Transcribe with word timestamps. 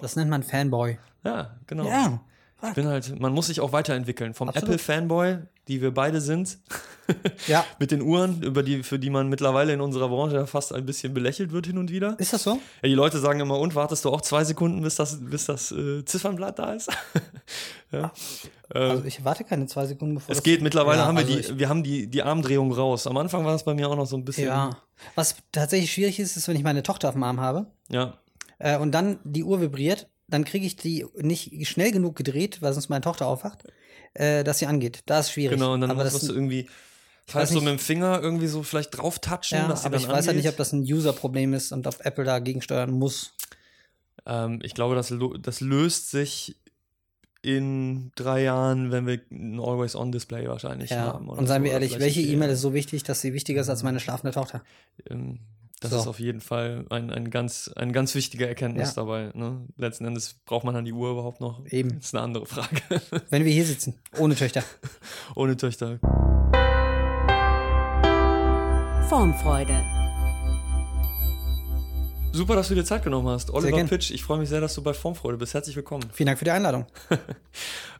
Das 0.00 0.16
nennt 0.16 0.30
man 0.30 0.42
Fanboy. 0.42 0.98
Ja, 1.24 1.56
genau. 1.66 1.86
Ja. 1.86 2.20
Ich 2.68 2.72
bin 2.74 2.86
halt, 2.86 3.20
man 3.20 3.32
muss 3.34 3.48
sich 3.48 3.60
auch 3.60 3.72
weiterentwickeln. 3.72 4.32
Vom. 4.32 4.48
Apple-Fanboy, 4.48 5.38
die 5.68 5.82
wir 5.82 5.92
beide 5.92 6.20
sind, 6.22 6.58
Ja. 7.46 7.64
mit 7.78 7.90
den 7.90 8.00
Uhren, 8.00 8.42
über 8.42 8.62
die, 8.62 8.82
für 8.82 8.98
die 8.98 9.10
man 9.10 9.28
mittlerweile 9.28 9.72
in 9.74 9.80
unserer 9.82 10.08
Branche 10.08 10.46
fast 10.46 10.72
ein 10.74 10.86
bisschen 10.86 11.12
belächelt 11.14 11.52
wird 11.52 11.66
hin 11.66 11.76
und 11.78 11.90
wieder. 11.90 12.18
Ist 12.18 12.32
das 12.32 12.42
so? 12.42 12.52
Ja, 12.82 12.88
die 12.88 12.94
Leute 12.94 13.18
sagen 13.18 13.40
immer, 13.40 13.58
und 13.58 13.74
wartest 13.74 14.04
du 14.06 14.10
auch 14.10 14.22
zwei 14.22 14.42
Sekunden, 14.42 14.82
bis 14.82 14.94
das, 14.96 15.18
bis 15.20 15.44
das 15.46 15.70
äh, 15.70 16.02
Ziffernblatt 16.06 16.58
da 16.58 16.72
ist? 16.72 16.90
ja. 17.92 18.10
Also 18.70 19.04
ich 19.04 19.22
warte 19.24 19.44
keine 19.44 19.66
zwei 19.66 19.86
Sekunden, 19.86 20.14
bevor 20.16 20.32
Es 20.32 20.38
das- 20.38 20.42
geht, 20.44 20.62
mittlerweile 20.62 21.00
Ja, 21.02 21.06
haben 21.06 21.16
wir 21.18 21.24
also 21.24 21.34
die, 21.34 21.40
ich- 21.40 21.58
wir 21.58 21.68
haben 21.68 21.82
die, 21.84 22.08
die 22.08 22.22
Armdrehung 22.22 22.72
raus. 22.72 23.06
Am 23.06 23.16
Anfang 23.18 23.44
war 23.44 23.54
es 23.54 23.64
bei 23.64 23.74
mir 23.74 23.88
auch 23.88 23.96
noch 23.96 24.06
so 24.06 24.16
ein 24.16 24.24
bisschen. 24.24 24.46
Ja. 24.48 24.70
Was 25.14 25.36
tatsächlich 25.52 25.92
schwierig 25.92 26.18
ist, 26.18 26.36
ist, 26.36 26.48
wenn 26.48 26.56
ich 26.56 26.64
meine 26.64 26.82
Tochter 26.82 27.08
auf 27.08 27.14
dem 27.14 27.22
Arm 27.22 27.38
habe 27.40 27.66
Ja. 27.90 28.14
Äh, 28.58 28.78
und 28.78 28.92
dann 28.92 29.18
die 29.24 29.44
Uhr 29.44 29.60
vibriert, 29.60 30.08
dann 30.28 30.44
kriege 30.44 30.66
ich 30.66 30.76
die 30.76 31.06
nicht 31.16 31.68
schnell 31.68 31.92
genug 31.92 32.16
gedreht, 32.16 32.62
weil 32.62 32.72
sonst 32.72 32.88
meine 32.88 33.02
Tochter 33.02 33.26
aufwacht, 33.26 33.64
äh, 34.14 34.42
dass 34.44 34.58
sie 34.58 34.66
angeht. 34.66 35.02
Da 35.06 35.20
ist 35.20 35.30
schwierig. 35.30 35.58
Genau, 35.58 35.74
und 35.74 35.82
dann 35.82 35.90
aber 35.90 36.02
musst 36.04 36.16
das, 36.16 36.24
du 36.26 36.34
irgendwie 36.34 36.68
falls 37.26 37.50
so 37.50 37.60
mit 37.60 37.68
dem 37.68 37.78
Finger 37.78 38.20
irgendwie 38.20 38.46
so 38.46 38.62
vielleicht 38.62 38.96
drauf 38.96 39.18
touchen, 39.18 39.56
ja, 39.56 39.68
dass 39.68 39.82
sie 39.82 39.86
aber 39.86 39.96
dann 39.96 40.02
ich 40.02 40.08
weiß 40.08 40.14
halt 40.14 40.28
angeht. 40.30 40.44
nicht, 40.44 40.48
ob 40.50 40.56
das 40.56 40.72
ein 40.72 40.80
User-Problem 40.80 41.54
ist 41.54 41.72
und 41.72 41.86
ob 41.86 42.04
Apple 42.04 42.24
dagegen 42.24 42.62
steuern 42.62 42.90
muss. 42.90 43.34
Ähm, 44.24 44.60
ich 44.62 44.74
glaube, 44.74 44.94
das, 44.94 45.12
das 45.40 45.60
löst 45.60 46.10
sich 46.10 46.56
in 47.42 48.10
drei 48.16 48.42
Jahren, 48.42 48.90
wenn 48.90 49.06
wir 49.06 49.20
ein 49.30 49.60
Always-On-Display 49.60 50.48
wahrscheinlich 50.48 50.90
Ja. 50.90 51.12
haben. 51.12 51.28
Und 51.28 51.46
seien 51.46 51.62
so, 51.62 51.64
wir 51.64 51.72
ehrlich, 51.72 51.98
welche 51.98 52.20
E-Mail 52.20 52.50
ist 52.50 52.60
so 52.60 52.74
wichtig, 52.74 53.04
dass 53.04 53.20
sie 53.20 53.32
wichtiger 53.34 53.60
ist 53.60 53.68
als 53.68 53.84
meine 53.84 54.00
schlafende 54.00 54.32
Tochter? 54.32 54.64
Ähm, 55.08 55.38
das 55.80 55.90
So. 55.90 55.98
ist 55.98 56.06
auf 56.06 56.18
jeden 56.20 56.40
Fall 56.40 56.86
ein, 56.90 57.10
ein 57.10 57.30
ganz, 57.30 57.70
eine 57.76 57.92
ganz 57.92 58.14
wichtige 58.14 58.46
Erkenntnis 58.48 58.90
Ja. 58.90 59.02
dabei. 59.02 59.30
Ne? 59.34 59.66
Letzten 59.76 60.06
Endes 60.06 60.34
braucht 60.46 60.64
man 60.64 60.74
dann 60.74 60.84
die 60.84 60.92
Uhr 60.92 61.10
überhaupt 61.10 61.40
noch. 61.40 61.64
Eben. 61.66 61.96
Das 61.96 62.06
ist 62.06 62.14
eine 62.14 62.24
andere 62.24 62.46
Frage. 62.46 62.80
Wenn 63.30 63.44
wir 63.44 63.52
hier 63.52 63.66
sitzen, 63.66 63.94
ohne 64.18 64.34
Töchter. 64.34 64.62
Ohne 65.34 65.56
Töchter. 65.56 65.98
Formfreude. 69.08 69.84
Super, 72.32 72.54
dass 72.56 72.68
du 72.68 72.74
dir 72.74 72.84
Zeit 72.84 73.02
genommen 73.02 73.28
hast. 73.28 73.50
Oliver. 73.50 73.82
Pitch, 73.84 74.10
ich 74.10 74.22
freue 74.24 74.38
mich 74.38 74.48
sehr, 74.48 74.60
dass 74.60 74.74
du 74.74 74.82
bei 74.82 74.92
Formfreude 74.92 75.38
bist. 75.38 75.54
Herzlich 75.54 75.74
willkommen. 75.76 76.04
Vielen 76.12 76.26
Dank 76.26 76.38
für 76.38 76.44
die 76.44 76.50
Einladung. 76.50 76.86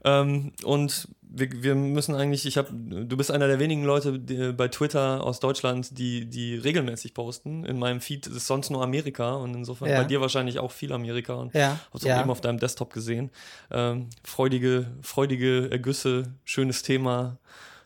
Ähm, 0.04 0.52
und 0.62 1.08
wir, 1.38 1.62
wir 1.62 1.74
müssen 1.74 2.14
eigentlich, 2.14 2.46
ich 2.46 2.56
habe, 2.56 2.68
du 2.72 3.16
bist 3.16 3.30
einer 3.30 3.46
der 3.46 3.58
wenigen 3.58 3.84
Leute 3.84 4.18
die, 4.18 4.52
bei 4.52 4.68
Twitter 4.68 5.22
aus 5.22 5.38
Deutschland, 5.40 5.96
die, 5.98 6.24
die 6.26 6.54
regelmäßig 6.56 7.14
posten. 7.14 7.64
In 7.64 7.78
meinem 7.78 8.00
Feed 8.00 8.26
ist 8.26 8.46
sonst 8.46 8.70
nur 8.70 8.82
Amerika 8.82 9.34
und 9.34 9.54
insofern 9.54 9.88
Ja. 9.88 9.98
bei 10.02 10.04
dir 10.04 10.20
wahrscheinlich 10.20 10.58
auch 10.58 10.72
viel 10.72 10.92
Amerika 10.92 11.34
und 11.34 11.54
Ja, 11.54 11.78
hab's 11.92 12.04
auch 12.04 12.08
ja. 12.08 12.20
eben 12.20 12.30
auf 12.30 12.40
deinem 12.40 12.58
Desktop 12.58 12.92
gesehen. 12.92 13.30
Ähm, 13.70 14.08
freudige, 14.24 14.86
freudige 15.02 15.70
Ergüsse, 15.70 16.34
schönes 16.44 16.82
Thema. 16.82 17.38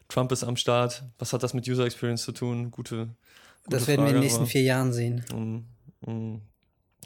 Trump 0.08 0.32
ist 0.32 0.44
am 0.44 0.56
Start. 0.56 1.04
Was 1.18 1.32
hat 1.32 1.42
das 1.42 1.54
mit 1.54 1.68
User 1.68 1.84
Experience 1.84 2.22
zu 2.22 2.32
tun? 2.32 2.70
Gute, 2.70 3.08
gute 3.64 3.76
Das 3.76 3.86
werden 3.86 4.00
wir 4.02 4.06
in 4.06 4.06
Frage, 4.06 4.12
den 4.14 4.20
nächsten 4.22 4.40
aber, 4.40 4.46
vier 4.50 4.62
Jahren 4.62 4.92
sehen. 4.92 5.24
mm, 5.32 6.10
mm, 6.10 6.40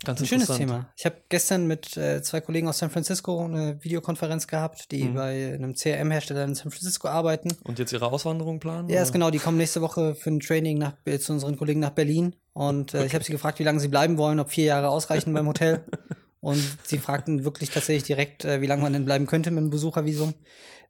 ganz 0.04 0.20
Ein 0.20 0.26
schönes. 0.26 0.48
Thema. 0.48 0.92
Ich 0.96 1.04
habe 1.06 1.16
gestern 1.28 1.66
mit 1.66 1.96
äh, 1.96 2.22
zwei 2.22 2.40
Kollegen 2.40 2.68
aus 2.68 2.78
San 2.78 2.90
Francisco 2.90 3.44
eine 3.44 3.82
Videokonferenz 3.82 4.46
gehabt, 4.46 4.90
die 4.90 5.04
Mhm. 5.04 5.14
bei 5.14 5.54
einem 5.54 5.74
CRM-Hersteller 5.74 6.44
in 6.44 6.54
San 6.54 6.70
Francisco 6.70 7.08
arbeiten. 7.08 7.56
Und 7.64 7.78
jetzt 7.78 7.92
ihre 7.92 8.10
Auswanderung 8.10 8.60
planen? 8.60 8.88
Ja, 8.88 9.02
ist 9.02 9.12
genau. 9.12 9.30
Die 9.30 9.38
kommen 9.38 9.56
nächste 9.58 9.80
Woche 9.80 10.14
für 10.14 10.30
ein 10.30 10.40
Training 10.40 10.78
nach, 10.78 10.94
zu 11.20 11.32
unseren 11.32 11.56
Kollegen 11.56 11.80
nach 11.80 11.90
Berlin. 11.90 12.34
Und 12.52 12.94
äh, 12.94 13.06
ich 13.06 13.14
habe 13.14 13.24
sie 13.24 13.32
gefragt, 13.32 13.58
wie 13.58 13.64
lange 13.64 13.80
sie 13.80 13.88
bleiben 13.88 14.18
wollen, 14.18 14.40
ob 14.40 14.50
vier 14.50 14.64
Jahre 14.64 14.88
ausreichen 14.88 15.32
beim 15.32 15.46
Hotel. 15.46 15.84
Und 16.40 16.62
sie 16.84 16.98
fragten 16.98 17.44
wirklich 17.44 17.70
tatsächlich 17.70 18.02
direkt, 18.04 18.44
äh, 18.44 18.60
wie 18.60 18.66
lange 18.66 18.82
man 18.82 18.92
denn 18.92 19.06
bleiben 19.06 19.26
könnte 19.26 19.50
mit 19.50 19.62
dem 19.62 19.70
Besuchervisum. 19.70 20.34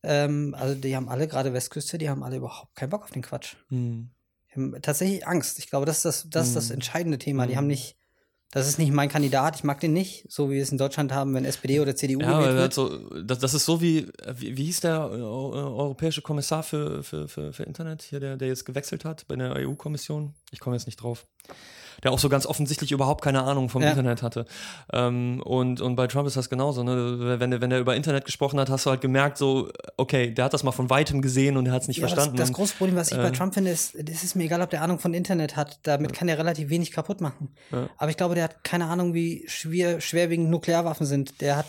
Ähm, 0.02 0.54
also 0.58 0.74
die 0.74 0.96
haben 0.96 1.08
alle, 1.08 1.28
gerade 1.28 1.52
Westküste, 1.54 1.96
die 1.98 2.10
haben 2.10 2.22
alle 2.22 2.36
überhaupt 2.38 2.74
keinen 2.74 2.90
Bock 2.90 3.04
auf 3.04 3.10
den 3.12 3.22
Quatsch. 3.22 3.54
Hm. 3.68 4.10
Die 4.50 4.54
haben 4.56 4.82
tatsächlich 4.82 5.26
Angst. 5.26 5.58
Ich 5.60 5.68
glaube, 5.70 5.86
das 5.86 5.98
ist 5.98 6.04
das, 6.04 6.26
das, 6.30 6.46
ist 6.48 6.56
das 6.56 6.68
Mhm. 6.68 6.74
entscheidende 6.74 7.18
Thema. 7.18 7.46
Die 7.46 7.52
Mhm. 7.52 7.56
haben 7.58 7.66
nicht, 7.68 7.96
das 8.54 8.68
ist 8.68 8.78
nicht 8.78 8.92
mein 8.92 9.08
Kandidat, 9.08 9.56
ich 9.56 9.64
mag 9.64 9.80
den 9.80 9.92
nicht, 9.92 10.24
so 10.30 10.48
wie 10.48 10.54
wir 10.54 10.62
es 10.62 10.70
in 10.70 10.78
Deutschland 10.78 11.12
haben, 11.12 11.34
wenn 11.34 11.44
SPD 11.44 11.80
oder 11.80 11.94
CDU 11.96 12.20
Ja, 12.20 12.38
gewählt 12.38 12.56
wird. 12.56 12.72
so, 12.72 12.98
das, 13.22 13.38
das 13.40 13.52
ist 13.52 13.64
so 13.64 13.80
wie, 13.80 14.06
wie, 14.36 14.56
wie 14.56 14.64
hieß 14.66 14.80
der 14.80 14.94
äh, 15.12 15.20
europäische 15.20 16.22
Kommissar 16.22 16.62
für, 16.62 17.02
für, 17.02 17.28
für, 17.28 17.52
für 17.52 17.64
Internet, 17.64 18.02
hier, 18.02 18.20
der, 18.20 18.36
der 18.36 18.48
jetzt 18.48 18.64
gewechselt 18.64 19.04
hat 19.04 19.26
bei 19.26 19.36
der 19.36 19.54
EU-Kommission? 19.56 20.34
Ich 20.52 20.60
komme 20.60 20.76
jetzt 20.76 20.86
nicht 20.86 20.96
drauf. 21.02 21.26
Der 22.02 22.12
auch 22.12 22.18
so 22.18 22.28
ganz 22.28 22.46
offensichtlich 22.46 22.92
überhaupt 22.92 23.22
keine 23.22 23.42
Ahnung 23.44 23.68
vom 23.68 23.82
Ja. 23.82 23.90
Internet 23.90 24.22
hatte. 24.22 24.44
Ähm, 24.92 25.40
und, 25.44 25.80
und 25.80 25.96
bei 25.96 26.06
Trump 26.06 26.26
ist 26.26 26.36
das 26.36 26.50
genauso. 26.50 26.82
Ne? 26.82 27.38
Wenn, 27.40 27.50
der- 27.50 27.60
wenn 27.60 27.70
er 27.70 27.78
über 27.78 27.94
Internet 27.96 28.24
gesprochen 28.24 28.58
hat, 28.60 28.68
hast 28.70 28.86
du 28.86 28.90
halt 28.90 29.00
gemerkt, 29.00 29.38
so, 29.38 29.68
okay, 29.96 30.30
der 30.32 30.46
hat 30.46 30.54
das 30.54 30.62
mal 30.64 30.72
von 30.72 30.90
weitem 30.90 31.22
gesehen 31.22 31.56
und 31.56 31.66
er 31.66 31.72
hat 31.72 31.82
es 31.82 31.88
nicht 31.88 31.98
Ja, 31.98 32.08
verstanden. 32.08 32.36
Das, 32.36 32.48
das 32.48 32.56
große 32.56 32.74
Problem, 32.76 32.96
was 32.96 33.10
ich 33.12 33.16
bei 33.16 33.28
äh, 33.28 33.32
Trump 33.32 33.54
finde, 33.54 33.70
ist, 33.70 33.94
es 33.94 34.24
ist 34.24 34.34
mir 34.34 34.44
egal, 34.44 34.60
ob 34.62 34.70
der 34.70 34.82
Ahnung 34.82 34.98
von 34.98 35.14
Internet 35.14 35.56
hat. 35.56 35.78
Damit 35.84 36.12
kann 36.12 36.28
er 36.28 36.38
relativ 36.38 36.68
wenig 36.70 36.90
kaputt 36.92 37.20
machen. 37.20 37.48
Aber 37.98 38.10
ich 38.10 38.16
glaube, 38.16 38.34
der 38.34 38.44
hat 38.44 38.64
keine 38.64 38.86
Ahnung, 38.86 39.14
wie 39.14 39.44
schwer, 39.46 40.00
schwerwiegend 40.00 40.50
Nuklearwaffen 40.50 41.06
sind. 41.06 41.40
Der 41.40 41.56
hat. 41.58 41.66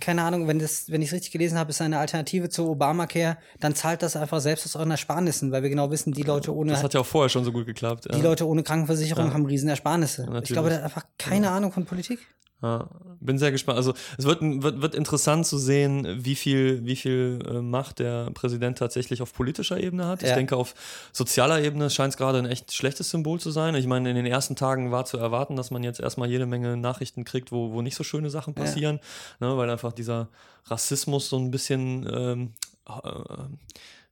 Keine 0.00 0.22
Ahnung, 0.22 0.48
wenn, 0.48 0.58
das, 0.58 0.90
wenn 0.90 1.02
ich 1.02 1.08
es 1.08 1.14
richtig 1.14 1.32
gelesen 1.32 1.58
habe, 1.58 1.70
ist 1.70 1.80
eine 1.82 1.98
Alternative 1.98 2.48
zu 2.48 2.68
Obamacare, 2.70 3.36
dann 3.60 3.74
zahlt 3.74 4.02
das 4.02 4.16
einfach 4.16 4.40
selbst 4.40 4.64
aus 4.66 4.76
euren 4.76 4.90
Ersparnissen, 4.90 5.52
weil 5.52 5.62
wir 5.62 5.68
genau 5.70 5.90
wissen, 5.90 6.12
die 6.12 6.22
Leute 6.22 6.54
ohne 6.54 6.72
das 6.72 6.82
hat 6.82 6.94
ja 6.94 7.00
auch 7.00 7.06
vorher 7.06 7.28
schon 7.28 7.44
so 7.44 7.52
gut 7.52 7.66
geklappt. 7.66 8.06
die 8.10 8.16
ja. 8.16 8.22
Leute 8.22 8.46
ohne 8.48 8.62
Krankenversicherung 8.62 9.26
Ja. 9.26 9.34
haben 9.34 9.44
riesen 9.46 9.68
Ersparnisse. 9.68 10.22
ich 10.22 10.28
natürlich. 10.28 10.52
glaube, 10.52 10.68
der 10.70 10.78
hat 10.78 10.84
einfach 10.84 11.04
keine 11.18 11.50
Ahnung 11.50 11.72
von 11.72 11.84
Politik. 11.84 12.18
Ja, 12.60 12.88
bin 13.20 13.38
sehr 13.38 13.52
gespannt. 13.52 13.76
Also 13.78 13.94
es 14.18 14.24
wird, 14.24 14.40
wird, 14.42 14.82
wird 14.82 14.94
interessant 14.96 15.46
zu 15.46 15.58
sehen, 15.58 16.24
wie 16.24 16.34
viel, 16.34 16.84
wie 16.84 16.96
viel 16.96 17.38
äh, 17.48 17.60
Macht 17.62 18.00
der 18.00 18.32
Präsident 18.32 18.78
tatsächlich 18.78 19.22
auf 19.22 19.32
politischer 19.32 19.78
Ebene 19.78 20.06
hat. 20.06 20.22
Ich 20.24 20.28
Ja. 20.30 20.34
denke, 20.34 20.56
auf 20.56 20.74
sozialer 21.12 21.62
Ebene 21.62 21.88
scheint 21.88 22.14
es 22.14 22.16
gerade 22.16 22.38
ein 22.38 22.46
echt 22.46 22.72
schlechtes 22.72 23.10
Symbol 23.10 23.38
zu 23.38 23.52
sein. 23.52 23.76
Ich 23.76 23.86
meine, 23.86 24.10
in 24.10 24.16
den 24.16 24.26
ersten 24.26 24.56
Tagen 24.56 24.90
war 24.90 25.04
zu 25.04 25.18
erwarten, 25.18 25.54
dass 25.54 25.70
man 25.70 25.84
jetzt 25.84 26.00
erstmal 26.00 26.28
jede 26.28 26.46
Menge 26.46 26.76
Nachrichten 26.76 27.24
kriegt, 27.24 27.52
wo, 27.52 27.72
wo 27.72 27.80
nicht 27.80 27.94
so 27.94 28.02
schöne 28.02 28.28
Sachen 28.28 28.54
Ja. 28.56 28.64
passieren, 28.64 28.98
ne, 29.38 29.56
weil 29.56 29.70
einfach 29.70 29.92
dieser 29.92 30.28
Rassismus 30.64 31.28
so 31.28 31.38
ein 31.38 31.52
bisschen 31.52 32.08
ähm, 32.12 32.52
äh, 32.88 33.02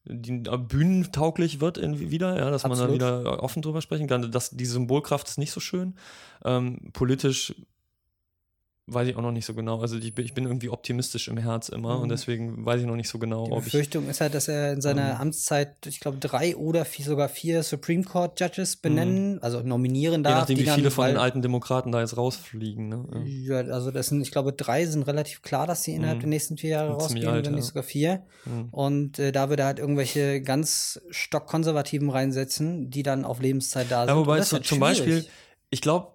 die, 0.05 0.43
äh, 0.49 0.57
bühnentauglich 0.57 1.61
wird 1.61 1.79
in, 1.79 1.99
wieder, 2.11 2.37
ja, 2.39 2.51
dass 2.51 2.63
man 2.63 2.73
Absolut. 2.73 3.03
da 3.03 3.21
wieder 3.25 3.43
offen 3.43 3.61
drüber 3.63 3.83
sprechen 3.83 4.07
kann. 4.07 4.31
Das, 4.31 4.51
die 4.51 4.67
Symbolkraft 4.67 5.27
ist 5.27 5.39
nicht 5.39 5.51
so 5.51 5.59
schön. 5.59 5.97
Ähm, 6.45 6.91
politisch 6.93 7.55
weiß 8.89 9.09
ich 9.09 9.17
auch 9.17 9.21
noch 9.23 9.33
nicht 9.33 9.45
so 9.47 9.53
genau. 9.53 9.81
Also 9.81 9.97
ich 9.99 10.15
bin, 10.15 10.25
ich 10.25 10.33
bin 10.33 10.45
irgendwie 10.45 10.69
optimistisch 10.69 11.27
im 11.27 11.37
Herz 11.39 11.69
immer 11.71 11.97
Mhm. 11.97 12.03
und 12.03 12.09
deswegen 12.11 12.65
weiß 12.65 12.81
ich 12.81 12.87
noch 12.87 12.95
nicht 12.95 13.09
so 13.09 13.19
genau, 13.19 13.47
Die 13.47 13.51
ob 13.51 13.59
ich. 13.59 13.65
Befürchtung 13.65 14.09
ist 14.09 14.21
halt, 14.21 14.33
dass 14.35 14.47
er 14.47 14.73
in 14.73 14.81
seiner 14.81 15.11
Ähm. 15.13 15.17
Amtszeit, 15.23 15.87
ich 15.87 15.99
glaube, 15.99 16.19
drei 16.19 16.55
oder 16.57 16.85
vier, 16.85 17.05
sogar 17.05 17.29
vier 17.29 17.65
Supreme 17.65 18.05
Court 18.05 18.39
Judges 18.41 18.77
benennen, 18.77 19.43
also 19.43 19.61
nominieren 19.63 20.23
darf. 20.23 20.49
Je 20.49 20.55
nachdem, 20.55 20.59
wie 20.59 20.71
viele 20.79 20.91
von 20.93 21.07
den 21.09 21.17
alten 21.17 21.43
Demokraten 21.43 21.91
da 21.91 22.01
jetzt 22.01 22.17
rausfliegen. 22.17 22.89
Ne? 22.89 23.05
Ja. 23.47 23.63
Ja, 23.63 23.73
also 23.73 23.91
das 23.91 24.07
sind, 24.07 24.21
ich 24.23 24.31
glaube, 24.31 24.53
drei 24.53 24.87
sind 24.87 25.03
relativ 25.03 25.43
klar, 25.43 25.67
dass 25.67 25.83
sie 25.83 25.93
innerhalb 25.95 26.19
Mhm. 26.19 26.21
der 26.23 26.29
nächsten 26.31 26.57
vier 26.57 26.71
Jahre 26.71 26.93
rausgehen, 26.93 27.27
alt, 27.27 27.47
wenn 27.47 27.55
nicht 27.55 27.65
ja. 27.65 27.69
sogar 27.69 27.83
vier. 27.83 28.23
Mhm. 28.45 28.69
Und 28.71 29.19
äh, 29.19 29.33
da 29.33 29.49
würde 29.49 29.65
er 29.65 29.67
halt 29.67 29.79
irgendwelche 29.81 30.43
ganz 30.43 31.01
stockkonservativen 31.11 32.09
reinsetzen, 32.11 32.91
die 32.91 33.03
dann 33.03 33.25
auf 33.25 33.41
Lebenszeit 33.41 33.87
da 33.91 34.01
sind. 34.07 34.09
Ja, 34.15 34.17
wobei 34.17 34.37
halt 34.37 34.47
zum 34.47 34.63
schwierig. 34.63 34.81
Beispiel, 34.81 35.27
ich 35.71 35.81
glaube, 35.81 36.09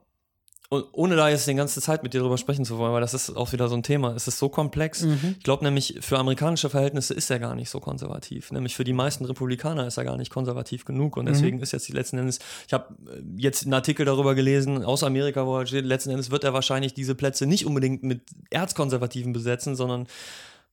ohne 0.72 1.18
da 1.18 1.28
jetzt 1.28 1.46
die 1.48 1.54
ganze 1.54 1.82
Zeit 1.82 2.02
mit 2.02 2.14
dir 2.14 2.22
drüber 2.22 2.38
sprechen 2.38 2.64
zu 2.64 2.78
wollen, 2.78 2.94
weil 2.94 3.02
das 3.02 3.14
ist 3.14 3.36
auch 3.36 3.52
wieder 3.52 3.68
so 3.68 3.76
ein 3.76 3.84
Thema. 3.84 4.16
Es 4.16 4.30
ist 4.30 4.40
so 4.40 4.48
komplex. 4.48 5.02
Mhm. 5.02 5.36
Ich 5.38 5.44
glaube 5.44 5.66
nämlich, 5.66 5.98
für 6.00 6.18
amerikanische 6.18 6.70
Verhältnisse 6.70 7.14
ist 7.14 7.30
er 7.30 7.40
gar 7.40 7.56
nicht 7.56 7.70
so 7.70 7.82
konservativ. 7.82 8.52
Nämlich 8.52 8.76
für 8.78 8.86
die 8.86 8.94
meisten 8.94 9.26
Republikaner 9.26 9.86
ist 9.86 9.98
er 9.98 10.06
gar 10.06 10.16
nicht 10.16 10.32
konservativ 10.32 10.86
genug. 10.86 11.18
Und 11.18 11.26
deswegen 11.26 11.60
ist 11.60 11.74
jetzt 11.74 11.90
die 11.90 11.92
letzten 11.92 12.20
Endes, 12.20 12.40
ich 12.68 12.74
habe 12.74 12.96
jetzt 13.36 13.64
einen 13.64 13.74
Artikel 13.74 14.06
darüber 14.06 14.34
gelesen 14.34 14.86
aus 14.86 15.04
Amerika, 15.04 15.46
wo 15.46 15.58
halt 15.58 15.68
steht, 15.68 15.84
letzten 15.84 16.12
Endes 16.12 16.32
wird 16.32 16.46
er 16.46 16.54
wahrscheinlich 16.54 16.94
diese 16.94 17.16
Plätze 17.16 17.46
nicht 17.46 17.66
unbedingt 17.66 18.04
mit 18.04 18.22
Erzkonservativen 18.50 19.34
besetzen, 19.34 19.76
sondern 19.76 20.08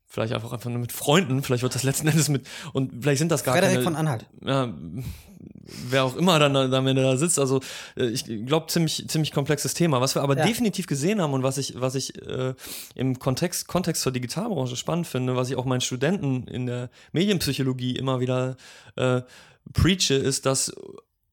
vielleicht 0.06 0.32
einfach 0.32 0.52
einfach 0.52 0.70
nur 0.70 0.78
mit 0.78 0.92
Freunden. 0.92 1.42
Vielleicht 1.42 1.64
wird 1.64 1.74
das 1.74 1.82
letzten 1.82 2.06
Endes 2.06 2.28
mit, 2.28 2.46
und 2.72 3.02
vielleicht 3.02 3.18
sind 3.18 3.32
das 3.32 3.42
gar 3.42 3.54
Frederik 3.54 3.74
keine 3.74 3.84
von 3.84 3.96
Anhalt. 3.96 4.26
ja, 4.44 4.72
wer 5.88 6.04
auch 6.04 6.16
immer 6.16 6.38
dann, 6.38 6.54
dann 6.54 6.84
wenn 6.84 6.96
er 6.96 7.02
da 7.04 7.16
sitzt. 7.16 7.38
Also 7.38 7.60
äh, 7.96 8.06
ich 8.06 8.24
glaube, 8.46 8.66
ziemlich, 8.68 9.06
ziemlich 9.08 9.32
komplexes 9.32 9.74
Thema. 9.74 10.00
Was 10.00 10.14
wir 10.14 10.22
aber 10.22 10.36
Ja. 10.36 10.44
definitiv 10.46 10.86
gesehen 10.86 11.20
haben 11.20 11.32
und 11.32 11.42
was 11.42 11.58
ich, 11.58 11.80
was 11.80 11.94
ich 11.94 12.20
äh, 12.26 12.54
im 12.94 13.18
Kontext, 13.18 13.68
Kontext 13.68 14.02
zur 14.02 14.12
Digitalbranche 14.12 14.76
spannend 14.76 15.06
finde, 15.06 15.36
was 15.36 15.50
ich 15.50 15.56
auch 15.56 15.64
meinen 15.64 15.80
Studenten 15.80 16.46
in 16.48 16.66
der 16.66 16.90
Medienpsychologie 17.12 17.96
immer 17.96 18.20
wieder 18.20 18.56
äh, 18.96 19.22
preache, 19.72 20.14
ist, 20.14 20.46
dass 20.46 20.72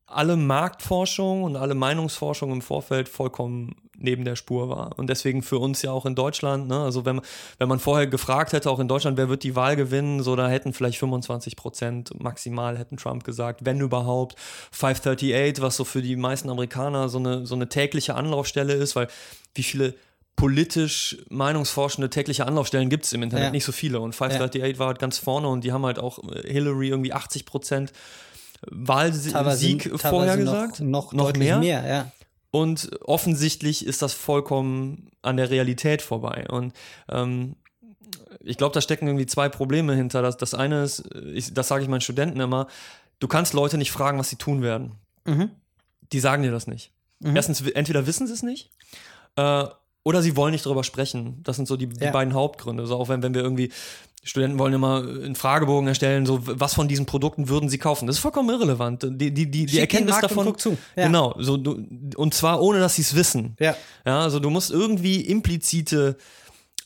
alle 0.08 0.36
Marktforschung 0.36 1.44
und 1.44 1.56
alle 1.56 1.74
Meinungsforschung 1.76 2.52
im 2.52 2.62
Vorfeld 2.62 3.10
vollkommen 3.10 3.76
neben 3.98 4.26
der 4.26 4.36
Spur 4.36 4.70
war. 4.70 4.98
Und 4.98 5.10
deswegen 5.10 5.42
für 5.42 5.60
uns 5.60 5.82
ja 5.82 5.92
auch 5.92 6.06
in 6.06 6.16
Deutschland, 6.16 6.68
ne, 6.68 6.80
also 6.80 7.06
wenn, 7.06 7.22
wenn 7.58 7.68
man 7.68 7.80
vorher 7.80 8.08
gefragt 8.08 8.54
hätte, 8.54 8.70
auch 8.70 8.80
in 8.80 8.88
Deutschland, 8.88 9.18
wer 9.18 9.30
wird 9.30 9.44
die 9.44 9.56
Wahl 9.56 9.76
gewinnen, 9.76 10.22
so 10.24 10.36
da 10.36 10.48
hätten 10.50 10.74
vielleicht 10.74 10.98
25 11.00 11.56
Prozent 11.56 12.22
maximal 12.22 12.78
hätten 12.78 12.98
Trump 12.98 13.24
gesagt, 13.24 13.66
wenn 13.66 13.80
überhaupt. 13.80 14.36
538, 14.72 15.62
was 15.62 15.76
so 15.76 15.84
für 15.84 16.02
die 16.02 16.16
meisten 16.16 16.50
Amerikaner 16.50 17.10
so 17.10 17.18
eine, 17.18 17.46
so 17.46 17.56
eine 17.56 17.70
tägliche 17.70 18.16
Anlaufstelle 18.16 18.74
ist, 18.74 18.96
weil 18.96 19.08
wie 19.54 19.64
viele 19.64 19.96
politisch 20.36 21.18
meinungsforschende 21.30 22.10
tägliche 22.10 22.46
Anlaufstellen 22.46 22.90
gibt 22.90 23.06
es 23.06 23.14
im 23.14 23.24
Internet 23.24 23.46
Ja. 23.46 23.52
nicht 23.52 23.66
so 23.66 23.72
viele. 23.72 24.00
Und 24.02 24.14
538 24.14 24.80
war 24.80 24.88
halt 24.88 25.00
ganz 25.00 25.18
vorne 25.18 25.48
und 25.48 25.64
die 25.64 25.72
haben 25.72 25.86
halt 25.86 25.98
auch 26.00 26.20
äh, 26.32 26.52
Hillary 26.52 26.90
irgendwie 26.90 27.14
80 27.14 27.46
Prozent 27.46 27.94
Wahlsieg 28.70 29.92
vorhergesagt. 30.00 30.80
Noch, 30.82 31.14
noch, 31.14 31.26
deutlich 31.26 31.48
mehr. 31.48 31.60
ja. 31.88 32.12
Und 32.52 32.90
offensichtlich 33.04 33.86
ist 33.86 34.02
das 34.02 34.14
vollkommen 34.14 35.10
an 35.22 35.38
der 35.38 35.50
Realität 35.50 36.02
vorbei. 36.02 36.46
Und 36.50 36.74
ähm, 37.10 37.56
ich 38.42 38.58
glaube, 38.58 38.74
da 38.74 38.82
stecken 38.82 39.08
irgendwie 39.08 39.26
zwei 39.26 39.50
Probleme 39.50 39.94
hinter. 39.96 40.22
Das, 40.22 40.38
das 40.38 40.54
eine 40.54 40.84
ist, 40.84 41.04
ich, 41.34 41.54
das 41.54 41.68
sage 41.68 41.84
ich 41.84 41.90
meinen 41.90 42.02
Studenten 42.02 42.40
immer, 42.40 42.68
du 43.20 43.28
kannst 43.28 43.54
Leute 43.54 43.78
nicht 43.78 43.92
fragen, 43.92 44.18
was 44.20 44.30
sie 44.30 44.36
tun 44.38 44.62
werden. 44.62 44.94
Mhm. 45.26 45.50
Die 46.14 46.20
sagen 46.20 46.44
dir 46.44 46.52
das 46.52 46.68
nicht. 46.68 46.92
Erstens, 47.24 47.62
entweder 47.62 48.06
wissen 48.06 48.28
sie 48.28 48.34
es 48.34 48.44
nicht 48.44 48.70
äh, 49.36 49.66
oder 50.04 50.22
sie 50.22 50.36
wollen 50.36 50.52
nicht 50.52 50.66
darüber 50.66 50.84
sprechen. 50.84 51.42
Das 51.44 51.56
sind 51.56 51.68
so 51.68 51.76
die, 51.76 51.88
die 51.88 52.06
Ja. 52.06 52.12
beiden 52.12 52.34
Hauptgründe. 52.36 52.86
So 52.86 52.96
auch 52.98 53.10
wenn, 53.10 53.24
wenn 53.24 53.34
wir 53.34 53.42
irgendwie, 53.42 53.72
Studenten 54.28 54.58
wollen 54.58 54.74
immer 54.74 54.98
einen 54.98 55.36
Fragebogen 55.36 55.88
erstellen, 55.88 56.26
so 56.26 56.40
was 56.42 56.74
von 56.74 56.88
diesen 56.88 57.06
Produkten 57.06 57.48
würden 57.48 57.70
sie 57.70 57.78
kaufen. 57.78 58.08
Das 58.08 58.16
ist 58.16 58.22
vollkommen 58.22 58.50
irrelevant. 58.50 59.04
Die, 59.04 59.32
die, 59.32 59.50
die, 59.50 59.68
die 59.68 59.80
Erkenntnis 59.80 60.20
davon. 60.20 60.56
Ja. 60.96 61.06
Genau, 61.06 61.36
so 61.38 61.58
du, 61.58 61.86
und 62.16 62.34
zwar 62.34 62.60
ohne, 62.60 62.80
dass 62.80 62.96
sie 62.96 63.04
es 63.04 63.16
wissen. 63.16 63.56
Ja. 63.60 63.76
Ja, 64.04 64.22
also 64.22 64.40
du 64.40 64.50
musst 64.50 64.72
irgendwie 64.72 65.22
implizite 65.22 66.18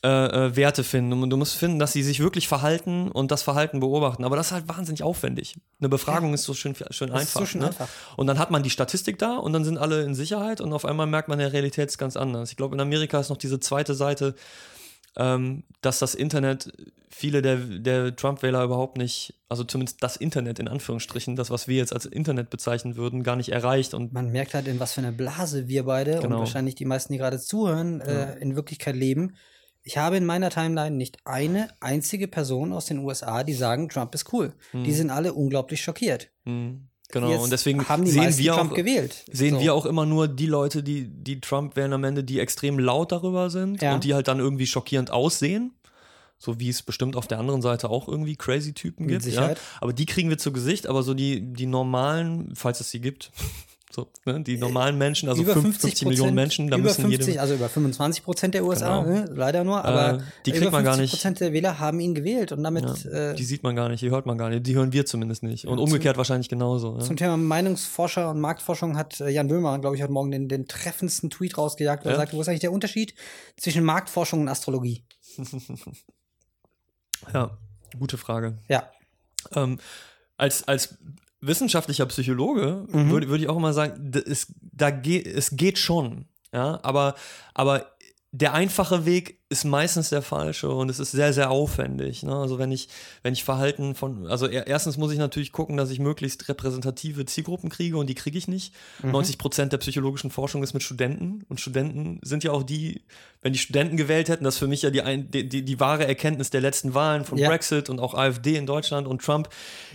äh, 0.01 0.07
äh, 0.07 0.55
Werte 0.55 0.85
finden. 0.85 1.23
Und 1.23 1.29
du 1.29 1.35
musst 1.35 1.55
finden, 1.55 1.77
dass 1.77 1.91
sie 1.91 2.03
sich 2.03 2.21
wirklich 2.21 2.47
verhalten 2.47 3.11
und 3.11 3.31
das 3.31 3.41
Verhalten 3.41 3.81
beobachten. 3.81 4.23
Aber 4.23 4.37
das 4.37 4.47
ist 4.47 4.51
halt 4.53 4.67
wahnsinnig 4.69 5.03
aufwendig. 5.03 5.57
Eine 5.79 5.89
Befragung 5.89 6.33
ist 6.33 6.43
so 6.43 6.53
schön, 6.53 6.73
schön 6.75 7.09
Das 7.09 7.21
ist 7.23 7.27
einfach. 7.27 7.39
so 7.41 7.45
schön 7.45 7.61
ne? 7.61 7.67
einfach. 7.67 7.89
Und 8.15 8.27
dann 8.27 8.39
hat 8.39 8.49
man 8.49 8.63
die 8.63 8.69
Statistik 8.69 9.19
da 9.19 9.35
und 9.35 9.51
dann 9.51 9.65
sind 9.65 9.77
alle 9.77 10.03
in 10.03 10.15
Sicherheit 10.15 10.61
und 10.61 10.71
auf 10.71 10.85
einmal 10.85 11.05
merkt 11.05 11.27
man, 11.27 11.39
der 11.39 11.51
Realität 11.51 11.89
ist 11.89 11.97
ganz 11.97 12.15
anders. 12.15 12.49
Ich 12.51 12.55
glaube, 12.55 12.75
in 12.75 12.79
Amerika 12.79 13.19
ist 13.19 13.27
noch 13.27 13.35
diese 13.35 13.59
zweite 13.59 13.93
Seite, 13.93 14.35
ähm, 15.19 15.63
dass 15.81 15.99
das 15.99 16.15
Internet 16.15 16.71
viele 17.11 17.41
der, 17.41 17.57
der 17.57 18.15
Trump-Wähler 18.15 18.63
überhaupt 18.63 18.97
nicht, 18.97 19.33
also 19.49 19.63
zumindest 19.63 20.01
das 20.01 20.15
Internet 20.15 20.57
in 20.59 20.67
Anführungsstrichen, 20.67 21.35
das, 21.35 21.49
was 21.49 21.67
wir 21.67 21.75
jetzt 21.77 21.91
als 21.93 22.05
Internet 22.05 22.49
bezeichnen 22.49 22.95
würden, 22.95 23.23
gar 23.23 23.35
nicht 23.35 23.49
erreicht. 23.51 23.93
Und 23.93 24.13
Man 24.13 24.31
merkt 24.31 24.53
halt, 24.53 24.67
in 24.67 24.79
was 24.79 24.93
für 24.93 25.01
einer 25.01 25.11
Blase 25.11 25.67
wir 25.67 25.83
beide 25.83 26.17
und 26.17 26.23
Genau. 26.23 26.39
wahrscheinlich 26.39 26.75
die 26.75 26.85
meisten, 26.85 27.11
die 27.13 27.19
gerade 27.19 27.39
zuhören, 27.39 27.99
äh, 28.01 28.37
in 28.39 28.55
Wirklichkeit 28.55 28.95
leben. 28.95 29.35
Ich 29.83 29.97
habe 29.97 30.17
in 30.17 30.25
meiner 30.25 30.49
Timeline 30.49 30.95
nicht 30.95 31.17
eine 31.25 31.69
einzige 31.79 32.27
Person 32.27 32.73
aus 32.73 32.85
den 32.85 32.99
USA, 32.99 33.43
die 33.43 33.53
sagen, 33.53 33.89
Trump 33.89 34.13
ist 34.13 34.31
cool. 34.33 34.53
Die 34.73 34.91
sind 34.93 35.09
alle 35.09 35.33
unglaublich 35.33 35.81
schockiert. 35.81 36.29
mh, 36.45 36.77
genau, 37.09 37.29
Jetzt 37.31 37.41
und 37.43 37.51
deswegen 37.51 37.85
sehen 38.05 38.37
wir 38.37 38.53
Trump 38.53 38.71
auch, 38.71 38.75
gewählt. 38.75 39.25
sehen 39.31 39.55
So. 39.55 39.61
wir 39.61 39.73
auch 39.73 39.85
immer 39.85 40.05
nur 40.05 40.27
die 40.27 40.45
Leute, 40.47 40.81
die, 40.83 41.07
die 41.07 41.39
Trump 41.41 41.75
wählen 41.75 41.93
am 41.93 42.03
Ende, 42.03 42.23
die 42.23 42.39
extrem 42.39 42.79
laut 42.79 43.11
darüber 43.11 43.49
sind 43.49 43.81
Ja. 43.81 43.93
und 43.95 44.03
die 44.03 44.13
halt 44.13 44.27
dann 44.27 44.39
irgendwie 44.39 44.67
schockierend 44.67 45.11
aussehen. 45.11 45.73
So 46.41 46.57
wie 46.57 46.69
es 46.69 46.81
bestimmt 46.81 47.17
auf 47.17 47.27
der 47.27 47.37
anderen 47.37 47.61
Seite 47.61 47.89
auch 47.89 48.07
irgendwie 48.07 48.37
crazy 48.37 48.73
Typen 48.73 49.05
Mit 49.07 49.15
gibt. 49.15 49.25
Ja? 49.25 49.29
Sicherheit. 49.31 49.59
Aber 49.81 49.91
die 49.91 50.05
kriegen 50.05 50.29
wir 50.29 50.37
zu 50.37 50.53
Gesicht, 50.53 50.87
aber 50.87 51.03
so 51.03 51.13
die, 51.13 51.41
die 51.41 51.65
normalen, 51.65 52.53
falls 52.55 52.79
es 52.79 52.89
sie 52.91 53.01
gibt, 53.01 53.31
so, 53.91 54.11
ne, 54.25 54.43
die 54.43 54.57
normalen 54.57 54.99
Menschen, 54.99 55.29
also 55.29 55.41
über 55.41 55.53
50, 55.53 55.81
50 55.81 56.07
Millionen 56.07 56.35
Menschen, 56.35 56.67
da 56.69 56.77
über 56.77 56.89
müssen 56.89 57.01
50, 57.01 57.27
jedem, 57.27 57.41
also 57.41 57.55
über 57.55 57.69
25 57.69 58.23
Prozent 58.23 58.53
der 58.53 58.63
USA, 58.63 59.01
Genau. 59.03 59.11
ne, 59.21 59.25
leider 59.33 59.63
nur, 59.63 59.83
aber 59.83 60.17
Äh, 60.19 60.19
die 60.45 60.51
kriegt 60.51 60.71
man 60.71 60.83
gar 60.83 60.93
50 60.95 61.01
nicht. 61.01 61.11
Prozent 61.11 61.39
der 61.39 61.53
Wähler 61.53 61.79
haben 61.79 61.99
ihn 61.99 62.13
gewählt 62.13 62.51
und 62.51 62.63
damit 62.63 63.03
äh, 63.05 63.33
die 63.33 63.43
sieht 63.43 63.63
man 63.63 63.75
gar 63.75 63.89
nicht, 63.89 64.01
die 64.01 64.11
hört 64.11 64.27
man 64.27 64.37
gar 64.37 64.49
nicht, 64.51 64.67
die 64.67 64.75
hören 64.75 64.93
wir 64.93 65.07
zumindest 65.07 65.41
nicht. 65.41 65.65
Und 65.65 65.79
umgekehrt 65.79 66.17
wahrscheinlich 66.17 66.49
genauso. 66.49 66.97
Ne? 66.97 67.03
Zum 67.03 67.17
Thema 67.17 67.35
Meinungsforscher 67.35 68.29
und 68.29 68.39
Marktforschung 68.39 68.95
hat 68.95 69.19
äh, 69.21 69.29
Jan 69.29 69.47
Böhmer, 69.47 69.79
glaube 69.79 69.95
ich, 69.95 70.03
heute 70.03 70.11
Morgen 70.13 70.29
den, 70.29 70.47
den 70.49 70.67
treffendsten 70.67 71.31
Tweet 71.31 71.57
rausgejagt, 71.57 72.05
wo 72.05 72.09
er 72.09 72.13
Ja? 72.13 72.17
sagte, 72.19 72.37
wo 72.37 72.41
ist 72.41 72.47
eigentlich 72.47 72.59
der 72.59 72.71
Unterschied 72.71 73.15
zwischen 73.57 73.83
Marktforschung 73.83 74.41
und 74.41 74.49
Astrologie? 74.49 75.03
Ja, 77.33 77.57
gute 77.97 78.17
Frage. 78.17 78.59
Ja. 78.67 78.89
Ähm, 79.53 79.79
als, 80.37 80.67
als 80.67 80.97
wissenschaftlicher 81.41 82.05
Psychologe 82.07 82.85
Mhm. 82.91 83.09
würde 83.11 83.29
würde 83.29 83.43
ich 83.43 83.49
auch 83.49 83.57
immer 83.57 83.73
sagen, 83.73 84.11
es, 84.25 84.53
da 84.59 84.91
geht, 84.91 85.27
es 85.27 85.51
geht 85.55 85.77
schon. 85.77 86.25
Ja, 86.53 86.79
aber, 86.83 87.15
aber 87.53 87.91
der 88.31 88.53
einfache 88.53 89.05
Weg 89.05 89.38
ist 89.51 89.65
meistens 89.65 90.09
der 90.09 90.21
falsche 90.21 90.69
und 90.69 90.89
es 90.89 90.99
ist 90.99 91.11
sehr, 91.11 91.33
sehr 91.33 91.49
aufwendig. 91.49 92.21
Ne? 92.21 92.35
Also 92.35 92.59
wenn 92.59 92.71
ich, 92.71 92.87
wenn 93.23 93.33
ich 93.33 93.43
Verhalten 93.43 93.95
von, 93.95 94.27
also 94.27 94.45
er, 94.45 94.67
erstens 94.67 94.97
muss 94.97 95.11
ich 95.11 95.17
natürlich 95.17 95.51
gucken, 95.51 95.75
dass 95.75 95.89
ich 95.89 95.97
möglichst 95.97 96.47
repräsentative 96.49 97.25
Zielgruppen 97.25 97.69
kriege 97.69 97.97
und 97.97 98.07
die 98.07 98.13
kriege 98.13 98.37
ich 98.37 98.47
nicht. 98.47 98.75
90 99.01 99.39
Prozent 99.39 99.73
der 99.73 99.79
psychologischen 99.79 100.29
Forschung 100.29 100.61
ist 100.61 100.73
mit 100.73 100.83
Studenten 100.83 101.45
und 101.49 101.59
Studenten 101.59 102.19
sind 102.21 102.43
ja 102.43 102.51
auch 102.51 102.61
die, 102.61 103.01
wenn 103.41 103.53
die 103.53 103.59
Studenten 103.59 103.97
gewählt 103.97 104.29
hätten, 104.29 104.43
das 104.43 104.55
ist 104.55 104.59
für 104.59 104.67
mich 104.67 104.83
ja 104.83 104.91
die, 104.91 105.01
ein, 105.01 105.31
die, 105.31 105.49
die, 105.49 105.65
die 105.65 105.79
wahre 105.79 106.05
Erkenntnis 106.05 106.51
der 106.51 106.61
letzten 106.61 106.93
Wahlen 106.93 107.25
von 107.25 107.39
Ja. 107.39 107.49
Brexit 107.49 107.89
und 107.89 107.99
auch 107.99 108.13
AfD 108.13 108.55
in 108.55 108.67
Deutschland 108.67 109.07
und 109.07 109.23
Trump 109.23 109.49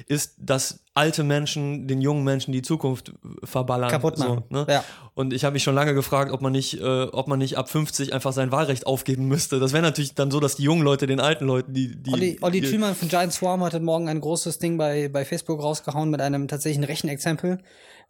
ist, 0.08 0.34
dass 0.38 0.80
alte 0.94 1.24
Menschen 1.24 1.88
den 1.88 2.00
jungen 2.00 2.22
Menschen 2.22 2.52
die 2.52 2.62
Zukunft 2.62 3.12
verballern. 3.42 3.90
Kaputt 3.90 4.16
machen. 4.18 4.44
So, 4.48 4.56
ne? 4.56 4.66
Ja. 4.68 4.84
Und 5.14 5.32
ich 5.32 5.44
habe 5.44 5.54
mich 5.54 5.62
schon 5.64 5.74
lange 5.74 5.92
gefragt, 5.92 6.30
ob 6.32 6.40
man 6.40 6.52
nicht, 6.52 6.80
äh, 6.80 7.02
ob 7.04 7.26
man 7.26 7.38
nicht 7.38 7.58
ab 7.58 7.68
50 7.68 8.12
einfach 8.12 8.32
sein 8.32 8.52
Wahlrecht 8.52 8.86
aufgeben 8.86 9.26
müsste. 9.26 9.43
Das 9.48 9.72
wäre 9.72 9.82
natürlich 9.82 10.14
dann 10.14 10.30
so, 10.30 10.40
dass 10.40 10.56
die 10.56 10.62
jungen 10.62 10.82
Leute 10.82 11.06
den 11.06 11.20
alten 11.20 11.44
Leuten, 11.46 11.72
die. 11.74 11.96
die 11.96 12.12
Olli, 12.12 12.38
Olli 12.40 12.60
die, 12.60 12.70
Thülmann 12.70 12.94
von 12.94 13.08
Giant 13.08 13.32
Swarm 13.32 13.62
hat 13.64 13.74
heute 13.74 13.84
Morgen 13.84 14.08
ein 14.08 14.20
großes 14.20 14.58
Ding 14.58 14.76
bei, 14.78 15.08
bei 15.08 15.24
Facebook 15.24 15.62
rausgehauen 15.62 16.10
mit 16.10 16.20
einem 16.20 16.48
tatsächlichen 16.48 16.84
Rechenexempel, 16.84 17.58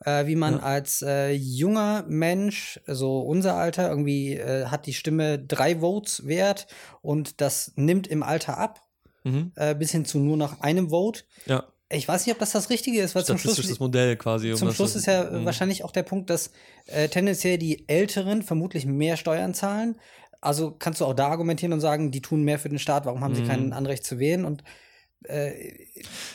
äh, 0.04 0.26
wie 0.26 0.36
man 0.36 0.60
als 0.60 1.02
äh, 1.02 1.30
junger 1.32 2.04
Mensch, 2.08 2.80
so 2.86 3.20
unser 3.20 3.54
Alter, 3.56 3.88
irgendwie 3.88 4.34
äh, 4.34 4.66
hat 4.66 4.86
die 4.86 4.94
Stimme 4.94 5.38
drei 5.38 5.80
Votes 5.80 6.26
wert 6.26 6.66
und 7.02 7.40
das 7.40 7.72
nimmt 7.76 8.06
im 8.06 8.22
Alter 8.22 8.58
ab, 8.58 8.80
Mhm. 9.26 9.52
äh, 9.56 9.74
bis 9.74 9.90
hin 9.90 10.04
zu 10.04 10.18
nur 10.18 10.36
noch 10.36 10.60
einem 10.60 10.90
Vote. 10.90 11.22
Ja, 11.46 11.64
Ich 11.88 12.06
weiß 12.08 12.26
nicht, 12.26 12.34
ob 12.34 12.38
das 12.40 12.52
das 12.52 12.68
Richtige 12.70 13.00
ist, 13.00 13.14
weil 13.14 13.24
zum 13.24 13.38
Schluss, 13.38 13.78
Modell 13.78 14.16
quasi. 14.16 14.50
um 14.50 14.56
zum 14.58 14.70
Schluss 14.72 14.94
ist 14.96 15.06
ja 15.06 15.24
Mhm. 15.30 15.44
wahrscheinlich 15.46 15.82
auch 15.84 15.92
der 15.92 16.02
Punkt, 16.02 16.28
dass 16.28 16.50
äh, 16.86 17.08
tendenziell 17.08 17.56
die 17.56 17.88
Älteren 17.88 18.42
vermutlich 18.42 18.84
mehr 18.84 19.16
Steuern 19.16 19.54
zahlen. 19.54 19.96
Also 20.44 20.74
kannst 20.78 21.00
du 21.00 21.04
auch 21.06 21.14
da 21.14 21.28
argumentieren 21.28 21.72
und 21.72 21.80
sagen, 21.80 22.10
die 22.10 22.20
tun 22.22 22.42
mehr 22.42 22.58
für 22.58 22.68
den 22.68 22.78
Staat, 22.78 23.06
warum 23.06 23.22
haben 23.22 23.34
sie 23.34 23.42
Mhm. 23.42 23.46
kein 23.46 23.72
Anrecht 23.72 24.04
zu 24.04 24.18
wählen? 24.18 24.44
Und 24.44 24.62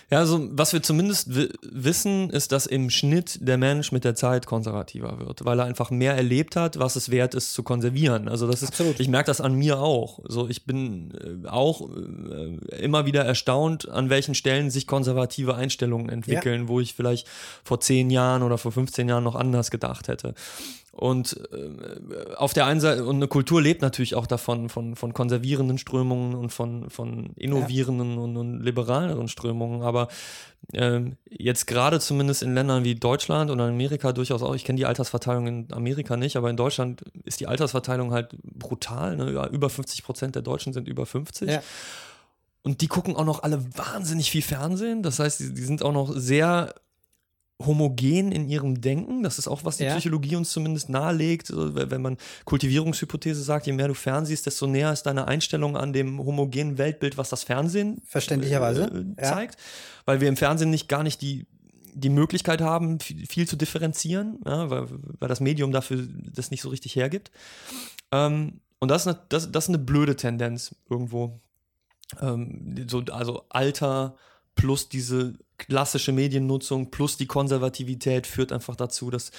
Ja, 0.10 0.18
also 0.18 0.48
was 0.52 0.74
wir 0.74 0.82
zumindest 0.82 1.36
wi- 1.36 1.50
wissen, 1.62 2.32
ist, 2.32 2.52
dass 2.52 2.66
im 2.66 2.90
Schnitt 2.90 3.38
der 3.48 3.58
Mensch 3.60 3.92
mit 3.92 4.04
der 4.04 4.16
Zeit 4.16 4.48
konservativer 4.48 5.20
wird, 5.20 5.46
weil 5.46 5.60
er 5.60 5.66
einfach 5.66 5.92
mehr 5.92 6.16
erlebt 6.16 6.56
hat, 6.56 6.80
was 6.80 6.96
es 6.96 7.12
wert 7.12 7.36
ist 7.36 7.54
zu 7.54 7.62
konservieren. 7.62 8.28
Also 8.28 8.48
das 8.48 8.64
ist, 8.64 8.70
Absolut. 8.70 9.00
ich 9.00 9.08
merke 9.08 9.28
das 9.28 9.42
an 9.42 9.54
mir 9.54 9.78
auch. 9.80 10.20
So, 10.28 10.50
ich 10.50 10.66
bin 10.66 11.44
äh, 11.46 11.48
auch 11.48 11.88
äh, 11.88 12.58
immer 12.82 13.06
wieder 13.06 13.24
erstaunt, 13.24 13.88
an 13.88 14.10
welchen 14.10 14.34
Stellen 14.34 14.72
sich 14.72 14.88
konservative 14.88 15.54
Einstellungen 15.54 16.10
entwickeln, 16.10 16.68
wo 16.68 16.80
ich 16.80 16.96
vielleicht 16.96 17.28
vor 17.64 17.80
zehn 17.80 18.10
Jahren 18.10 18.42
oder 18.42 18.58
vor 18.58 18.72
15 18.72 19.08
Jahren 19.08 19.24
noch 19.24 19.36
anders 19.36 19.70
gedacht 19.70 20.08
hätte. 20.08 20.34
Und 20.92 21.40
äh, 21.52 22.34
auf 22.36 22.54
der 22.54 22.66
einen 22.66 22.80
Seite, 22.80 23.06
und 23.06 23.18
eine 23.18 23.28
Kultur 23.28 23.62
lebt 23.62 23.82
natürlich 23.82 24.16
auch 24.16 24.26
davon, 24.26 24.70
von, 24.70 24.96
von 24.96 25.14
konservierenden 25.14 25.78
Strömungen 25.78 26.36
und 26.36 26.52
von, 26.52 26.90
von 26.90 27.32
innovierenden 27.36 28.18
und, 28.18 28.36
und 28.38 28.62
liberaleren 28.62 29.28
Strömungen. 29.28 29.84
Aber 29.84 30.08
ähm, 30.74 31.18
jetzt 31.30 31.68
gerade 31.68 32.00
zumindest 32.00 32.42
in 32.42 32.56
Ländern 32.56 32.84
wie 32.84 32.96
Deutschland 32.96 33.52
oder 33.52 33.66
Amerika 33.66 34.14
durchaus 34.14 34.42
auch, 34.42 34.56
ich 34.56 34.66
kenne 34.66 34.78
die 34.78 34.86
Altersverteilung 34.86 35.48
in 35.48 35.74
Amerika 35.74 36.18
nicht, 36.18 36.38
aber 36.38 36.50
in 36.50 36.58
Deutschland 36.58 37.04
ist 37.24 37.40
die 37.40 37.48
Altersverteilung 37.48 38.12
halt 38.12 38.36
brutal. 38.42 39.16
Ne? 39.16 39.32
Ja, 39.34 39.48
Über 39.48 39.70
50 39.70 40.04
Prozent 40.04 40.36
der 40.36 40.42
Deutschen 40.42 40.74
sind 40.74 40.88
über 40.88 41.06
50. 41.06 41.50
Ja. 41.50 41.62
Und 42.64 42.82
die 42.82 42.88
gucken 42.88 43.16
auch 43.16 43.26
noch 43.26 43.44
alle 43.44 43.64
wahnsinnig 43.78 44.32
viel 44.32 44.42
Fernsehen. 44.42 45.04
Das 45.04 45.20
heißt, 45.20 45.40
die, 45.40 45.54
die 45.54 45.64
sind 45.64 45.84
auch 45.84 45.94
noch 45.94 46.12
sehr 46.14 46.74
homogen 47.66 48.32
in 48.32 48.48
ihrem 48.48 48.80
Denken. 48.80 49.24
Das 49.24 49.38
ist 49.38 49.48
auch, 49.48 49.66
was 49.66 49.78
die 49.78 49.84
Ja. 49.84 49.94
Psychologie 49.94 50.36
uns 50.36 50.52
zumindest 50.52 50.90
nahelegt. 50.90 51.52
Wenn 51.54 52.02
man 52.02 52.18
Kultivierungshypothese 52.46 53.44
sagt, 53.44 53.68
je 53.68 53.74
mehr 53.74 53.88
du 53.88 53.94
fernsiehst, 53.94 54.46
desto 54.46 54.66
näher 54.66 54.94
ist 54.94 55.04
deine 55.04 55.28
Einstellung 55.28 55.76
an 55.76 55.92
dem 55.92 56.20
homogenen 56.20 56.78
Weltbild, 56.78 57.18
was 57.18 57.30
das 57.30 57.44
Fernsehen 57.44 58.02
Verständlicherweise, 58.06 58.86
äh, 59.18 59.22
ja. 59.22 59.34
zeigt. 59.34 59.58
Weil 60.06 60.22
wir 60.22 60.30
im 60.30 60.38
Fernsehen 60.38 60.70
nicht 60.70 60.88
gar 60.88 61.04
nicht 61.04 61.22
die 61.22 61.46
die 61.94 62.10
Möglichkeit 62.10 62.62
haben, 62.62 63.00
viel, 63.00 63.26
viel 63.26 63.48
zu 63.48 63.56
differenzieren, 63.56 64.40
ja, 64.46 64.70
weil, 64.70 64.88
weil 65.20 65.28
das 65.28 65.40
Medium 65.40 65.72
dafür 65.72 66.08
das 66.34 66.52
nicht 66.52 66.62
so 66.62 66.70
richtig 66.70 66.96
hergibt. 66.96 67.32
Ähm, 68.12 68.62
und 68.80 68.90
das 68.90 69.02
ist, 69.02 69.08
eine, 69.08 69.20
das, 69.30 69.52
das 69.52 69.66
ist 69.66 69.70
eine 69.70 69.80
blöde 69.80 70.16
Tendenz 70.16 70.76
irgendwo. 70.90 71.42
Ähm, 72.22 72.88
so, 72.88 73.04
also 73.12 73.44
Alter 73.50 74.16
plus 74.56 74.90
diese 74.90 75.34
klassische 75.58 76.12
Mediennutzung 76.12 76.92
plus 76.92 77.18
die 77.18 77.28
Konservativität 77.28 78.28
führt 78.28 78.52
einfach 78.52 78.76
dazu, 78.76 79.10
dass, 79.10 79.32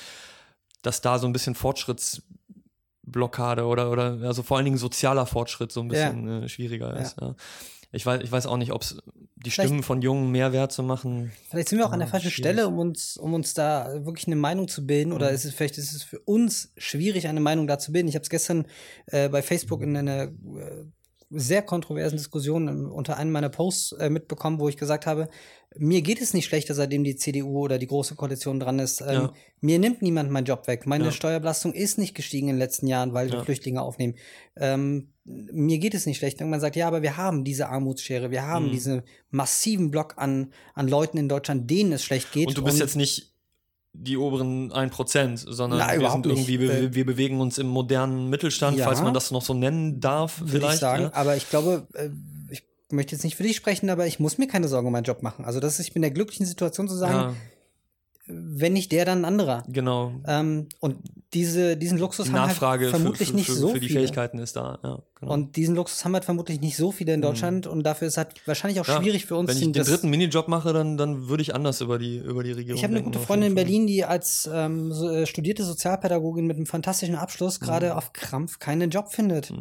dass 0.83 1.01
da 1.01 1.19
so 1.19 1.27
ein 1.27 1.33
bisschen 1.33 1.55
Fortschrittsblockade 1.55 3.65
oder, 3.65 3.91
oder 3.91 4.21
also 4.23 4.43
vor 4.43 4.57
allen 4.57 4.67
Dingen 4.67 4.79
sozialer 4.79 5.27
Fortschritt 5.27 5.73
so 5.73 5.81
ein 5.81 5.89
bisschen 5.89 6.45
äh, 6.45 6.49
schwieriger 6.49 6.97
ist. 6.97 7.17
Ja. 7.21 7.35
Ich, 7.93 8.07
weiß, 8.07 8.23
ich 8.23 8.31
weiß 8.31 8.47
auch 8.47 8.57
nicht, 8.57 8.73
ob 8.73 8.83
es 8.83 8.99
die 9.45 9.51
Stimmen 9.51 9.83
von 9.83 10.03
Jungen 10.03 10.31
mehr 10.31 10.53
wert 10.53 10.71
zu 10.71 10.83
machen. 10.83 11.33
Vielleicht 11.49 11.71
sind 11.71 11.79
wir 11.79 11.87
auch 11.87 11.93
an 11.93 11.99
der 11.99 12.09
falschen 12.09 12.31
schwierig. 12.31 12.53
Stelle, 12.53 12.69
um 12.69 12.79
uns, 12.79 13.17
um 13.17 13.33
uns 13.33 13.55
da 13.55 14.05
wirklich 14.05 14.27
eine 14.27 14.37
Meinung 14.37 14.69
zu 14.69 14.87
bilden. 14.87 15.13
Oder 15.13 15.31
ist 15.31 15.45
es 15.45 15.55
vielleicht 15.55 15.79
ist 15.79 15.95
es 15.95 16.03
für 16.03 16.19
uns 16.21 16.73
schwierig, 16.77 17.27
eine 17.27 17.41
Meinung 17.41 17.67
da 17.67 17.79
zu 17.79 17.93
bilden. 17.93 18.09
Ich 18.09 18.15
habe 18.15 18.23
es 18.23 18.31
gestern 18.31 18.67
äh, 19.07 19.29
bei 19.29 19.43
Facebook 19.43 19.83
in 19.83 19.97
einer 19.97 20.25
äh, 20.25 20.85
sehr 21.31 21.63
kontroversen 21.63 22.17
Diskussion 22.17 22.67
ähm, 22.69 22.91
unter 22.93 23.17
einem 23.17 23.31
meiner 23.33 23.49
Posts 23.51 23.93
äh, 23.93 24.11
mitbekommen, 24.11 24.59
wo 24.59 24.69
ich 24.69 24.77
gesagt 24.77 25.07
habe, 25.07 25.29
mir 25.77 26.03
geht 26.03 26.21
es 26.21 26.35
nicht 26.35 26.47
schlechter, 26.47 26.75
seitdem 26.75 27.05
die 27.05 27.15
CDU 27.15 27.61
oder 27.61 27.79
die 27.79 27.87
Große 27.87 28.17
Koalition 28.17 28.59
dran 28.59 28.81
ist. 28.81 29.01
Ähm, 29.01 29.07
Ja. 29.09 29.33
Mir 29.61 29.79
nimmt 29.79 30.03
niemand 30.03 30.31
meinen 30.31 30.45
Job 30.47 30.67
weg. 30.67 30.87
Meine 30.87 31.05
Ja. 31.05 31.11
Steuerbelastung 31.13 31.73
ist 31.73 31.97
nicht 31.99 32.15
gestiegen 32.17 32.49
in 32.49 32.55
den 32.57 32.59
letzten 32.59 32.89
Jahren, 32.89 33.15
weil 33.15 33.29
wir 33.31 33.39
Ja. 33.39 33.45
Flüchtlinge 33.45 33.81
aufnehmen. 33.81 34.17
Ähm, 34.57 35.13
mir 35.25 35.79
geht 35.79 35.95
es 35.95 36.07
nicht 36.07 36.19
schlecht. 36.19 36.43
Und 36.43 36.51
man 36.51 36.59
sagt, 36.61 36.75
ja, 36.75 36.89
aber 36.89 37.03
wir 37.03 37.17
haben 37.17 37.45
diese 37.45 37.69
Armutsschere, 37.69 38.33
wir 38.33 38.45
haben 38.45 38.67
Mhm. 38.67 38.73
diesen 38.73 39.03
massiven 39.31 39.93
Block 39.93 40.15
an, 40.17 40.53
an 40.75 40.89
Leuten 40.89 41.19
in 41.19 41.29
Deutschland, 41.29 41.71
denen 41.71 41.93
es 41.93 42.03
schlecht 42.03 42.33
geht. 42.33 42.49
Und 42.49 42.59
du 42.59 42.65
bist 42.65 42.81
jetzt 42.81 42.97
nicht 42.97 43.30
die 43.93 44.17
oberen 44.17 44.73
1%, 44.73 45.51
sondern 45.51 45.81
Nein, 45.81 46.01
wir 46.01 46.11
sind 46.11 46.27
irgendwie, 46.27 46.61
wir, 46.61 46.95
wir 46.95 47.05
bewegen 47.07 47.41
uns 47.41 47.59
im 47.59 47.67
modernen 47.67 48.31
Mittelstand, 48.31 48.79
Ja. 48.79 48.85
falls 48.85 49.03
man 49.03 49.13
das 49.15 49.31
noch 49.31 49.43
so 49.43 49.53
nennen 49.55 50.01
darf, 50.01 50.43
vielleicht. 50.47 50.75
ich 50.75 50.81
sagen. 50.81 51.03
ja. 51.05 51.13
Aber 51.13 51.37
ich 51.37 51.49
glaube, 51.51 51.87
äh, 51.95 52.09
ich 52.51 52.63
möchte 52.91 53.15
jetzt 53.15 53.25
nicht 53.25 53.37
für 53.37 53.43
dich 53.43 53.57
sprechen, 53.57 53.91
aber 53.91 54.07
ich 54.07 54.21
muss 54.21 54.39
mir 54.39 54.47
keine 54.47 54.69
Sorgen 54.69 54.87
um 54.87 54.93
meinen 54.93 55.05
Job 55.05 55.23
machen. 55.23 55.45
Also 55.45 55.61
das 55.61 55.75
ist, 55.79 55.87
ich 55.89 55.93
bin 55.93 56.03
in 56.03 56.09
der 56.09 56.11
glücklichen 56.13 56.47
Situation 56.47 56.89
zu 56.89 56.95
sagen, 56.97 57.37
wenn 58.33 58.73
nicht 58.73 58.93
der, 58.93 59.05
dann 59.05 59.19
ein 59.21 59.25
anderer. 59.25 59.65
genau. 59.69 60.13
Ähm, 60.27 60.69
und 60.81 60.97
diese, 61.33 61.77
diesen 61.77 61.99
Luxus 61.99 62.27
Die 62.27 62.33
haben 62.33 62.49
Nachfrage 62.49 62.87
halt 62.87 62.91
vermutlich 62.91 63.29
für, 63.29 63.33
für, 63.33 63.37
nicht 63.37 63.47
für, 63.47 63.53
so 63.55 63.69
für 63.69 63.81
die 63.81 63.87
viele. 63.89 64.01
Fähigkeiten 64.01 64.39
ist 64.39 64.57
da. 64.57 64.79
Ja, 64.83 64.99
genau. 65.21 65.33
Und 65.33 65.55
diesen 65.57 65.77
Luxus 65.77 66.05
haben 66.05 66.15
halt 66.15 66.25
vermutlich 66.25 66.61
nicht 66.61 66.77
so 66.77 66.91
viele 66.91 67.15
in 67.15 67.23
Deutschland 67.23 67.67
und 67.69 67.85
dafür 67.85 68.09
ist 68.09 68.17
halt 68.17 68.35
wahrscheinlich 68.47 68.81
auch 68.81 68.89
Ja, 68.89 69.01
schwierig 69.01 69.27
für 69.27 69.37
uns. 69.37 69.49
Wenn 69.49 69.57
ich 69.59 69.73
den 69.73 69.85
dritten 69.85 70.09
Minijob 70.11 70.49
mache, 70.49 70.73
dann, 70.73 70.97
dann 70.97 71.29
würde 71.29 71.43
ich 71.43 71.55
anders 71.55 71.81
über 71.81 71.99
die, 71.99 72.19
über 72.19 72.43
die 72.43 72.53
Regierung 72.53 72.79
Ich 72.79 72.85
habe 72.85 72.95
eine 72.95 73.05
gute 73.05 73.19
Freundin 73.21 73.51
in. 73.51 73.55
Berlin, 73.55 73.87
die 73.87 74.05
als 74.05 74.51
ähm, 74.53 74.91
äh, 74.91 75.27
studierte 75.27 75.65
Sozialpädagogin 75.65 76.47
mit 76.47 76.57
einem 76.57 76.67
fantastischen 76.67 77.15
Abschluss 77.15 77.61
Mhm. 77.61 77.65
gerade 77.65 77.97
auf 77.97 78.13
Krampf 78.13 78.59
keinen 78.59 78.91
Job 78.91 79.13
findet. 79.13 79.53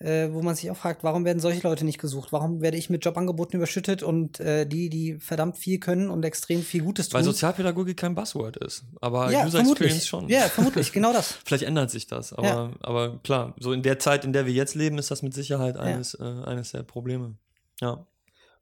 Äh, 0.00 0.32
wo 0.32 0.42
man 0.42 0.56
sich 0.56 0.70
auch 0.70 0.76
fragt, 0.76 1.04
warum 1.04 1.24
werden 1.24 1.38
solche 1.38 1.62
Leute 1.66 1.84
nicht 1.84 1.98
gesucht? 2.00 2.32
Warum 2.32 2.60
werde 2.60 2.76
ich 2.76 2.90
mit 2.90 3.04
Jobangeboten 3.04 3.56
überschüttet 3.56 4.02
und 4.02 4.40
äh, 4.40 4.66
die, 4.66 4.90
die 4.90 5.18
verdammt 5.20 5.56
viel 5.56 5.78
können 5.78 6.10
und 6.10 6.24
extrem 6.24 6.62
viel 6.62 6.82
Gutes 6.82 7.08
tun? 7.08 7.18
Weil 7.18 7.24
Sozialpädagogik 7.24 7.96
kein 7.96 8.14
Buzzword 8.16 8.56
ist, 8.56 8.84
aber 9.00 9.30
ja, 9.30 9.46
User 9.46 9.58
vermutlich. 9.58 9.86
Experience 9.92 10.06
schon. 10.06 10.28
Ja, 10.28 10.40
vermutlich, 10.48 10.92
genau 10.92 11.12
das. 11.12 11.38
Vielleicht 11.44 11.62
ändert 11.62 11.90
sich 11.92 12.08
das, 12.08 12.32
aber, 12.32 12.46
Ja. 12.46 12.70
aber 12.80 13.18
klar, 13.22 13.54
so 13.58 13.72
in 13.72 13.82
der 13.82 14.00
Zeit, 14.00 14.24
in 14.24 14.32
der 14.32 14.46
wir 14.46 14.52
jetzt 14.52 14.74
leben, 14.74 14.98
ist 14.98 15.12
das 15.12 15.22
mit 15.22 15.32
Sicherheit 15.32 15.76
eines, 15.76 16.14
äh, 16.14 16.22
eines 16.24 16.72
der 16.72 16.82
Probleme. 16.82 17.36
Ja. 17.80 18.04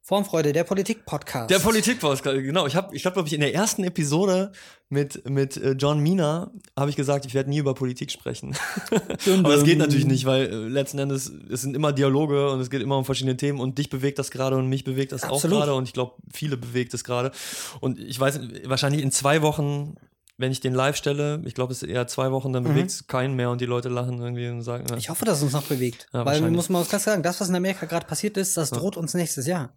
Formfreude, 0.04 0.52
der 0.52 0.64
Politik-Podcast. 0.64 1.48
Der 1.48 1.60
Politikpodcast, 1.60 2.24
genau. 2.24 2.66
Ich 2.66 2.74
habe, 2.74 2.94
ich 2.94 3.02
glaube, 3.02 3.22
ich 3.24 3.32
in 3.34 3.40
der 3.40 3.54
ersten 3.54 3.84
Episode 3.84 4.50
mit, 4.88 5.28
mit 5.30 5.56
äh, 5.56 5.72
John 5.78 6.00
Mina 6.00 6.50
habe 6.76 6.90
ich 6.90 6.96
gesagt, 6.96 7.24
ich 7.24 7.34
werde 7.34 7.48
nie 7.50 7.58
über 7.58 7.72
Politik 7.74 8.10
sprechen. 8.10 8.56
Aber 8.90 9.54
das 9.54 9.62
geht 9.62 9.78
natürlich 9.78 10.04
nicht, 10.04 10.24
weil 10.24 10.46
äh, 10.46 10.54
letzten 10.68 10.98
Endes 10.98 11.32
es 11.50 11.62
sind 11.62 11.76
immer 11.76 11.92
Dialoge 11.92 12.50
und 12.50 12.58
es 12.58 12.68
geht 12.68 12.82
immer 12.82 12.98
um 12.98 13.04
verschiedene 13.04 13.36
Themen 13.36 13.60
und 13.60 13.78
dich 13.78 13.90
bewegt 13.90 14.18
das 14.18 14.32
gerade 14.32 14.56
und 14.56 14.68
mich 14.68 14.82
bewegt 14.82 15.12
das 15.12 15.22
auch 15.22 15.36
Absolut. 15.36 15.58
gerade 15.58 15.74
und 15.74 15.84
ich 15.84 15.92
glaube, 15.92 16.14
viele 16.32 16.56
bewegt 16.56 16.94
es 16.94 17.04
gerade. 17.04 17.30
Und 17.78 18.00
ich 18.00 18.18
weiß, 18.18 18.40
wahrscheinlich 18.64 19.02
in 19.02 19.12
zwei 19.12 19.40
Wochen 19.42 19.94
wenn 20.38 20.50
ich 20.50 20.60
den 20.60 20.74
live 20.74 20.96
stelle, 20.96 21.40
ich 21.44 21.54
glaube, 21.54 21.72
es 21.72 21.82
ist 21.82 21.88
eher 21.88 22.08
zwei 22.08 22.32
Wochen, 22.32 22.52
dann 22.52 22.64
bewegt 22.64 22.90
es 22.90 23.06
keinen 23.06 23.36
mehr 23.36 23.50
und 23.50 23.60
die 23.60 23.66
Leute 23.66 23.88
lachen 23.88 24.18
irgendwie 24.18 24.48
und 24.48 24.62
sagen, 24.62 24.86
ja, 24.90 24.96
Ich 24.96 25.08
hoffe, 25.08 25.24
dass 25.24 25.36
es 25.38 25.44
uns 25.44 25.52
noch 25.52 25.62
bewegt. 25.62 26.08
Ja, 26.12 26.20
Weil 26.20 26.26
wahrscheinlich. 26.26 26.56
muss 26.56 26.68
man 26.68 26.80
uns 26.80 26.90
ganz 26.90 27.04
sagen, 27.04 27.22
das, 27.22 27.40
was 27.40 27.48
in 27.48 27.54
Amerika 27.54 27.86
gerade 27.86 28.06
passiert 28.06 28.36
ist, 28.36 28.56
das 28.56 28.70
droht 28.70 28.96
uns 28.96 29.14
nächstes 29.14 29.46
Jahr. 29.46 29.72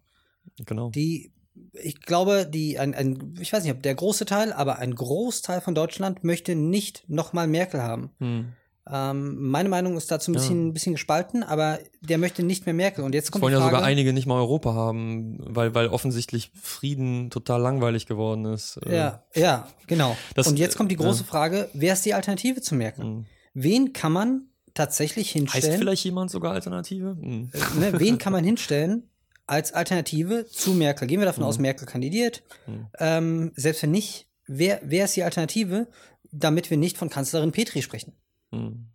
Genau. 0.64 0.90
Die, 0.90 1.32
ich 1.72 2.00
glaube, 2.00 2.46
die, 2.46 2.78
ein, 2.78 2.94
ein, 2.94 3.34
ich 3.40 3.52
weiß 3.52 3.62
nicht, 3.64 3.72
ob 3.72 3.82
der 3.82 3.94
große 3.94 4.24
Teil, 4.26 4.52
aber 4.52 4.78
ein 4.78 4.94
Großteil 4.94 5.60
von 5.60 5.74
Deutschland 5.74 6.22
möchte 6.24 6.54
nicht 6.54 7.04
nochmal 7.08 7.46
Merkel 7.48 7.82
haben. 7.82 8.10
Hm. 8.18 8.52
Ähm, 8.88 9.50
meine 9.50 9.68
Meinung 9.68 9.96
ist 9.96 10.10
dazu 10.12 10.30
ein 10.30 10.34
Ja. 10.34 10.40
bisschen, 10.40 10.68
ein 10.68 10.72
bisschen 10.72 10.92
gespalten, 10.92 11.42
aber 11.42 11.80
der 12.02 12.18
möchte 12.18 12.44
nicht 12.44 12.66
mehr 12.66 12.74
Merkel. 12.74 13.02
Und 13.04 13.14
jetzt 13.16 13.32
kommt 13.32 13.42
wollen 13.42 13.50
die 13.52 13.56
ja 13.58 13.60
Frage, 13.64 13.76
sogar 13.76 13.86
einige 13.88 14.12
nicht 14.12 14.26
mal 14.26 14.36
Europa 14.36 14.74
haben, 14.74 15.38
weil, 15.40 15.74
weil 15.74 15.88
offensichtlich 15.88 16.52
Frieden 16.54 17.30
total 17.30 17.60
langweilig 17.60 18.06
geworden 18.06 18.44
ist. 18.44 18.78
Äh, 18.86 18.94
Ja, 18.94 19.24
ja, 19.34 19.66
genau. 19.88 20.16
Das- 20.36 20.46
und 20.46 20.56
jetzt 20.58 20.76
kommt 20.76 20.92
die 20.92 20.96
große 20.96 21.22
ja. 21.22 21.26
Frage, 21.26 21.68
wer 21.72 21.94
ist 21.94 22.04
die 22.06 22.14
Alternative 22.14 22.60
zu 22.60 22.76
Merkel? 22.76 23.04
Hm. 23.04 23.26
Wen 23.54 23.92
kann 23.92 24.12
man 24.12 24.42
tatsächlich 24.74 25.28
Heißt 25.34 25.34
hinstellen? 25.52 25.78
vielleicht 25.78 26.04
jemand 26.04 26.30
sogar 26.30 26.52
Alternative? 26.52 27.16
Hm. 27.20 27.50
ne, 27.80 27.98
wen 27.98 28.18
kann 28.18 28.32
man 28.32 28.44
hinstellen 28.44 29.08
als 29.46 29.72
Alternative 29.72 30.46
zu 30.46 30.72
Merkel? 30.72 31.06
Gehen 31.08 31.20
wir 31.20 31.26
davon 31.26 31.42
Mhm. 31.44 31.48
aus, 31.48 31.58
Merkel 31.58 31.86
kandidiert. 31.86 32.42
Mhm. 32.66 32.86
Ähm, 32.98 33.52
selbst 33.56 33.82
wenn 33.82 33.90
nicht, 33.92 34.26
wer, 34.46 34.80
wer 34.82 35.04
ist 35.04 35.16
die 35.16 35.22
Alternative, 35.22 35.86
damit 36.32 36.70
wir 36.70 36.76
nicht 36.76 36.98
von 36.98 37.08
Kanzlerin 37.10 37.52
Petri 37.52 37.82
sprechen? 37.82 38.12
Hm. 38.50 38.86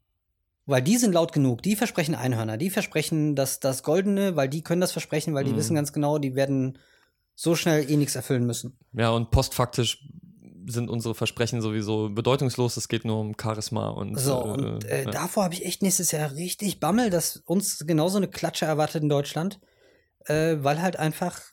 Weil 0.65 0.81
die 0.81 0.97
sind 0.97 1.13
laut 1.13 1.33
genug, 1.33 1.63
die 1.63 1.75
versprechen 1.75 2.13
Einhörner, 2.15 2.57
die 2.57 2.69
versprechen 2.69 3.35
das, 3.35 3.59
das 3.59 3.83
Goldene, 3.83 4.35
weil 4.35 4.47
die 4.47 4.61
können 4.61 4.81
das 4.81 4.91
versprechen, 4.91 5.33
weil 5.33 5.43
die 5.43 5.51
Mhm. 5.53 5.57
wissen 5.57 5.75
ganz 5.75 5.91
genau, 5.91 6.17
die 6.19 6.35
werden 6.35 6.77
so 7.35 7.55
schnell 7.55 7.89
eh 7.89 7.97
nichts 7.97 8.15
erfüllen 8.15 8.45
müssen. 8.45 8.77
Ja, 8.93 9.09
und 9.09 9.31
postfaktisch 9.31 10.05
sind 10.67 10.89
unsere 10.89 11.15
Versprechen 11.15 11.61
sowieso 11.61 12.09
bedeutungslos. 12.09 12.77
Es 12.77 12.87
geht 12.87 13.03
nur 13.03 13.19
um 13.19 13.33
Charisma 13.41 13.89
und. 13.89 14.17
So, 14.19 14.37
und 14.43 14.85
äh, 14.85 15.05
ja. 15.05 15.11
davor 15.11 15.45
habe 15.45 15.55
ich 15.55 15.65
echt 15.65 15.81
nächstes 15.81 16.11
Jahr 16.11 16.33
richtig 16.35 16.79
Bammel, 16.79 17.09
dass 17.09 17.37
uns 17.37 17.79
genauso 17.87 18.17
eine 18.17 18.27
Klatsche 18.27 18.65
erwartet 18.65 19.01
in 19.01 19.09
Deutschland, 19.09 19.59
äh, 20.25 20.57
weil 20.61 20.81
halt 20.81 20.97
einfach 20.97 21.51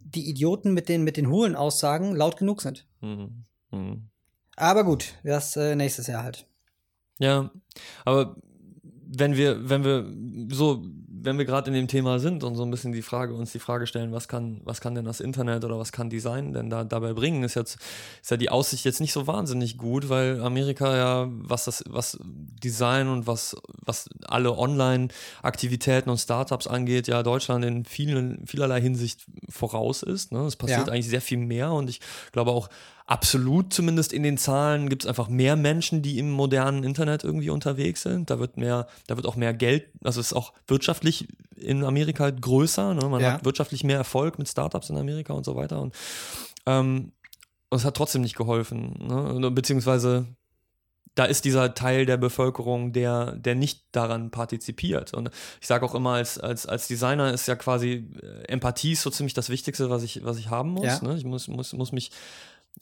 die 0.00 0.28
Idioten 0.28 0.72
mit 0.74 0.88
den, 0.88 1.04
mit 1.04 1.16
den 1.16 1.28
hohlen 1.28 1.56
Aussagen 1.56 2.14
laut 2.14 2.36
genug 2.36 2.62
sind. 2.62 2.86
Hm. 3.00 3.44
Hm. 3.70 4.08
Aber 4.56 4.84
gut, 4.84 5.14
das 5.24 5.56
äh, 5.56 5.76
nächstes 5.76 6.06
Jahr 6.06 6.22
halt. 6.22 6.46
Ja, 7.18 7.50
aber 8.04 8.36
wenn 9.08 9.36
wir, 9.36 9.68
wenn 9.68 9.84
wir 9.84 10.54
so, 10.54 10.84
wenn 11.22 11.38
wir 11.38 11.44
gerade 11.44 11.68
in 11.68 11.74
dem 11.74 11.88
Thema 11.88 12.18
sind 12.18 12.44
und 12.44 12.54
so 12.54 12.62
ein 12.64 12.70
bisschen 12.70 12.92
die 12.92 13.02
Frage, 13.02 13.34
uns 13.34 13.52
die 13.52 13.58
Frage 13.58 13.86
stellen, 13.86 14.12
was 14.12 14.28
kann, 14.28 14.60
was 14.64 14.80
kann 14.80 14.94
denn 14.94 15.04
das 15.04 15.20
Internet 15.20 15.64
oder 15.64 15.78
was 15.78 15.92
kann 15.92 16.10
Design 16.10 16.52
denn 16.52 16.70
da 16.70 16.84
dabei 16.84 17.12
bringen, 17.12 17.42
ist 17.42 17.54
jetzt, 17.54 17.78
ist 18.22 18.30
ja 18.30 18.36
die 18.36 18.50
Aussicht 18.50 18.84
jetzt 18.84 19.00
nicht 19.00 19.12
so 19.12 19.26
wahnsinnig 19.26 19.78
gut, 19.78 20.08
weil 20.08 20.42
Amerika 20.42 20.96
ja, 20.96 21.26
was 21.30 21.64
das, 21.64 21.84
was 21.88 22.18
Design 22.22 23.08
und 23.08 23.26
was, 23.26 23.56
was 23.84 24.08
alle 24.26 24.56
Online-Aktivitäten 24.56 26.10
und 26.10 26.18
Startups 26.18 26.66
angeht, 26.66 27.08
ja 27.08 27.22
Deutschland 27.22 27.64
in 27.64 27.84
vielen, 27.84 28.46
vielerlei 28.46 28.80
Hinsicht 28.80 29.24
voraus 29.48 30.02
ist. 30.02 30.32
Ne? 30.32 30.40
Es 30.46 30.56
passiert 30.56 30.86
Ja. 30.86 30.92
eigentlich 30.92 31.08
sehr 31.08 31.20
viel 31.20 31.38
mehr 31.38 31.72
und 31.72 31.88
ich 31.90 32.00
glaube 32.32 32.50
auch 32.50 32.68
absolut 33.06 33.72
zumindest 33.72 34.12
in 34.12 34.22
den 34.24 34.36
Zahlen 34.36 34.88
gibt 34.88 35.04
es 35.04 35.08
einfach 35.08 35.28
mehr 35.28 35.54
Menschen, 35.56 36.02
die 36.02 36.18
im 36.18 36.30
modernen 36.30 36.82
Internet 36.82 37.22
irgendwie 37.24 37.50
unterwegs 37.50 38.02
sind. 38.02 38.30
Da 38.30 38.38
wird 38.40 38.56
mehr, 38.56 38.88
da 39.06 39.16
wird 39.16 39.26
auch 39.26 39.36
mehr 39.36 39.54
Geld, 39.54 39.86
also 40.02 40.20
es 40.20 40.28
ist 40.28 40.32
auch 40.32 40.52
wirtschaftlich 40.66 41.28
in 41.56 41.84
Amerika 41.84 42.24
halt 42.24 42.42
größer. 42.42 42.94
Ne? 42.94 43.08
Man 43.08 43.20
Ja. 43.22 43.34
hat 43.34 43.44
wirtschaftlich 43.44 43.84
mehr 43.84 43.96
Erfolg 43.98 44.38
mit 44.38 44.48
Startups 44.48 44.90
in 44.90 44.96
Amerika 44.96 45.32
und 45.32 45.44
so 45.44 45.54
weiter. 45.56 45.80
Und 45.80 45.94
ähm, 46.66 47.12
es 47.70 47.84
hat 47.84 47.96
trotzdem 47.96 48.22
nicht 48.22 48.36
geholfen. 48.36 48.94
Ne? 49.06 49.50
Beziehungsweise 49.52 50.26
da 51.14 51.24
ist 51.24 51.46
dieser 51.46 51.72
Teil 51.74 52.04
der 52.04 52.18
Bevölkerung, 52.18 52.92
der, 52.92 53.32
der 53.36 53.54
nicht 53.54 53.84
daran 53.92 54.30
partizipiert. 54.30 55.14
Und 55.14 55.30
ich 55.62 55.66
sage 55.66 55.86
auch 55.86 55.94
immer, 55.94 56.10
als, 56.14 56.38
als, 56.38 56.66
als 56.66 56.88
Designer 56.88 57.32
ist 57.32 57.48
ja 57.48 57.56
quasi 57.56 58.10
äh, 58.20 58.48
Empathie 58.48 58.92
ist 58.92 59.02
so 59.02 59.10
ziemlich 59.10 59.32
das 59.32 59.48
Wichtigste, 59.48 59.88
was 59.88 60.02
ich, 60.02 60.24
was 60.24 60.36
ich 60.38 60.50
haben 60.50 60.70
muss. 60.70 60.84
Ja. 60.84 61.02
Ne? 61.02 61.16
Ich 61.16 61.24
muss, 61.24 61.48
muss, 61.48 61.72
muss 61.72 61.92
mich 61.92 62.10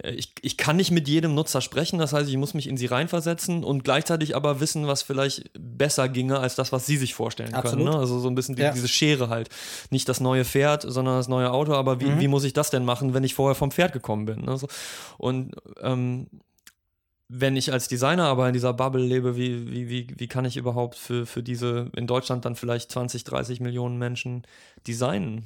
ich, 0.03 0.33
ich 0.43 0.57
kann 0.57 0.77
nicht 0.77 0.91
mit 0.91 1.07
jedem 1.07 1.35
Nutzer 1.35 1.61
sprechen, 1.61 1.99
das 2.01 2.13
heißt, 2.13 2.29
ich 2.29 2.37
muss 2.37 2.53
mich 2.53 2.67
in 2.67 2.77
sie 2.77 2.87
reinversetzen 2.87 3.63
und 3.63 3.85
gleichzeitig 3.85 4.35
aber 4.35 4.59
wissen, 4.61 4.87
was 4.89 5.03
vielleicht 5.03 5.51
besser 5.57 6.09
ginge 6.09 6.41
als 6.41 6.57
das, 6.57 6.73
was 6.73 6.85
sie 6.87 6.97
sich 6.97 7.15
vorstellen 7.15 7.55
Absolut. 7.55 7.85
können. 7.85 7.95
Ne? 7.95 8.01
Also 8.01 8.19
so 8.19 8.29
ein 8.29 8.35
bisschen 8.35 8.57
die, 8.57 8.63
Ja. 8.63 8.73
diese 8.73 8.89
Schere 8.89 9.29
halt. 9.29 9.51
Nicht 9.91 10.09
das 10.09 10.21
neue 10.21 10.45
Pferd, 10.45 10.83
sondern 10.87 11.17
das 11.17 11.29
neue 11.29 11.51
Auto, 11.53 11.75
aber 11.75 12.01
wie, 12.01 12.07
Mhm. 12.07 12.21
wie 12.21 12.29
muss 12.29 12.43
ich 12.45 12.53
das 12.53 12.71
denn 12.71 12.85
machen, 12.85 13.15
wenn 13.15 13.23
ich 13.25 13.35
vorher 13.35 13.55
vom 13.55 13.71
Pferd 13.71 13.93
gekommen 13.93 14.25
bin? 14.27 14.41
Ne? 14.43 14.57
So. 14.59 14.67
Und 15.17 15.55
ähm, 15.81 16.27
wenn 17.29 17.57
ich 17.57 17.73
als 17.73 17.89
Designer 17.89 18.25
aber 18.25 18.49
in 18.49 18.53
dieser 18.53 18.73
Bubble 18.75 19.03
lebe, 19.03 19.37
wie, 19.37 19.71
wie, 19.73 19.89
wie, 19.89 20.07
wie 20.19 20.29
kann 20.29 20.45
ich 20.45 20.57
überhaupt 20.57 20.97
für, 20.97 21.25
für 21.25 21.43
diese 21.43 21.91
in 21.97 22.07
Deutschland 22.07 22.45
dann 22.45 22.57
vielleicht 22.57 22.91
20, 22.93 23.25
30 23.25 23.61
Millionen 23.61 23.97
Menschen 23.97 24.43
designen? 24.87 25.45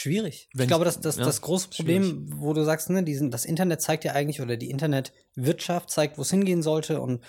Schwierig. 0.00 0.48
Wenn 0.54 0.64
ich 0.64 0.68
glaube, 0.68 0.88
ich- 0.88 0.96
das, 0.96 1.16
ja, 1.16 1.24
das 1.24 1.40
große 1.42 1.68
Problem, 1.68 2.26
wo 2.36 2.54
du 2.54 2.64
sagst, 2.64 2.88
ne, 2.88 3.02
diesen, 3.02 3.30
das 3.30 3.44
Internet 3.44 3.82
zeigt 3.82 4.04
ja 4.04 4.12
eigentlich, 4.12 4.40
oder 4.40 4.56
die 4.56 4.70
Internetwirtschaft 4.70 5.90
zeigt, 5.90 6.16
wo 6.16 6.22
es 6.22 6.30
hingehen 6.30 6.62
sollte 6.62 7.00
und 7.02 7.22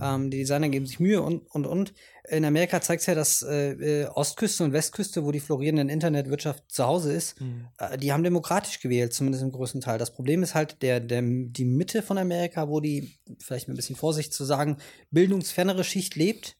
ähm, 0.00 0.30
die 0.30 0.38
Designer 0.38 0.68
geben 0.70 0.86
sich 0.86 1.00
Mühe 1.00 1.20
und, 1.20 1.42
und, 1.50 1.66
und. 1.66 1.92
In 2.28 2.44
Amerika 2.44 2.80
zeigt 2.80 3.00
es 3.00 3.06
ja, 3.06 3.14
dass 3.14 3.42
äh, 3.42 3.72
äh, 3.72 4.06
Ostküste 4.06 4.62
und 4.64 4.72
Westküste, 4.72 5.24
wo 5.24 5.32
die 5.32 5.40
florierende 5.40 5.92
Internetwirtschaft 5.92 6.64
zu 6.68 6.86
Hause 6.86 7.12
ist, 7.12 7.34
äh, 7.78 7.98
die 7.98 8.12
haben 8.12 8.22
demokratisch 8.22 8.80
gewählt, 8.80 9.12
zumindest 9.12 9.42
im 9.42 9.50
größten 9.52 9.80
Teil. 9.82 9.98
Das 9.98 10.14
Problem 10.14 10.42
ist 10.42 10.54
halt 10.54 10.80
der, 10.80 11.00
der, 11.00 11.20
die 11.22 11.64
Mitte 11.64 12.00
von 12.02 12.16
Amerika, 12.18 12.68
wo 12.68 12.80
die, 12.80 13.18
vielleicht 13.40 13.68
mit 13.68 13.74
ein 13.74 13.76
bisschen 13.76 13.96
Vorsicht 13.96 14.32
zu 14.32 14.44
sagen, 14.44 14.78
bildungsfernere 15.10 15.84
Schicht 15.84 16.14
lebt. 16.16 16.56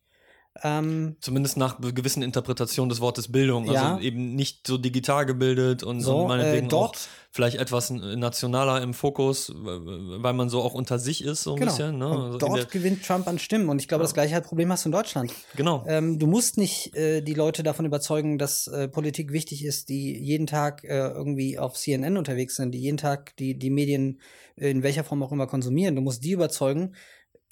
Ähm, 0.63 1.17
Zumindest 1.21 1.57
nach 1.57 1.81
gewissen 1.81 2.23
Interpretationen 2.23 2.91
des 2.91 3.01
Wortes 3.01 3.33
Bildung. 3.33 3.71
Ja. 3.71 3.95
Also 3.95 4.03
eben 4.03 4.35
nicht 4.35 4.67
so 4.67 4.77
digital 4.77 5.25
gebildet 5.25 5.83
und, 5.83 6.01
So, 6.03 6.21
und 6.23 6.29
meinetwegen 6.29 6.67
äh, 6.67 6.69
dort- 6.69 6.97
auch 6.97 7.01
vielleicht 7.35 7.57
etwas 7.57 7.89
nationaler 7.89 8.83
im 8.83 8.93
Fokus, 8.93 9.51
weil 9.57 10.35
man 10.35 10.51
so 10.51 10.61
auch 10.61 10.75
unter 10.75 10.99
sich 10.99 11.25
ist, 11.25 11.43
so 11.45 11.55
ein 11.55 11.61
genau. 11.61 11.71
bisschen. 11.71 11.99
Ne? 11.99 12.07
Also 12.07 12.39
dort 12.39 12.59
der, 12.59 12.65
gewinnt 12.67 13.07
Trump 13.07 13.27
an 13.27 13.39
Stimmen. 13.39 13.71
Und 13.71 13.81
ich 13.81 13.89
glaube, 13.89 14.03
das 14.03 14.13
gleiche 14.13 14.35
halt 14.35 14.45
Problem 14.45 14.71
hast 14.71 14.85
du 14.85 14.89
in 14.89 14.93
Deutschland. 14.93 15.33
genau. 15.57 15.83
Ähm, 15.89 16.19
du 16.19 16.27
musst 16.27 16.59
nicht 16.59 16.95
äh, 16.95 17.23
die 17.23 17.33
Leute 17.33 17.63
davon 17.63 17.87
überzeugen, 17.87 18.37
dass 18.37 18.67
äh, 18.67 18.87
Politik 18.89 19.33
wichtig 19.33 19.65
ist, 19.65 19.89
die 19.89 20.19
jeden 20.23 20.47
Tag 20.47 20.85
äh, 20.85 21.09
irgendwie 21.09 21.59
auf 21.59 21.73
CNN 21.79 22.19
unterwegs 22.19 22.57
sind, 22.57 22.73
die 22.73 22.81
jeden 22.81 22.99
Tag 22.99 23.35
die, 23.37 23.59
die 23.59 23.71
Medien 23.71 24.21
äh, 24.57 24.71
in 24.71 24.83
welcher 24.83 25.03
Form 25.05 25.23
auch 25.23 25.33
immer 25.33 25.47
konsumieren. 25.47 25.97
Du 25.97 26.03
musst 26.03 26.23
die 26.23 26.33
überzeugen, 26.33 26.95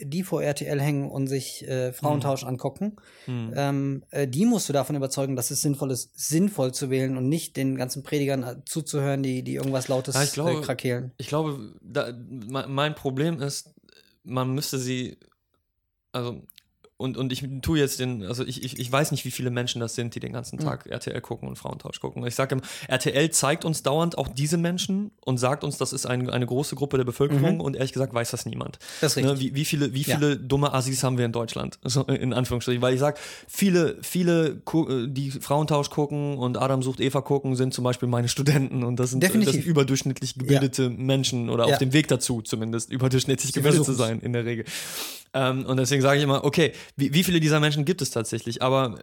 die 0.02 0.22
vor 0.22 0.42
RTL 0.42 0.80
hängen 0.80 1.10
und 1.10 1.26
sich 1.26 1.66
äh, 1.68 1.92
Frauentausch 1.92 2.44
angucken. 2.44 2.96
Hm. 3.26 3.52
Ähm, 3.56 4.04
äh, 4.10 4.26
die 4.28 4.46
musst 4.46 4.68
du 4.68 4.72
davon 4.72 4.96
überzeugen, 4.96 5.36
dass 5.36 5.50
es 5.50 5.60
sinnvoll 5.60 5.90
ist, 5.90 6.10
sinnvoll 6.18 6.72
zu 6.72 6.90
wählen 6.90 7.16
und 7.16 7.28
nicht 7.28 7.56
den 7.56 7.76
ganzen 7.76 8.02
Predigern 8.02 8.42
äh, 8.42 8.56
zuzuhören, 8.64 9.22
die, 9.22 9.42
die 9.42 9.54
irgendwas 9.54 9.88
Lautes 9.88 10.14
Ja, 10.14 10.22
ich 10.24 10.32
glaube- 10.32 10.58
äh, 10.58 10.62
krakeelen. 10.62 11.12
Ich 11.18 11.28
glaube, 11.28 11.74
da, 11.82 12.12
me- 12.12 12.66
mein 12.68 12.94
Problem 12.94 13.40
ist, 13.40 13.74
man 14.24 14.54
müsste 14.54 14.78
sie, 14.78 15.18
also, 16.12 16.42
und, 17.00 17.16
und 17.16 17.32
ich 17.32 17.42
tue 17.62 17.78
jetzt 17.78 17.98
den, 17.98 18.24
also 18.24 18.44
ich, 18.44 18.62
ich, 18.62 18.78
ich 18.78 18.92
weiß 18.92 19.10
nicht, 19.10 19.24
wie 19.24 19.30
viele 19.30 19.50
Menschen 19.50 19.80
das 19.80 19.94
sind, 19.94 20.14
die 20.14 20.20
den 20.20 20.32
ganzen 20.32 20.58
Tag 20.58 20.86
RTL 20.86 21.20
gucken 21.20 21.48
und 21.48 21.56
Frauentausch 21.56 21.98
gucken. 22.00 22.24
Ich 22.26 22.34
sage 22.34 22.54
immer, 22.54 22.62
RTL 22.88 23.30
zeigt 23.30 23.64
uns 23.64 23.82
dauernd 23.82 24.18
auch 24.18 24.28
diese 24.28 24.58
Menschen 24.58 25.10
und 25.24 25.38
sagt 25.38 25.64
uns, 25.64 25.78
das 25.78 25.92
ist 25.92 26.06
ein, 26.06 26.28
eine 26.30 26.46
große 26.46 26.76
Gruppe 26.76 26.98
der 26.98 27.04
Bevölkerung 27.04 27.60
und 27.60 27.74
ehrlich 27.76 27.92
gesagt 27.92 28.12
weiß 28.14 28.30
das 28.30 28.46
niemand. 28.46 28.78
Das 29.00 29.12
ist 29.12 29.16
richtig. 29.16 29.34
Ne, 29.34 29.40
wie, 29.40 29.54
wie 29.54 29.64
viele, 29.64 29.94
wie 29.94 30.02
Ja. 30.02 30.16
viele 30.16 30.36
dumme 30.36 30.72
Assis 30.74 31.02
haben 31.02 31.18
wir 31.18 31.24
in 31.24 31.32
Deutschland? 31.32 31.78
So, 31.90 32.02
in 32.04 32.32
Anführungsstrichen. 32.32 32.80
Weil 32.82 32.94
ich 32.94 33.00
sage, 33.00 33.18
viele, 33.48 33.96
viele, 34.02 34.60
äh, 34.72 35.06
die 35.08 35.30
Frauentausch 35.30 35.90
gucken 35.90 36.36
und 36.38 36.56
Adam 36.56 36.82
sucht 36.82 37.00
Eva 37.00 37.20
gucken, 37.20 37.56
sind 37.56 37.74
zum 37.74 37.82
Beispiel 37.84 38.08
meine 38.08 38.28
Studenten 38.28 38.84
und 38.84 38.96
das 39.00 39.10
sind, 39.10 39.22
das 39.24 39.32
sind 39.32 39.64
überdurchschnittlich 39.64 40.34
gebildete 40.34 40.88
Menschen 40.90 41.50
oder 41.50 41.66
Ja. 41.66 41.72
auf 41.72 41.78
dem 41.78 41.92
Weg 41.92 42.08
dazu 42.08 42.42
zumindest, 42.42 42.90
überdurchschnittlich 42.92 43.52
gebildet 43.52 43.84
zu 43.84 43.92
sein 43.94 44.20
in 44.20 44.32
der 44.32 44.44
Regel. 44.44 44.64
Ähm, 45.32 45.64
und 45.66 45.76
deswegen 45.76 46.02
sage 46.02 46.18
ich 46.18 46.24
immer, 46.24 46.44
okay, 46.44 46.72
wie, 46.96 47.14
wie 47.14 47.24
viele 47.24 47.40
dieser 47.40 47.60
Menschen 47.60 47.84
gibt 47.84 48.02
es 48.02 48.10
tatsächlich? 48.10 48.62
Aber 48.62 48.98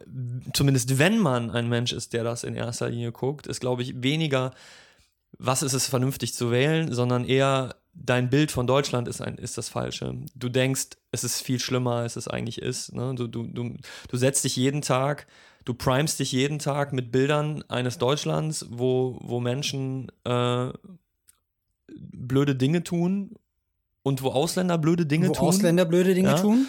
zumindest 0.54 1.00
wenn 1.00 1.20
man 1.20 1.52
ein 1.52 1.70
Mensch 1.70 1.94
ist, 1.94 2.14
der 2.14 2.24
das 2.24 2.44
in 2.44 2.56
erster 2.56 2.90
Linie 2.90 3.12
guckt, 3.12 3.48
ist, 3.48 3.60
glaube 3.60 3.82
ich, 3.82 4.02
weniger, 4.04 4.52
was 5.38 5.64
ist 5.64 5.74
es 5.74 5.88
vernünftig 5.88 6.34
zu 6.34 6.52
wählen, 6.52 6.94
sondern 6.94 7.26
eher 7.26 7.76
dein 7.94 8.30
Bild 8.30 8.52
von 8.52 8.68
Deutschland 8.68 9.08
ist, 9.08 9.22
ein, 9.22 9.38
ist 9.38 9.58
das 9.58 9.70
Falsche. 9.70 10.16
Du 10.36 10.50
denkst, 10.50 10.90
es 11.12 11.24
ist 11.24 11.42
viel 11.42 11.60
schlimmer, 11.60 11.96
als 11.96 12.16
es 12.16 12.28
eigentlich 12.28 12.62
ist. 12.62 12.94
Ne? 12.94 13.16
Du, 13.16 13.28
du, 13.28 13.44
du, 13.48 13.74
du 14.08 14.18
setzt 14.18 14.44
dich 14.44 14.56
jeden 14.56 14.82
Tag, 14.82 15.26
du 15.66 15.74
primest 15.74 16.20
dich 16.20 16.32
jeden 16.32 16.60
Tag 16.60 16.94
mit 16.94 17.12
Bildern 17.12 17.64
eines 17.70 17.98
Deutschlands, 17.98 18.68
wo, 18.70 19.18
wo 19.22 19.40
Menschen 19.40 20.12
äh, 20.26 20.70
blöde 21.98 22.56
Dinge 22.56 22.84
tun 22.84 23.32
und 24.04 24.22
wo 24.22 24.30
Ausländer 24.30 24.78
blöde 24.78 25.06
Dinge 25.06 25.30
Wo 25.30 25.34
tun. 25.34 25.48
Ausländer 25.48 25.86
blöde 25.86 26.14
Dinge 26.14 26.30
Ja. 26.30 26.40
tun. 26.42 26.68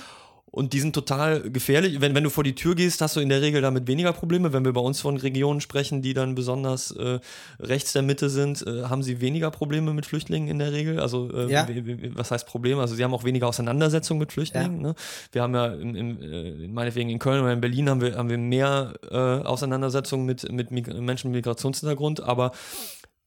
Und 0.50 0.72
die 0.72 0.80
sind 0.80 0.94
total 0.94 1.42
gefährlich. 1.50 2.00
Wenn, 2.00 2.14
wenn 2.14 2.24
du 2.24 2.30
vor 2.30 2.42
die 2.42 2.54
Tür 2.54 2.74
gehst, 2.74 3.00
hast 3.00 3.16
du 3.16 3.20
in 3.20 3.28
der 3.28 3.42
Regel 3.42 3.60
damit 3.60 3.86
weniger 3.86 4.12
Probleme. 4.12 4.52
Wenn 4.52 4.64
wir 4.64 4.72
bei 4.72 4.80
uns 4.80 5.00
von 5.00 5.16
Regionen 5.16 5.60
sprechen, 5.60 6.00
die 6.00 6.14
dann 6.14 6.34
besonders 6.34 6.90
äh, 6.92 7.18
rechts 7.60 7.92
der 7.92 8.02
Mitte 8.02 8.30
sind, 8.30 8.66
äh, 8.66 8.84
haben 8.84 9.02
sie 9.02 9.20
weniger 9.20 9.50
Probleme 9.50 9.92
mit 9.92 10.06
Flüchtlingen 10.06 10.48
in 10.48 10.58
der 10.58 10.72
Regel. 10.72 11.00
Also, 11.00 11.30
äh, 11.32 11.52
Ja. 11.52 11.66
was 12.14 12.30
heißt 12.30 12.46
Probleme? 12.46 12.80
Also, 12.80 12.94
sie 12.94 13.04
haben 13.04 13.12
auch 13.14 13.24
weniger 13.24 13.46
Auseinandersetzungen 13.46 14.18
mit 14.20 14.32
Flüchtlingen. 14.32 14.80
Ne? 14.80 14.94
Wir 15.32 15.42
haben 15.42 15.54
ja, 15.54 15.66
im, 15.66 15.94
im, 15.94 16.22
äh, 16.22 16.68
meinetwegen 16.68 17.10
in 17.10 17.18
Köln 17.18 17.42
oder 17.42 17.52
in 17.52 17.60
Berlin 17.60 17.90
haben 17.90 18.00
wir, 18.00 18.16
haben 18.16 18.30
wir 18.30 18.38
mehr 18.38 18.94
äh, 19.10 19.16
Auseinandersetzungen 19.16 20.24
mit, 20.24 20.50
mit 20.50 20.70
Mig 20.70 20.86
Menschen 20.88 21.30
mit 21.30 21.38
Migrationshintergrund, 21.44 22.22
aber 22.22 22.52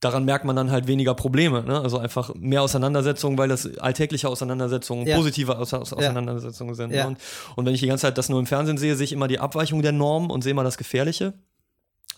daran 0.02 0.24
merkt 0.24 0.44
man 0.44 0.56
dann 0.56 0.70
halt 0.70 0.86
weniger 0.88 1.14
Probleme. 1.14 1.62
Ne? 1.62 1.80
Also 1.80 1.96
einfach 1.98 2.34
mehr 2.34 2.60
Auseinandersetzungen, 2.62 3.38
weil 3.38 3.48
das 3.48 3.78
alltägliche 3.78 4.28
Auseinandersetzungen, 4.28 5.06
Ja. 5.06 5.16
positive 5.16 5.56
Aus 5.56 5.72
Aus 5.72 5.92
Auseinandersetzungen 5.92 6.74
sind. 6.74 6.92
Ja. 6.92 7.04
Ne? 7.04 7.08
Und, 7.10 7.18
und 7.56 7.66
wenn 7.66 7.72
ich 7.74 7.80
die 7.80 7.86
ganze 7.86 8.02
Zeit 8.02 8.18
das 8.18 8.28
nur 8.28 8.40
im 8.40 8.46
Fernsehen 8.46 8.76
sehe, 8.78 8.96
sehe 8.96 9.04
ich 9.04 9.12
immer 9.12 9.28
die 9.28 9.38
Abweichung 9.38 9.80
der 9.80 9.92
Norm 9.92 10.30
und 10.30 10.42
sehe 10.42 10.50
immer 10.50 10.64
das 10.64 10.76
Gefährliche. 10.76 11.34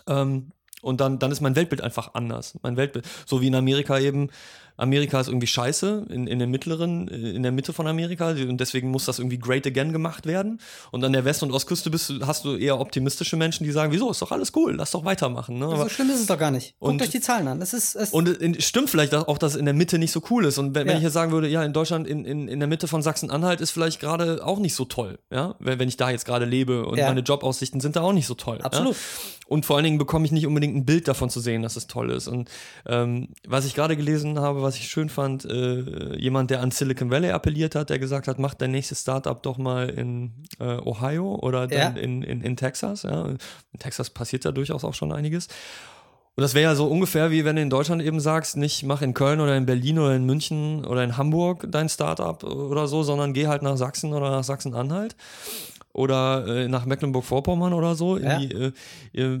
Ähm, 0.07 0.51
und 0.81 0.99
dann, 0.99 1.19
dann 1.19 1.31
ist 1.31 1.41
mein 1.41 1.55
Weltbild 1.55 1.81
einfach 1.81 2.15
anders. 2.15 2.57
Mein 2.63 2.75
Weltbild. 2.75 3.05
So 3.25 3.41
wie 3.41 3.47
in 3.47 3.55
Amerika 3.55 3.99
eben. 3.99 4.29
Amerika 4.77 5.19
ist 5.19 5.27
irgendwie 5.27 5.47
scheiße 5.47 6.07
in, 6.09 6.27
in 6.27 6.39
der 6.39 6.47
mittleren, 6.47 7.07
in 7.07 7.43
der 7.43 7.51
Mitte 7.51 7.73
von 7.73 7.87
Amerika 7.87 8.29
und 8.29 8.57
deswegen 8.59 8.89
muss 8.91 9.05
das 9.05 9.19
irgendwie 9.19 9.37
great 9.39 9.65
again 9.65 9.91
gemacht 9.93 10.25
werden. 10.25 10.59
Und 10.91 11.03
an 11.03 11.13
der 11.13 11.25
West- 11.25 11.43
und 11.43 11.51
Ostküste 11.51 11.89
bist 11.89 12.09
du, 12.09 12.25
hast 12.27 12.45
du 12.45 12.55
eher 12.55 12.79
optimistische 12.79 13.37
Menschen, 13.37 13.63
die 13.63 13.71
sagen, 13.71 13.91
wieso, 13.91 14.11
ist 14.11 14.21
doch 14.21 14.31
alles 14.31 14.51
cool, 14.55 14.75
lass 14.75 14.91
doch 14.91 15.05
weitermachen. 15.05 15.59
Ne? 15.59 15.65
so 15.67 15.73
Aber, 15.75 15.89
schlimm 15.89 16.09
ist 16.09 16.19
es 16.19 16.25
doch 16.27 16.37
gar 16.37 16.51
nicht. 16.51 16.75
Guckt 16.79 16.91
Und- 16.93 17.01
euch 17.01 17.09
die 17.09 17.21
Zahlen 17.21 17.47
an. 17.47 17.61
Es 17.61 17.73
ist, 17.73 17.95
es 17.95 18.11
und 18.11 18.27
es 18.27 18.65
stimmt 18.65 18.89
vielleicht 18.89 19.13
auch, 19.15 19.37
dass 19.37 19.55
in 19.55 19.65
der 19.65 19.73
Mitte 19.73 19.97
nicht 19.97 20.11
so 20.11 20.21
cool 20.29 20.45
ist. 20.45 20.57
Und 20.57 20.75
wenn, 20.75 20.85
wenn 20.87 20.91
Ja. 20.93 20.97
ich 20.97 21.03
jetzt 21.03 21.13
sagen 21.13 21.31
würde, 21.31 21.47
ja, 21.47 21.63
in 21.63 21.73
Deutschland, 21.73 22.07
in, 22.07 22.25
in, 22.25 22.47
in 22.47 22.59
der 22.59 22.67
Mitte 22.67 22.87
von 22.87 23.01
Sachsen-Anhalt 23.01 23.61
ist 23.61 23.71
vielleicht 23.71 23.99
gerade 23.99 24.45
auch 24.45 24.59
nicht 24.59 24.75
so 24.75 24.85
toll, 24.85 25.19
ja, 25.31 25.55
wenn, 25.59 25.79
wenn 25.79 25.87
ich 25.87 25.97
da 25.97 26.09
jetzt 26.09 26.25
gerade 26.25 26.45
lebe 26.45 26.85
und 26.85 26.97
Ja. 26.97 27.07
meine 27.07 27.21
Jobaussichten 27.21 27.79
sind 27.79 27.95
da 27.95 28.01
auch 28.01 28.13
nicht 28.13 28.27
so 28.27 28.33
toll. 28.33 28.59
Absolut. 28.61 28.93
Ja? 28.93 28.99
Und 29.47 29.65
vor 29.65 29.75
allen 29.75 29.83
Dingen 29.85 29.97
bekomme 29.99 30.25
ich 30.25 30.31
nicht 30.31 30.47
unbedingt 30.47 30.75
ein 30.75 30.85
Bild 30.85 31.07
davon 31.07 31.29
zu 31.29 31.39
sehen, 31.39 31.61
dass 31.61 31.75
es 31.75 31.85
toll 31.85 32.09
ist. 32.09 32.27
Und 32.27 32.49
ähm, 32.87 33.29
was 33.47 33.65
ich 33.65 33.75
gerade 33.75 33.95
gelesen 33.95 34.39
habe, 34.39 34.63
was 34.65 34.75
ich 34.75 34.87
schön 34.89 35.07
fand, 35.09 35.45
äh, 35.45 36.17
jemand, 36.17 36.51
der 36.51 36.61
an 36.61 36.71
Silicon 36.71 37.09
Valley 37.09 37.31
appelliert 37.31 37.75
hat, 37.75 37.89
der 37.89 37.99
gesagt 37.99 38.27
hat, 38.27 38.39
mach 38.39 38.53
dein 38.53 38.71
nächstes 38.71 39.01
Startup 39.01 39.41
doch 39.41 39.57
mal 39.57 39.89
in 39.89 40.33
äh, 40.59 40.77
Ohio 40.85 41.35
oder 41.41 41.67
dann 41.67 41.95
Ja. 41.95 42.01
in, 42.01 42.21
in, 42.21 42.41
in 42.41 42.57
Texas. 42.57 43.03
Ja? 43.03 43.25
In 43.27 43.37
Texas 43.79 44.09
passiert 44.09 44.43
da 44.45 44.51
durchaus 44.51 44.83
auch 44.83 44.93
schon 44.93 45.11
einiges. 45.13 45.47
Und 46.37 46.41
das 46.41 46.53
wäre 46.53 46.71
ja 46.71 46.75
so 46.75 46.87
ungefähr 46.87 47.31
wie 47.31 47.45
wenn 47.45 47.55
du 47.55 47.61
in 47.61 47.69
Deutschland 47.69 48.01
eben 48.01 48.19
sagst, 48.19 48.57
nicht 48.57 48.83
mach 48.83 49.01
in 49.01 49.13
Köln 49.13 49.39
oder 49.39 49.55
in 49.55 49.65
Berlin 49.65 49.99
oder 49.99 50.13
in 50.17 50.25
München 50.25 50.83
oder 50.83 51.01
in 51.01 51.15
Hamburg 51.15 51.65
dein 51.69 51.87
Startup 51.87 52.43
oder 52.43 52.89
so, 52.89 53.03
sondern 53.03 53.31
geh 53.33 53.47
halt 53.47 53.61
nach 53.61 53.77
Sachsen 53.77 54.11
oder 54.11 54.29
nach 54.31 54.43
Sachsen-Anhalt 54.43 55.15
oder 55.95 56.45
äh, 56.45 56.67
nach 56.67 56.85
Mecklenburg-Vorpommern 56.85 57.71
oder 57.71 57.95
so. 57.95 58.17
Ja. 58.17 58.37
Die, 58.37 58.51
äh, 58.51 58.71
äh, 59.13 59.39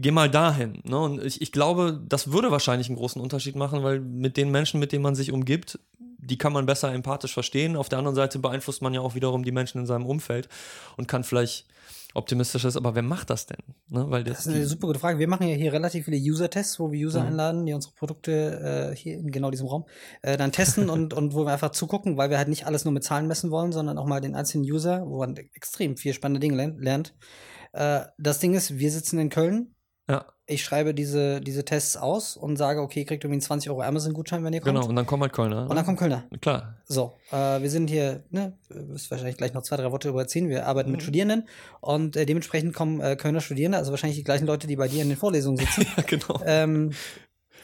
geh 0.00 0.12
mal 0.12 0.30
dahin. 0.30 0.80
Ne? 0.84 0.96
Und 0.96 1.24
ich, 1.24 1.42
ich 1.42 1.50
glaube, 1.50 2.00
das 2.08 2.30
würde 2.30 2.52
wahrscheinlich 2.52 2.88
einen 2.88 2.96
großen 2.96 3.20
Unterschied 3.20 3.56
machen, 3.56 3.82
weil 3.82 3.98
mit 3.98 4.36
den 4.36 4.50
Menschen, 4.50 4.78
mit 4.78 4.92
denen 4.92 5.02
man 5.02 5.16
sich 5.16 5.32
umgibt, 5.32 5.78
die 5.98 6.38
kann 6.38 6.52
man 6.52 6.66
besser 6.66 6.92
empathisch 6.92 7.34
verstehen. 7.34 7.74
Auf 7.74 7.88
der 7.88 7.98
anderen 7.98 8.14
Seite 8.14 8.38
beeinflusst 8.38 8.80
man 8.80 8.94
ja 8.94 9.00
auch 9.00 9.16
wiederum 9.16 9.42
die 9.42 9.50
Menschen 9.50 9.80
in 9.80 9.86
seinem 9.86 10.06
Umfeld 10.06 10.48
und 10.96 11.08
kann 11.08 11.24
vielleicht 11.24 11.66
optimistisches, 12.14 12.76
aber 12.76 12.94
wer 12.94 13.02
macht 13.02 13.30
das 13.30 13.46
denn? 13.46 13.58
Ne? 13.88 14.06
Weil 14.10 14.24
das, 14.24 14.38
Das 14.38 14.46
ist 14.46 14.54
eine 14.54 14.66
super 14.66 14.86
gute 14.88 14.98
Frage. 14.98 15.18
Wir 15.18 15.28
machen 15.28 15.46
ja 15.46 15.54
hier 15.54 15.72
relativ 15.72 16.06
viele 16.06 16.16
User-Tests, 16.16 16.80
wo 16.80 16.90
wir 16.90 17.06
User 17.06 17.20
Mhm. 17.22 17.26
einladen, 17.28 17.66
die 17.66 17.72
unsere 17.74 17.94
Produkte 17.94 18.90
äh, 18.92 18.96
hier 18.96 19.14
in 19.18 19.30
genau 19.30 19.50
diesem 19.50 19.66
Raum 19.66 19.86
äh, 20.22 20.36
dann 20.36 20.50
testen 20.52 20.88
und, 20.90 21.12
und 21.14 21.34
wo 21.34 21.44
wir 21.44 21.52
einfach 21.52 21.70
zugucken, 21.70 22.16
weil 22.16 22.30
wir 22.30 22.38
halt 22.38 22.48
nicht 22.48 22.66
alles 22.66 22.84
nur 22.84 22.92
mit 22.92 23.04
Zahlen 23.04 23.26
messen 23.26 23.50
wollen, 23.50 23.72
sondern 23.72 23.98
auch 23.98 24.06
mal 24.06 24.20
den 24.20 24.34
einzelnen 24.34 24.64
User, 24.64 25.04
wo 25.06 25.18
man 25.18 25.36
extrem 25.36 25.96
viel 25.96 26.12
spannende 26.14 26.40
Dinge 26.40 26.56
lernt- 26.56 26.80
lernt. 26.80 27.14
Äh, 27.72 28.00
das 28.18 28.38
Ding 28.40 28.54
ist, 28.54 28.78
wir 28.78 28.90
sitzen 28.90 29.18
in 29.18 29.28
Köln. 29.28 29.74
ja, 30.08 30.24
Ich 30.50 30.64
schreibe 30.64 30.94
diese, 30.94 31.42
diese 31.42 31.62
Tests 31.62 31.98
aus 31.98 32.34
und 32.36 32.56
sage, 32.56 32.80
okay, 32.80 33.04
kriegt 33.04 33.22
irgendwie 33.22 33.34
einen 33.34 33.42
20 33.42 33.70
Euro 33.70 33.82
Amazon-Gutschein, 33.82 34.42
wenn 34.44 34.54
ihr 34.54 34.60
kommt. 34.62 34.74
genau. 34.76 34.88
Und 34.88 34.96
dann 34.96 35.04
kommen 35.04 35.22
halt 35.22 35.34
Kölner. 35.34 35.68
Und 35.68 35.76
dann 35.76 35.84
kommt 35.84 35.98
Kölner. 35.98 36.24
Klar. 36.40 36.74
So, 36.86 37.12
äh, 37.30 37.60
wir 37.60 37.68
sind 37.68 37.90
hier, 37.90 38.22
ne, 38.30 38.54
wirst 38.70 39.10
wahrscheinlich 39.10 39.36
gleich 39.36 39.52
noch 39.52 39.62
zwei, 39.62 39.76
drei 39.76 39.92
Worte 39.92 40.08
erzählen. 40.16 40.48
Wir 40.48 40.66
arbeiten 40.66 40.88
Mhm. 40.88 40.92
mit 40.92 41.02
Studierenden 41.02 41.48
und 41.80 42.16
äh, 42.16 42.24
dementsprechend 42.24 42.74
kommen 42.74 43.00
äh, 43.02 43.16
Kölner 43.16 43.42
Studierende, 43.42 43.76
also 43.76 43.90
wahrscheinlich 43.90 44.16
die 44.16 44.24
gleichen 44.24 44.46
Leute, 44.46 44.66
die 44.66 44.76
bei 44.76 44.88
dir 44.88 45.02
in 45.02 45.10
den 45.10 45.18
Vorlesungen 45.18 45.58
sitzen. 45.58 45.86
Ja, 45.96 46.02
genau. 46.06 46.40
ähm, 46.46 46.92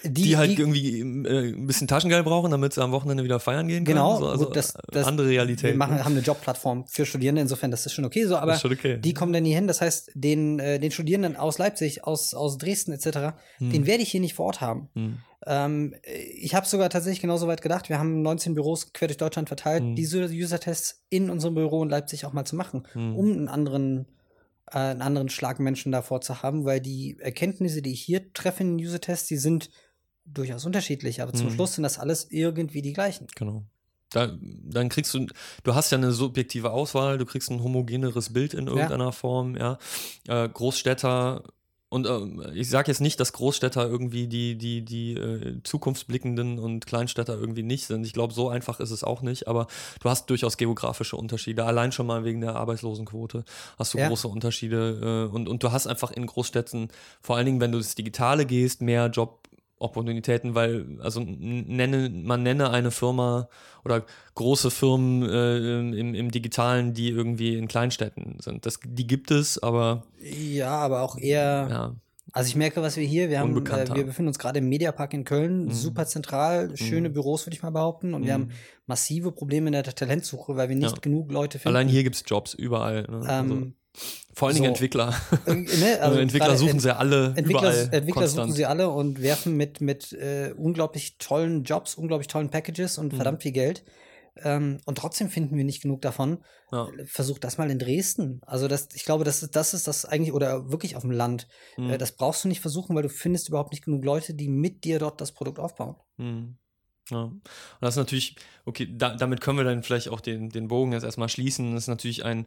die, 0.04 0.22
die, 0.22 0.36
halt 0.36 0.50
die- 0.50 0.58
irgendwie 0.60 1.00
äh, 1.00 1.52
ein 1.54 1.66
bisschen 1.66 1.88
Taschengeld 1.88 2.24
brauchen, 2.24 2.50
damit 2.50 2.72
sie 2.74 2.82
am 2.82 2.92
Wochenende 2.92 3.24
wieder 3.24 3.40
feiern 3.40 3.66
gehen 3.68 3.84
können. 3.84 3.96
Genau, 3.96 4.18
So, 4.18 4.28
also 4.28 4.44
gut, 4.46 4.56
das- 4.56 4.74
äh, 4.74 4.78
das- 4.92 5.06
andere 5.06 5.28
Realität. 5.28 5.70
wir 5.72 5.76
machen, 5.78 6.04
haben 6.04 6.12
eine 6.12 6.20
Jobplattform 6.20 6.86
für 6.86 7.06
Studierende, 7.06 7.40
insofern 7.42 7.70
das 7.70 7.86
ist 7.86 7.92
schon 7.92 8.04
okay 8.04 8.24
so, 8.26 8.36
aber 8.36 8.58
okay. 8.64 8.98
die 8.98 9.14
kommen 9.14 9.32
da 9.32 9.40
nie 9.40 9.54
hin. 9.54 9.66
Das 9.66 9.80
heißt, 9.80 10.12
den, 10.14 10.58
äh, 10.58 10.78
den 10.78 10.90
Studierenden 10.90 11.36
aus 11.36 11.58
Leipzig, 11.58 12.04
aus, 12.04 12.34
aus 12.34 12.58
Dresden 12.58 12.92
etc., 12.92 13.34
den 13.60 13.86
werde 13.86 14.02
ich 14.02 14.10
hier 14.10 14.20
nicht 14.20 14.34
vor 14.34 14.46
Ort 14.46 14.60
haben. 14.60 14.88
Hm. 14.94 15.16
Ähm, 15.46 15.94
ich 16.34 16.54
habe 16.54 16.66
sogar 16.66 16.88
tatsächlich 16.90 17.20
genauso 17.20 17.46
weit 17.46 17.60
gedacht. 17.60 17.88
Wir 17.90 17.98
haben 17.98 18.22
19 18.22 18.54
Büros 18.54 18.92
quer 18.94 19.08
durch 19.08 19.18
Deutschland 19.18 19.48
verteilt, 19.48 19.82
Mhm. 19.84 19.94
diese 19.94 20.24
User-Tests 20.24 21.02
in 21.10 21.28
unserem 21.28 21.54
Büro 21.54 21.82
in 21.82 21.90
Leipzig 21.90 22.24
auch 22.24 22.32
mal 22.32 22.44
zu 22.46 22.56
machen, 22.56 22.86
Mhm. 22.94 23.16
um 23.16 23.30
einen 23.32 23.48
anderen, 23.48 24.06
einen 24.66 25.02
anderen 25.02 25.28
Schlag 25.28 25.60
Menschen 25.60 25.92
davor 25.92 26.22
zu 26.22 26.42
haben, 26.42 26.64
weil 26.64 26.80
die 26.80 27.18
Erkenntnisse, 27.20 27.82
die 27.82 27.92
ich 27.92 28.00
hier 28.00 28.32
treffe 28.32 28.62
in 28.62 28.78
den 28.78 28.86
User-Tests, 28.86 29.28
die 29.28 29.36
sind 29.36 29.68
durchaus 30.26 30.64
unterschiedlich, 30.64 31.20
aber 31.22 31.32
zum 31.32 31.46
Mhm. 31.48 31.52
Schluss 31.52 31.74
sind 31.74 31.82
das 31.82 31.98
alles 31.98 32.30
irgendwie 32.30 32.82
die 32.82 32.92
gleichen. 32.92 33.26
Genau. 33.36 33.64
Da, 34.10 34.30
dann 34.62 34.88
kriegst 34.90 35.12
du, 35.14 35.26
du 35.64 35.74
hast 35.74 35.90
ja 35.90 35.98
eine 35.98 36.12
subjektive 36.12 36.70
Auswahl, 36.70 37.18
du 37.18 37.26
kriegst 37.26 37.50
ein 37.50 37.62
homogeneres 37.62 38.32
Bild 38.32 38.54
in 38.54 38.68
irgendeiner 38.68 39.10
Form, 39.12 39.56
ja. 39.56 39.78
Äh, 40.28 40.48
Großstädter 40.48 41.42
Und 41.90 42.06
äh, 42.06 42.52
ich 42.54 42.68
sage 42.70 42.90
jetzt 42.90 43.00
nicht, 43.00 43.20
dass 43.20 43.32
Großstädter 43.32 43.86
irgendwie 43.88 44.26
die, 44.26 44.56
die, 44.58 44.82
die 44.84 45.12
äh, 45.14 45.60
zukunftsblickenden 45.62 46.58
und 46.58 46.86
Kleinstädter 46.86 47.34
irgendwie 47.38 47.62
nicht 47.62 47.86
sind. 47.86 48.04
Ich 48.04 48.12
glaube, 48.12 48.34
so 48.34 48.48
einfach 48.48 48.80
ist 48.80 48.90
es 48.90 49.04
auch 49.04 49.22
nicht, 49.22 49.46
aber 49.46 49.68
du 50.00 50.08
hast 50.10 50.28
durchaus 50.30 50.56
geografische 50.56 51.16
Unterschiede. 51.16 51.64
Allein 51.64 51.92
schon 51.92 52.06
mal 52.06 52.24
wegen 52.24 52.40
der 52.40 52.56
Arbeitslosenquote 52.56 53.44
hast 53.78 53.94
du 53.94 53.98
Ja. 53.98 54.08
große 54.08 54.26
Unterschiede. 54.26 55.28
Äh, 55.30 55.34
und, 55.34 55.48
und 55.48 55.62
du 55.62 55.70
hast 55.70 55.86
einfach 55.86 56.10
in 56.10 56.26
Großstädten, 56.26 56.88
vor 57.20 57.36
allen 57.36 57.46
Dingen, 57.46 57.60
wenn 57.60 57.70
du 57.72 57.78
das 57.78 57.94
Digitale 57.94 58.44
gehst, 58.44 58.80
mehr 58.82 59.08
Jobopportunitäten, 59.78 60.54
weil, 60.54 60.98
also 61.00 61.20
nenne, 61.20 62.10
man 62.10 62.42
nenne 62.42 62.70
eine 62.70 62.90
Firma 62.90 63.48
oder 63.84 64.04
große 64.34 64.70
Firmen 64.70 65.28
äh, 65.28 65.80
im, 65.98 66.14
im 66.14 66.30
Digitalen, 66.30 66.94
die 66.94 67.10
irgendwie 67.10 67.56
in 67.56 67.68
Kleinstädten 67.68 68.38
sind. 68.40 68.66
Das, 68.66 68.78
die 68.84 69.06
gibt 69.06 69.30
es, 69.30 69.62
aber 69.62 70.04
Ja, 70.20 70.76
aber 70.78 71.02
auch 71.02 71.18
eher. 71.18 71.68
ja. 71.70 71.94
Also 72.32 72.48
ich 72.48 72.56
merke, 72.56 72.82
was 72.82 72.96
wir 72.96 73.06
hier, 73.06 73.28
wir 73.28 73.38
haben, 73.38 73.54
äh, 73.66 73.94
wir 73.94 74.06
befinden 74.06 74.28
uns 74.28 74.38
gerade 74.40 74.58
im 74.58 74.68
Mediapark 74.68 75.12
in 75.14 75.24
Köln, 75.24 75.70
super 75.70 76.04
zentral, 76.06 76.76
schöne 76.76 77.10
Büros, 77.10 77.46
würde 77.46 77.54
ich 77.54 77.62
mal 77.62 77.70
behaupten, 77.70 78.12
und 78.14 78.24
wir 78.24 78.32
haben 78.32 78.50
massive 78.86 79.30
Probleme 79.30 79.66
in 79.68 79.72
der 79.72 79.84
Talentsuche, 79.84 80.56
weil 80.56 80.68
wir 80.68 80.74
nicht 80.74 80.90
Ja. 80.96 81.00
genug 81.00 81.30
Leute 81.30 81.58
finden. 81.58 81.76
Allein 81.76 81.88
hier 81.88 82.02
gibt 82.02 82.16
es 82.16 82.24
Jobs 82.26 82.54
überall. 82.54 83.02
Ne? 83.02 83.20
also, 83.28 83.54
ähm, 83.54 83.74
vor 84.34 84.48
allen 84.48 84.56
Dingen 84.56 84.66
so. 84.66 84.70
Entwickler. 84.72 85.14
äh, 85.46 85.54
ne, 85.54 85.98
Also 86.00 86.18
Entwickler 86.18 86.46
gerade 86.46 86.58
suchen 86.58 86.70
Ent- 86.70 86.82
sie 86.82 86.96
alle 86.96 87.26
Entwickler, 87.36 87.60
überall 87.60 87.78
Entwickler 87.92 88.22
konstant. 88.22 88.46
suchen 88.48 88.56
sie 88.56 88.66
alle 88.66 88.88
und 88.90 89.22
werfen 89.22 89.56
mit, 89.56 89.80
mit 89.80 90.12
äh, 90.12 90.52
unglaublich 90.56 91.18
tollen 91.18 91.62
Jobs, 91.64 91.94
unglaublich 91.94 92.26
tollen 92.28 92.50
Packages 92.50 92.96
Mhm. 92.98 93.04
und 93.04 93.14
verdammt 93.14 93.42
viel 93.42 93.52
Geld. 93.52 93.84
Ähm, 94.42 94.80
und 94.84 94.98
trotzdem 94.98 95.28
finden 95.30 95.56
wir 95.56 95.62
nicht 95.62 95.80
genug 95.82 96.02
davon. 96.02 96.42
Ja. 96.72 96.88
Versuch 97.06 97.38
das 97.38 97.56
mal 97.56 97.70
in 97.70 97.78
Dresden. 97.78 98.40
Also 98.44 98.66
das, 98.66 98.88
ich 98.94 99.04
glaube, 99.04 99.22
das 99.22 99.44
ist, 99.44 99.54
das 99.54 99.74
ist 99.74 99.86
das 99.86 100.04
eigentlich, 100.04 100.32
oder 100.32 100.72
wirklich 100.72 100.96
auf 100.96 101.02
dem 101.02 101.12
Land. 101.12 101.46
Mhm. 101.76 101.90
Äh, 101.90 101.98
das 101.98 102.16
brauchst 102.16 102.42
du 102.42 102.48
nicht 102.48 102.60
versuchen, 102.60 102.96
weil 102.96 103.04
du 103.04 103.08
findest 103.08 103.48
überhaupt 103.48 103.70
nicht 103.70 103.84
genug 103.84 104.04
Leute, 104.04 104.34
die 104.34 104.48
mit 104.48 104.82
dir 104.82 104.98
dort 104.98 105.20
das 105.20 105.30
Produkt 105.30 105.60
aufbauen. 105.60 105.94
Mhm. 106.16 106.56
Ja. 107.10 107.22
Und 107.24 107.42
das 107.80 107.90
ist 107.94 107.98
natürlich, 107.98 108.34
okay, 108.64 108.88
da, 108.90 109.14
damit 109.14 109.40
können 109.40 109.58
wir 109.58 109.64
dann 109.64 109.84
vielleicht 109.84 110.08
auch 110.08 110.20
den, 110.20 110.48
den 110.48 110.66
Bogen 110.66 110.90
jetzt 110.92 111.04
erstmal 111.04 111.28
schließen. 111.28 111.74
Das 111.74 111.84
ist 111.84 111.88
natürlich 111.88 112.24
ein 112.24 112.46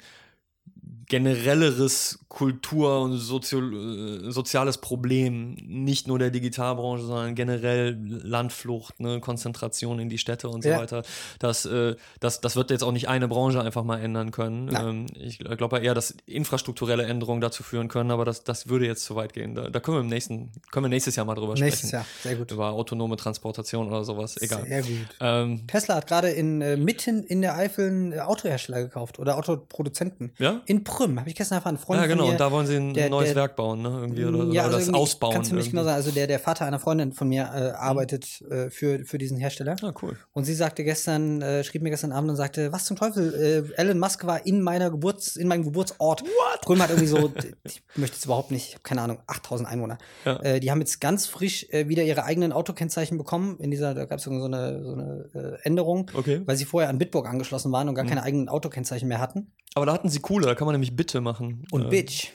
generelleres 1.10 2.19
Kultur- 2.27 3.01
und 3.01 3.17
Sozio 3.17 3.60
äh, 3.60 4.30
soziales 4.32 4.77
Problem, 4.77 5.56
nicht 5.65 6.08
nur 6.08 6.19
der 6.19 6.30
Digitalbranche, 6.32 7.06
sondern 7.06 7.34
generell 7.34 7.97
Landflucht, 8.08 8.99
ne, 8.99 9.19
Konzentration 9.21 9.99
in 9.99 10.10
die 10.10 10.17
Städte 10.17 10.49
und 10.49 10.63
so 10.63 10.69
Ja. 10.69 10.80
weiter. 10.80 11.03
Das, 11.39 11.65
äh, 11.65 11.95
das, 12.19 12.41
das 12.41 12.56
wird 12.58 12.69
jetzt 12.71 12.84
auch 12.84 12.91
nicht 12.91 13.08
eine 13.08 13.27
Branche 13.30 13.62
einfach 13.62 13.84
mal 13.86 13.99
ändern 13.99 14.32
können. 14.32 14.69
Ähm, 14.75 15.06
ich 15.17 15.39
glaube 15.39 15.80
eher, 15.80 15.93
dass 15.93 16.13
infrastrukturelle 16.25 17.03
Änderungen 17.03 17.39
dazu 17.41 17.63
führen 17.63 17.88
können, 17.88 18.12
aber 18.12 18.25
das, 18.25 18.43
das 18.43 18.67
würde 18.67 18.86
jetzt 18.86 19.06
zu 19.06 19.15
weit 19.15 19.34
gehen. 19.34 19.56
Da, 19.56 19.69
da 19.69 19.80
können 19.80 19.97
wir 19.97 20.01
im 20.01 20.08
nächsten, 20.10 20.51
können 20.71 20.86
wir 20.86 20.89
nächstes 20.89 21.15
Jahr 21.15 21.25
mal 21.25 21.36
drüber 21.36 21.53
Nächstes 21.53 21.89
sprechen. 21.89 21.93
Jahr, 21.93 22.06
sehr 22.21 22.36
gut. 22.36 22.51
Über 22.51 22.71
autonome 22.71 23.15
Transportation 23.15 23.88
oder 23.88 24.03
sowas. 24.03 24.36
Egal. 24.41 24.65
Sehr 24.67 24.82
gut. 24.84 25.08
Ähm, 25.21 25.65
Tesla 25.67 25.95
hat 25.95 26.08
gerade 26.08 26.30
in 26.32 26.62
äh, 26.62 26.75
mitten 26.75 27.23
in 27.23 27.41
der 27.41 27.56
Eifel 27.56 27.88
einen 27.88 28.19
Autohersteller 28.19 28.84
gekauft 28.84 29.17
oder 29.19 29.38
Autoproduzenten. 29.38 30.34
ja? 30.38 30.56
In 30.65 30.83
Prüm, 30.83 31.19
habe 31.19 31.29
ich 31.29 31.35
gestern 31.35 31.55
erfahren. 31.57 31.77
Freund 31.77 32.01
Ja, 32.01 32.07
genau. 32.07 32.25
mir, 32.25 32.31
Und 32.31 32.39
da 32.39 32.51
wollen 32.51 32.65
sie 32.67 32.75
ein 32.77 32.93
der- 32.93 33.09
neues 33.09 33.29
der- 33.29 33.35
Werk 33.35 33.55
bauen, 33.55 33.81
ne? 33.81 33.89
Irgendwie, 33.89 34.25
oder, 34.25 34.47
oder 34.47 34.63
also 34.63 34.77
das 34.77 34.93
ausbauen. 34.93 35.33
Kannst 35.33 35.51
du 35.51 35.55
nicht 35.55 35.69
genau 35.71 35.81
irgendwie. 35.81 35.89
sagen. 35.89 35.97
Also 35.97 36.11
der, 36.11 36.27
der 36.27 36.39
Vater 36.39 36.65
einer 36.65 36.79
Freundin 36.79 37.13
von 37.13 37.29
mir 37.29 37.43
äh, 37.43 37.71
arbeitet 37.71 38.41
äh, 38.49 38.69
für, 38.69 39.05
für 39.05 39.17
diesen 39.17 39.37
Hersteller. 39.37 39.75
Ah, 39.81 39.93
cool. 40.01 40.17
Und 40.33 40.45
sie 40.45 40.53
sagte 40.53 40.83
gestern, 40.83 41.41
äh, 41.41 41.63
schrieb 41.63 41.81
mir 41.83 41.89
gestern 41.89 42.11
Abend 42.11 42.29
und 42.29 42.35
sagte, 42.35 42.71
was 42.71 42.85
zum 42.85 42.97
Teufel, 42.97 43.33
äh, 43.75 43.81
Elon 43.81 43.99
Musk 43.99 44.25
war 44.25 44.45
in 44.45 44.61
meiner 44.61 44.89
Geburts, 44.89 45.35
in 45.35 45.47
meinem 45.47 45.63
Geburtsort. 45.63 46.23
Prüm 46.61 46.81
hat 46.81 46.89
irgendwie 46.89 47.07
so, 47.07 47.31
ich 47.63 47.83
möchte 47.95 48.17
es 48.17 48.25
überhaupt 48.25 48.51
nicht, 48.51 48.67
ich 48.69 48.73
habe 48.73 48.83
keine 48.83 49.01
Ahnung, 49.01 49.19
8000 49.27 49.69
Einwohner. 49.69 49.97
Ja. 50.25 50.37
Äh, 50.41 50.59
die 50.59 50.71
haben 50.71 50.79
jetzt 50.79 50.99
ganz 51.01 51.27
frisch 51.27 51.65
äh, 51.71 51.87
wieder 51.89 52.03
ihre 52.03 52.23
eigenen 52.23 52.51
Autokennzeichen 52.51 53.17
bekommen. 53.17 53.57
In 53.59 53.71
dieser, 53.71 53.93
da 53.93 54.05
gab 54.05 54.19
es 54.19 54.25
so 54.25 54.31
eine, 54.31 54.83
so 54.83 54.93
eine 54.93 55.59
Änderung, 55.63 56.09
Okay. 56.13 56.41
weil 56.45 56.55
sie 56.55 56.65
vorher 56.65 56.89
an 56.89 56.97
Bitburg 56.97 57.27
angeschlossen 57.27 57.71
waren 57.71 57.87
und 57.87 57.93
Mhm. 57.93 57.97
gar 57.97 58.05
keine 58.05 58.23
eigenen 58.23 58.49
Autokennzeichen 58.49 59.07
mehr 59.07 59.19
hatten. 59.19 59.51
Aber 59.75 59.85
da 59.85 59.93
hatten 59.93 60.09
sie 60.09 60.19
coole, 60.19 60.46
da 60.47 60.55
kann 60.55 60.65
man 60.65 60.73
nämlich 60.73 60.95
Bitte 60.95 61.21
machen. 61.21 61.65
Und 61.71 61.83
Ähm, 61.83 61.89
Bitch. 61.89 62.29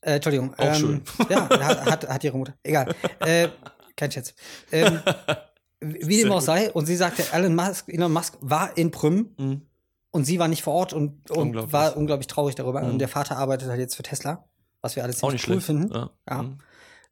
Äh, 0.00 0.14
Entschuldigung. 0.14 0.54
Auch 0.56 0.74
schön. 0.74 1.02
Ja, 1.28 1.48
hat, 1.86 2.08
hat, 2.08 2.24
ihre 2.24 2.36
Mutter. 2.38 2.54
Egal. 2.62 2.94
äh, 3.20 3.48
kein 3.96 4.10
Scherz. 4.12 4.34
Ähm, 4.72 5.00
wie 5.80 6.18
dem 6.22 6.32
auch 6.32 6.40
sei. 6.40 6.70
Und 6.72 6.86
sie 6.86 6.96
sagte, 6.96 7.24
Elon 7.32 7.54
Musk, 7.54 7.88
Elon 7.88 8.12
Musk 8.12 8.36
war 8.40 8.76
in 8.76 8.90
Prüm 8.90 9.34
Mhm. 9.38 9.62
und 10.10 10.24
sie 10.24 10.38
war 10.38 10.48
nicht 10.48 10.62
vor 10.62 10.74
Ort 10.74 10.92
und, 10.92 11.30
und 11.30 11.36
Unglaublich. 11.38 11.72
war 11.72 11.96
unglaublich 11.96 12.26
traurig 12.28 12.54
darüber. 12.54 12.82
Mhm. 12.82 12.90
Und 12.90 12.98
der 13.00 13.08
Vater 13.08 13.36
arbeitet 13.38 13.68
halt 13.68 13.80
jetzt 13.80 13.96
für 13.96 14.02
Tesla, 14.02 14.44
was 14.82 14.94
wir 14.96 15.02
alles 15.04 15.18
ziemlich 15.18 15.34
nicht 15.42 15.48
cool 15.48 15.60
schlecht. 15.60 15.66
finden. 15.66 15.92
Ja. 15.92 16.10
Ja. 16.28 16.42
Mhm. 16.42 16.58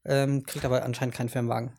Ähm, 0.04 0.42
kriegt 0.46 0.64
aber 0.64 0.84
anscheinend 0.84 1.14
keinen 1.14 1.28
Firmenwagen. 1.28 1.72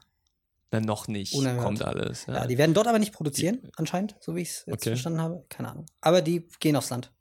Na, 0.71 0.81
noch 0.81 1.07
nicht. 1.07 1.33
Unerhört. 1.33 1.63
Kommt 1.63 1.81
alles. 1.85 2.25
Ja. 2.25 2.33
Ja. 2.35 2.47
die 2.47 2.57
werden 2.57 2.73
dort 2.73 2.87
aber 2.87 2.99
nicht 2.99 3.13
produzieren, 3.13 3.69
anscheinend, 3.77 4.17
so 4.19 4.35
wie 4.35 4.41
ich 4.41 4.49
es 4.49 4.63
jetzt 4.65 4.81
Okay. 4.81 4.89
verstanden 4.89 5.21
habe. 5.21 5.45
Keine 5.47 5.71
Ahnung. 5.71 5.85
Aber 6.01 6.21
die 6.21 6.45
gehen 6.59 6.75
aufs 6.75 6.89
Land. 6.89 7.13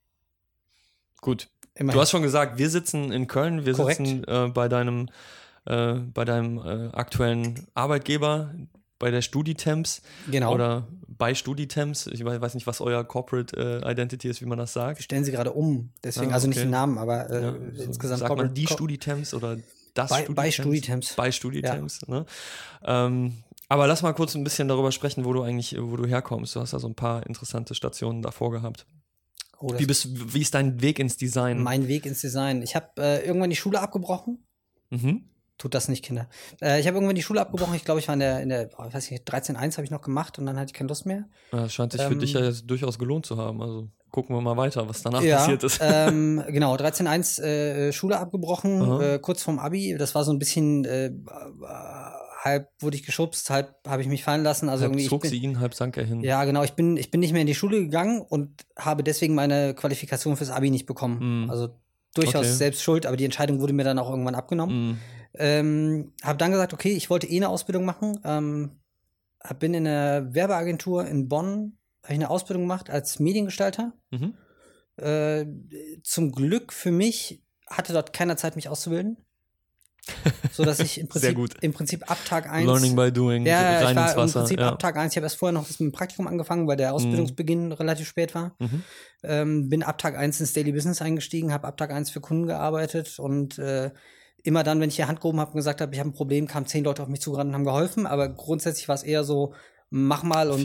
Gut. 1.26 1.48
Immerhin. 1.74 1.94
Du 1.96 2.00
hast 2.00 2.10
schon 2.10 2.22
gesagt, 2.22 2.56
wir 2.58 2.70
sitzen 2.70 3.12
in 3.12 3.26
Köln, 3.26 3.66
wir 3.66 3.74
Korrekt. 3.74 3.98
sitzen 3.98 4.24
äh, 4.24 4.48
bei 4.48 4.68
deinem, 4.68 5.08
äh, 5.66 5.94
bei 5.94 6.24
deinem 6.24 6.56
äh, 6.58 6.88
aktuellen 6.96 7.66
Arbeitgeber, 7.74 8.54
bei 8.98 9.10
der 9.10 9.20
Studitemps 9.20 10.00
genau. 10.30 10.54
oder 10.54 10.86
bei 11.06 11.34
Studitemps. 11.34 12.06
Ich 12.06 12.24
weiß 12.24 12.54
nicht, 12.54 12.66
was 12.66 12.80
euer 12.80 13.04
Corporate 13.04 13.82
äh, 13.84 13.90
Identity 13.92 14.28
ist, 14.28 14.40
wie 14.40 14.46
man 14.46 14.56
das 14.56 14.72
sagt. 14.72 14.98
wir 14.98 15.02
stellen 15.02 15.24
sie 15.24 15.32
gerade 15.32 15.52
um. 15.52 15.90
Deswegen, 16.02 16.30
Ah, 16.30 16.34
also 16.34 16.46
nicht 16.46 16.56
okay. 16.56 16.66
den 16.66 16.70
Namen, 16.70 16.96
aber 16.96 17.28
äh, 17.28 17.42
Ja, 17.42 17.52
so 17.74 17.82
insgesamt 17.82 18.20
sagt 18.20 18.28
man 18.30 18.38
Corporate- 18.38 18.54
die 18.54 18.64
Co- 18.64 18.74
Studitemps 18.74 19.34
oder 19.34 19.58
das 19.92 20.08
Bei- 20.10 20.26
bei 20.30 20.50
Studitemps. 20.50 21.14
Bei 21.14 21.30
Studitemps, 21.32 22.06
ne? 22.08 22.24
Ähm, 22.84 23.42
aber 23.68 23.86
lass 23.86 24.00
mal 24.02 24.12
kurz 24.14 24.34
ein 24.34 24.44
bisschen 24.44 24.68
darüber 24.68 24.92
sprechen, 24.92 25.24
wo 25.26 25.32
du 25.32 25.42
eigentlich, 25.42 25.76
wo 25.78 25.96
du 25.96 26.06
herkommst. 26.06 26.54
Du 26.54 26.60
hast 26.60 26.72
ja 26.72 26.78
so 26.78 26.86
ein 26.88 26.94
paar 26.94 27.26
interessante 27.26 27.74
Stationen 27.74 28.22
davor 28.22 28.50
gehabt. 28.52 28.86
Oh, 29.58 29.72
Wie, 29.78 29.86
bist, 29.86 30.34
wie 30.34 30.40
ist 30.42 30.54
dein 30.54 30.82
Weg 30.82 30.98
ins 30.98 31.16
Design? 31.16 31.62
mein 31.62 31.88
Weg 31.88 32.04
ins 32.06 32.20
Design. 32.20 32.62
Ich 32.62 32.76
habe 32.76 32.88
äh, 32.98 33.26
irgendwann 33.26 33.50
die 33.50 33.56
Schule 33.56 33.80
abgebrochen. 33.80 34.44
Mhm. 34.90 35.30
Tut 35.58 35.74
das 35.74 35.88
nicht, 35.88 36.04
Kinder. 36.04 36.28
Äh, 36.60 36.80
ich 36.80 36.86
habe 36.86 36.96
irgendwann 36.98 37.16
die 37.16 37.22
Schule 37.22 37.40
abgebrochen. 37.40 37.74
Ich 37.74 37.84
glaube, 37.86 37.98
ich 37.98 38.08
war 38.08 38.12
in 38.12 38.20
der, 38.20 38.42
in 38.42 38.50
der 38.50 38.68
oh, 38.76 38.84
weiß 38.92 39.10
ich, 39.10 39.20
13.1 39.22 39.72
habe 39.78 39.84
ich 39.84 39.90
noch 39.90 40.02
gemacht 40.02 40.38
und 40.38 40.44
dann 40.44 40.56
hatte 40.58 40.66
ich 40.66 40.74
keine 40.74 40.88
Lust 40.88 41.06
mehr. 41.06 41.24
Ja, 41.52 41.62
Das 41.62 41.72
scheint 41.72 41.92
sich 41.92 42.02
für 42.02 42.12
Ähm, 42.12 42.18
dich 42.18 42.34
ja 42.34 42.44
jetzt 42.44 42.66
durchaus 42.66 42.98
gelohnt 42.98 43.24
zu 43.24 43.38
haben. 43.38 43.62
Also 43.62 43.88
gucken 44.10 44.36
wir 44.36 44.42
mal 44.42 44.58
weiter, 44.58 44.86
was 44.86 45.02
danach 45.02 45.22
ja, 45.22 45.38
passiert 45.38 45.64
ist. 45.64 45.78
ähm, 45.82 46.44
genau, 46.48 46.74
13.1 46.76 47.42
äh, 47.42 47.92
Schule 47.92 48.18
abgebrochen, 48.18 49.00
äh, 49.00 49.18
kurz 49.20 49.42
vorm 49.42 49.58
Abi. 49.58 49.96
Das 49.98 50.14
war 50.14 50.24
so 50.24 50.32
ein 50.32 50.38
bisschen, 50.38 50.84
äh, 50.84 51.10
halb 52.46 52.70
wurde 52.80 52.96
ich 52.96 53.04
geschubst, 53.04 53.50
halb 53.50 53.74
habe 53.86 54.02
ich 54.02 54.08
mich 54.08 54.24
fallen 54.24 54.42
lassen. 54.42 54.68
Also 54.68 54.82
halb 54.82 54.92
irgendwie. 54.92 55.04
ich 55.04 55.10
zog 55.10 55.22
bin- 55.22 55.30
sie 55.30 55.38
ihn, 55.38 55.60
halb 55.60 55.74
sank 55.74 55.96
er 55.96 56.04
hin. 56.04 56.20
Ja, 56.22 56.44
genau. 56.44 56.62
Ich 56.62 56.72
bin, 56.72 56.96
ich 56.96 57.10
bin 57.10 57.20
nicht 57.20 57.32
mehr 57.32 57.40
in 57.42 57.46
die 57.46 57.54
Schule 57.54 57.78
gegangen 57.80 58.20
und 58.22 58.64
habe 58.78 59.02
deswegen 59.02 59.34
meine 59.34 59.74
Qualifikation 59.74 60.36
fürs 60.36 60.50
Abi 60.50 60.70
nicht 60.70 60.86
bekommen. 60.86 61.44
Mm. 61.44 61.50
Also 61.50 61.78
durchaus 62.14 62.46
Okay. 62.46 62.52
selbst 62.54 62.82
schuld, 62.82 63.04
aber 63.06 63.16
die 63.16 63.24
Entscheidung 63.26 63.60
wurde 63.60 63.72
mir 63.74 63.84
dann 63.84 63.98
auch 63.98 64.08
irgendwann 64.08 64.34
abgenommen. 64.34 64.88
Mhm. 64.88 64.98
Ähm, 65.38 66.12
habe 66.22 66.38
dann 66.38 66.50
gesagt, 66.50 66.72
okay, 66.72 66.92
ich 66.92 67.10
wollte 67.10 67.26
eh 67.26 67.36
eine 67.36 67.50
Ausbildung 67.50 67.84
machen. 67.84 68.18
Ähm, 68.24 68.80
hab, 69.42 69.58
bin 69.60 69.74
in 69.74 69.86
einer 69.86 70.34
Werbeagentur 70.34 71.06
in 71.06 71.28
Bonn, 71.28 71.76
habe 72.02 72.14
ich 72.14 72.18
eine 72.18 72.30
Ausbildung 72.30 72.62
gemacht 72.62 72.88
als 72.88 73.18
Mediengestalter. 73.18 73.92
Mhm. 74.10 74.34
Äh, 74.96 75.44
zum 76.02 76.32
Glück 76.32 76.72
für 76.72 76.90
mich 76.90 77.42
hatte 77.68 77.92
dort 77.92 78.12
keiner 78.14 78.36
Zeit, 78.38 78.56
mich 78.56 78.68
auszubilden. 78.70 79.18
So 80.52 80.64
dass 80.64 80.80
ich 80.80 80.98
im 81.00 81.08
Prinzip, 81.08 81.38
im 81.60 81.72
Prinzip 81.72 82.10
ab 82.10 82.18
Tag 82.26 82.48
1 82.50 82.66
Learning 82.66 82.96
by 82.96 83.10
doing, 83.12 83.44
ja, 83.46 83.80
rein 83.80 83.90
ich 83.90 83.96
war 83.96 84.06
ins 84.08 84.16
Wasser. 84.16 84.38
im 84.40 84.42
Prinzip 84.44 84.60
ja. 84.60 84.68
ab 84.68 84.78
Tag 84.78 84.96
1. 84.96 85.12
Ich 85.12 85.16
habe 85.16 85.26
erst 85.26 85.36
vorher 85.36 85.52
noch 85.52 85.66
das 85.66 85.80
mit 85.80 85.90
dem 85.90 85.92
Praktikum 85.92 86.26
angefangen, 86.26 86.66
weil 86.66 86.76
der 86.76 86.94
Ausbildungsbeginn 86.94 87.72
relativ 87.72 88.06
spät 88.08 88.34
war. 88.34 88.54
Mhm. 88.58 88.82
Ähm, 89.22 89.68
bin 89.68 89.82
ab 89.82 89.98
Tag 89.98 90.16
1 90.16 90.40
ins 90.40 90.52
Daily 90.52 90.72
Business 90.72 91.02
eingestiegen, 91.02 91.52
habe 91.52 91.66
ab 91.66 91.76
Tag 91.76 91.90
1 91.92 92.10
für 92.10 92.20
Kunden 92.20 92.46
gearbeitet 92.46 93.18
und 93.18 93.58
äh, 93.58 93.90
immer 94.42 94.62
dann, 94.62 94.80
wenn 94.80 94.88
ich 94.88 94.96
hier 94.96 95.08
Hand 95.08 95.20
gehoben 95.20 95.40
habe 95.40 95.50
und 95.50 95.56
gesagt 95.56 95.80
habe, 95.80 95.92
ich 95.92 95.98
habe 95.98 96.10
ein 96.10 96.14
Problem, 96.14 96.46
kamen 96.46 96.66
zehn 96.66 96.84
Leute 96.84 97.02
auf 97.02 97.08
mich 97.08 97.20
zugerannt 97.20 97.48
und 97.48 97.54
haben 97.54 97.64
geholfen. 97.64 98.06
Aber 98.06 98.28
grundsätzlich 98.28 98.86
war 98.88 98.94
es 98.94 99.02
eher 99.02 99.24
so, 99.24 99.54
mach 99.90 100.22
mal 100.22 100.50
und 100.50 100.62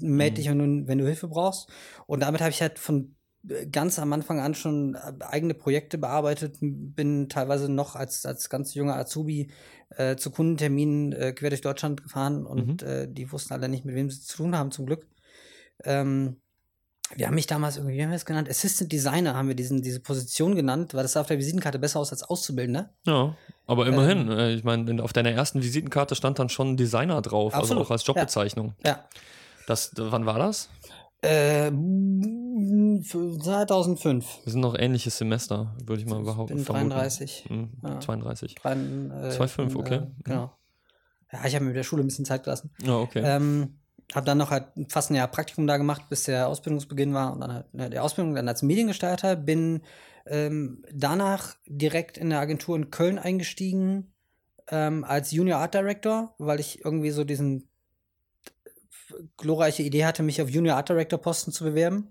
meld 0.00 0.32
Mhm. 0.32 0.34
dich, 0.34 0.48
wenn 0.48 0.58
du, 0.58 0.88
wenn 0.88 0.98
du 0.98 1.06
Hilfe 1.06 1.28
brauchst. 1.28 1.68
Und 2.06 2.20
damit 2.20 2.40
habe 2.42 2.50
ich 2.50 2.60
halt 2.60 2.78
von 2.78 3.14
ganz 3.72 3.98
am 3.98 4.12
Anfang 4.12 4.40
an 4.40 4.54
schon 4.54 4.94
äh, 4.94 5.12
eigene 5.24 5.54
Projekte 5.54 5.98
bearbeitet, 5.98 6.56
bin 6.60 7.28
teilweise 7.28 7.70
noch 7.70 7.96
als, 7.96 8.24
als 8.24 8.48
ganz 8.48 8.74
junger 8.74 8.96
Azubi 8.96 9.50
äh, 9.96 10.16
zu 10.16 10.30
Kundenterminen 10.30 11.12
äh, 11.12 11.32
quer 11.32 11.50
durch 11.50 11.60
Deutschland 11.60 12.02
gefahren 12.02 12.46
und 12.46 12.82
Mhm. 12.82 12.88
äh, 12.88 13.06
die 13.08 13.30
wussten 13.32 13.52
alle 13.52 13.68
nicht, 13.68 13.84
mit 13.84 13.94
wem 13.94 14.10
sie 14.10 14.20
zu 14.20 14.36
tun 14.36 14.56
haben, 14.56 14.70
zum 14.70 14.86
Glück. 14.86 15.06
Ähm, 15.84 16.36
wir 17.14 17.26
haben 17.26 17.34
mich 17.34 17.46
damals 17.46 17.76
irgendwie, 17.76 17.96
wie 17.96 18.02
haben 18.02 18.08
wir 18.10 18.14
das 18.14 18.24
genannt? 18.24 18.48
Assistant 18.48 18.90
Designer 18.90 19.34
haben 19.34 19.48
wir 19.48 19.54
diesen, 19.54 19.82
diese 19.82 20.00
Position 20.00 20.54
genannt, 20.54 20.94
weil 20.94 21.02
das 21.02 21.12
sah 21.12 21.20
auf 21.20 21.26
der 21.26 21.36
Visitenkarte 21.38 21.78
besser 21.78 22.00
aus 22.00 22.10
als 22.10 22.22
Auszubildender. 22.22 22.94
Ja, 23.06 23.36
aber 23.66 23.86
immerhin, 23.86 24.28
Ähm, 24.30 24.38
äh, 24.38 24.54
ich 24.54 24.64
meine, 24.64 25.02
auf 25.02 25.12
deiner 25.12 25.30
ersten 25.30 25.62
Visitenkarte 25.62 26.14
stand 26.14 26.38
dann 26.38 26.48
schon 26.48 26.76
Designer 26.78 27.20
drauf, 27.20 27.52
Absolut, 27.52 27.80
also 27.80 27.86
auch 27.86 27.90
als 27.90 28.06
Jobbezeichnung. 28.06 28.74
Ja. 28.86 29.04
Das, 29.66 29.92
wann 29.96 30.24
war 30.26 30.38
das? 30.38 30.70
Äh, 31.22 31.70
2005. 33.02 34.40
Wir 34.44 34.52
sind 34.52 34.60
noch 34.60 34.76
ähnliches 34.78 35.18
Semester, 35.18 35.74
würde 35.84 36.02
ich 36.02 36.08
mal 36.08 36.22
behaupten. 36.22 36.56
bin 36.56 36.64
vermuten. 36.64 36.90
33. 36.90 37.44
Hm, 37.48 37.70
Ja. 37.82 38.00
32. 38.00 38.56
Rein, 38.64 39.10
äh, 39.10 39.30
2,5, 39.30 39.70
in, 39.70 39.76
okay. 39.76 39.94
Äh, 39.96 40.06
genau. 40.24 40.52
Ja, 41.32 41.44
ich 41.46 41.54
habe 41.54 41.64
mir 41.64 41.70
mit 41.70 41.76
der 41.76 41.84
Schule 41.84 42.02
ein 42.02 42.06
bisschen 42.06 42.24
Zeit 42.24 42.44
gelassen. 42.44 42.72
Ja, 42.82 42.96
okay. 42.96 43.22
Ähm, 43.24 43.78
habe 44.14 44.26
dann 44.26 44.38
noch 44.38 44.50
halt 44.50 44.66
fast 44.88 45.10
ein 45.10 45.14
Jahr 45.14 45.28
Praktikum 45.28 45.66
da 45.66 45.76
gemacht, 45.78 46.08
bis 46.10 46.24
der 46.24 46.48
Ausbildungsbeginn 46.48 47.14
war 47.14 47.32
und 47.32 47.40
dann 47.40 47.52
halt 47.54 47.72
ne, 47.72 47.88
der 47.88 48.04
Ausbildung 48.04 48.34
dann 48.34 48.48
als 48.48 48.62
Mediengestalter. 48.62 49.36
Bin 49.36 49.82
ähm, 50.26 50.84
danach 50.92 51.54
direkt 51.66 52.18
in 52.18 52.30
der 52.30 52.40
Agentur 52.40 52.76
in 52.76 52.90
Köln 52.90 53.18
eingestiegen 53.18 54.12
ähm, 54.68 55.04
als 55.04 55.30
Junior 55.32 55.60
Art 55.60 55.74
Director, 55.74 56.34
weil 56.38 56.60
ich 56.60 56.84
irgendwie 56.84 57.10
so 57.10 57.24
diesen 57.24 57.68
glorreiche 59.36 59.82
Idee 59.82 60.04
hatte, 60.04 60.22
mich 60.22 60.40
auf 60.42 60.48
Junior 60.50 60.76
Art 60.76 60.88
Director 60.88 61.18
Posten 61.20 61.52
zu 61.52 61.64
bewerben. 61.64 62.08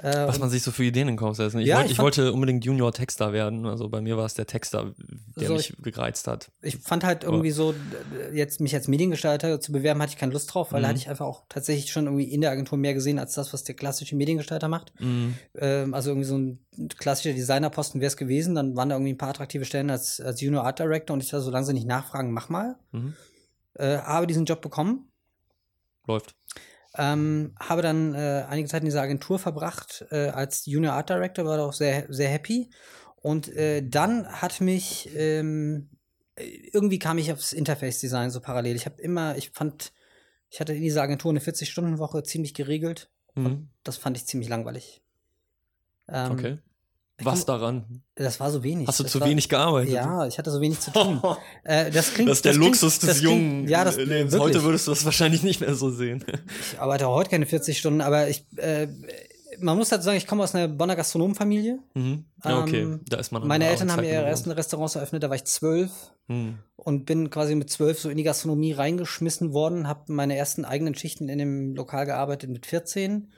Äh, 0.00 0.28
Was 0.28 0.36
und 0.36 0.42
man 0.42 0.50
sich 0.50 0.62
so 0.62 0.70
für 0.70 0.84
Ideen 0.84 1.08
in 1.08 1.14
den 1.14 1.18
Kopf 1.18 1.36
setzt. 1.38 1.56
Ich, 1.56 1.66
Ja, 1.66 1.78
wollte, 1.78 1.86
ich 1.86 1.92
ich 1.94 1.98
wollte 1.98 2.32
unbedingt 2.32 2.64
Junior 2.64 2.92
Texter 2.92 3.32
werden. 3.32 3.66
Also 3.66 3.88
bei 3.88 4.00
mir 4.00 4.16
war 4.16 4.26
es 4.26 4.34
der 4.34 4.46
Texter, 4.46 4.94
der 5.36 5.48
So, 5.48 5.54
mich 5.54 5.74
gereizt 5.82 6.28
hat. 6.28 6.52
ich 6.62 6.76
fand 6.76 7.02
halt 7.02 7.24
irgendwie 7.24 7.50
so, 7.50 7.74
jetzt 8.32 8.60
mich 8.60 8.72
als 8.76 8.86
Mediengestalter 8.86 9.60
zu 9.60 9.72
bewerben, 9.72 10.00
hatte 10.00 10.10
ich 10.12 10.16
keine 10.16 10.32
Lust 10.32 10.54
drauf, 10.54 10.70
weil 10.70 10.82
da 10.82 10.86
Mhm. 10.86 10.90
hatte 10.90 11.00
ich 11.00 11.08
einfach 11.10 11.26
auch 11.26 11.46
tatsächlich 11.48 11.90
schon 11.90 12.04
irgendwie 12.04 12.32
in 12.32 12.40
der 12.42 12.52
Agentur 12.52 12.78
mehr 12.78 12.94
gesehen 12.94 13.18
als 13.18 13.34
das, 13.34 13.52
was 13.52 13.64
der 13.64 13.74
klassische 13.74 14.14
Mediengestalter 14.14 14.68
macht. 14.68 14.92
Mhm. 15.00 15.34
Ähm, 15.56 15.92
also 15.94 16.10
irgendwie 16.10 16.28
so 16.28 16.38
ein 16.38 16.60
klassischer 16.96 17.34
Designerposten 17.34 18.00
wäre 18.00 18.06
es 18.08 18.16
gewesen. 18.16 18.54
Dann 18.54 18.76
waren 18.76 18.90
da 18.90 18.94
irgendwie 18.94 19.14
ein 19.14 19.18
paar 19.18 19.30
attraktive 19.30 19.64
Stellen 19.64 19.90
als, 19.90 20.20
als 20.20 20.40
Junior 20.40 20.62
Art 20.64 20.78
Director 20.78 21.12
und 21.14 21.24
ich 21.24 21.30
dachte, 21.30 21.42
solange 21.42 21.66
sie 21.66 21.72
nicht 21.72 21.88
nachfragen, 21.88 22.30
mach 22.30 22.48
mal. 22.50 22.76
Mhm. 22.92 23.14
Äh, 23.74 23.98
habe 23.98 24.28
diesen 24.28 24.44
Job 24.44 24.60
bekommen. 24.60 25.10
Läuft. 26.08 26.34
Ähm, 26.96 27.54
habe 27.60 27.82
dann 27.82 28.14
äh, 28.14 28.44
einige 28.48 28.68
Zeit 28.68 28.82
in 28.82 28.86
dieser 28.86 29.02
Agentur 29.02 29.38
verbracht 29.38 30.04
äh, 30.10 30.28
als 30.28 30.66
Junior 30.66 30.94
Art 30.94 31.10
Director, 31.10 31.44
war 31.44 31.58
da 31.58 31.64
auch 31.64 31.72
sehr, 31.72 32.06
sehr 32.08 32.28
happy. 32.28 32.70
Und 33.16 33.48
äh, 33.48 33.86
dann 33.86 34.26
hat 34.26 34.60
mich, 34.60 35.10
ähm, 35.14 35.90
irgendwie 36.36 36.98
kam 36.98 37.18
ich 37.18 37.32
aufs 37.32 37.52
Interface-Design 37.52 38.30
so 38.30 38.40
parallel. 38.40 38.74
Ich 38.74 38.86
habe 38.86 39.00
immer, 39.00 39.36
ich 39.36 39.50
fand, 39.50 39.92
ich 40.50 40.60
hatte 40.60 40.72
in 40.72 40.82
dieser 40.82 41.02
Agentur 41.02 41.30
eine 41.30 41.40
40-Stunden-Woche 41.40 42.22
ziemlich 42.22 42.54
geregelt. 42.54 43.10
Mhm. 43.34 43.68
Das 43.84 43.96
fand 43.96 44.16
ich 44.16 44.26
ziemlich 44.26 44.48
langweilig. 44.48 45.02
Ähm, 46.08 46.32
Okay. 46.32 46.58
Was 47.20 47.44
daran? 47.44 48.02
Das 48.14 48.38
war 48.38 48.50
so 48.50 48.62
wenig. 48.62 48.86
Hast 48.86 49.00
du 49.00 49.02
das 49.02 49.12
zu 49.12 49.20
war, 49.20 49.28
wenig 49.28 49.48
gearbeitet? 49.48 49.92
Ja, 49.92 50.26
ich 50.26 50.38
hatte 50.38 50.50
so 50.52 50.60
wenig 50.60 50.78
zu 50.78 50.92
tun. 50.92 51.20
äh, 51.64 51.90
das 51.90 52.14
klingt, 52.14 52.28
Das 52.30 52.38
ist 52.38 52.44
der 52.44 52.52
klingt- 52.52 52.66
Luxus 52.66 52.98
des 53.00 53.08
das 53.08 53.18
klingt- 53.18 53.32
jungen 53.42 53.68
Ja, 53.68 53.84
das 53.84 53.96
Lebens. 53.96 54.32
wirklich. 54.32 54.40
Heute 54.40 54.62
würdest 54.62 54.86
du 54.86 54.92
das 54.92 55.04
wahrscheinlich 55.04 55.42
nicht 55.42 55.60
mehr 55.60 55.74
so 55.74 55.90
sehen. 55.90 56.24
Ich 56.72 56.78
arbeite 56.80 57.08
auch 57.08 57.14
heute 57.16 57.30
keine 57.30 57.46
40 57.46 57.76
Stunden, 57.78 58.00
aber 58.02 58.28
ich, 58.28 58.44
äh, 58.56 58.86
man 59.60 59.76
muss 59.76 59.88
dazu 59.88 60.04
sagen, 60.04 60.16
ich 60.16 60.28
komme 60.28 60.44
aus 60.44 60.54
einer 60.54 60.68
Bonner 60.68 60.94
Gastronomenfamilie. 60.94 61.80
Mhm. 61.94 62.24
Ja, 62.44 62.60
okay. 62.62 62.82
Ähm, 62.82 63.00
da 63.08 63.16
ist 63.16 63.32
man 63.32 63.42
an 63.42 63.48
Meine 63.48 63.66
Eltern 63.66 63.90
haben 63.90 64.04
ihre 64.04 64.22
ersten 64.24 64.52
Restaurants 64.52 64.94
eröffnet, 64.94 65.22
da 65.24 65.28
war 65.28 65.34
ich 65.36 65.44
zwölf 65.44 65.90
Mhm. 66.28 66.58
und 66.76 67.04
bin 67.06 67.30
quasi 67.30 67.56
mit 67.56 67.68
zwölf 67.70 67.98
so 67.98 68.10
in 68.10 68.16
die 68.16 68.22
Gastronomie 68.22 68.72
reingeschmissen 68.74 69.52
worden, 69.52 69.88
habe 69.88 70.12
meine 70.12 70.36
ersten 70.36 70.64
eigenen 70.64 70.94
Schichten 70.94 71.28
in 71.28 71.38
dem 71.38 71.74
Lokal 71.74 72.06
gearbeitet 72.06 72.50
mit 72.50 72.66
14. 72.66 73.32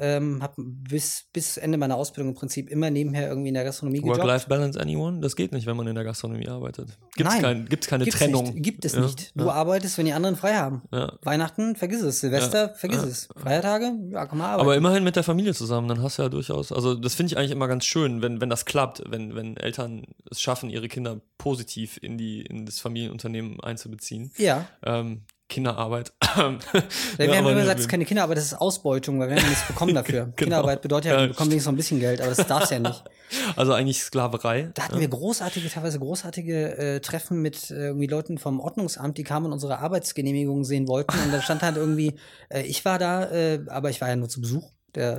Ähm, 0.00 0.42
habe 0.42 0.54
bis, 0.58 1.26
bis 1.32 1.56
Ende 1.56 1.76
meiner 1.78 1.96
Ausbildung 1.96 2.32
im 2.32 2.38
Prinzip 2.38 2.70
immer 2.70 2.90
nebenher 2.90 3.28
irgendwie 3.28 3.48
in 3.48 3.54
der 3.54 3.64
Gastronomie 3.64 4.00
gejobbt. 4.00 4.18
Work-Life-Balance 4.18 4.80
anyone? 4.80 5.20
Das 5.20 5.34
geht 5.36 5.52
nicht, 5.52 5.66
wenn 5.66 5.76
man 5.76 5.86
in 5.88 5.94
der 5.94 6.04
Gastronomie 6.04 6.48
arbeitet. 6.48 6.98
Gibt's 7.16 7.32
Nein. 7.34 7.42
kein, 7.42 7.66
gibt's 7.66 7.86
keine 7.88 8.04
Gibt's 8.04 8.18
Trennung. 8.18 8.44
Nicht. 8.52 8.62
Gibt 8.62 8.84
es 8.84 8.92
Ja, 8.94 9.00
nicht. 9.00 9.32
Du 9.34 9.46
ja. 9.46 9.52
arbeitest, 9.52 9.98
wenn 9.98 10.06
die 10.06 10.12
anderen 10.12 10.36
frei 10.36 10.54
haben. 10.54 10.82
Ja. 10.92 11.12
Weihnachten, 11.22 11.74
vergiss 11.76 12.02
es. 12.02 12.20
Silvester, 12.20 12.70
vergiss 12.74 13.02
es. 13.02 13.28
Feiertage, 13.36 13.92
ja, 14.10 14.26
komm 14.26 14.38
mal 14.38 14.46
arbeiten. 14.46 14.60
Aber 14.62 14.76
immerhin 14.76 15.04
mit 15.04 15.16
der 15.16 15.24
Familie 15.24 15.54
zusammen, 15.54 15.88
dann 15.88 16.02
hast 16.02 16.18
du 16.18 16.22
ja 16.22 16.28
durchaus, 16.28 16.70
also 16.72 16.94
das 16.94 17.14
finde 17.14 17.32
ich 17.32 17.38
eigentlich 17.38 17.50
immer 17.52 17.68
ganz 17.68 17.84
schön, 17.84 18.22
wenn, 18.22 18.40
wenn 18.40 18.50
das 18.50 18.64
klappt, 18.64 19.02
wenn, 19.08 19.34
wenn 19.34 19.56
Eltern 19.56 20.02
es 20.30 20.40
schaffen, 20.40 20.70
ihre 20.70 20.88
Kinder 20.88 21.20
positiv 21.38 21.98
in, 22.02 22.18
die, 22.18 22.42
in 22.42 22.66
das 22.66 22.78
Familienunternehmen 22.78 23.60
einzubeziehen. 23.60 24.30
ja, 24.36 24.66
Ähm, 24.84 25.22
Kinderarbeit. 25.48 26.12
wir 26.36 27.26
Ja, 27.26 27.36
haben 27.36 27.44
aber 27.44 27.52
immer 27.52 27.60
gesagt, 27.60 27.78
es 27.78 27.86
ist 27.86 27.90
keine 27.90 28.04
Kinderarbeit, 28.04 28.36
das 28.36 28.44
ist 28.44 28.54
Ausbeutung, 28.54 29.18
weil 29.18 29.30
wir 29.30 29.36
haben 29.36 29.48
nichts 29.48 29.66
bekommen 29.66 29.94
dafür. 29.96 30.32
Kinderarbeit 30.36 30.82
bedeutet 30.82 31.06
ja, 31.06 31.12
Genau. 31.12 31.22
Ja, 31.22 31.28
wir 31.28 31.32
bekommen 31.32 31.50
wenigstens 31.50 31.66
noch 31.66 31.72
ein 31.72 31.76
bisschen 31.76 32.00
Geld, 32.00 32.20
aber 32.20 32.34
das 32.34 32.46
darf's 32.46 32.70
ja 32.70 32.78
nicht. 32.78 33.04
Also 33.56 33.74
eigentlich 33.74 34.00
Sklaverei. 34.02 34.70
Da 34.72 34.84
hatten 34.84 35.00
wir 35.00 35.08
großartige, 35.08 35.68
teilweise 35.68 35.98
großartige 35.98 36.78
äh, 36.78 37.00
Treffen 37.00 37.42
mit 37.42 37.70
äh, 37.70 37.88
irgendwie 37.88 38.06
Leuten 38.06 38.38
vom 38.38 38.58
Ordnungsamt, 38.58 39.18
die 39.18 39.22
kamen 39.22 39.44
und 39.46 39.52
unsere 39.52 39.80
Arbeitsgenehmigung 39.80 40.64
sehen 40.64 40.88
wollten. 40.88 41.12
Und 41.22 41.32
da 41.32 41.42
stand 41.42 41.60
halt 41.62 41.76
irgendwie, 41.76 42.14
äh, 42.48 42.62
ich 42.62 42.86
war 42.86 42.98
da, 42.98 43.30
äh, 43.30 43.60
aber 43.66 43.90
ich 43.90 44.00
war 44.00 44.08
ja 44.08 44.16
nur 44.16 44.30
zu 44.30 44.40
Besuch. 44.40 44.70
Der 44.94 45.18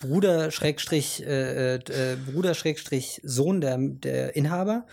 Bruder 0.00 0.50
Schrägstrich, 0.50 1.24
äh, 1.26 1.76
äh, 1.76 2.16
Bruder 2.30 2.54
Schrägstrich 2.54 3.20
Sohn 3.24 3.60
der, 3.60 3.78
der 3.78 4.36
Inhaber. 4.36 4.84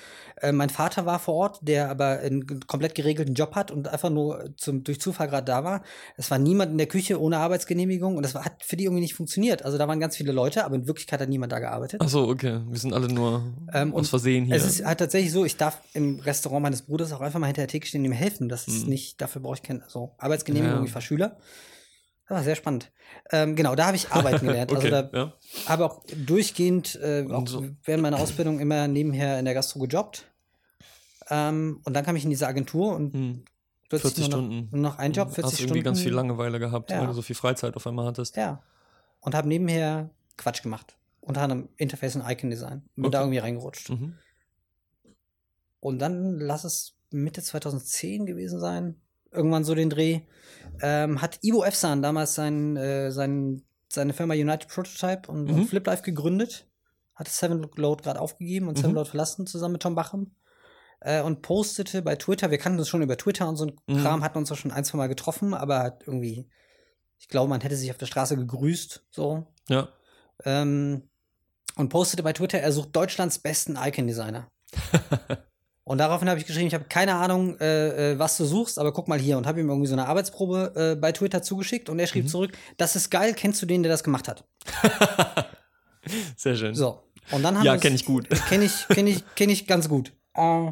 Äh, 0.42 0.52
mein 0.54 0.70
Vater 0.70 1.06
war 1.06 1.20
vor 1.20 1.34
Ort, 1.36 1.60
der 1.62 1.90
aber 1.90 2.20
einen 2.20 2.62
komplett 2.68 2.96
geregelten 2.96 3.34
Job 3.36 3.54
hat 3.56 3.70
und 3.70 3.88
einfach 3.90 4.10
nur 4.10 4.50
zum, 4.56 4.84
durch 4.84 5.02
Zufall 5.02 5.28
gerade 5.28 5.46
da 5.46 5.64
war. 5.64 5.84
Es 6.16 6.32
war 6.32 6.40
niemand 6.40 6.72
in 6.72 6.78
der 6.78 6.88
Küche 6.88 7.20
ohne 7.20 7.38
Arbeitsgenehmigung 7.38 8.16
und 8.16 8.24
das 8.24 8.34
war, 8.34 8.46
hat 8.46 8.64
für 8.64 8.78
die 8.78 8.86
irgendwie 8.86 9.02
nicht 9.02 9.14
funktioniert. 9.14 9.64
Also 9.66 9.78
da 9.78 9.88
waren 9.88 10.00
ganz 10.00 10.16
viele 10.16 10.32
Leute, 10.32 10.64
aber 10.64 10.76
in 10.76 10.88
Wirklichkeit 10.88 11.20
hat 11.20 11.30
niemand 11.30 11.52
da 11.52 11.60
gearbeitet. 11.60 12.00
Achso, 12.02 12.30
okay. 12.30 12.62
Wir 12.70 12.80
sind 12.80 12.94
alle 12.94 13.08
nur 13.08 13.44
Ähm, 13.74 13.94
aus 13.94 14.10
Versehen 14.10 14.46
hier. 14.46 14.56
Es 14.56 14.66
ist 14.66 14.86
halt 14.86 15.00
tatsächlich 15.00 15.32
so, 15.34 15.44
ich 15.44 15.58
darf 15.58 15.80
im 15.94 16.20
Restaurant 16.20 16.64
meines 16.64 16.82
Bruders 16.84 17.12
auch 17.12 17.22
einfach 17.22 17.40
mal 17.40 17.48
hinter 17.48 17.62
der 17.64 17.68
Theke 17.68 17.86
stehen 17.88 18.02
und 18.02 18.06
ihm 18.06 18.12
helfen. 18.14 18.48
Das 18.48 18.68
ist 18.68 18.88
nicht, 18.88 19.22
dafür 19.22 19.42
brauche 19.42 19.56
ich 19.56 19.64
keine 19.64 19.84
also 19.84 20.12
Arbeitsgenehmigung, 20.18 20.80
Ja. 20.80 20.86
ich 20.86 20.94
war 20.96 21.02
Schüler. 21.02 21.38
Das 22.28 22.38
war 22.38 22.44
sehr 22.44 22.56
spannend. 22.56 22.92
Ähm, 23.32 23.56
genau, 23.56 23.76
da 23.76 23.88
habe 23.88 23.98
ich 23.98 24.12
arbeiten 24.12 24.46
gelernt. 24.48 24.72
okay, 24.72 24.92
Also 24.94 25.10
da 25.12 25.18
ja. 25.18 25.34
habe 25.68 25.86
auch 25.86 26.04
durchgehend, 26.26 26.96
äh, 26.96 27.26
auch 27.30 27.48
so- 27.48 27.66
während 27.84 28.02
meiner 28.04 28.20
Ausbildung 28.20 28.60
immer 28.60 28.88
nebenher 28.88 29.40
in 29.40 29.46
der 29.46 29.54
Gastro 29.54 29.80
gejobbt. 29.80 30.32
Ähm, 31.30 31.82
und 31.84 31.94
dann 31.94 32.04
kam 32.06 32.16
ich 32.16 32.24
in 32.24 32.30
diese 32.30 32.48
Agentur 32.48 32.96
und 32.96 33.14
Hm. 33.14 33.44
plötzlich 33.90 34.14
40 34.14 34.30
nur 34.32 34.42
noch, 34.42 34.48
Stunden. 34.48 34.70
nur 34.72 34.82
noch 34.82 34.98
ein 35.00 35.12
Job, 35.14 35.28
40 35.30 35.44
Hast 35.44 35.54
Stunden. 35.56 35.70
irgendwie 35.72 35.84
ganz 35.84 36.00
viel 36.02 36.14
Langeweile 36.14 36.60
gehabt, 36.60 36.92
Ja. 36.92 37.00
weil 37.00 37.08
du 37.08 37.14
so 37.14 37.22
viel 37.22 37.36
Freizeit 37.36 37.76
auf 37.76 37.86
einmal 37.88 38.06
hattest. 38.06 38.36
Ja. 38.38 38.62
Und 39.20 39.36
habe 39.36 39.48
nebenher 39.48 40.10
Quatsch 40.38 40.64
gemacht. 40.64 40.98
Unter 41.22 41.42
anderem 41.42 41.70
Interface 41.78 42.16
und 42.18 42.24
Icon 42.30 42.50
Design. 42.50 42.84
Bin 42.96 43.04
da 43.12 43.20
Okay. 43.20 43.24
irgendwie 43.26 43.38
reingerutscht. 43.40 43.90
Mhm. 43.92 44.18
Und 45.80 46.00
dann 46.00 46.40
lass 46.40 46.64
es 46.64 46.96
Mitte 47.12 47.42
2010 47.42 48.26
gewesen 48.26 48.60
sein, 48.60 49.00
irgendwann 49.34 49.64
so 49.64 49.76
den 49.76 49.90
Dreh, 49.90 50.22
ähm, 50.82 51.22
hat 51.22 51.40
Ivo 51.44 51.64
Efsan 51.64 52.02
damals 52.02 52.36
sein, 52.36 52.76
äh, 52.78 53.12
sein, 53.12 53.64
seine 53.90 54.14
Firma 54.14 54.34
United 54.34 54.68
Prototype 54.70 55.30
und, 55.32 55.46
Mhm. 55.46 55.54
und 55.54 55.66
FlipLife 55.68 56.04
gegründet, 56.04 56.68
hatte 57.16 57.32
Seven 57.32 57.70
Load 57.76 58.04
gerade 58.04 58.20
aufgegeben 58.20 58.68
und 58.68 58.78
Seven 58.78 58.92
Mhm. 58.92 58.96
Load 58.98 59.10
verlassen 59.10 59.46
zusammen 59.48 59.74
mit 59.74 59.82
Tom 59.84 59.96
Bachem 59.96 60.32
äh, 61.02 61.22
und 61.22 61.42
postete 61.42 62.02
bei 62.02 62.16
Twitter, 62.16 62.50
wir 62.50 62.58
kannten 62.58 62.80
uns 62.80 62.88
schon 62.90 63.02
über 63.02 63.18
Twitter 63.18 63.48
und 63.50 63.56
so 63.58 63.66
ein 63.66 63.80
Mhm. 63.88 64.02
Kram, 64.02 64.24
hatten 64.24 64.38
uns 64.38 64.52
auch 64.52 64.58
schon 64.58 64.72
ein, 64.72 64.84
zwei 64.86 64.98
Mal 64.98 65.08
getroffen, 65.10 65.54
aber 65.54 65.80
hat 65.80 66.04
irgendwie, 66.08 66.50
ich 67.20 67.28
glaube, 67.28 67.50
man 67.50 67.62
hätte 67.62 67.76
sich 67.76 67.92
auf 67.92 67.98
der 67.98 68.06
Straße 68.08 68.36
gegrüßt, 68.38 69.06
so. 69.12 69.48
Ja. 69.70 69.90
Ähm, 70.46 71.10
und 71.76 71.90
postete 71.90 72.24
bei 72.24 72.34
Twitter, 72.34 72.60
er 72.60 72.72
sucht 72.72 72.96
Deutschlands 72.96 73.40
besten 73.40 73.76
Icon-Designer. 73.78 74.48
und 75.86 75.98
daraufhin 75.98 76.30
habe 76.30 76.40
ich 76.40 76.46
geschrieben, 76.46 76.68
ich 76.68 76.74
habe 76.74 76.86
keine 76.90 77.16
Ahnung, 77.16 77.58
äh, 77.60 78.12
äh, 78.14 78.20
was 78.20 78.38
du 78.38 78.46
suchst, 78.46 78.80
aber 78.80 78.94
guck 78.94 79.08
mal 79.08 79.20
hier 79.20 79.38
und 79.38 79.46
habe 79.48 79.60
ihm 79.60 79.70
irgendwie 79.70 79.88
so 79.88 79.94
eine 79.94 80.08
Arbeitsprobe 80.08 80.74
äh, 80.94 80.96
bei 80.96 81.12
Twitter 81.12 81.42
zugeschickt 81.42 81.90
und 81.90 82.00
er 82.00 82.06
Mhm. 82.06 82.10
schrieb 82.10 82.30
zurück, 82.30 82.52
das 82.78 82.96
ist 82.96 83.10
geil, 83.10 83.34
kennst 83.34 83.62
du 83.62 83.66
den, 83.66 83.84
der 83.84 83.92
das 83.92 84.04
gemacht 84.04 84.28
hat? 84.28 84.44
Sehr 86.38 86.56
schön. 86.56 86.76
So. 86.76 87.04
Und 87.32 87.44
dann 87.44 87.56
haben 87.58 87.66
Ja, 87.66 87.72
wir 87.72 87.76
uns- 87.76 87.82
kenn 87.82 87.96
ich 87.96 88.06
gut. 88.06 88.28
Kenne 88.50 88.66
ich, 88.66 88.88
kenn 88.90 89.08
ich, 89.08 89.24
kenn 89.36 89.50
ich 89.50 89.68
ganz 89.68 89.88
gut. 89.90 90.12
Äh, 90.36 90.72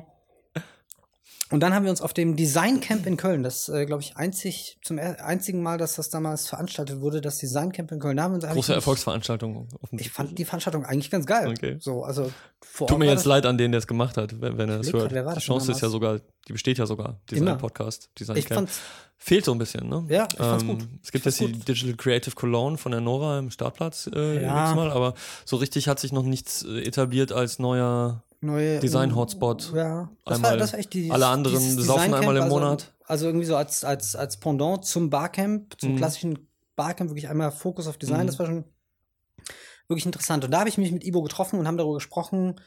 und 1.51 1.59
dann 1.59 1.73
haben 1.73 1.83
wir 1.83 1.91
uns 1.91 2.01
auf 2.01 2.13
dem 2.13 2.35
Design 2.35 2.79
Camp 2.79 3.05
in 3.05 3.17
Köln, 3.17 3.43
das 3.43 3.69
äh, 3.69 3.85
glaube 3.85 4.01
ich 4.01 4.17
einzig 4.17 4.79
zum 4.83 4.97
einzigen 4.99 5.61
Mal, 5.61 5.77
dass 5.77 5.95
das 5.95 6.09
damals 6.09 6.47
veranstaltet 6.47 7.01
wurde, 7.01 7.21
das 7.21 7.37
Design 7.37 7.71
Camp 7.71 7.91
in 7.91 7.99
Köln. 7.99 8.17
Da 8.17 8.23
haben 8.23 8.31
wir 8.31 8.35
uns 8.43 8.53
Große 8.53 8.73
Erfolgsveranstaltung. 8.73 9.67
Ich 9.91 10.09
fand 10.09 10.37
die 10.39 10.45
Veranstaltung 10.45 10.85
eigentlich 10.85 11.11
ganz 11.11 11.25
geil. 11.25 11.49
Okay. 11.49 11.77
So, 11.79 12.03
also 12.03 12.31
vor 12.61 12.87
Tut 12.87 12.99
mir 12.99 13.05
jetzt 13.05 13.25
leid 13.25 13.45
an 13.45 13.57
den, 13.57 13.71
der 13.71 13.79
es 13.79 13.87
gemacht 13.87 14.17
hat, 14.17 14.39
wenn, 14.41 14.57
wenn 14.57 14.69
er 14.69 14.77
das 14.79 14.91
grad, 14.91 15.11
hört. 15.11 15.25
war 15.25 15.33
Die 15.35 15.39
Chance 15.41 15.71
ist 15.71 15.81
ja 15.81 15.89
sogar, 15.89 16.19
die 16.47 16.53
besteht 16.53 16.77
ja 16.77 16.85
sogar, 16.85 17.19
dieser 17.29 17.41
Immer. 17.41 17.55
Podcast, 17.55 18.09
Design 18.19 18.37
Ich 18.37 18.45
Camp. 18.45 18.59
fand's, 18.61 18.79
Fehlt 19.23 19.45
so 19.45 19.51
ein 19.51 19.59
bisschen, 19.59 19.87
ne? 19.87 20.03
Ja, 20.09 20.27
ich 20.31 20.37
fand's 20.37 20.65
gut. 20.65 20.87
Es 21.03 21.11
gibt 21.11 21.25
jetzt 21.25 21.39
die 21.39 21.47
fand's 21.49 21.65
Digital 21.65 21.95
Creative 21.95 22.33
Cologne 22.33 22.77
von 22.79 22.91
der 22.91 23.01
Nora 23.01 23.37
im 23.37 23.51
Startplatz 23.51 24.09
äh, 24.15 24.43
Ja. 24.43 24.73
mal, 24.73 24.89
aber 24.89 25.13
so 25.45 25.57
richtig 25.57 25.87
hat 25.87 25.99
sich 25.99 26.11
noch 26.11 26.23
nichts 26.23 26.63
äh, 26.63 26.81
etabliert 26.81 27.31
als 27.31 27.59
neuer. 27.59 28.23
Neue 28.41 28.79
Design-Hotspot. 28.79 29.71
Ja, 29.75 30.09
das 30.25 30.35
Einmal 30.35 30.51
war, 30.51 30.57
das 30.57 30.73
war 30.73 30.79
echt 30.79 30.93
die, 30.93 31.09
alle 31.11 31.27
anderen 31.27 31.59
saufen 31.59 32.13
einmal 32.13 32.35
im 32.37 32.43
also, 32.43 32.55
Monat. 32.55 32.93
Also 33.05 33.25
irgendwie 33.27 33.45
so 33.45 33.55
als, 33.55 33.83
als, 33.83 34.15
als 34.15 34.37
Pendant 34.37 34.85
zum 34.85 35.09
Barcamp, 35.09 35.79
zum 35.79 35.93
Mhm. 35.93 35.97
klassischen 35.97 36.47
Barcamp, 36.75 37.09
wirklich 37.09 37.29
einmal 37.29 37.51
Fokus 37.51 37.87
auf 37.87 37.97
Design, 37.97 38.23
Mhm. 38.23 38.27
das 38.27 38.39
war 38.39 38.45
schon 38.47 38.63
wirklich 39.87 40.05
interessant. 40.05 40.43
Und 40.45 40.51
da 40.51 40.59
habe 40.59 40.69
ich 40.69 40.77
mich 40.77 40.91
mit 40.91 41.03
Ibo 41.05 41.21
getroffen 41.21 41.59
und 41.59 41.67
haben 41.67 41.77
darüber 41.77 41.95
gesprochen, 41.95 42.59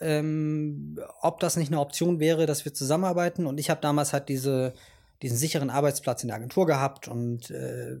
ähm, 0.00 0.98
ob 1.20 1.40
das 1.40 1.56
nicht 1.56 1.72
eine 1.72 1.80
Option 1.80 2.20
wäre, 2.20 2.46
dass 2.46 2.64
wir 2.64 2.72
zusammenarbeiten. 2.72 3.46
Und 3.46 3.58
ich 3.58 3.68
habe 3.70 3.80
damals 3.80 4.12
halt 4.12 4.28
diese, 4.28 4.74
diesen 5.22 5.36
sicheren 5.36 5.70
Arbeitsplatz 5.70 6.22
in 6.22 6.28
der 6.28 6.36
Agentur 6.36 6.66
gehabt 6.66 7.08
und 7.08 7.50
äh, 7.50 7.96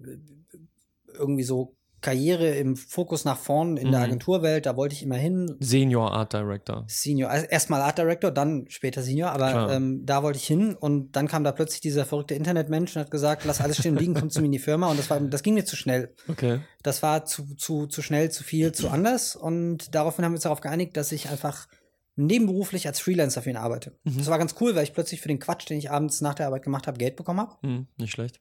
irgendwie 1.12 1.42
so 1.42 1.74
Karriere 2.00 2.50
im 2.50 2.76
Fokus 2.76 3.24
nach 3.24 3.36
vorn 3.38 3.76
in 3.76 3.90
der 3.90 4.00
Mhm. 4.00 4.06
Agenturwelt, 4.06 4.66
da 4.66 4.76
wollte 4.76 4.94
ich 4.94 5.02
immer 5.02 5.16
hin. 5.16 5.56
Senior 5.60 6.12
Art 6.12 6.32
Director. 6.32 6.84
Senior, 6.86 7.30
also 7.30 7.46
erstmal 7.46 7.80
Art 7.80 7.98
Director, 7.98 8.30
dann 8.30 8.66
später 8.68 9.02
Senior, 9.02 9.30
aber 9.30 9.72
ähm, 9.72 10.06
da 10.06 10.22
wollte 10.22 10.38
ich 10.38 10.46
hin 10.46 10.74
und 10.74 11.12
dann 11.12 11.26
kam 11.26 11.44
da 11.44 11.52
plötzlich 11.52 11.80
dieser 11.80 12.04
verrückte 12.06 12.34
Internetmensch 12.34 12.94
und 12.96 13.02
hat 13.02 13.10
gesagt, 13.10 13.44
lass 13.44 13.60
alles 13.60 13.78
stehen 13.78 13.94
und 13.96 14.00
liegen, 14.00 14.14
komm 14.14 14.30
zu 14.30 14.40
mir 14.40 14.46
in 14.46 14.52
die 14.52 14.58
Firma 14.58 14.88
und 14.90 14.98
das 14.98 15.10
war, 15.10 15.20
das 15.20 15.42
ging 15.42 15.54
mir 15.54 15.64
zu 15.64 15.76
schnell. 15.76 16.14
Okay. 16.28 16.60
Das 16.82 17.02
war 17.02 17.24
zu, 17.24 17.54
zu, 17.56 17.86
zu 17.86 18.02
schnell, 18.02 18.30
zu 18.30 18.44
viel, 18.44 18.72
zu 18.72 18.88
anders 18.88 19.34
und 19.34 19.94
daraufhin 19.94 20.24
haben 20.24 20.32
wir 20.32 20.36
uns 20.36 20.44
darauf 20.44 20.60
geeinigt, 20.60 20.96
dass 20.96 21.10
ich 21.12 21.28
einfach 21.28 21.66
nebenberuflich 22.16 22.86
als 22.86 23.00
Freelancer 23.00 23.42
für 23.42 23.50
ihn 23.50 23.56
arbeite. 23.56 23.92
Mhm. 24.04 24.18
Das 24.18 24.26
war 24.28 24.38
ganz 24.38 24.54
cool, 24.60 24.74
weil 24.74 24.84
ich 24.84 24.92
plötzlich 24.92 25.20
für 25.20 25.28
den 25.28 25.38
Quatsch, 25.38 25.68
den 25.68 25.78
ich 25.78 25.90
abends 25.90 26.20
nach 26.20 26.34
der 26.34 26.46
Arbeit 26.46 26.62
gemacht 26.64 26.86
habe, 26.86 26.98
Geld 26.98 27.16
bekommen 27.16 27.40
habe. 27.40 27.54
Hm, 27.62 27.86
nicht 27.96 28.12
schlecht. 28.12 28.40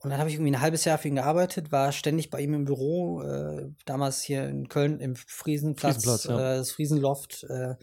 Und 0.00 0.10
dann 0.10 0.18
habe 0.18 0.28
ich 0.28 0.36
irgendwie 0.36 0.52
ein 0.52 0.60
halbes 0.60 0.84
Jahr 0.84 0.98
für 0.98 1.08
ihn 1.08 1.14
gearbeitet, 1.16 1.72
war 1.72 1.90
ständig 1.90 2.30
bei 2.30 2.40
ihm 2.40 2.54
im 2.54 2.64
Büro, 2.64 3.22
äh, 3.22 3.70
damals 3.86 4.22
hier 4.22 4.46
in 4.46 4.68
Köln 4.68 5.00
im 5.00 5.16
Friesenplatz, 5.16 6.04
Friesenplatz, 6.04 6.24
ja. 6.24 6.54
äh, 6.54 6.56
das 6.58 6.70
Friesenloft. 6.72 7.44
Äh, 7.44 7.74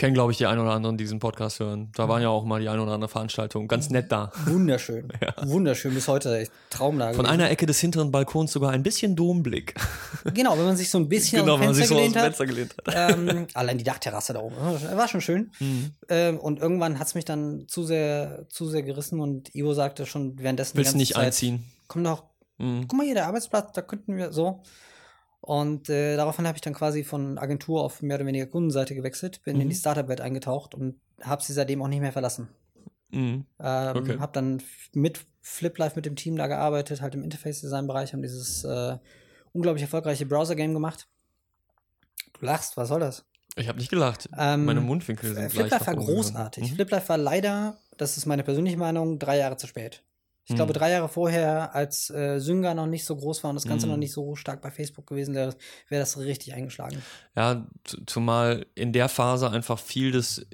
Kennen, 0.00 0.14
glaube 0.14 0.32
ich, 0.32 0.38
die 0.38 0.46
ein 0.46 0.58
oder 0.58 0.70
anderen, 0.72 0.96
die 0.96 1.04
diesen 1.04 1.18
Podcast 1.18 1.60
hören. 1.60 1.92
Da 1.94 2.08
waren 2.08 2.22
ja 2.22 2.30
auch 2.30 2.46
mal 2.46 2.58
die 2.58 2.70
ein 2.70 2.80
oder 2.80 2.92
andere 2.92 3.10
Veranstaltung. 3.10 3.68
Ganz 3.68 3.90
nett 3.90 4.10
da. 4.10 4.32
wunderschön. 4.46 5.12
Wunderschön 5.42 5.92
bis 5.92 6.08
heute. 6.08 6.38
Echt 6.38 6.50
Traumlage. 6.70 7.14
Von 7.16 7.26
einer 7.26 7.50
Ecke 7.50 7.66
des 7.66 7.80
hinteren 7.80 8.10
Balkons 8.10 8.50
sogar 8.50 8.70
ein 8.70 8.82
bisschen 8.82 9.14
Domblick. 9.14 9.74
Genau, 10.34 10.56
wenn 10.58 10.64
man 10.64 10.76
sich 10.76 10.88
so 10.90 10.98
ein 10.98 11.08
bisschen 11.08 11.40
genau, 11.40 11.58
wenn 11.58 11.66
man 11.66 11.74
sich 11.74 11.86
so 11.86 11.96
aus 11.96 12.02
dem 12.02 12.12
gelehnt 12.12 12.38
hat. 12.38 12.46
Gelehnt 12.46 12.74
hat. 12.86 13.12
ähm, 13.18 13.46
allein 13.54 13.76
die 13.78 13.84
Dachterrasse 13.84 14.32
da 14.32 14.40
oben. 14.40 14.54
War 14.56 15.08
schon 15.08 15.20
schön. 15.20 15.50
Mhm. 15.60 15.92
Ähm, 16.08 16.38
und 16.38 16.60
irgendwann 16.60 16.98
hat 16.98 17.06
es 17.06 17.14
mich 17.14 17.24
dann 17.26 17.64
zu 17.68 17.84
sehr, 17.84 18.46
zu 18.48 18.66
sehr 18.68 18.82
gerissen 18.82 19.20
und 19.20 19.54
Ivo 19.54 19.72
sagte 19.74 20.06
schon 20.06 20.38
währenddessen. 20.38 20.76
Willst 20.78 20.94
du 20.94 20.98
nicht 20.98 21.14
Zeit, 21.14 21.26
einziehen? 21.26 21.64
Komm 21.88 22.04
doch, 22.04 22.24
Mhm. 22.58 22.86
guck 22.88 22.96
mal 22.98 23.04
hier, 23.04 23.14
der 23.14 23.26
Arbeitsplatz, 23.26 23.72
da 23.74 23.82
könnten 23.82 24.16
wir 24.16 24.32
so. 24.32 24.62
Und 25.40 25.88
äh, 25.88 26.16
daraufhin 26.16 26.46
habe 26.46 26.56
ich 26.56 26.62
dann 26.62 26.74
quasi 26.74 27.02
von 27.02 27.38
Agentur 27.38 27.82
auf 27.82 28.02
mehr 28.02 28.16
oder 28.16 28.26
weniger 28.26 28.46
Kundenseite 28.46 28.94
gewechselt, 28.94 29.42
bin 29.42 29.56
in 29.60 29.66
Mhm. 29.66 29.70
die 29.70 29.76
Startup-Welt 29.76 30.20
eingetaucht 30.20 30.74
und 30.74 31.00
habe 31.22 31.42
sie 31.42 31.52
seitdem 31.54 31.82
auch 31.82 31.88
nicht 31.88 32.00
mehr 32.00 32.12
verlassen. 32.12 32.48
Mhm. 33.10 33.46
Ähm, 33.58 33.96
Okay. 33.96 34.18
Habe 34.18 34.32
dann 34.32 34.62
mit 34.92 35.24
FlipLife 35.40 35.96
mit 35.96 36.04
dem 36.06 36.14
Team 36.16 36.36
da 36.36 36.46
gearbeitet, 36.46 37.00
halt 37.00 37.14
im 37.14 37.22
Interface-Design-Bereich, 37.24 38.12
haben 38.12 38.22
dieses 38.22 38.64
äh, 38.64 38.98
unglaublich 39.52 39.82
erfolgreiche 39.82 40.26
Browser-Game 40.26 40.74
gemacht. 40.74 41.08
Du 42.38 42.44
lachst, 42.46 42.76
was 42.76 42.88
soll 42.88 43.00
das? 43.00 43.24
Ich 43.56 43.66
habe 43.68 43.78
nicht 43.78 43.90
gelacht. 43.90 44.28
Ähm, 44.38 44.64
Meine 44.66 44.80
Mundwinkel 44.80 45.34
sind 45.34 45.50
FlipLife 45.50 45.86
war 45.86 45.96
großartig. 45.96 46.70
Mhm. 46.70 46.74
FlipLife 46.76 47.08
war 47.08 47.18
leider, 47.18 47.78
das 47.96 48.16
ist 48.18 48.26
meine 48.26 48.44
persönliche 48.44 48.76
Meinung, 48.76 49.18
drei 49.18 49.38
Jahre 49.38 49.56
zu 49.56 49.66
spät. 49.66 50.02
Ich 50.46 50.56
glaube, 50.56 50.72
drei 50.72 50.90
Jahre 50.90 51.08
vorher, 51.08 51.74
als 51.76 52.10
äh, 52.10 52.40
Synga 52.40 52.74
noch 52.74 52.86
nicht 52.86 53.04
so 53.04 53.14
groß 53.14 53.44
war 53.44 53.50
und 53.50 53.54
das 53.54 53.66
Ganze 53.66 53.86
Mhm. 53.86 53.92
noch 53.92 53.98
nicht 53.98 54.12
so 54.12 54.34
stark 54.34 54.60
bei 54.62 54.70
Facebook 54.72 55.06
gewesen 55.06 55.34
wäre, 55.34 55.54
wäre 55.88 56.00
das 56.02 56.18
richtig 56.18 56.54
eingeschlagen. 56.54 57.00
Ja, 57.36 57.68
zumal 58.06 58.66
in 58.74 58.92
der 58.92 59.08
Phase 59.08 59.48
einfach 59.50 59.78
viel 59.78 60.10
des 60.10 60.44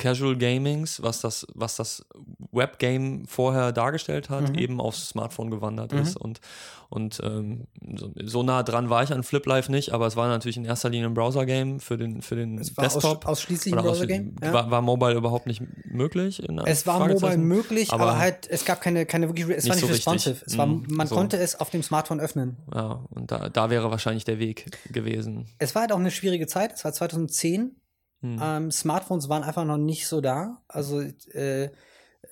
Casual 0.00 0.36
Gamings, 0.36 1.02
was 1.02 1.20
das, 1.20 1.46
was 1.54 1.76
das 1.76 2.04
Webgame 2.52 3.22
vorher 3.26 3.70
dargestellt 3.72 4.30
hat, 4.30 4.50
Mhm. 4.50 4.54
eben 4.58 4.80
aufs 4.80 5.08
Smartphone 5.10 5.50
gewandert 5.50 5.92
Mhm. 5.92 5.98
ist. 6.00 6.16
Und, 6.16 6.40
und 6.88 7.20
ähm, 7.22 7.66
so, 7.96 8.10
so 8.24 8.42
nah 8.42 8.62
dran 8.64 8.90
war 8.90 9.02
ich 9.04 9.12
an 9.12 9.22
FlipLife 9.22 9.70
nicht, 9.70 9.92
aber 9.92 10.06
es 10.06 10.16
war 10.16 10.26
natürlich 10.28 10.56
in 10.56 10.64
erster 10.64 10.88
Linie 10.88 11.06
ein 11.06 11.14
Browser-Game 11.14 11.78
für 11.78 11.96
den, 11.96 12.22
für 12.22 12.34
den 12.34 12.58
Es 12.58 12.76
war 12.76 12.86
aus, 12.86 12.94
Desktop. 12.94 13.26
ausschließlich 13.26 13.74
ein 13.74 13.80
Browser-Game. 13.82 14.36
Ja. 14.42 14.52
war, 14.52 14.70
war 14.70 14.82
Mobile 14.82 15.14
überhaupt 15.14 15.46
nicht 15.46 15.62
möglich? 15.84 16.42
Es 16.66 16.86
war 16.86 17.06
mobile 17.06 17.36
möglich, 17.36 17.92
aber, 17.92 18.04
Aber 18.08 18.18
halt, 18.18 18.48
es 18.50 18.64
gab 18.64 18.80
keine, 18.80 19.06
keine 19.06 19.28
wirklich, 19.28 19.44
es 19.48 19.68
war 19.68 19.76
nicht 19.76 19.88
nicht 19.90 20.02
so 20.02 20.10
richtig. 20.10 20.26
responsive. 20.26 20.44
Es 20.46 20.58
war, 20.58 20.66
Mhm, 20.66 20.86
man 20.88 21.06
so. 21.06 21.14
konnte 21.14 21.36
es 21.36 21.60
auf 21.60 21.70
dem 21.70 21.82
Smartphone 21.82 22.18
öffnen. 22.20 22.56
Ja, 22.74 23.04
und 23.10 23.30
da, 23.30 23.48
da 23.48 23.70
wäre 23.70 23.90
wahrscheinlich 23.90 24.24
der 24.24 24.38
Weg 24.38 24.66
gewesen. 24.92 25.46
Es 25.58 25.74
war 25.74 25.82
halt 25.82 25.92
auch 25.92 25.98
eine 25.98 26.10
schwierige 26.10 26.46
Zeit. 26.46 26.72
Es 26.72 26.84
war 26.84 26.92
2010. 26.92 27.76
Hm. 28.22 28.38
Ähm, 28.42 28.70
Smartphones 28.70 29.28
waren 29.28 29.42
einfach 29.42 29.64
noch 29.64 29.78
nicht 29.78 30.06
so 30.06 30.20
da. 30.20 30.62
Also 30.68 31.00
äh, 31.00 31.70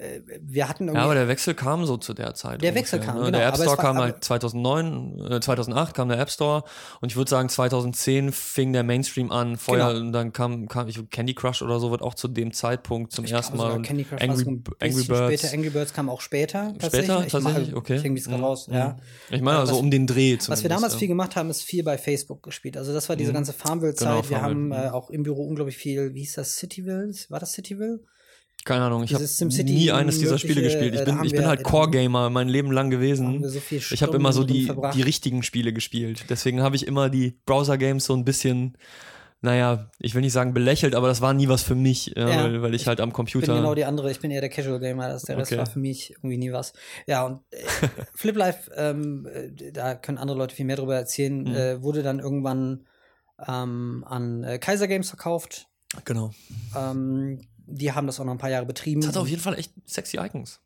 wir 0.00 0.68
hatten 0.68 0.84
irgendwie 0.84 0.98
Ja, 0.98 1.04
aber 1.04 1.14
der 1.14 1.26
Wechsel 1.28 1.54
kam 1.54 1.84
so 1.84 1.96
zu 1.96 2.14
der 2.14 2.34
Zeit. 2.34 2.62
Der 2.62 2.74
Wechsel 2.74 3.00
kam, 3.00 3.16
ne? 3.16 3.24
genau, 3.26 3.38
Der 3.38 3.48
App 3.48 3.54
Store 3.56 3.70
war- 3.70 3.76
kam 3.78 3.98
halt 3.98 4.22
2009, 4.22 5.18
äh, 5.32 5.40
2008 5.40 5.94
kam 5.94 6.08
der 6.08 6.20
App 6.20 6.30
Store 6.30 6.62
und 7.00 7.10
ich 7.10 7.16
würde 7.16 7.28
sagen 7.28 7.48
2010 7.48 8.30
fing 8.30 8.72
der 8.72 8.84
Mainstream 8.84 9.32
an. 9.32 9.56
Vorher 9.56 9.88
Genau. 9.88 10.00
und 10.06 10.12
dann 10.12 10.32
kam, 10.32 10.68
kam 10.68 10.86
ich, 10.88 11.00
Candy 11.10 11.34
Crush 11.34 11.62
oder 11.62 11.80
so 11.80 11.90
wird 11.90 12.02
auch 12.02 12.14
zu 12.14 12.28
dem 12.28 12.52
Zeitpunkt 12.52 13.12
zum 13.12 13.24
Ich 13.24 13.32
ersten 13.32 13.56
Mal. 13.56 13.70
sogar 13.70 13.82
Candy 13.82 14.04
Crush 14.04 14.22
Angry, 14.22 14.42
ein 14.44 14.64
Angry 14.80 15.02
Birds. 15.04 15.40
Später. 15.42 15.54
Angry 15.54 15.70
Birds 15.70 15.92
kam 15.92 16.08
auch 16.10 16.20
später. 16.20 16.64
Später 16.68 16.78
tatsächlich. 16.78 17.26
Ich 17.26 17.32
tatsächlich, 17.32 17.66
mache- 17.68 17.76
okay. 17.76 17.96
Ich 17.96 18.04
irgendwie 18.04 18.28
Mhm. 18.28 18.44
raus, 18.44 18.68
ja. 18.70 18.96
Ich 19.30 19.40
meine, 19.40 19.56
Äh, 19.56 19.60
also 19.60 19.72
was- 19.72 19.78
um 19.80 19.90
den 19.90 20.06
Dreh 20.06 20.34
Was 20.38 20.48
wir 20.48 20.54
zumindest, 20.56 20.70
damals 20.70 20.92
ja. 20.92 20.98
viel 21.00 21.08
gemacht 21.08 21.34
haben, 21.34 21.50
ist 21.50 21.62
viel 21.62 21.82
bei 21.82 21.98
Facebook 21.98 22.42
gespielt. 22.42 22.76
Also 22.76 22.92
das 22.92 23.08
war 23.08 23.16
diese 23.16 23.30
Mhm. 23.30 23.34
ganze 23.36 23.52
Farmville-Zeit. 23.52 24.08
Genau, 24.08 24.28
wir 24.30 24.42
haben 24.42 24.68
Farmville, 24.70 24.84
äh, 24.84 24.88
mhm. 24.90 24.94
auch 24.94 25.10
im 25.10 25.22
Büro 25.24 25.44
unglaublich 25.44 25.76
viel, 25.76 26.14
wie 26.14 26.20
hieß 26.20 26.34
das, 26.34 26.56
Cityville? 26.56 27.12
War 27.30 27.40
das 27.40 27.52
Cityville? 27.52 28.00
Keine 28.68 28.84
Ahnung, 28.84 29.02
ich 29.02 29.14
habe 29.14 29.24
nie 29.64 29.90
eines 29.92 30.18
dieser 30.18 30.36
Spiele 30.36 30.60
gespielt. 30.60 30.94
Ich 30.94 31.00
äh, 31.00 31.04
bin, 31.06 31.24
ich 31.24 31.32
bin 31.32 31.46
halt 31.46 31.60
haben- 31.60 31.64
Core-Gamer 31.70 32.28
mein 32.28 32.48
Leben 32.48 32.70
lang 32.70 32.90
gewesen. 32.90 33.42
so 33.48 33.58
Ich 33.70 34.02
habe 34.02 34.14
immer 34.16 34.32
so 34.34 34.44
die, 34.44 34.70
die 34.94 35.02
richtigen 35.02 35.42
Spiele 35.42 35.72
gespielt. 35.72 36.26
Deswegen 36.28 36.60
habe 36.60 36.76
ich 36.76 36.86
immer 36.86 37.08
die 37.08 37.38
Browser-Games 37.46 38.04
so 38.04 38.14
ein 38.14 38.26
bisschen, 38.26 38.76
naja, 39.40 39.90
ich 40.00 40.14
will 40.14 40.20
nicht 40.20 40.34
sagen 40.34 40.52
belächelt, 40.52 40.94
aber 40.94 41.08
das 41.08 41.22
war 41.22 41.32
nie 41.32 41.48
was 41.48 41.62
für 41.62 41.74
mich, 41.76 42.14
äh, 42.16 42.20
Ja, 42.20 42.44
weil, 42.44 42.60
weil 42.60 42.74
ich 42.74 42.86
halt 42.86 43.00
am 43.00 43.08
Ich 43.08 43.14
Computer. 43.14 43.46
bin 43.46 43.56
genau 43.62 43.74
die 43.74 43.86
andere, 43.86 44.10
ich 44.10 44.20
bin 44.20 44.30
eher 44.30 44.42
der 44.42 44.50
Casual 44.50 44.80
Gamer, 44.80 45.08
das, 45.08 45.22
der 45.22 45.38
Rest 45.38 45.50
Okay. 45.52 45.58
war 45.60 45.66
für 45.66 45.78
mich 45.78 46.10
irgendwie 46.18 46.36
nie 46.36 46.52
was. 46.52 46.74
Ja, 47.06 47.24
und 47.24 47.40
äh, 47.52 47.58
FlipLife, 48.14 48.70
ähm, 48.76 49.26
äh, 49.32 49.72
da 49.72 49.94
können 49.94 50.18
andere 50.18 50.36
Leute 50.36 50.54
viel 50.54 50.66
mehr 50.66 50.76
drüber 50.76 50.96
erzählen, 50.96 51.40
Mhm. 51.44 51.54
äh, 51.54 51.82
wurde 51.82 52.02
dann 52.02 52.18
irgendwann 52.18 52.84
ähm, 53.46 54.04
an 54.06 54.44
Kaiser 54.60 54.88
Games 54.88 55.08
verkauft. 55.08 55.68
genau. 56.04 56.32
Ähm, 56.76 57.40
die 57.70 57.92
haben 57.92 58.06
das 58.06 58.18
auch 58.20 58.24
noch 58.24 58.32
ein 58.32 58.38
paar 58.38 58.50
Jahre 58.50 58.66
betrieben. 58.66 59.00
Das 59.02 59.08
hat 59.10 59.16
auf 59.18 59.28
jeden 59.28 59.42
Fall 59.42 59.54
echt 59.58 59.72
sexy 59.86 60.18
Icons. 60.18 60.60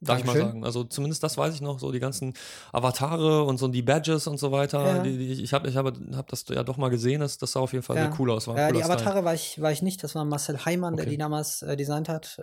Darf 0.00 0.18
ich 0.18 0.24
mal 0.26 0.32
Dankeschön. 0.32 0.48
sagen. 0.50 0.64
Also 0.66 0.84
zumindest 0.84 1.22
das 1.22 1.38
weiß 1.38 1.54
ich 1.54 1.62
noch, 1.62 1.78
so 1.78 1.90
die 1.90 2.00
ganzen 2.00 2.34
Avatare 2.72 3.44
und 3.44 3.56
so 3.58 3.68
die 3.68 3.80
Badges 3.80 4.26
und 4.26 4.38
so 4.38 4.52
weiter. 4.52 4.96
Ja. 4.96 5.02
Die, 5.02 5.16
die, 5.16 5.42
ich 5.42 5.54
habe 5.54 5.66
ich 5.68 5.76
hab, 5.76 5.86
hab 6.14 6.28
das 6.28 6.44
ja 6.50 6.62
doch 6.62 6.76
mal 6.76 6.90
gesehen, 6.90 7.20
das, 7.20 7.38
das 7.38 7.52
sah 7.52 7.60
auf 7.60 7.72
jeden 7.72 7.82
Fall 7.84 7.96
Ja. 7.96 8.10
sehr 8.10 8.20
cool 8.20 8.30
aus. 8.30 8.46
War 8.46 8.58
Ja, 8.58 8.70
die 8.70 8.80
Style. 8.80 8.92
Avatare 8.92 9.24
war 9.24 9.32
ich, 9.32 9.62
war 9.62 9.72
ich 9.72 9.80
nicht, 9.80 10.02
das 10.04 10.14
war 10.14 10.24
Marcel 10.26 10.62
Heimann, 10.66 10.96
der 10.96 11.04
Okay. 11.04 11.12
die 11.12 11.16
damals 11.18 11.62
äh, 11.62 11.74
designt 11.76 12.10
hat. 12.10 12.38
Äh, 12.38 12.42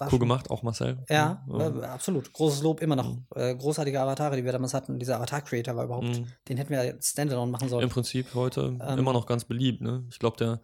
Cool 0.00 0.10
schon- 0.10 0.18
gemacht, 0.18 0.50
auch 0.50 0.62
Marcel. 0.62 0.98
Ja, 1.08 1.42
Mhm. 1.46 1.60
äh, 1.82 1.86
absolut. 1.86 2.30
Großes 2.34 2.62
Lob 2.62 2.82
immer 2.82 2.96
noch. 2.96 3.08
Mhm. 3.14 3.26
Äh, 3.34 3.54
großartige 3.54 3.98
Avatare, 4.00 4.36
die 4.36 4.44
wir 4.44 4.52
damals 4.52 4.74
hatten. 4.74 4.98
Dieser 4.98 5.16
Avatar-Creator 5.16 5.76
war 5.76 5.84
überhaupt, 5.84 6.08
Mhm. 6.08 6.26
den 6.48 6.56
hätten 6.58 6.70
wir 6.70 6.98
Standalone 7.00 7.50
machen 7.50 7.70
sollen. 7.70 7.84
Im 7.84 7.90
Prinzip 7.90 8.34
heute 8.34 8.76
Ähm, 8.86 8.98
immer 8.98 9.14
noch 9.14 9.24
ganz 9.26 9.44
beliebt. 9.46 9.80
Ne? 9.80 10.04
Ich 10.10 10.18
glaube, 10.18 10.36
der 10.36 10.60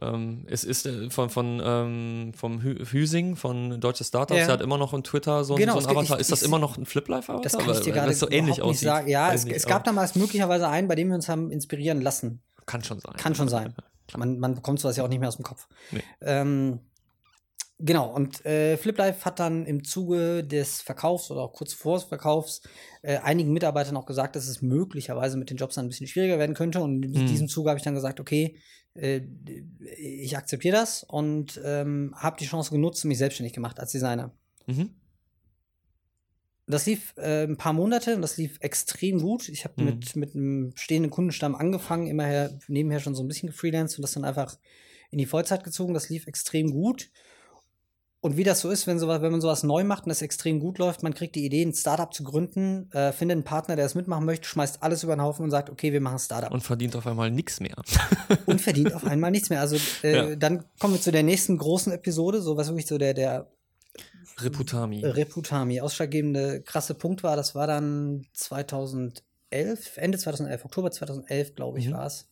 ähm, 0.00 0.44
es 0.48 0.64
ist 0.64 0.86
äh, 0.86 1.10
von, 1.10 1.30
von 1.30 1.60
ähm, 1.64 2.32
vom 2.36 2.62
Hü 2.62 2.84
Hüsing 2.84 3.36
von 3.36 3.80
Deutsche 3.80 4.04
Startups, 4.04 4.38
Ja. 4.40 4.46
der 4.46 4.52
hat 4.54 4.60
immer 4.62 4.78
noch 4.78 4.94
in 4.94 5.02
Twitter 5.04 5.44
so, 5.44 5.54
Genau, 5.56 5.74
so 5.74 5.78
es 5.80 5.84
ein 5.86 5.88
geht- 5.90 5.98
Avatar. 5.98 6.16
ich- 6.16 6.20
ist 6.22 6.32
das 6.32 6.42
ich- 6.42 6.48
immer 6.48 6.58
noch 6.58 6.76
ein 6.78 6.86
Flip-Life-Avatar? 6.86 7.42
Das 7.42 7.56
kann 7.58 7.70
ich 7.70 7.80
dir 7.80 7.92
gerade 7.92 8.12
so 8.14 8.30
ähnlich 8.30 8.56
nicht 8.56 8.62
aussieht. 8.62 8.84
sagen. 8.88 9.08
Ja, 9.08 9.32
es, 9.32 9.44
nicht, 9.44 9.56
es 9.56 9.66
gab 9.66 9.84
damals 9.84 10.14
möglicherweise 10.14 10.68
einen, 10.68 10.88
bei 10.88 10.94
dem 10.94 11.08
wir 11.08 11.14
uns 11.14 11.28
haben 11.28 11.50
inspirieren 11.50 12.00
lassen. 12.00 12.40
Kann 12.66 12.82
schon 12.84 13.00
sein. 13.00 13.14
Kann 13.16 13.34
schon 13.34 13.48
sein. 13.48 13.74
Man, 14.16 14.38
man 14.38 14.54
bekommt 14.54 14.80
sowas 14.80 14.96
ja 14.96 15.04
auch 15.04 15.08
nicht 15.08 15.18
mehr 15.20 15.28
aus 15.28 15.36
dem 15.36 15.44
Kopf. 15.44 15.68
Nee. 15.90 16.02
Ähm, 16.22 16.78
genau, 17.78 18.14
und 18.14 18.44
äh, 18.44 18.76
FlipLife 18.76 19.24
hat 19.24 19.38
dann 19.40 19.66
im 19.66 19.84
Zuge 19.84 20.44
des 20.44 20.80
Verkaufs 20.82 21.30
oder 21.30 21.42
auch 21.42 21.52
kurz 21.52 21.72
vor 21.72 21.96
des 21.96 22.04
Verkaufs 22.04 22.62
äh, 23.02 23.18
einigen 23.18 23.52
Mitarbeitern 23.52 23.96
auch 23.96 24.06
gesagt, 24.06 24.36
dass 24.36 24.46
es 24.48 24.62
möglicherweise 24.62 25.36
mit 25.36 25.50
den 25.50 25.56
Jobs 25.56 25.74
dann 25.76 25.86
ein 25.86 25.88
bisschen 25.88 26.06
schwieriger 26.06 26.38
werden 26.38 26.54
könnte. 26.54 26.80
Und 26.80 27.02
in 27.04 27.12
Mhm. 27.12 27.26
diesem 27.26 27.48
Zuge 27.48 27.70
habe 27.70 27.78
ich 27.78 27.84
dann 27.84 27.94
gesagt, 27.94 28.20
okay, 28.20 28.58
äh, 28.94 29.20
ich 29.98 30.36
akzeptiere 30.36 30.76
das 30.76 31.04
und 31.04 31.60
ähm, 31.64 32.14
habe 32.16 32.36
die 32.38 32.46
Chance 32.46 32.70
genutzt 32.70 33.04
und 33.04 33.08
mich 33.08 33.18
selbstständig 33.18 33.52
gemacht 33.52 33.78
als 33.80 33.92
Designer. 33.92 34.32
Mhm. 34.66 34.90
Das 36.66 36.84
lief 36.84 37.14
äh, 37.16 37.44
ein 37.44 37.56
paar 37.56 37.72
Monate 37.72 38.14
und 38.14 38.20
das 38.20 38.36
lief 38.36 38.58
extrem 38.60 39.20
gut. 39.20 39.48
Ich 39.48 39.64
habe 39.64 39.74
Mhm. 39.78 39.84
mit, 39.86 40.16
mit 40.16 40.34
einem 40.34 40.72
stehenden 40.76 41.10
Kundenstamm 41.10 41.54
angefangen, 41.54 42.06
immerher 42.06 42.58
nebenher 42.68 43.00
schon 43.00 43.14
so 43.14 43.22
ein 43.22 43.28
bisschen 43.28 43.48
gefreelanced 43.48 43.98
und 43.98 44.02
das 44.02 44.12
dann 44.12 44.24
einfach 44.24 44.58
in 45.10 45.16
die 45.18 45.24
Vollzeit 45.26 45.64
gezogen. 45.64 45.94
Das 45.94 46.10
lief 46.10 46.26
extrem 46.26 46.70
gut. 46.70 47.10
Und 48.20 48.36
wie 48.36 48.42
das 48.42 48.60
so 48.60 48.70
ist, 48.70 48.88
wenn, 48.88 48.98
sowas, 48.98 49.22
wenn 49.22 49.30
man 49.30 49.40
sowas 49.40 49.62
neu 49.62 49.84
macht 49.84 50.02
und 50.04 50.08
das 50.08 50.22
extrem 50.22 50.58
gut 50.58 50.78
läuft, 50.78 51.04
man 51.04 51.14
kriegt 51.14 51.36
die 51.36 51.44
Idee, 51.44 51.62
ein 51.62 51.72
Startup 51.72 52.12
zu 52.12 52.24
gründen, 52.24 52.90
äh, 52.92 53.12
findet 53.12 53.36
einen 53.36 53.44
Partner, 53.44 53.76
der 53.76 53.86
es 53.86 53.94
mitmachen 53.94 54.24
möchte, 54.24 54.48
schmeißt 54.48 54.82
alles 54.82 55.04
über 55.04 55.14
den 55.14 55.22
Haufen 55.22 55.44
und 55.44 55.52
sagt, 55.52 55.70
okay, 55.70 55.92
wir 55.92 56.00
machen 56.00 56.16
ein 56.16 56.18
Startup. 56.18 56.50
Und 56.50 56.62
verdient 56.62 56.96
auf 56.96 57.06
einmal 57.06 57.30
nichts 57.30 57.60
mehr. 57.60 57.76
Und 58.46 58.60
verdient 58.60 58.92
auf 58.92 59.04
einmal 59.04 59.30
nichts 59.30 59.50
mehr. 59.50 59.60
Also 59.60 59.76
äh, 60.02 60.30
Ja. 60.30 60.36
dann 60.36 60.64
kommen 60.80 60.94
wir 60.94 61.00
zu 61.00 61.12
der 61.12 61.22
nächsten 61.22 61.58
großen 61.58 61.92
Episode, 61.92 62.42
so 62.42 62.56
was 62.56 62.68
wirklich 62.68 62.86
so 62.88 62.98
der, 62.98 63.14
der 63.14 63.46
Reputami. 64.38 65.04
Reputami 65.04 65.80
ausschlaggebende 65.80 66.60
krasse 66.62 66.94
Punkt 66.94 67.22
war, 67.22 67.36
das 67.36 67.54
war 67.54 67.66
dann 67.68 68.26
2011, 68.32 69.96
Ende 69.96 70.18
2011, 70.18 70.64
Oktober 70.64 70.90
2011, 70.90 71.54
glaube 71.54 71.78
ich, 71.78 71.88
Mhm. 71.88 71.92
war 71.92 72.06
es. 72.06 72.28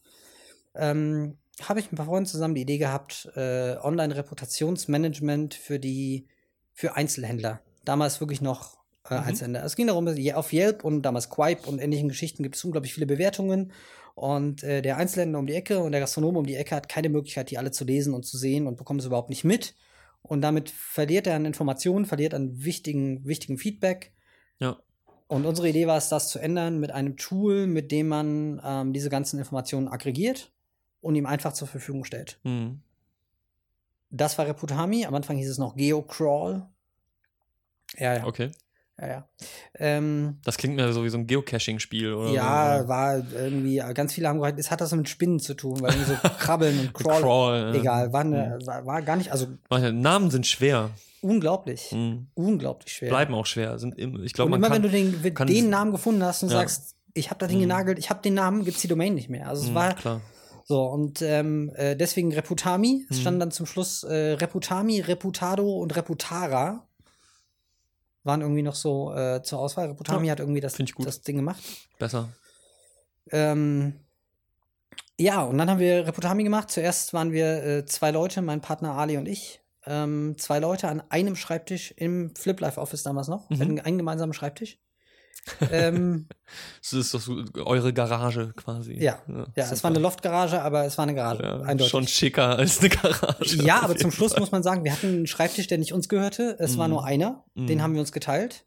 Ähm, 0.75 1.39
habe 1.63 1.81
ich 1.81 1.87
mit 1.87 1.95
ein 1.95 1.97
paar 1.97 2.07
Freunden 2.07 2.27
zusammen 2.27 2.55
die 2.55 2.63
Idee 2.63 2.79
gehabt, 2.79 3.31
äh, 3.35 3.77
Online-Reputationsmanagement 3.83 5.55
für 5.55 5.79
die, 5.79 6.27
für 6.73 6.97
Einzelhändler. 6.97 7.61
Damals 7.85 8.21
wirklich 8.21 8.41
noch 8.41 8.79
äh, 9.09 9.15
Einzelhändler. 9.15 9.65
Es 9.65 9.77
ging 9.77 9.87
darum, 9.87 10.07
auf 10.07 10.53
Yelp 10.53 10.85
und 10.85 11.03
damals 11.03 11.31
Quipe 11.31 11.69
und 11.69 11.79
ähnlichen 11.79 12.09
Geschichten 12.09 12.43
gibt 12.43 12.57
es 12.57 12.65
unglaublich 12.65 12.93
viele 12.93 13.07
Bewertungen. 13.07 13.73
Und 14.15 14.63
äh, 14.63 14.83
der 14.83 14.97
Einzelhändler 14.97 15.39
um 15.39 15.47
die 15.47 15.55
Ecke 15.55 15.79
und 15.81 15.93
der 15.93 16.01
Gastronom 16.01 16.37
um 16.37 16.47
die 16.47 16.57
Ecke 16.57 16.75
hat 16.75 16.89
keine 16.89 17.09
Möglichkeit, 17.09 17.51
die 17.51 17.59
alle 17.59 17.71
zu 17.71 17.85
lesen 17.85 18.15
und 18.15 18.25
zu 18.25 18.37
sehen 18.37 18.67
und 18.67 18.77
bekommt 18.77 19.01
es 19.01 19.07
überhaupt 19.07 19.31
nicht 19.31 19.45
mit. 19.45 19.75
Und 20.23 20.43
damit 20.43 20.71
verliert 20.71 21.27
er 21.27 21.37
an 21.37 21.45
Informationen, 21.45 22.05
verliert 22.05 22.35
an 22.35 22.65
wichtigen, 22.65 23.25
wichtigen 23.25 23.59
Feedback. 23.59 24.13
Ja. 24.59 24.79
Und 25.29 25.45
unsere 25.47 25.69
Idee 25.69 25.87
war 25.87 25.97
es, 25.97 26.09
das 26.09 26.29
zu 26.29 26.39
ändern 26.39 26.81
mit 26.81 26.91
einem 26.91 27.17
Tool, 27.17 27.67
mit 27.67 27.93
dem 27.93 28.09
man 28.09 28.61
ähm, 28.65 28.93
diese 28.93 29.11
ganzen 29.11 29.39
Informationen 29.39 29.89
aggregiert 29.89 30.53
und 31.07 31.15
ihm 31.15 31.27
einfach 31.27 31.53
zur 31.53 31.69
Verfügung 31.69 32.05
stellt. 32.05 32.39
Mhm. 32.45 32.81
Das 34.11 34.39
war 34.39 34.47
Reputami. 34.47 35.05
Am 35.07 35.15
Anfang 35.15 35.37
hieß 35.37 35.49
es 35.51 35.59
noch 35.59 35.77
GeoCrawl. 35.77 36.67
Ja, 37.99 38.15
ja. 38.17 38.27
Okay. 38.27 38.51
ja, 39.01 39.07
ja. 39.09 39.29
Ähm, 39.79 40.39
Das 40.45 40.57
klingt 40.57 40.77
mir 40.77 40.93
so 40.93 41.05
wie 41.05 41.09
so 41.09 41.19
ein 41.19 41.27
Geocaching-Spiel, 41.27 42.13
oder? 42.15 42.31
ja, 42.31 42.83
so. 42.83 42.89
war 42.89 43.17
irgendwie, 43.33 43.77
ganz 43.95 44.13
viele 44.13 44.29
haben 44.29 44.39
gesagt, 44.39 44.59
es 44.59 44.71
hat 44.71 44.81
das 44.81 44.93
mit 44.93 45.09
Spinnen 45.09 45.39
zu 45.41 45.55
tun, 45.55 45.81
weil 45.81 45.93
irgendwie 45.93 46.13
so 46.13 46.17
Krabbeln 46.39 46.79
und 46.79 46.95
Crawl. 46.95 47.21
Crawl. 47.23 47.73
Egal, 47.75 48.13
war, 48.13 48.21
eine, 48.23 48.59
war, 48.65 48.85
war 48.87 49.03
gar 49.03 49.17
nicht, 49.17 49.31
also 49.33 49.47
Manche 49.71 49.93
Namen 49.93 50.31
sind 50.31 50.47
schwer. 50.47 50.91
unglaublich. 51.21 51.93
Mhm. 51.93 52.27
Unglaublich 52.35 52.93
schwer. 52.95 53.09
Bleiben 53.11 53.35
auch 53.35 53.47
schwer. 53.47 53.79
Sind 53.79 53.99
ich 53.99 54.33
glaube, 54.33 54.47
und 54.47 54.51
man 54.53 54.61
immer 54.61 54.69
kann, 54.75 54.83
wenn 54.83 54.91
du 55.13 55.35
den, 55.35 55.47
den 55.47 55.71
Namen 55.71 55.93
gefunden 55.93 56.23
hast 56.25 56.43
und 56.43 56.51
Ja. 56.51 56.57
sagst, 56.59 56.95
ich 57.15 57.31
habe 57.31 57.39
da 57.39 57.47
Ding 57.47 57.61
genagelt, 57.61 57.99
ich 57.99 58.11
habe 58.11 58.21
den 58.21 58.35
Namen, 58.35 58.65
gibt's 58.65 58.83
die 58.83 58.89
Domain 58.89 59.15
nicht 59.15 59.31
mehr. 59.31 59.49
Also 59.49 59.63
es 59.65 59.71
Mhm, 59.71 59.75
war 59.75 59.95
klar. 59.95 60.21
So 60.69 60.85
und 60.85 61.23
ähm, 61.23 61.71
äh, 61.77 61.95
deswegen 61.97 62.33
Reputami. 62.33 63.05
Mhm. 63.05 63.07
Es 63.09 63.21
stand 63.21 63.41
dann 63.41 63.53
zum 63.53 63.67
Schluss 63.67 64.03
äh, 64.03 64.33
Reputami, 64.33 65.01
Reputado 65.01 65.79
und 65.79 65.95
Reputara 65.95 66.87
waren 68.25 68.41
irgendwie 68.41 68.63
noch 68.63 68.75
so 68.75 69.15
äh, 69.15 69.43
zur 69.45 69.61
Auswahl. 69.61 69.87
Reputami 69.87 70.27
Ja, 70.27 70.33
hat 70.33 70.41
irgendwie 70.41 70.61
das, 70.61 70.77
das 70.99 71.21
Ding 71.23 71.37
gemacht. 71.37 71.63
Besser. 72.01 72.29
Ähm, 73.31 74.01
ja, 75.19 75.43
und 75.45 75.57
dann 75.57 75.71
haben 75.71 75.79
wir 75.79 76.07
Reputami 76.07 76.43
gemacht. 76.43 76.71
Zuerst 76.71 77.15
waren 77.15 77.31
wir 77.31 77.65
äh, 77.65 77.87
zwei 77.87 78.11
Leute, 78.11 78.43
mein 78.43 78.61
Partner 78.61 78.95
Ali 78.95 79.17
und 79.17 79.27
ich. 79.27 79.61
Ähm, 79.87 80.35
zwei 80.37 80.59
Leute 80.59 80.89
an 80.89 81.01
einem 81.11 81.37
Schreibtisch 81.37 81.93
im 81.97 82.35
Flip 82.35 82.59
Life 82.59 82.81
Office 82.81 83.05
damals 83.05 83.29
noch. 83.29 83.49
Mhm. 83.49 83.81
einen 83.85 83.99
gemeinsamen 83.99 84.33
Schreibtisch. 84.33 84.79
Ähm, 85.71 86.27
Das 86.81 86.93
ist 86.93 87.13
doch 87.15 87.21
so 87.21 87.43
eure 87.65 87.93
Garage 87.93 88.53
quasi. 88.57 88.95
ja, 89.03 89.19
ja, 89.29 89.47
es 89.57 89.71
super. 89.71 89.83
war 89.85 89.91
eine 89.91 89.99
Loftgarage, 89.99 90.63
aber 90.63 90.85
es 90.85 90.97
war 90.97 91.03
eine 91.05 91.15
Garage. 91.15 91.43
ja, 91.43 91.61
eindeutig. 91.63 91.91
Schon 91.91 92.07
schicker 92.07 92.57
als 92.59 92.79
eine 92.81 92.89
Garage. 92.91 93.57
Ja, 93.65 93.81
aber 93.83 93.97
zum 93.97 94.13
Schluss 94.13 94.33
Fall. 94.33 94.41
muss 94.41 94.53
man 94.53 94.63
sagen, 94.63 94.85
wir 94.85 94.93
hatten 94.93 95.07
einen 95.09 95.27
Schreibtisch, 95.27 95.67
der 95.67 95.79
nicht 95.79 95.93
uns 95.93 96.09
gehörte. 96.09 96.57
Es 96.61 96.79
war 96.79 96.87
Mhm. 96.89 96.95
nur 96.95 97.05
einer. 97.05 97.45
Den 97.57 97.79
Mhm. 97.79 97.83
haben 97.83 97.95
wir 97.95 98.01
uns 98.01 98.13
geteilt. 98.13 98.65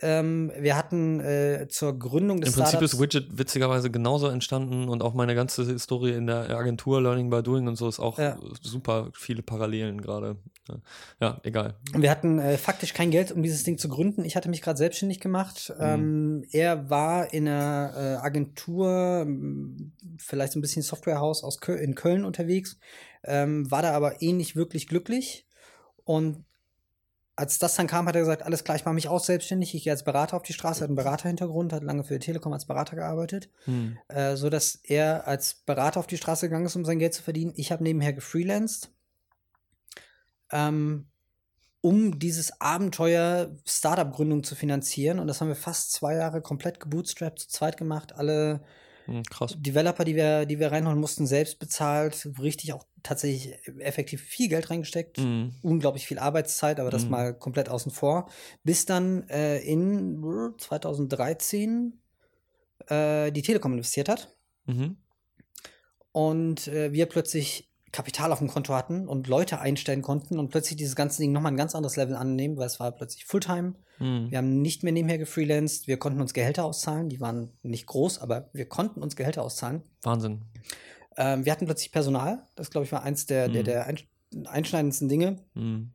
Ähm, 0.00 0.50
wir 0.58 0.76
hatten 0.76 1.20
äh, 1.20 1.66
zur 1.68 1.98
Gründung 1.98 2.40
des 2.40 2.50
Im 2.50 2.54
Prinzip 2.54 2.70
Startups 2.70 2.94
ist 2.94 3.00
Widget 3.00 3.38
witzigerweise 3.38 3.90
genauso 3.90 4.28
entstanden 4.28 4.88
und 4.88 5.02
auch 5.02 5.14
meine 5.14 5.34
ganze 5.34 5.64
Historie 5.64 6.12
in 6.12 6.26
der 6.26 6.50
Agentur 6.50 7.00
Learning 7.00 7.30
by 7.30 7.42
Doing 7.42 7.68
und 7.68 7.76
so 7.76 7.88
ist 7.88 8.00
auch 8.00 8.18
Ja. 8.18 8.38
super 8.60 9.10
viele 9.14 9.42
Parallelen 9.42 10.00
gerade. 10.00 10.36
Ja. 11.20 11.40
Egal. 11.42 11.76
Wir 11.94 12.10
hatten 12.10 12.38
äh, 12.38 12.56
faktisch 12.56 12.94
kein 12.94 13.10
Geld, 13.10 13.32
um 13.32 13.42
dieses 13.42 13.64
Ding 13.64 13.78
zu 13.78 13.88
gründen. 13.88 14.24
Ich 14.24 14.36
hatte 14.36 14.48
mich 14.48 14.62
gerade 14.62 14.78
selbstständig 14.78 15.20
gemacht. 15.20 15.72
Mhm. 15.76 15.84
Ähm, 15.84 16.44
er 16.52 16.88
war 16.90 17.32
in 17.32 17.46
einer 17.46 17.92
äh, 17.96 18.24
Agentur, 18.24 19.26
vielleicht 20.18 20.52
so 20.52 20.58
ein 20.58 20.62
bisschen 20.62 20.82
Softwarehaus 20.82 21.44
aus 21.44 21.58
Köl 21.60 21.78
in 21.78 21.94
Köln 21.94 22.24
unterwegs, 22.24 22.78
ähm, 23.24 23.70
war 23.70 23.82
da 23.82 23.92
aber 23.92 24.22
eh 24.22 24.32
nicht 24.32 24.56
wirklich 24.56 24.86
glücklich. 24.88 25.46
Und 26.04 26.44
als 27.42 27.58
das 27.58 27.74
dann 27.74 27.88
kam, 27.88 28.06
hat 28.06 28.14
er 28.14 28.20
gesagt, 28.20 28.44
alles 28.44 28.62
klar, 28.62 28.76
ich 28.76 28.84
mache 28.84 28.94
mich 28.94 29.08
auch 29.08 29.18
selbstständig. 29.18 29.74
Ich 29.74 29.82
gehe 29.82 29.92
als 29.92 30.04
Berater 30.04 30.36
auf 30.36 30.44
die 30.44 30.52
Straße, 30.52 30.80
hat 30.80 30.88
einen 30.88 30.94
Beraterhintergrund, 30.94 31.72
hat 31.72 31.82
lange 31.82 32.04
für 32.04 32.14
die 32.14 32.24
Telekom 32.24 32.52
als 32.52 32.66
Berater 32.66 32.94
gearbeitet, 32.94 33.50
Hm. 33.64 33.98
äh, 34.06 34.36
so 34.36 34.48
dass 34.48 34.76
er 34.76 35.26
als 35.26 35.54
Berater 35.54 35.98
auf 35.98 36.06
die 36.06 36.18
Straße 36.18 36.46
gegangen 36.46 36.66
ist, 36.66 36.76
um 36.76 36.84
sein 36.84 37.00
Geld 37.00 37.14
zu 37.14 37.22
verdienen. 37.24 37.52
Ich 37.56 37.72
habe 37.72 37.82
nebenher 37.82 38.12
gefreelanced, 38.12 38.92
ähm, 40.52 41.08
um 41.80 42.20
dieses 42.20 42.60
Abenteuer 42.60 43.56
Startup-Gründung 43.66 44.44
zu 44.44 44.54
finanzieren. 44.54 45.18
Und 45.18 45.26
das 45.26 45.40
haben 45.40 45.48
wir 45.48 45.56
fast 45.56 45.90
zwei 45.90 46.14
Jahre 46.14 46.42
komplett 46.42 46.78
gebootstrapped, 46.78 47.40
zu 47.40 47.48
zweit 47.48 47.76
gemacht. 47.76 48.14
Alle 48.14 48.62
Hm, 49.12 49.22
krass. 49.24 49.54
Developer, 49.58 50.04
die 50.04 50.16
wir, 50.16 50.46
die 50.46 50.58
wir 50.58 50.72
reinholen 50.72 50.98
mussten, 50.98 51.26
selbst 51.26 51.58
bezahlt, 51.58 52.26
richtig 52.40 52.72
auch 52.72 52.86
tatsächlich 53.02 53.58
effektiv 53.80 54.22
viel 54.22 54.48
Geld 54.48 54.70
reingesteckt. 54.70 55.18
Hm. 55.18 55.54
Unglaublich 55.62 56.06
viel 56.06 56.18
Arbeitszeit, 56.18 56.80
aber 56.80 56.90
das 56.90 57.04
Mhm. 57.04 57.10
mal 57.10 57.34
komplett 57.38 57.68
außen 57.68 57.92
vor. 57.92 58.30
Bis 58.64 58.86
dann 58.86 59.28
äh, 59.28 59.58
in 59.58 60.22
2013 60.56 62.00
äh, 62.88 63.30
die 63.32 63.42
Telekom 63.42 63.72
investiert 63.72 64.08
hat 64.08 64.34
Mhm. 64.66 64.96
und 66.12 66.68
äh, 66.68 66.92
wir 66.92 67.06
plötzlich 67.06 67.71
Kapital 67.92 68.32
auf 68.32 68.38
dem 68.38 68.48
Konto 68.48 68.74
hatten 68.74 69.06
und 69.06 69.28
Leute 69.28 69.60
einstellen 69.60 70.00
konnten 70.02 70.38
und 70.38 70.48
plötzlich 70.48 70.76
dieses 70.76 70.96
ganze 70.96 71.20
Ding 71.20 71.30
nochmal 71.32 71.52
ein 71.52 71.56
ganz 71.58 71.74
anderes 71.74 71.96
Level 71.96 72.16
annehmen, 72.16 72.56
weil 72.56 72.66
es 72.66 72.80
war 72.80 72.90
plötzlich 72.92 73.26
Fulltime. 73.26 73.74
Hm. 73.98 74.30
Wir 74.30 74.38
haben 74.38 74.62
nicht 74.62 74.82
mehr 74.82 74.92
nebenher 74.94 75.18
gefreelanced, 75.18 75.86
wir 75.88 75.98
konnten 75.98 76.20
uns 76.20 76.32
Gehälter 76.32 76.64
auszahlen, 76.64 77.08
die 77.10 77.20
waren 77.20 77.50
nicht 77.62 77.86
groß, 77.86 78.18
aber 78.20 78.48
wir 78.54 78.66
konnten 78.66 79.02
uns 79.02 79.14
Gehälter 79.14 79.42
auszahlen. 79.42 79.82
Wahnsinn. 80.02 80.40
Ähm, 81.18 81.44
wir 81.44 81.52
hatten 81.52 81.66
plötzlich 81.66 81.92
Personal, 81.92 82.46
das 82.54 82.70
glaube 82.70 82.86
ich 82.86 82.92
war 82.92 83.02
eins 83.02 83.26
der, 83.26 83.48
der, 83.48 83.60
Mhm. 83.60 83.64
der 83.66 83.88
einsch- 83.90 84.06
einschneidendsten 84.46 85.08
Dinge, 85.10 85.40
Hm. 85.54 85.92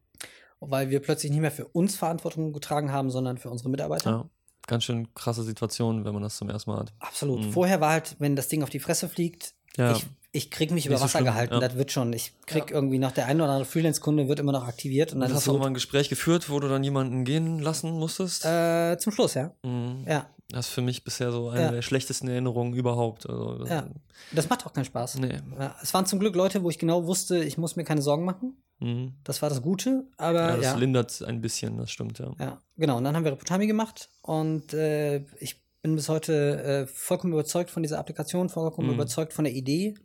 weil 0.60 0.90
wir 0.92 1.00
plötzlich 1.02 1.32
nicht 1.32 1.42
mehr 1.42 1.52
für 1.52 1.66
uns 1.68 1.96
Verantwortung 1.96 2.54
getragen 2.54 2.92
haben, 2.92 3.10
sondern 3.10 3.38
für 3.40 3.50
unsere 3.50 3.70
Mitarbeiter. 3.70 4.10
Ja. 4.12 4.30
Ganz 4.68 4.84
schön 4.84 5.14
krasse 5.16 5.44
Situation, 5.44 6.04
wenn 6.06 6.14
man 6.14 6.22
das 6.24 6.36
zum 6.38 6.50
ersten 6.50 6.70
Mal 6.70 6.80
hat. 6.80 6.94
Absolut. 7.00 7.40
Mhm. 7.46 7.52
Vorher 7.54 7.80
war 7.82 7.92
halt, 7.92 8.18
wenn 8.20 8.36
das 8.36 8.50
Ding 8.50 8.62
auf 8.64 8.70
die 8.70 8.80
Fresse 8.82 9.08
fliegt, 9.10 9.56
Ja. 9.78 9.94
ich, 9.94 10.06
ich 10.32 10.52
krieg 10.52 10.72
mich 10.72 10.86
über 10.86 10.98
so 10.98 11.04
Wasser 11.06 11.20
schlimm, 11.20 11.26
gehalten, 11.26 11.54
ja. 11.56 11.60
das 11.60 11.76
wird 11.76 11.92
schon. 11.92 12.14
Ich 12.14 12.34
krieg 12.46 12.70
irgendwie 12.72 13.00
noch 13.00 13.12
der 13.12 13.26
ein 13.28 13.40
oder 13.42 13.50
andere 13.52 13.66
Freelance-Kunde 13.66 14.28
wird 14.28 14.40
immer 14.40 14.52
noch 14.52 14.68
aktiviert 14.68 15.14
und 15.14 15.22
dann 15.22 15.34
hast 15.34 15.48
du 15.48 15.52
auch 15.52 15.56
so, 15.56 15.60
mal 15.60 15.68
ein 15.68 15.74
Gespräch 15.74 16.10
geführt, 16.10 16.50
wo 16.50 16.60
du 16.60 16.68
dann 16.68 16.84
jemanden 16.84 17.24
gehen 17.26 17.60
lassen 17.60 17.92
musstest? 17.92 18.46
äh, 18.46 18.98
zum 19.00 19.12
Schluss, 19.14 19.34
ja. 19.34 19.54
Mhm. 19.64 20.06
Ja, 20.08 20.28
Das 20.50 20.68
ist 20.68 20.74
für 20.74 20.82
mich 20.82 21.04
bisher 21.04 21.32
so 21.32 21.50
eine 21.50 21.62
Ja. 21.62 21.72
der 21.72 21.82
schlechtesten 21.82 22.28
Erinnerungen 22.28 22.74
überhaupt. 22.74 23.28
Also, 23.28 23.58
das- 23.60 23.70
ja. 23.70 23.88
Das 24.32 24.50
macht 24.50 24.66
auch 24.66 24.74
keinen 24.74 24.86
Spaß. 24.86 25.18
Nee. 25.20 25.40
Ja, 25.60 25.76
es 25.82 25.94
waren 25.94 26.06
zum 26.06 26.20
Glück 26.20 26.36
Leute, 26.36 26.62
wo 26.64 26.70
ich 26.70 26.78
genau 26.80 27.06
wusste, 27.08 27.44
ich 27.44 27.58
muss 27.58 27.76
mir 27.76 27.84
keine 27.84 28.02
Sorgen 28.02 28.24
machen. 28.26 28.62
Mhm. 28.80 29.14
Das 29.24 29.42
war 29.42 29.50
das 29.50 29.62
Gute, 29.64 30.06
aber 30.18 30.40
Ja, 30.40 30.56
ja. 30.56 30.72
das 30.74 30.78
lindert 30.80 31.22
ein 31.24 31.42
bisschen, 31.42 31.78
das 31.78 31.90
stimmt, 31.90 32.20
ja. 32.20 32.32
Ja, 32.40 32.62
genau. 32.78 32.98
Und 32.98 33.06
dann 33.06 33.16
haben 33.16 33.24
wir 33.26 33.32
Reputami 33.32 33.66
gemacht 33.66 34.10
und 34.22 34.74
äh, 34.74 35.18
ich 35.40 35.64
bin 35.82 35.96
bis 35.96 36.10
heute 36.10 36.62
äh, 36.64 36.88
vollkommen 36.88 37.34
überzeugt 37.34 37.70
von 37.72 37.82
dieser 37.84 37.98
Applikation, 38.00 38.50
vollkommen 38.50 38.88
Mhm. 38.90 38.94
überzeugt 38.96 39.34
von 39.34 39.46
der 39.46 39.54
Idee. 39.54 39.96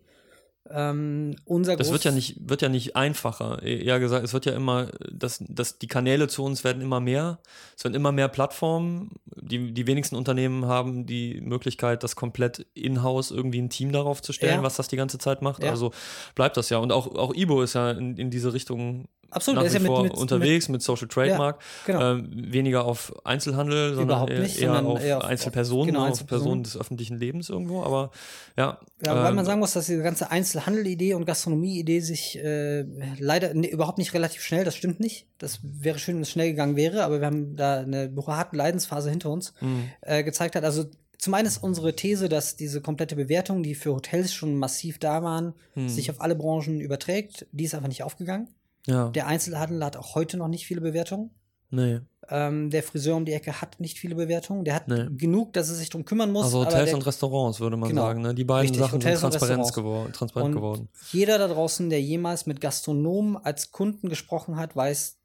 Ähm, 0.71 1.35
unser 1.45 1.77
Das 1.77 1.89
groß- 1.89 1.93
wird 1.93 2.05
ja 2.05 2.11
nicht, 2.13 2.49
wird 2.49 2.63
ja 2.63 2.69
nicht 2.69 2.95
einfacher. 2.97 3.63
E- 3.63 3.83
Eher 3.85 3.99
gesagt, 4.01 4.25
es 4.25 4.33
wird 4.33 4.47
ja 4.47 4.53
immer, 4.53 4.89
dass, 5.11 5.43
dass 5.49 5.79
die 5.79 5.89
Kanäle 5.89 6.29
zu 6.29 6.45
uns 6.45 6.63
werden 6.65 6.81
immer 6.83 7.01
mehr. 7.01 7.41
Es 7.77 7.85
werden 7.85 7.95
immer 7.95 8.13
mehr 8.13 8.29
Plattformen. 8.29 9.11
Die, 9.27 9.73
die 9.73 9.87
wenigsten 9.87 10.15
Unternehmen 10.17 10.67
haben 10.67 11.05
die 11.05 11.41
Möglichkeit, 11.41 12.03
das 12.05 12.15
komplett 12.17 12.67
in-house 12.75 13.33
irgendwie 13.33 13.61
ein 13.61 13.71
Team 13.71 13.91
darauf 13.93 14.23
zu 14.23 14.33
stellen, 14.33 14.57
Ja. 14.57 14.63
was 14.63 14.77
das 14.77 14.89
die 14.89 14.97
ganze 14.97 15.19
Zeit 15.19 15.43
macht. 15.43 15.63
Ja. 15.65 15.71
Also 15.71 15.91
bleibt 16.35 16.57
das 16.57 16.71
ja. 16.71 16.79
Und 16.79 16.93
auch, 16.93 17.09
auch 17.17 17.35
Ibo 17.35 17.61
ist 17.63 17.75
ja 17.75 17.91
in, 17.91 18.17
in 18.17 18.31
diese 18.31 18.53
Richtung 18.55 19.09
Absolut, 19.33 19.63
nach 19.63 19.69
wie 19.71 19.73
ja 19.75 19.81
mit- 19.81 19.87
vor 19.89 20.03
mit- 20.05 20.13
unterwegs 20.15 20.69
mit, 20.69 20.83
Social 20.83 21.09
Trademark. 21.09 21.61
genau. 21.87 22.13
Ähm, 22.13 22.31
weniger 22.35 22.85
auf 22.85 23.13
Einzelhandel, 23.27 23.95
sondern 23.95 24.25
nicht, 24.41 24.59
eher, 24.61 24.67
sondern 24.69 24.87
auf 24.87 25.03
eher 25.03 25.19
auf- 25.19 25.25
Einzelpersonen, 25.25 25.87
genau, 25.87 26.01
auf 26.03 26.07
Einzelpersonen. 26.09 26.43
Personen 26.45 26.63
des 26.65 26.77
öffentlichen 26.77 27.19
Lebens 27.19 27.49
irgendwo. 27.49 27.83
Aber 27.83 28.11
ja. 28.57 28.79
Ja, 29.05 29.29
ähm, 29.29 29.35
man 29.35 29.45
sagen 29.45 29.61
muss, 29.61 29.73
dass 29.73 29.87
diese 29.87 30.03
ganze 30.03 30.31
Einzelhandel-Idee 30.31 31.15
und 31.15 31.25
Gastronomie-Idee 31.25 32.01
sich 32.01 32.39
äh, 32.39 32.83
leider 33.19 33.55
ne, 33.55 33.69
überhaupt 33.69 33.99
nicht 33.99 34.15
relativ 34.15 34.43
schnell, 34.43 34.65
das 34.65 34.77
stimmt 34.77 35.01
nicht. 35.01 35.27
Das 35.39 35.61
wäre 35.63 35.99
schön, 35.99 36.17
wenn 36.17 36.23
es 36.23 36.31
schnell 36.31 36.51
gegangen 36.51 36.77
wäre, 36.77 37.03
aber 37.05 37.21
wir 37.21 37.27
haben 37.27 37.57
da 37.57 37.81
eine 37.81 38.13
harte 38.27 38.57
Leidensphase 38.57 39.11
hinter 39.11 39.31
uns, 39.31 39.55
Mhm. 39.61 39.85
äh, 40.03 40.23
gezeigt 40.23 40.55
hat. 40.57 40.65
Also 40.65 40.85
zum 41.19 41.35
einen 41.35 41.47
ist 41.47 41.59
unsere 41.63 41.95
These, 41.95 42.29
dass 42.29 42.57
diese 42.57 42.81
komplette 42.81 43.15
Bewertung, 43.17 43.63
die 43.63 43.75
für 43.77 43.95
Hotels 43.95 44.35
schon 44.35 44.57
massiv 44.57 44.99
da 44.99 45.23
waren, 45.23 45.55
Mhm. 45.77 45.89
sich 45.89 46.11
auf 46.11 46.21
alle 46.21 46.35
Branchen 46.35 46.81
überträgt. 46.81 47.47
Die 47.53 47.65
ist 47.65 47.75
einfach 47.75 47.89
nicht 47.89 48.03
aufgegangen. 48.03 48.49
Ja. 48.87 49.09
Der 49.11 49.27
Einzelhandel 49.27 49.85
hat 49.85 49.97
auch 49.97 50.15
heute 50.15 50.37
noch 50.37 50.49
nicht 50.49 50.67
viele 50.67 50.81
Bewertungen. 50.81 51.31
nee. 51.71 52.01
Ähm, 52.29 52.71
der 52.71 52.85
Friseur 52.85 53.17
um 53.17 53.25
die 53.25 53.33
Ecke 53.33 53.61
hat 53.61 53.81
nicht 53.81 53.99
viele 53.99 54.15
Bewertungen. 54.15 54.65
Der 54.65 54.77
hat 54.77 54.87
Nee. 54.87 55.07
genug, 55.17 55.53
dass 55.55 55.69
er 55.69 55.75
sich 55.75 55.91
drum 55.91 56.05
kümmern 56.05 56.31
muss. 56.31 56.45
Also 56.45 56.61
Hotels 56.65 56.87
der, 56.91 56.95
und 56.95 57.05
Restaurants, 57.05 57.59
würde 57.59 57.77
man 57.77 57.89
Genau. 57.89 58.03
sagen. 58.03 58.23
Ne? 58.23 58.33
Die 58.33 58.45
beiden 58.45 58.63
Richtig, 58.71 58.81
Sachen 58.81 59.01
Hotels 59.01 59.21
sind 59.21 59.31
transparent, 59.33 59.75
gewor 59.75 60.13
transparent 60.13 60.51
Und 60.51 60.61
geworden. 60.61 60.89
jeder 61.11 61.37
da 61.39 61.49
draußen, 61.49 61.91
der 61.91 62.01
jemals 62.01 62.47
mit 62.47 62.61
Gastronomen 62.61 63.37
als 63.37 63.73
Kunden 63.73 64.09
gesprochen 64.09 64.55
hat, 64.57 64.77
weiß, 64.77 65.19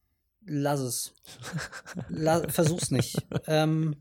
lass 0.47 0.79
es. 0.79 1.13
La 2.09 2.41
versuch's 2.49 2.89
nicht. 2.89 3.17
ähm, 3.45 3.95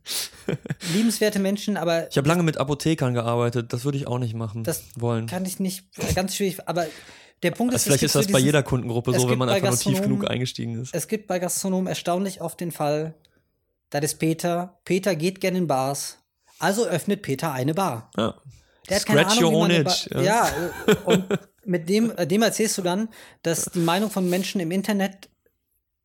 liebenswerte 0.95 1.39
Menschen, 1.39 1.77
aber 1.77 2.09
Ich 2.11 2.17
habe 2.17 2.29
lange 2.29 2.43
mit 2.43 2.57
Apothekern 2.57 3.13
gearbeitet, 3.13 3.75
das 3.75 3.85
würde 3.85 3.99
ich 3.99 4.07
auch 4.07 4.19
nicht 4.19 4.35
machen 4.35 4.65
Das 4.65 4.85
wollen. 4.97 5.27
kann 5.27 5.45
ich 5.45 5.61
nicht, 5.61 5.87
ganz 6.15 6.35
schwierig, 6.35 6.67
aber 6.67 6.87
der 7.43 7.51
Punkt 7.51 7.75
ist, 7.75 7.81
Also 7.81 7.85
vielleicht 7.91 8.03
ist 8.05 8.15
das 8.15 8.27
so 8.27 8.33
bei 8.33 8.39
dieses- 8.39 8.47
jeder 8.47 8.63
Kundengruppe 8.63 9.13
so, 9.19 9.29
wenn 9.29 9.39
man 9.39 9.49
einfach 9.49 9.69
nur 9.71 9.79
tief 9.79 10.01
genug 10.03 10.29
eingestiegen 10.31 10.81
ist. 10.81 10.95
Es 10.95 11.07
gibt 11.09 11.27
bei 11.27 11.39
Gastronomen 11.39 11.87
erstaunlich 11.87 12.41
oft 12.41 12.59
den 12.61 12.73
Fall, 12.73 13.15
das 13.91 14.03
ist 14.05 14.15
Peter. 14.19 14.79
Peter 14.85 15.15
geht 15.15 15.41
gerne 15.41 15.59
in 15.59 15.67
Bars. 15.67 16.19
Also 16.59 16.87
öffnet 16.87 17.23
Peter 17.23 17.53
eine 17.53 17.75
Bar. 17.75 18.11
Ja. 18.17 18.35
Der 18.89 18.97
hat 18.99 19.07
keine 19.07 19.21
Scratch 19.21 19.39
Ahnung, 19.39 19.53
wie 19.53 19.57
your 19.57 19.63
own 19.63 19.71
itch, 19.71 20.09
ja. 20.13 20.23
Ja, 20.23 20.49
äh, 20.87 20.95
und 21.05 21.25
mit 21.65 21.89
dem, 21.89 22.11
äh, 22.17 22.27
dem 22.27 22.43
erzählst 22.43 22.79
du 22.79 22.83
dann, 22.83 23.09
dass 23.43 23.65
die 23.67 23.81
Meinung 23.81 24.11
von 24.11 24.29
Menschen 24.31 24.61
im 24.61 24.71
Internet 24.71 25.29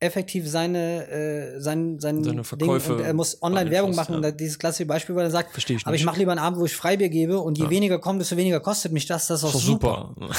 effektiv 0.02 0.48
seine, 0.48 1.08
äh, 1.08 1.60
sein, 1.60 1.98
sein 2.00 2.22
Seine 2.24 2.44
Verkäufe 2.44 3.02
er 3.02 3.14
muss 3.14 3.42
online 3.42 3.70
Werbung 3.70 3.94
machen. 3.94 4.22
ja. 4.22 4.28
Und 4.30 4.40
dieses 4.40 4.58
klassische 4.58 4.86
Beispiel, 4.86 5.14
wo 5.14 5.20
er 5.20 5.30
sagt, 5.30 5.52
Versteh 5.52 5.74
ich 5.74 5.86
aber 5.86 5.94
ich 5.94 6.00
nicht. 6.00 6.06
mache 6.06 6.18
lieber 6.18 6.32
einen 6.32 6.40
Abend, 6.40 6.58
wo 6.60 6.64
ich 6.64 6.74
Freibier 6.74 7.08
gebe 7.08 7.38
und 7.38 7.56
je 7.58 7.70
weniger 7.70 7.98
kommt, 7.98 8.20
desto 8.20 8.36
weniger 8.36 8.60
kostet 8.60 8.92
mich 8.92 9.06
das. 9.06 9.28
Das 9.28 9.38
ist 9.40 9.44
auch 9.44 9.48
Ist 9.54 9.54
doch 9.54 9.60
super. 9.60 10.14
super. 10.18 10.30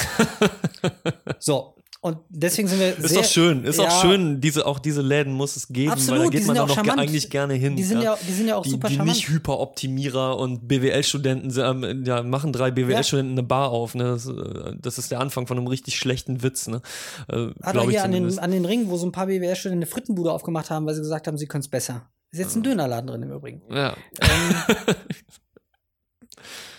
So. 1.40 1.74
Und 2.04 2.18
deswegen 2.28 2.68
sind 2.68 2.80
wir 2.80 2.98
Ist 2.98 3.08
sehr, 3.08 3.22
doch 3.22 3.28
schön, 3.30 3.64
ist 3.64 3.78
ja, 3.78 3.88
auch 3.88 4.02
schön, 4.02 4.38
diese, 4.38 4.66
auch 4.66 4.78
diese 4.78 5.00
Läden 5.00 5.32
muss 5.32 5.56
es 5.56 5.68
geben, 5.68 5.88
weil 5.88 5.92
Absolut, 5.94 6.26
da 6.26 6.28
die 6.28 6.36
geht 6.36 6.46
man 6.46 6.56
ja 6.56 6.64
auch 6.64 6.68
charmant. 6.68 7.00
eigentlich 7.00 7.30
gerne 7.30 7.54
hin. 7.54 7.76
Die 7.76 7.82
sind 7.82 8.02
ja, 8.02 8.18
die 8.28 8.32
sind 8.34 8.46
ja 8.46 8.56
auch 8.56 8.62
die, 8.62 8.68
super 8.72 8.88
die 8.88 8.96
charmant. 8.96 9.16
nicht 9.16 9.30
Hyperoptimierer 9.30 10.36
und 10.38 10.68
BWL-Studenten 10.68 12.04
ja, 12.04 12.22
machen 12.22 12.52
drei 12.52 12.70
BWL-Studenten 12.72 13.32
eine 13.32 13.42
Bar 13.42 13.70
auf. 13.70 13.94
Ne? 13.94 14.04
Das, 14.04 14.26
äh, 14.26 14.76
das 14.78 14.98
ist 14.98 15.12
der 15.12 15.20
Anfang 15.20 15.46
von 15.46 15.56
einem 15.56 15.66
richtig 15.66 15.96
schlechten 15.96 16.42
Witz. 16.42 16.66
Ne? 16.66 16.82
Äh, 17.30 17.46
Hat 17.62 17.74
er 17.74 17.88
hier 17.88 18.04
an 18.04 18.12
den, 18.12 18.38
an 18.38 18.50
den 18.50 18.66
Ring, 18.66 18.90
wo 18.90 18.98
so 18.98 19.06
ein 19.06 19.12
paar 19.12 19.24
BWR-Studenten 19.24 19.78
eine 19.84 19.86
Frittenbude 19.90 20.30
aufgemacht 20.30 20.68
haben, 20.68 20.84
weil 20.84 20.94
sie 20.94 21.00
gesagt 21.00 21.26
haben, 21.26 21.38
sie 21.38 21.46
können 21.46 21.62
es 21.62 21.68
besser. 21.68 22.10
Ist 22.32 22.38
jetzt 22.40 22.54
ein 22.54 22.62
Dönerladen 22.62 23.06
drin 23.06 23.22
im 23.22 23.32
Übrigen. 23.32 23.62
ja, 23.70 23.96
Ähm, 24.20 24.94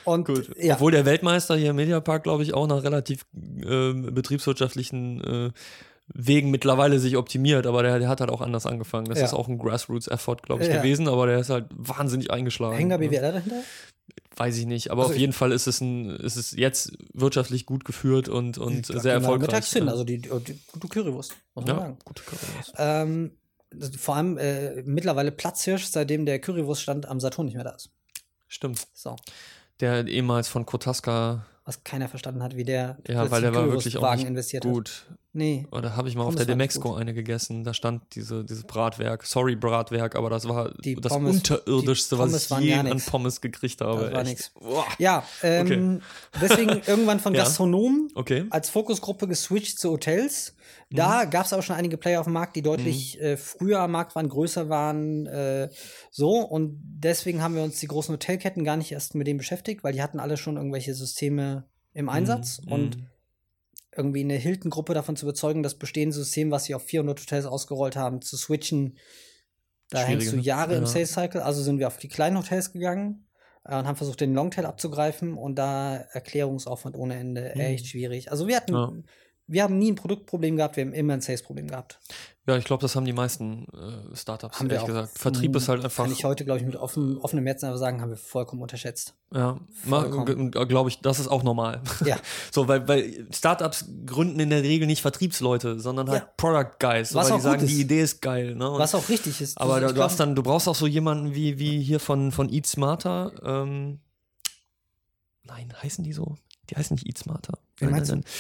und 0.06 0.26
gut. 0.26 0.50
ja, 0.58 0.76
Obwohl 0.76 0.92
der 0.92 1.06
Weltmeister 1.06 1.56
hier 1.58 1.72
im 1.72 1.76
Mediapark, 1.76 2.24
glaube 2.24 2.44
ich, 2.44 2.54
auch 2.54 2.68
nach 2.68 2.84
relativ 2.84 3.26
ähm, 3.34 4.14
betriebswirtschaftlichen 4.14 5.24
äh, 5.24 5.52
Wegen 6.14 6.52
mittlerweile 6.52 7.00
sich 7.00 7.18
optimiert, 7.18 7.66
aber 7.66 7.82
der, 7.82 7.98
der 7.98 8.08
hat 8.10 8.20
halt 8.22 8.30
auch 8.30 8.42
anders 8.42 8.68
angefangen. 8.68 9.06
Das 9.08 9.18
Ja. 9.18 9.26
ist 9.26 9.34
auch 9.34 9.48
ein 9.48 9.58
Grassroots-Effort, 9.58 10.38
glaube 10.44 10.62
ich, 10.62 10.70
Ja. 10.70 10.78
gewesen, 10.78 11.08
aber 11.08 11.26
der 11.26 11.40
ist 11.40 11.50
halt 11.50 11.66
wahnsinnig 11.72 12.30
eingeschlagen. 12.30 12.78
hängen 12.78 12.92
da 12.92 12.98
ne? 13.00 13.08
BWLer 13.10 13.32
dahinter? 13.32 13.64
Weiß 14.36 14.56
ich 14.58 14.68
nicht, 14.68 14.92
aber 14.92 15.04
Also 15.04 15.14
auf 15.14 15.20
jeden 15.20 15.34
Fall 15.34 15.52
ist 15.52 15.66
es 15.66 15.82
ein, 15.82 16.10
ist 16.18 16.36
es 16.36 16.52
jetzt 16.52 16.92
wirtschaftlich 17.14 17.66
gut 17.66 17.86
geführt 17.86 18.30
und, 18.30 18.58
und 18.60 18.86
sehr 18.86 19.14
erfolgreich. 19.14 19.48
Mittagshin, 19.48 19.86
ja. 19.86 19.92
also 19.92 20.04
die, 20.04 20.20
die 20.20 20.30
gute 20.72 20.88
Currywurst, 20.90 21.34
muss 21.56 21.66
man 21.66 21.76
ja, 21.76 21.82
sagen. 21.82 21.98
gute 22.06 22.22
Currywurst. 22.24 22.74
Ähm, 22.78 23.32
vor 23.98 24.16
allem 24.18 24.38
äh, 24.38 24.84
mittlerweile 24.84 25.32
Platzhirsch, 25.32 25.86
seitdem 25.86 26.26
der 26.28 26.38
Currywurststand 26.40 27.08
am 27.08 27.20
Saturn 27.20 27.46
nicht 27.46 27.56
mehr 27.56 27.64
da 27.64 27.72
ist. 27.72 27.90
Stimmt. 28.48 28.86
So. 28.94 29.16
Der 29.80 30.08
ehemals 30.08 30.48
von 30.48 30.66
Kotaska, 30.66 31.46
Was 31.66 31.84
keiner 31.84 32.08
verstanden 32.08 32.42
hat, 32.44 32.56
wie 32.56 32.64
der 32.64 32.98
ja, 33.08 33.30
weil 33.30 33.42
der 33.42 33.54
war 33.54 33.70
wirklich 33.70 33.98
auch 33.98 34.16
nicht 34.16 34.28
investiert 34.28 34.64
gut. 34.64 35.06
hat. 35.10 35.18
Nee. 35.38 35.68
Oder 35.72 35.98
habe 35.98 36.08
ich 36.08 36.16
mal 36.16 36.22
auf 36.22 36.28
Pommes 36.30 36.38
der 36.38 36.48
war 36.48 36.56
nicht 36.56 36.74
Demexco 36.76 36.94
eine 36.96 37.14
gegessen. 37.14 37.66
Da 37.66 37.74
stand 37.74 38.04
diese, 38.16 38.46
dieses 38.46 38.64
Bratwerk. 38.64 39.26
Sorry, 39.26 39.58
Bratwerk, 39.58 40.16
aber 40.16 40.30
das 40.30 40.48
war 40.48 40.74
Die 40.76 40.96
das 40.96 41.12
Pommes- 41.12 41.36
unterirdischste, 41.36 42.18
was 42.18 42.50
ich 42.50 42.58
je 42.60 42.74
an. 42.76 43.02
Pommes 43.06 43.42
gekriegt 43.42 43.82
habe. 43.82 44.06
Das 44.06 44.14
war 44.14 44.24
nix. 44.24 44.52
Ja, 44.98 45.24
ähm, 45.44 46.02
deswegen 46.42 46.82
irgendwann 46.88 47.20
von 47.20 47.34
Ja. 47.36 47.44
Gastronomen 47.44 48.08
Okay. 48.16 48.46
als 48.50 48.70
Fokusgruppe 48.70 49.28
geswitcht 49.28 49.78
zu 49.78 49.92
Hotels. 49.92 50.56
Da 50.90 51.26
gab 51.26 51.46
es 51.48 51.52
aber 51.52 51.62
schon 51.64 51.76
einige 51.76 51.98
Player 51.98 52.22
auf 52.22 52.28
dem 52.28 52.34
Markt, 52.34 52.56
die 52.56 52.62
deutlich 52.62 53.20
äh, 53.20 53.36
früher 53.36 53.82
am 53.82 53.92
Markt 53.92 54.16
waren, 54.16 54.30
größer 54.30 54.70
waren, 54.70 55.26
äh, 55.26 55.68
so. 56.12 56.40
Und 56.40 56.80
deswegen 56.82 57.42
haben 57.42 57.56
wir 57.56 57.64
uns 57.64 57.80
die 57.82 57.88
großen 57.88 58.14
Hotelketten 58.14 58.64
gar 58.64 58.78
nicht 58.78 58.94
erst 58.94 59.16
mit 59.16 59.28
dem 59.28 59.36
beschäftigt, 59.38 59.84
weil 59.84 59.92
die 59.92 60.02
hatten 60.02 60.20
alle 60.22 60.38
schon 60.38 60.56
irgendwelche 60.56 60.94
Systeme 60.94 61.66
im 61.94 62.08
Einsatz. 62.08 62.62
Mhm. 62.66 62.72
Und 62.72 62.98
irgendwie 63.96 64.22
eine 64.22 64.36
Hilton-Gruppe 64.36 64.94
davon 64.94 65.16
zu 65.16 65.26
überzeugen, 65.26 65.64
das 65.64 65.76
bestehende 65.76 66.16
System, 66.16 66.52
was 66.52 66.66
sie 66.66 66.76
auf 66.76 66.84
400 66.84 67.20
Hotels 67.20 67.46
ausgerollt 67.46 67.96
haben, 67.96 68.22
zu 68.22 68.38
switchen, 68.38 68.98
da 69.90 70.00
hängst 70.04 70.32
du 70.32 70.38
ne? 70.38 70.42
Jahre 70.42 70.76
im 70.76 70.84
Ja. 70.84 70.88
Sales 70.88 71.14
Cycle. 71.14 71.42
Also 71.42 71.62
sind 71.62 71.80
wir 71.80 71.88
auf 71.88 71.98
die 71.98 72.08
kleinen 72.10 72.38
Hotels 72.38 72.74
gegangen 72.74 73.28
äh, 73.64 73.78
und 73.78 73.86
haben 73.88 73.96
versucht, 73.96 74.20
den 74.22 74.34
Longtail 74.34 74.66
abzugreifen 74.66 75.38
und 75.38 75.56
da 75.56 75.96
Erklärungsaufwand 76.12 76.96
ohne 76.98 77.16
Ende 77.16 77.52
Mhm. 77.56 77.62
echt 77.62 77.88
schwierig. 77.88 78.32
Also 78.32 78.48
wir 78.48 78.56
hatten, 78.58 78.74
Ja. 78.74 78.92
Wir 79.48 79.64
haben 79.64 79.78
nie 79.78 79.92
ein 79.92 79.96
Produktproblem 79.96 80.58
gehabt, 80.58 80.76
wir 80.78 80.86
haben 80.86 80.94
immer 80.94 81.14
ein 81.14 81.22
Sales-Problem 81.22 81.68
gehabt. 81.68 82.00
Ja, 82.48 82.58
ich 82.58 82.66
glaube, 82.66 82.82
das 82.82 82.96
haben 82.96 83.06
die 83.06 83.14
meisten 83.14 83.66
äh, 83.74 84.16
Startups, 84.16 84.60
Haben 84.60 84.70
ehrlich 84.70 84.86
gesagt. 84.86 85.18
Vertrieb 85.18 85.56
ist 85.56 85.68
halt 85.68 85.84
einfach. 85.84 86.04
Kann 86.04 86.14
ich 86.14 86.24
heute, 86.26 86.46
glaube 86.46 86.60
ich, 86.60 86.66
mit 86.66 86.76
offen, 86.76 87.18
offenem 87.18 87.46
Herzen 87.48 87.66
einfach 87.66 87.80
sagen, 87.80 88.02
haben 88.02 88.12
wir 88.12 88.18
vollkommen 88.18 88.62
unterschätzt. 88.62 89.16
Ja, 89.34 89.60
glaube 89.88 90.90
ich, 90.90 91.00
das 91.02 91.18
ist 91.20 91.28
auch 91.28 91.42
normal. 91.42 91.82
Ja. 92.06 92.18
So, 92.52 92.68
weil, 92.68 92.88
weil 92.88 93.28
Startups 93.34 93.86
gründen 94.06 94.40
in 94.40 94.52
der 94.52 94.62
Regel 94.62 94.86
nicht 94.86 95.02
Vertriebsleute, 95.02 95.80
sondern 95.80 96.08
halt 96.10 96.22
Ja. 96.24 96.30
Product 96.38 96.78
Guys, 96.80 97.10
so, 97.10 97.20
Was 97.20 97.26
weil 97.26 97.34
auch 97.34 97.38
die 97.38 97.42
sagen, 97.44 97.64
ist. 97.64 97.70
die 97.72 97.82
Idee 97.82 98.02
ist 98.02 98.22
geil. 98.22 98.56
Ne? 98.56 98.70
Und- 98.70 98.80
Was 98.80 98.94
auch 98.94 99.10
richtig 99.10 99.42
ist. 99.42 99.60
aber 99.60 99.80
du, 99.82 99.92
du, 99.94 100.04
hast 100.04 100.20
dann, 100.20 100.36
du 100.36 100.44
brauchst 100.44 100.68
auch 100.68 100.76
so 100.76 100.86
jemanden 100.86 101.34
wie, 101.34 101.58
wie 101.58 101.82
hier 101.82 102.00
von, 102.00 102.32
von 102.32 102.50
Eat 102.54 102.68
Smarter. 102.68 103.32
Ähm, 103.44 104.00
nein, 105.44 105.74
heißen 105.82 106.04
die 106.04 106.14
so? 106.14 106.36
Die 106.70 106.76
heißen 106.76 106.94
nicht 106.96 107.08
Eat 107.08 107.18
Smarter. 107.18 107.58
Wen 107.78 107.88
Nein, 107.90 107.98
meinst 107.98 108.12
nein, 108.12 108.20
nein. 108.24 108.32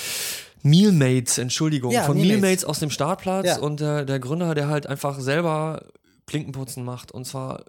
Mealmates, 0.65 1.37
Entschuldigung, 1.37 1.91
Ja, 1.91 2.03
von 2.03 2.15
Mealmates. 2.17 2.41
Mealmates 2.41 2.65
aus 2.65 2.79
dem 2.79 2.89
Startplatz 2.89 3.45
Ja. 3.45 3.59
und 3.59 3.79
der, 3.79 4.03
der 4.03 4.19
Gründer, 4.19 4.55
der 4.55 4.67
halt 4.67 4.87
einfach 4.87 5.19
selber 5.19 5.83
Klinkenputzen 6.25 6.83
macht 6.83 7.11
und 7.11 7.25
zwar 7.25 7.65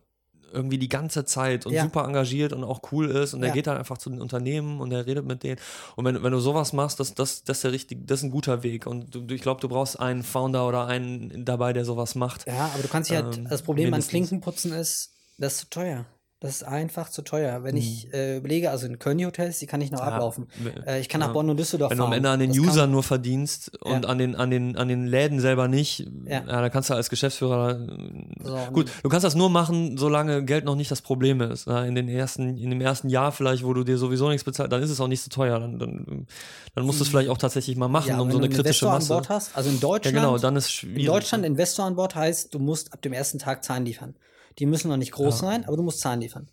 irgendwie 0.52 0.78
die 0.78 0.88
ganze 0.88 1.26
Zeit 1.26 1.66
und 1.66 1.74
Ja. 1.74 1.82
super 1.82 2.04
engagiert 2.04 2.54
und 2.54 2.64
auch 2.64 2.80
cool 2.90 3.10
ist 3.10 3.34
und 3.34 3.40
der 3.40 3.48
Ja. 3.48 3.54
geht 3.54 3.66
dann 3.66 3.76
einfach 3.76 3.98
zu 3.98 4.08
den 4.08 4.22
Unternehmen 4.22 4.80
und 4.80 4.88
der 4.90 5.04
redet 5.04 5.26
mit 5.26 5.42
denen 5.42 5.60
und 5.96 6.06
wenn, 6.06 6.22
wenn 6.22 6.32
du 6.32 6.38
sowas 6.38 6.72
machst, 6.72 6.98
das, 6.98 7.14
das, 7.14 7.44
das 7.44 7.58
ist 7.58 7.64
der 7.64 7.72
richtig, 7.72 8.06
das 8.06 8.20
ist 8.20 8.24
ein 8.24 8.30
guter 8.30 8.62
Weg 8.62 8.86
und 8.86 9.14
du, 9.14 9.26
ich 9.34 9.42
glaube, 9.42 9.60
du 9.60 9.68
brauchst 9.68 10.00
einen 10.00 10.22
Founder 10.22 10.66
oder 10.66 10.86
einen 10.86 11.44
dabei, 11.44 11.74
der 11.74 11.84
sowas 11.84 12.14
macht. 12.14 12.46
Ja, 12.46 12.70
aber 12.72 12.82
du 12.82 12.88
kannst 12.88 13.10
dich 13.10 13.16
halt, 13.18 13.36
Ähm, 13.36 13.46
das 13.50 13.60
Problem 13.60 13.86
an 13.88 13.90
mindestens. 13.90 14.10
Klinkenputzen 14.10 14.72
ist, 14.72 15.10
das 15.36 15.54
ist 15.54 15.58
zu 15.60 15.68
teuer. 15.70 16.06
Das 16.40 16.50
ist 16.56 16.64
einfach 16.64 17.08
zu 17.08 17.22
teuer. 17.22 17.64
Wenn 17.64 17.78
ich 17.78 18.12
äh, 18.12 18.36
überlege, 18.36 18.70
also 18.70 18.86
in 18.86 18.98
Köln 18.98 19.24
Hotels, 19.24 19.58
die 19.58 19.66
kann 19.66 19.80
ich 19.80 19.90
noch 19.90 20.00
Mhm. 20.02 20.06
Ja, 20.06 20.12
ablaufen. 20.12 20.46
Äh, 20.86 21.00
ich 21.00 21.08
kann 21.08 21.20
nach 21.20 21.28
ja. 21.28 21.32
Bonn 21.32 21.48
und 21.48 21.56
Düsseldorf 21.56 21.90
Wenn 21.90 21.96
du 21.96 22.02
fahren. 22.04 22.12
am 22.12 22.16
Ende 22.18 22.28
an 22.28 22.38
den 22.40 22.50
Das 22.50 22.58
User 22.58 22.80
kann- 22.82 22.90
nur 22.90 23.02
verdienst 23.02 23.74
und 23.82 24.02
Ja. 24.04 24.08
an, 24.10 24.18
den, 24.18 24.36
an, 24.36 24.50
den, 24.50 24.76
an 24.76 24.86
den 24.88 25.06
Läden 25.06 25.40
selber 25.40 25.66
nicht, 25.66 26.00
ja. 26.26 26.42
Ja. 26.46 26.60
dann 26.60 26.70
kannst 26.70 26.90
du 26.90 26.94
als 26.94 27.08
Geschäftsführer. 27.08 27.80
äh, 27.80 28.44
So, 28.44 28.58
gut, 28.74 28.90
du 29.02 29.08
kannst 29.08 29.24
das 29.24 29.34
nur 29.34 29.48
machen, 29.48 29.96
solange 29.96 30.44
Geld 30.44 30.66
noch 30.66 30.76
nicht 30.76 30.90
das 30.90 31.00
Problem 31.00 31.40
ist. 31.40 31.68
Ja, 31.68 31.82
in, 31.86 31.94
den 31.94 32.06
ersten, 32.06 32.58
in 32.58 32.68
dem 32.68 32.82
ersten 32.82 33.08
Jahr 33.08 33.32
vielleicht, 33.32 33.64
wo 33.64 33.72
du 33.72 33.82
dir 33.82 33.96
sowieso 33.96 34.28
nichts 34.28 34.44
bezahlst, 34.44 34.70
dann 34.70 34.82
ist 34.82 34.90
es 34.90 35.00
auch 35.00 35.08
nicht 35.08 35.22
so 35.22 35.30
teuer. 35.30 35.58
Dann, 35.58 35.78
dann, 35.78 36.26
dann 36.74 36.84
musst 36.84 37.00
du 37.00 37.04
es 37.04 37.08
vielleicht 37.08 37.30
auch 37.30 37.38
tatsächlich 37.38 37.76
mal 37.78 37.88
machen, 37.88 38.08
ja, 38.10 38.18
um 38.20 38.28
wenn 38.28 38.32
so 38.34 38.38
du 38.40 38.44
eine 38.44 38.54
kritische 38.54 38.84
Investor 38.84 38.92
Masse. 38.92 39.14
an 39.14 39.16
Bord 39.20 39.28
hast, 39.30 39.56
also 39.56 39.70
in 39.70 39.76
ja, 39.76 39.80
Deutschland, 39.80 40.16
genau, 40.16 40.36
dann 40.36 40.54
ist 40.56 40.70
schwierig. 40.70 40.98
in 41.00 41.06
Deutschland 41.06 41.46
Investor 41.46 41.86
an 41.86 41.96
Bord 41.96 42.14
heißt, 42.14 42.52
du 42.52 42.58
musst 42.58 42.92
ab 42.92 43.00
dem 43.00 43.14
ersten 43.14 43.38
Tag 43.38 43.64
Zahlen 43.64 43.86
liefern. 43.86 44.14
Die 44.58 44.66
müssen 44.66 44.88
noch 44.88 44.96
nicht 44.96 45.12
groß 45.12 45.38
sein, 45.38 45.64
aber 45.66 45.76
du 45.76 45.82
musst 45.82 46.00
Zahlen 46.00 46.20
liefern. 46.20 46.48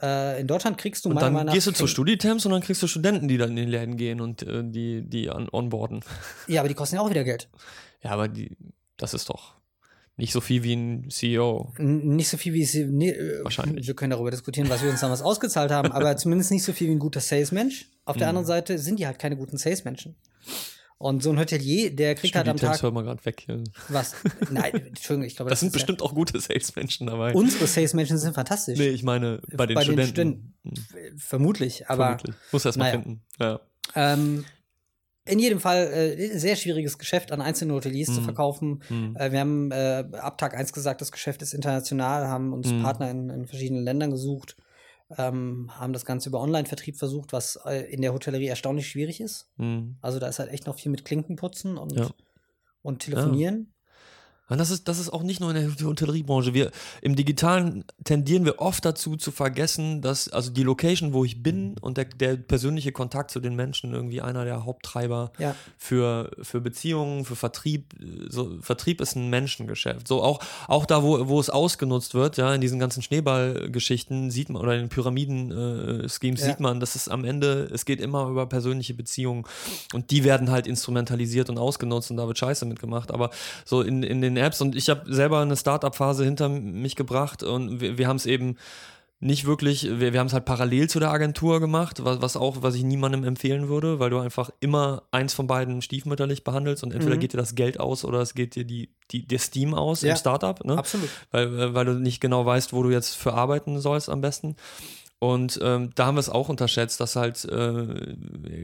Äh, 0.00 0.40
in 0.40 0.46
Deutschland 0.46 0.78
kriegst 0.78 1.04
du 1.04 1.08
und 1.08 1.16
meiner 1.16 1.26
dann 1.26 1.32
Meinung 1.34 1.46
nach 1.48 1.52
gehst 1.54 1.66
du 1.66 1.72
zu 1.72 1.86
Studietemps 1.86 2.46
und 2.46 2.52
dann 2.52 2.62
kriegst 2.62 2.82
du 2.82 2.86
Studenten, 2.86 3.26
die 3.28 3.36
dann 3.38 3.50
in 3.50 3.56
den 3.56 3.68
Läden 3.68 3.96
gehen 3.96 4.20
und 4.20 4.42
äh, 4.42 4.62
die, 4.64 5.02
die 5.02 5.28
an, 5.30 5.48
onboarden. 5.50 6.00
Ja, 6.46 6.60
aber 6.60 6.68
die 6.68 6.74
kosten 6.74 6.94
ja 6.96 7.02
auch 7.02 7.10
wieder 7.10 7.24
Geld. 7.24 7.48
Ja, 8.02 8.10
aber 8.12 8.28
die, 8.28 8.56
das 8.96 9.14
ist 9.14 9.28
doch 9.28 9.56
nicht 10.16 10.32
so 10.32 10.40
viel 10.40 10.62
wie 10.62 10.74
ein 10.74 11.10
CEO. 11.10 11.72
N 11.78 12.14
nicht 12.14 12.28
so 12.28 12.36
viel 12.36 12.52
wie 12.52 12.64
sie. 12.64 12.84
Nee, 12.84 13.10
äh, 13.10 13.42
Wahrscheinlich. 13.42 13.86
Wir 13.86 13.94
können 13.94 14.10
darüber 14.10 14.30
diskutieren, 14.30 14.68
was 14.68 14.82
wir 14.82 14.90
uns 14.90 15.00
damals 15.00 15.22
ausgezahlt 15.22 15.70
haben, 15.72 15.90
aber 15.92 16.16
zumindest 16.18 16.50
nicht 16.52 16.62
so 16.62 16.72
viel 16.72 16.88
wie 16.88 16.92
ein 16.92 16.98
guter 16.98 17.20
Salesmensch. 17.20 17.90
Auf 18.04 18.16
Mhm. 18.16 18.18
der 18.20 18.28
anderen 18.28 18.46
Seite 18.46 18.78
sind 18.78 18.98
die 19.00 19.06
halt 19.06 19.18
keine 19.18 19.36
guten 19.36 19.56
Salesmenschen. 19.56 20.14
Und 21.02 21.22
so 21.22 21.30
ein 21.30 21.38
Hotelier, 21.38 21.96
der 21.96 22.14
kriegt 22.14 22.36
halt 22.36 22.46
am 22.46 22.58
Tag 22.58 22.82
hört 22.82 22.92
man 22.92 23.06
gerade 23.06 23.24
weg. 23.24 23.46
Ja. 23.48 23.56
was. 23.88 24.14
Nein, 24.50 24.74
Entschuldigung, 24.88 25.26
ich 25.26 25.34
glaube, 25.34 25.48
Das 25.48 25.60
sind 25.60 25.68
ist 25.68 25.72
bestimmt 25.72 26.02
auch 26.02 26.14
gute 26.14 26.38
Salesmenschen 26.38 27.06
dabei. 27.06 27.30
Ja, 27.30 27.34
unsere 27.36 27.66
Salesmenschen 27.66 28.18
sind 28.18 28.34
fantastisch. 28.34 28.78
nee, 28.78 28.88
ich 28.90 29.02
meine 29.02 29.40
bei 29.56 29.64
den 29.64 29.76
Bei 29.76 29.82
den 29.84 30.04
Studenten. 30.04 30.52
Studenten. 30.62 31.18
Vermutlich, 31.18 31.88
aber 31.88 32.04
Vermutlich. 32.18 32.36
Muss 32.52 32.64
erst 32.66 32.76
mal 32.76 32.84
naja. 32.84 32.92
finden. 33.02 33.22
Ja. 33.40 33.60
Ähm, 33.94 34.44
in 35.24 35.38
jedem 35.38 35.58
Fall 35.60 35.86
äh, 35.86 36.36
sehr 36.38 36.56
schwieriges 36.56 36.98
Geschäft 36.98 37.32
an 37.32 37.40
einzelne 37.40 37.72
Hoteliers 37.72 38.08
zu 38.14 38.20
Mhm. 38.20 38.24
verkaufen. 38.24 38.82
Hm. 38.88 39.16
Äh, 39.16 39.32
wir 39.32 39.40
haben 39.40 39.70
äh, 39.70 40.04
ab 40.18 40.36
Tag 40.36 40.54
1 40.54 40.72
gesagt, 40.74 41.00
das 41.00 41.12
Geschäft 41.12 41.40
ist 41.40 41.54
international, 41.54 42.26
haben 42.28 42.52
uns 42.52 42.68
Mhm. 42.70 42.82
Partner 42.82 43.10
in, 43.10 43.30
in 43.30 43.46
verschiedenen 43.46 43.84
Ländern 43.84 44.10
gesucht, 44.10 44.56
ähm, 45.18 45.70
haben 45.76 45.92
das 45.92 46.04
Ganze 46.04 46.28
über 46.28 46.40
Online-Vertrieb 46.40 46.96
versucht, 46.96 47.32
was 47.32 47.56
äh, 47.64 47.92
in 47.92 48.02
der 48.02 48.12
Hotellerie 48.12 48.46
erstaunlich 48.46 48.88
schwierig 48.88 49.20
ist. 49.20 49.48
Hm. 49.56 49.96
Also 50.00 50.18
da 50.18 50.28
ist 50.28 50.38
halt 50.38 50.50
echt 50.50 50.66
noch 50.66 50.78
viel 50.78 50.90
mit 50.90 51.04
Klinkenputzen 51.04 51.76
und, 51.78 51.92
Ja. 51.92 52.08
und 52.82 53.00
Telefonieren. 53.00 53.72
Und 54.50 54.58
das 54.58 54.70
ist, 54.70 54.88
das 54.88 54.98
ist 54.98 55.10
auch 55.10 55.22
nicht 55.22 55.40
nur 55.40 55.54
in 55.54 55.74
der 55.76 55.86
Hotelleriebranche. 55.86 56.52
Wir, 56.54 56.70
Im 57.02 57.16
Digitalen 57.16 57.84
tendieren 58.04 58.44
wir 58.44 58.58
oft 58.60 58.84
dazu 58.84 59.16
zu 59.16 59.30
vergessen, 59.30 60.02
dass 60.02 60.28
also 60.28 60.50
die 60.50 60.62
Location, 60.62 61.12
wo 61.12 61.24
ich 61.24 61.42
bin 61.42 61.76
und 61.80 61.96
der, 61.96 62.04
der 62.04 62.36
persönliche 62.36 62.92
Kontakt 62.92 63.30
zu 63.30 63.40
den 63.40 63.54
Menschen 63.56 63.94
irgendwie 63.94 64.20
einer 64.20 64.44
der 64.44 64.64
Haupttreiber 64.64 65.32
Ja. 65.38 65.54
für, 65.78 66.30
für 66.42 66.60
Beziehungen, 66.60 67.24
für 67.24 67.36
Vertrieb. 67.36 67.94
So, 68.28 68.58
Vertrieb 68.60 69.00
ist 69.00 69.16
ein 69.16 69.30
Menschengeschäft. 69.30 70.06
So 70.08 70.22
auch, 70.22 70.40
auch 70.68 70.84
da, 70.84 71.02
wo, 71.02 71.28
wo 71.28 71.38
es 71.40 71.48
ausgenutzt 71.48 72.14
wird, 72.14 72.36
ja, 72.36 72.54
in 72.54 72.60
diesen 72.60 72.78
ganzen 72.78 73.02
Schneeballgeschichten 73.02 74.30
sieht 74.30 74.50
man, 74.50 74.60
oder 74.62 74.74
in 74.74 74.80
den 74.80 74.88
Pyramiden-Schemes 74.88 76.40
Ja. 76.40 76.46
sieht 76.46 76.60
man, 76.60 76.80
dass 76.80 76.94
es 76.94 77.08
am 77.08 77.24
Ende, 77.24 77.68
es 77.72 77.84
geht 77.84 78.00
immer 78.00 78.28
über 78.28 78.46
persönliche 78.46 78.94
Beziehungen 78.94 79.44
und 79.94 80.10
die 80.10 80.24
werden 80.24 80.50
halt 80.50 80.66
instrumentalisiert 80.66 81.50
und 81.50 81.58
ausgenutzt 81.58 82.10
und 82.10 82.16
da 82.16 82.26
wird 82.26 82.38
Scheiße 82.38 82.64
mitgemacht. 82.66 83.10
Aber 83.10 83.30
so 83.64 83.82
in, 83.82 84.02
in 84.02 84.20
den 84.20 84.36
Apps 84.40 84.60
und 84.60 84.74
ich 84.74 84.88
habe 84.90 85.12
selber 85.12 85.40
eine 85.40 85.56
Startup-Phase 85.56 86.24
hinter 86.24 86.48
mich 86.48 86.96
gebracht 86.96 87.42
und 87.42 87.80
wir, 87.80 87.96
wir 87.98 88.08
haben 88.08 88.16
es 88.16 88.26
eben 88.26 88.56
nicht 89.22 89.44
wirklich, 89.44 89.84
wir, 90.00 90.14
wir 90.14 90.18
haben 90.20 90.28
es 90.28 90.32
halt 90.32 90.46
parallel 90.46 90.88
zu 90.88 90.98
der 90.98 91.10
Agentur 91.10 91.60
gemacht, 91.60 92.02
was, 92.04 92.22
was 92.22 92.36
auch, 92.38 92.62
was 92.62 92.74
ich 92.74 92.84
niemandem 92.84 93.22
empfehlen 93.24 93.68
würde, 93.68 93.98
weil 94.00 94.08
du 94.08 94.18
einfach 94.18 94.48
immer 94.60 95.02
eins 95.10 95.34
von 95.34 95.46
beiden 95.46 95.82
stiefmütterlich 95.82 96.42
behandelst 96.42 96.82
und 96.82 96.92
entweder 96.94 97.16
Mhm. 97.16 97.20
geht 97.20 97.34
dir 97.34 97.36
das 97.36 97.54
Geld 97.54 97.78
aus 97.78 98.06
oder 98.06 98.20
es 98.22 98.32
geht 98.34 98.54
dir 98.54 98.64
die, 98.64 98.88
die, 99.10 99.26
der 99.26 99.38
Steam 99.38 99.74
aus 99.74 100.00
Ja. 100.00 100.12
im 100.12 100.16
Startup, 100.16 100.64
ne? 100.64 100.78
Absolut. 100.78 101.10
weil, 101.32 101.74
weil 101.74 101.84
du 101.84 101.92
nicht 101.96 102.20
genau 102.22 102.46
weißt, 102.46 102.72
wo 102.72 102.82
du 102.82 102.88
jetzt 102.90 103.14
für 103.14 103.34
arbeiten 103.34 103.78
sollst 103.78 104.08
am 104.08 104.22
besten. 104.22 104.56
Und 105.22 105.60
ähm, 105.62 105.90
da 105.94 106.06
haben 106.06 106.14
wir 106.16 106.20
es 106.20 106.30
auch 106.30 106.48
unterschätzt, 106.48 106.98
dass 106.98 107.14
halt 107.14 107.44
äh, 107.44 108.16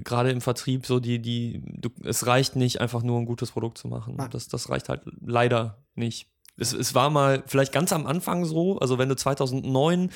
gerade 0.03 0.31
im 0.31 0.41
Vertrieb 0.41 0.87
so 0.87 1.01
die, 1.01 1.21
die, 1.21 1.63
du, 1.67 1.91
es 2.03 2.27
reicht 2.27 2.57
nicht, 2.57 2.81
einfach 2.81 3.03
nur 3.03 3.19
ein 3.21 3.27
gutes 3.27 3.51
Produkt 3.53 3.77
zu 3.77 3.89
machen. 3.89 4.15
Nein. 4.17 4.31
Das, 4.31 4.49
das 4.49 4.71
reicht 4.71 4.89
halt 4.89 5.03
leider 5.21 5.77
nicht. 5.95 6.29
Es, 6.57 6.73
es 6.73 6.95
war 6.95 7.11
mal 7.11 7.43
vielleicht 7.47 7.73
ganz 7.73 7.93
am 7.93 8.07
Anfang 8.07 8.47
so, 8.47 8.79
also 8.79 8.97
wenn 8.99 9.11
du 9.11 9.17
2009 9.17 10.11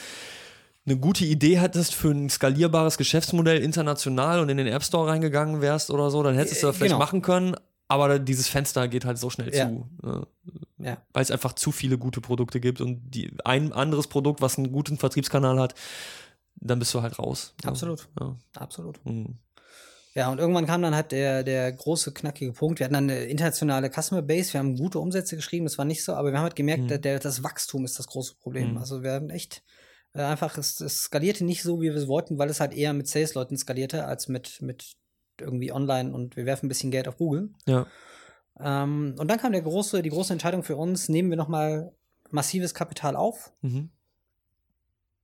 eine 0.86 0.96
gute 0.96 1.26
Idee 1.26 1.60
hattest 1.60 1.94
für 1.94 2.10
ein 2.10 2.30
skalierbares 2.30 2.96
Geschäftsmodell 2.96 3.58
international 3.62 4.40
und 4.40 4.48
in 4.48 4.56
den 4.56 4.66
App 4.66 4.82
Store 4.82 5.10
reingegangen 5.10 5.60
wärst 5.60 5.90
oder 5.90 6.10
so, 6.10 6.22
dann 6.22 6.34
hättest 6.36 6.62
du 6.62 6.68
das 6.68 6.76
Äh, 6.76 6.78
vielleicht 6.78 6.92
genau. 6.94 7.04
machen 7.04 7.20
können. 7.20 7.54
Aber 7.86 8.18
dieses 8.18 8.48
Fenster 8.48 8.88
geht 8.88 9.04
halt 9.04 9.18
so 9.18 9.28
schnell 9.28 9.54
Ja. 9.54 9.68
zu. 9.68 9.86
Ne? 10.02 10.26
Ja. 10.82 10.96
weil 11.12 11.22
es 11.22 11.30
einfach 11.30 11.52
zu 11.52 11.70
viele 11.72 11.98
gute 11.98 12.22
Produkte 12.22 12.58
gibt 12.60 12.80
und 12.80 13.10
die, 13.10 13.30
ein 13.44 13.74
anderes 13.74 14.06
Produkt, 14.06 14.40
was 14.40 14.56
einen 14.56 14.72
guten 14.72 14.96
Vertriebskanal 14.96 15.60
hat, 15.60 15.74
dann 16.60 16.78
bist 16.78 16.92
du 16.94 17.02
halt 17.02 17.18
raus. 17.18 17.54
Absolut. 17.64 18.08
Ja. 18.20 18.36
Absolut. 18.56 19.04
Mhm. 19.04 19.38
Ja, 20.14 20.28
und 20.30 20.38
irgendwann 20.38 20.66
kam 20.66 20.82
dann 20.82 20.94
halt 20.94 21.12
der, 21.12 21.44
der 21.44 21.70
große, 21.72 22.12
knackige 22.12 22.52
Punkt. 22.52 22.80
Wir 22.80 22.84
hatten 22.84 22.94
dann 22.94 23.08
eine 23.10 23.24
internationale 23.26 23.90
Customer 23.90 24.22
Base, 24.22 24.52
wir 24.52 24.58
haben 24.58 24.74
gute 24.76 24.98
Umsätze 24.98 25.36
geschrieben, 25.36 25.66
das 25.66 25.78
war 25.78 25.84
nicht 25.84 26.02
so, 26.04 26.14
aber 26.14 26.32
wir 26.32 26.38
haben 26.38 26.44
halt 26.44 26.56
gemerkt, 26.56 26.82
Mhm. 26.82 26.88
der, 26.88 26.98
der, 26.98 27.18
das 27.20 27.44
Wachstum 27.44 27.84
ist 27.84 27.98
das 27.98 28.08
große 28.08 28.34
Problem. 28.42 28.72
Mhm. 28.72 28.78
Also 28.78 29.02
wir 29.04 29.12
haben 29.12 29.30
echt 29.30 29.62
äh, 30.12 30.22
einfach, 30.22 30.58
es, 30.58 30.80
es 30.80 31.02
skalierte 31.02 31.44
nicht 31.44 31.62
so, 31.62 31.80
wie 31.80 31.84
wir 31.90 31.94
es 31.94 32.08
wollten, 32.08 32.38
weil 32.38 32.50
es 32.50 32.58
halt 32.58 32.72
eher 32.74 32.92
mit 32.92 33.06
Sales-Leuten 33.06 33.56
skalierte, 33.56 34.04
als 34.06 34.26
mit, 34.26 34.60
mit 34.60 34.94
irgendwie 35.40 35.70
online 35.72 36.12
und 36.12 36.36
wir 36.36 36.44
werfen 36.44 36.66
ein 36.66 36.68
bisschen 36.68 36.90
Geld 36.90 37.06
auf 37.06 37.16
Google. 37.16 37.50
ja. 37.66 37.86
Ähm, 38.58 39.14
und 39.18 39.28
dann 39.30 39.38
kam 39.38 39.52
der 39.52 39.62
große, 39.62 40.02
die 40.02 40.10
große 40.10 40.32
Entscheidung 40.34 40.62
für 40.64 40.76
uns, 40.76 41.08
nehmen 41.08 41.30
wir 41.30 41.36
nochmal 41.36 41.92
massives 42.30 42.74
Kapital 42.74 43.16
auf 43.16 43.52
Mhm. 43.62 43.90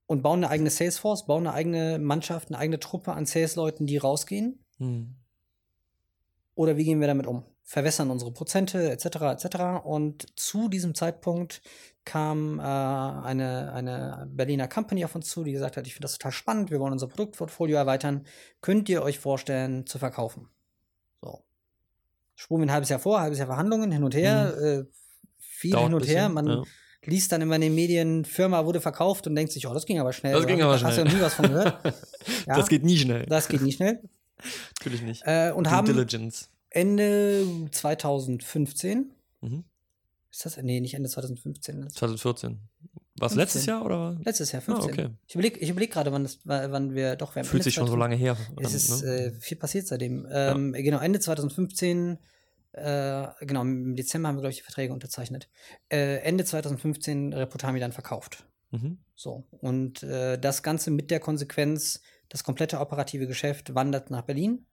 Und 0.07 0.23
bauen 0.23 0.45
eine 0.45 0.51
eigene 0.51 0.71
Salesforce, 0.71 1.27
bauen 1.27 1.47
eine 1.47 1.55
eigene 1.55 1.99
Mannschaft, 1.99 2.49
eine 2.49 2.59
eigene 2.59 2.79
Truppe 2.79 3.13
an 3.13 3.27
Sales-Leuten, 3.27 3.87
die 3.87 3.97
rausgehen. 3.97 4.65
Mhm. 4.79 5.17
Oder 6.55 6.77
wie 6.77 6.85
gehen 6.85 7.01
wir 7.01 7.07
damit 7.07 7.27
um? 7.27 7.45
Verwässern 7.63 8.11
unsere 8.11 8.33
Prozente 8.33 8.91
etc. 8.91 9.45
etc. 9.45 9.85
Und 9.85 10.27
zu 10.39 10.69
diesem 10.69 10.95
Zeitpunkt 10.95 11.61
kam 12.05 12.61
äh, 12.61 12.63
eine, 12.63 13.73
eine 13.73 14.29
Berliner 14.31 14.69
Company 14.69 15.05
auf 15.05 15.17
uns 15.17 15.29
zu, 15.29 15.43
die 15.43 15.53
gesagt 15.53 15.77
hat, 15.77 15.87
ich 15.87 15.95
finde 15.95 16.05
das 16.05 16.13
total 16.13 16.31
spannend, 16.31 16.71
wir 16.71 16.79
wollen 16.79 16.93
unser 16.93 17.09
Produktportfolio 17.09 17.77
erweitern. 17.77 18.25
Könnt 18.61 18.89
ihr 18.89 19.03
euch 19.03 19.19
vorstellen 19.19 19.85
zu 19.87 19.99
verkaufen? 19.99 20.49
So. 21.21 21.45
Spulen 22.37 22.63
wir 22.63 22.69
ein 22.69 22.73
halbes 22.73 22.89
Jahr 22.89 23.01
vor, 23.01 23.21
halbes 23.21 23.39
Jahr 23.39 23.49
Verhandlungen, 23.49 23.91
hin 23.91 24.05
und 24.05 24.15
her, 24.15 24.57
äh, 24.57 24.85
viel. 25.39 25.73
Dauert 25.73 25.87
hin 25.87 25.95
und 25.95 26.03
ein 26.05 26.09
her. 26.09 26.29
Man 26.29 26.47
ja. 26.47 26.63
Liest 27.07 27.33
dann 27.33 27.41
immer 27.43 27.55
in 27.57 27.61
den 27.63 27.75
Medien, 27.75 28.25
Firma 28.25 28.65
wurde 28.65 28.81
verkauft 28.81 29.27
und 29.27 29.35
denkt 29.37 29.53
sich, 29.53 29.67
oh, 29.67 29.75
das 29.75 29.87
ging 29.87 29.99
aber 30.01 30.13
schnell. 30.13 30.33
Das 30.33 30.43
oder? 30.45 30.53
ging 30.53 30.63
aber 30.63 30.77
Da 30.79 30.87
Hast 30.87 30.97
du 30.99 31.03
schnell. 31.03 31.07
ja 31.13 31.19
nie 31.19 31.23
was 31.25 31.35
von 31.35 31.47
gehört. 31.49 31.79
Ja, 32.47 32.57
Das 32.57 32.69
geht 32.69 32.85
nie 32.85 32.97
schnell. 32.99 33.25
das 33.27 33.49
geht 33.49 33.63
nicht 33.63 33.77
schnell. 33.77 34.01
Natürlich 34.79 35.03
nicht. 35.03 35.23
Äh, 35.27 35.53
und 35.55 35.65
Due 35.65 35.71
haben 35.73 35.87
Diligence. 35.87 36.49
Ende 36.71 37.45
2015 37.71 39.13
Mhm. 39.43 39.65
Ist 40.31 40.45
das? 40.47 40.57
Nee, 40.63 40.81
nicht 40.81 40.95
Ende 40.95 41.09
2015. 41.09 41.83
das- 41.83 41.95
2014. 41.95 42.59
War 43.19 43.27
es 43.29 43.33
15. 43.33 43.39
letztes 43.39 43.67
Jahr 43.67 43.85
oder? 43.85 44.19
Letztes 44.25 44.53
Jahr, 44.53 44.61
Ah, 44.67 44.81
15. 44.81 44.91
okay. 44.93 45.09
Ich 45.27 45.35
überlege 45.35 45.59
ich 45.61 45.71
überleg 45.71 45.91
gerade, 45.91 46.13
wann, 46.13 46.29
wann 46.45 46.95
wir 46.95 47.17
doch. 47.17 47.35
Wir 47.35 47.41
haben 47.41 47.47
Fühlt 47.47 47.61
Ende 47.61 47.65
sich 47.65 47.75
schon 47.75 47.87
so 47.87 47.95
2015 47.95 47.99
lange 47.99 48.17
her. 48.17 48.37
Es 48.67 48.75
ist 48.75 49.03
ne? 49.05 49.11
äh, 49.11 49.33
viel 49.41 49.57
passiert 49.57 49.87
seitdem. 49.87 50.27
Ähm, 50.31 50.73
Genau, 50.75 50.99
Ende 50.99 51.19
2015, 51.21 52.19
äh, 52.77 53.29
genau, 53.45 53.63
im 53.63 53.97
Dezember 53.97 54.29
haben 54.29 54.37
wir, 54.37 54.41
glaube 54.43 54.53
ich, 54.53 54.59
die 54.59 54.65
Verträge 54.65 54.93
unterzeichnet. 54.93 55.49
Äh, 55.91 56.19
Ende 56.19 56.45
2015 56.45 57.33
Reputami 57.33 57.81
dann 57.81 57.93
verkauft. 57.93 58.47
mhm. 58.71 58.99
So. 59.15 59.47
Und 59.51 60.03
äh, 60.03 60.39
das 60.39 60.63
Ganze 60.63 60.91
mit 60.91 61.11
der 61.11 61.21
Konsequenz, 61.21 62.01
das 62.29 62.45
komplette 62.45 62.81
operative 62.81 63.27
Geschäft 63.27 63.75
wandert 63.75 64.11
nach 64.11 64.23
Berlin. 64.23 64.67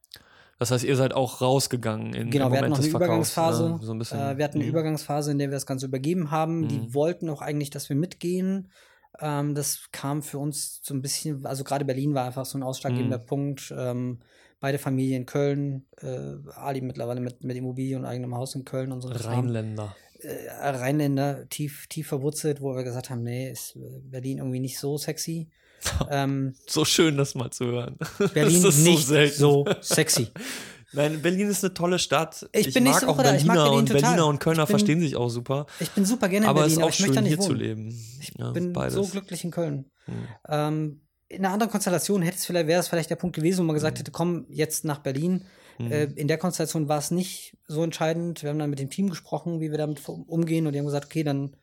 Das 0.60 0.70
heißt, 0.72 0.84
ihr 0.84 0.96
seid 0.96 1.14
auch 1.14 1.42
rausgegangen 1.42 2.14
in 2.14 2.30
Genau, 2.30 2.52
wir 2.52 2.60
hatten 2.60 2.70
noch 2.70 2.78
eine 2.78 2.88
Verkaufs, 2.88 3.32
Übergangsphase. 3.34 3.70
ne? 3.72 3.80
So 3.82 3.92
ein 3.94 4.00
bisschen. 4.00 4.20
Äh, 4.20 4.38
wir 4.38 4.44
hatten 4.46 4.56
eine 4.58 4.66
Mhm. 4.66 4.70
Übergangsphase, 4.70 5.32
in 5.32 5.40
der 5.40 5.50
wir 5.50 5.56
das 5.56 5.66
Ganze 5.66 5.86
übergeben 5.88 6.30
haben. 6.32 6.68
Die 6.68 6.80
Mhm. 6.80 6.94
wollten 6.94 7.30
auch 7.30 7.42
eigentlich, 7.42 7.70
dass 7.70 7.90
wir 7.90 7.96
mitgehen. 7.96 8.72
Ähm, 9.20 9.56
das 9.56 9.90
kam 9.92 10.22
für 10.24 10.40
uns 10.40 10.82
so 10.84 10.94
ein 10.94 11.02
bisschen, 11.02 11.46
also 11.46 11.64
gerade 11.64 11.86
Berlin 11.86 12.14
war 12.14 12.26
einfach 12.26 12.46
so 12.46 12.58
ein 12.58 12.64
ausschlaggebender 12.64 13.20
Mhm. 13.20 13.26
Punkt. 13.26 13.74
Ähm, 13.76 14.20
beide 14.64 14.78
Familien 14.80 15.24
in 15.24 15.26
Köln, 15.26 15.86
äh, 16.02 16.36
Ali 16.56 16.80
mittlerweile 16.80 17.20
mit, 17.20 17.44
mit 17.44 17.58
Immobilie 17.58 17.98
und 17.98 18.06
eigenem 18.06 18.34
Haus 18.34 18.56
in 18.56 18.64
Köln 18.64 18.94
und 18.94 19.02
so. 19.02 19.10
Rheinländer. 19.10 19.94
Äh, 20.22 20.70
Rheinländer 20.70 21.50
tief, 21.50 21.86
tief 21.88 22.08
verwurzelt, 22.08 22.62
wo 22.62 22.74
wir 22.74 22.84
gesagt 22.86 23.10
haben, 23.10 23.24
nee, 23.24 23.52
ist 23.52 23.76
äh, 23.76 23.80
Berlin 24.06 24.38
irgendwie 24.38 24.62
nicht 24.62 24.80
so 24.80 24.98
sexy. 24.98 25.50
ähm, 26.10 26.56
So 26.66 26.86
schön, 26.86 27.18
das 27.18 27.36
mal 27.36 27.52
zu 27.52 27.66
hören. 27.66 27.98
Berlin 28.34 28.64
das 28.64 28.76
ist 28.78 28.86
nicht 28.86 29.06
so 29.06 29.66
so 29.66 29.66
sexy. 29.82 30.30
Nein, 30.94 31.22
Berlin 31.22 31.50
ist 31.50 31.62
eine 31.66 31.74
tolle 31.74 32.00
Stadt. 32.00 32.48
Ich 32.54 32.74
bin 32.74 32.86
mag 32.86 33.04
auch 33.06 33.18
da. 33.22 33.36
Ich 33.36 33.44
mag 33.44 33.56
Berliner 33.58 33.64
Berlin 33.66 33.80
und 33.80 33.88
total. 33.88 34.02
Berliner 34.02 34.28
und 34.28 34.40
Kölner 34.40 34.64
Ich 34.64 34.68
bin- 34.68 34.74
verstehen 34.78 35.00
sich 35.02 35.16
auch 35.18 35.28
super. 35.28 35.66
Ich 35.82 35.90
bin 35.92 36.06
super 36.06 36.30
gerne 36.30 36.46
in 36.46 36.50
aber 36.50 36.62
es 36.68 36.68
Berlin, 36.68 36.72
ist 36.72 36.78
aber 36.78 36.86
auch 36.86 36.90
ich 37.10 37.16
schön, 37.16 37.26
hier 37.26 37.40
zu 37.40 37.50
wohnen. 37.50 37.60
leben. 37.60 37.88
Ich 38.22 38.32
Ja, 38.38 38.52
bin 38.52 38.72
beides. 38.72 38.94
so 38.94 39.06
glücklich 39.08 39.44
in 39.44 39.52
Köln. 39.52 39.92
Mhm. 40.08 40.14
Ähm, 40.48 41.02
in 41.34 41.44
einer 41.46 41.54
anderen 41.54 41.72
Konstellation 41.72 42.22
hätte 42.22 42.38
es 42.38 42.46
vielleicht, 42.46 42.68
wäre 42.68 42.80
es 42.80 42.88
vielleicht 42.88 43.10
der 43.10 43.16
Punkt 43.16 43.36
gewesen, 43.36 43.60
wo 43.60 43.64
man 43.64 43.74
Mhm. 43.74 43.78
gesagt 43.78 44.00
hätte, 44.00 44.12
komm 44.12 44.46
jetzt 44.50 44.86
nach 44.86 45.00
Berlin. 45.00 45.46
Äh, 45.80 46.04
in 46.16 46.28
der 46.28 46.38
Konstellation 46.38 46.88
war 46.88 47.00
es 47.00 47.10
nicht 47.12 47.58
so 47.68 47.84
entscheidend. 47.84 48.44
Wir 48.44 48.52
haben 48.52 48.60
dann 48.60 48.70
mit 48.70 48.80
dem 48.80 48.90
Team 48.92 49.10
gesprochen, 49.10 49.60
wie 49.60 49.72
wir 49.72 49.78
damit 49.78 50.08
umgehen 50.08 50.68
und 50.68 50.74
die 50.74 50.80
haben 50.80 50.86
gesagt, 50.86 51.06
okay, 51.06 51.24
dann 51.24 51.56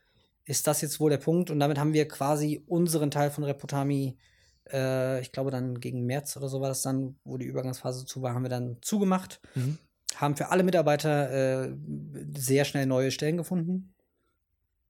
ist 0.45 0.67
das 0.67 0.81
jetzt 0.81 0.99
wohl 0.99 1.09
der 1.09 1.17
Punkt 1.17 1.49
und 1.49 1.59
damit 1.59 1.77
haben 1.79 1.93
wir 1.93 2.07
quasi 2.07 2.61
unseren 2.67 3.09
Teil 3.09 3.31
von 3.31 3.43
Reputami, 3.45 4.17
äh, 4.71 5.21
ich 5.21 5.31
glaube 5.31 5.49
dann 5.51 5.79
gegen 5.79 6.05
März 6.05 6.35
oder 6.35 6.49
so 6.49 6.59
war 6.61 6.69
das 6.69 6.81
dann, 6.81 7.15
wo 7.23 7.37
die 7.37 7.45
Übergangsphase 7.45 8.05
zu 8.05 8.21
war, 8.21 8.33
haben 8.33 8.43
wir 8.43 8.49
dann 8.49 8.77
zugemacht, 8.81 9.39
Mhm. 9.55 9.77
haben 10.15 10.35
für 10.35 10.49
alle 10.49 10.63
Mitarbeiter 10.63 11.31
äh, 11.69 11.73
sehr 12.35 12.65
schnell 12.65 12.85
neue 12.87 13.11
Stellen 13.11 13.37
gefunden. 13.37 13.93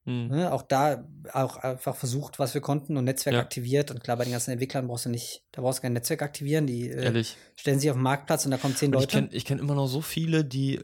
Mhm. 0.06 0.28
Ne, 0.30 0.52
auch 0.52 0.64
da 0.64 1.08
auch 1.32 1.58
einfach 1.58 1.96
versucht, 1.96 2.40
was 2.40 2.54
wir 2.56 2.62
konnten 2.62 2.98
und 2.98 3.04
Netzwerk 3.06 3.36
Ja. 3.36 3.40
aktiviert. 3.42 3.92
Und 3.92 4.04
klar, 4.04 4.18
bei 4.18 4.24
den 4.24 4.32
ganzen 4.34 4.50
Entwicklern 4.52 4.88
brauchst 4.88 5.06
du 5.06 5.10
nicht, 5.10 5.44
da 5.52 5.62
brauchst 5.62 5.80
du 5.80 5.82
kein 5.84 5.94
Netzwerk 5.94 6.24
aktivieren. 6.24 6.66
Die 6.66 6.90
äh, 6.90 7.24
stellen 7.56 7.80
sich 7.80 7.90
auf 7.92 7.98
den 7.98 8.02
Marktplatz 8.04 8.46
und 8.46 8.52
da 8.52 8.58
kommen 8.58 8.76
zehn 8.76 8.88
Und 8.94 9.00
ich 9.00 9.02
Leute. 9.14 9.18
kenne 9.18 9.30
ich 9.32 9.46
kenn 9.46 9.60
immer 9.60 9.76
noch 9.76 9.88
so 9.88 10.02
viele, 10.02 10.44
die, 10.44 10.82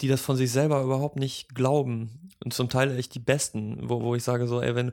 die 0.00 0.08
das 0.08 0.20
von 0.20 0.36
sich 0.36 0.50
selber 0.50 0.82
überhaupt 0.82 1.16
nicht 1.16 1.54
glauben. 1.54 2.23
Und 2.44 2.52
zum 2.52 2.68
Teil 2.68 2.96
echt 2.98 3.14
die 3.14 3.20
Besten, 3.20 3.78
wo, 3.88 4.02
wo 4.02 4.14
ich 4.14 4.22
sage 4.22 4.46
so, 4.46 4.60
ey, 4.60 4.74
wenn, 4.74 4.92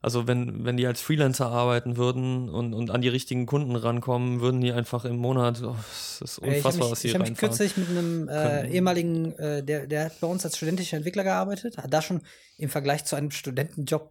also 0.00 0.26
wenn, 0.28 0.64
wenn 0.64 0.76
die 0.76 0.86
als 0.86 1.00
Freelancer 1.00 1.46
arbeiten 1.48 1.96
würden 1.96 2.48
und, 2.48 2.74
und 2.74 2.90
an 2.90 3.00
die 3.02 3.08
richtigen 3.08 3.44
Kunden 3.46 3.74
rankommen, 3.76 4.40
würden 4.40 4.60
die 4.60 4.72
einfach 4.72 5.04
im 5.04 5.16
Monat, 5.16 5.62
oh, 5.64 5.74
das 5.76 6.20
ist 6.22 6.38
Äh, 6.38 6.42
ich 6.42 6.46
habe 6.46 6.56
unfassbar, 6.56 6.90
was 6.90 7.04
ich 7.04 7.12
sie 7.12 7.18
hab 7.18 7.28
mich 7.28 7.36
kürzlich 7.38 7.76
mit 7.76 7.88
einem 7.88 8.28
äh, 8.28 8.68
ehemaligen, 8.70 9.32
äh, 9.38 9.62
der, 9.62 9.86
der 9.86 10.04
hat 10.06 10.20
bei 10.20 10.26
uns 10.28 10.44
als 10.44 10.56
studentischer 10.56 10.96
Entwickler 10.96 11.24
gearbeitet, 11.24 11.76
hat 11.78 11.92
da 11.92 12.00
schon 12.02 12.22
im 12.58 12.68
Vergleich 12.68 13.04
zu 13.04 13.16
einem 13.16 13.30
Studentenjob 13.30 14.10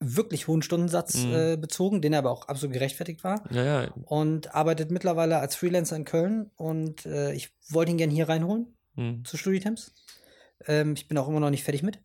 wirklich 0.00 0.48
hohen 0.48 0.60
Stundensatz 0.62 1.24
Mhm. 1.24 1.34
äh, 1.34 1.56
bezogen, 1.56 2.02
den 2.02 2.14
aber 2.14 2.30
auch 2.30 2.48
absolut 2.48 2.74
gerechtfertigt 2.74 3.24
war. 3.24 3.42
Ja, 3.50 3.64
ja, 3.84 3.90
Und 4.04 4.54
arbeitet 4.54 4.90
mittlerweile 4.90 5.38
als 5.38 5.56
Freelancer 5.56 5.96
in 5.96 6.04
Köln. 6.04 6.50
Und 6.56 7.06
äh, 7.06 7.32
ich 7.32 7.50
wollte 7.70 7.92
ihn 7.92 7.96
gerne 7.98 8.12
hier 8.12 8.28
reinholen. 8.28 8.66
hm. 8.96 9.24
zu 9.24 9.36
Studietemps. 9.36 9.92
Ähm, 10.66 10.94
ich 10.94 11.08
bin 11.08 11.18
auch 11.18 11.28
immer 11.28 11.40
noch 11.40 11.50
nicht 11.50 11.64
fertig 11.64 11.82
mit. 11.82 11.98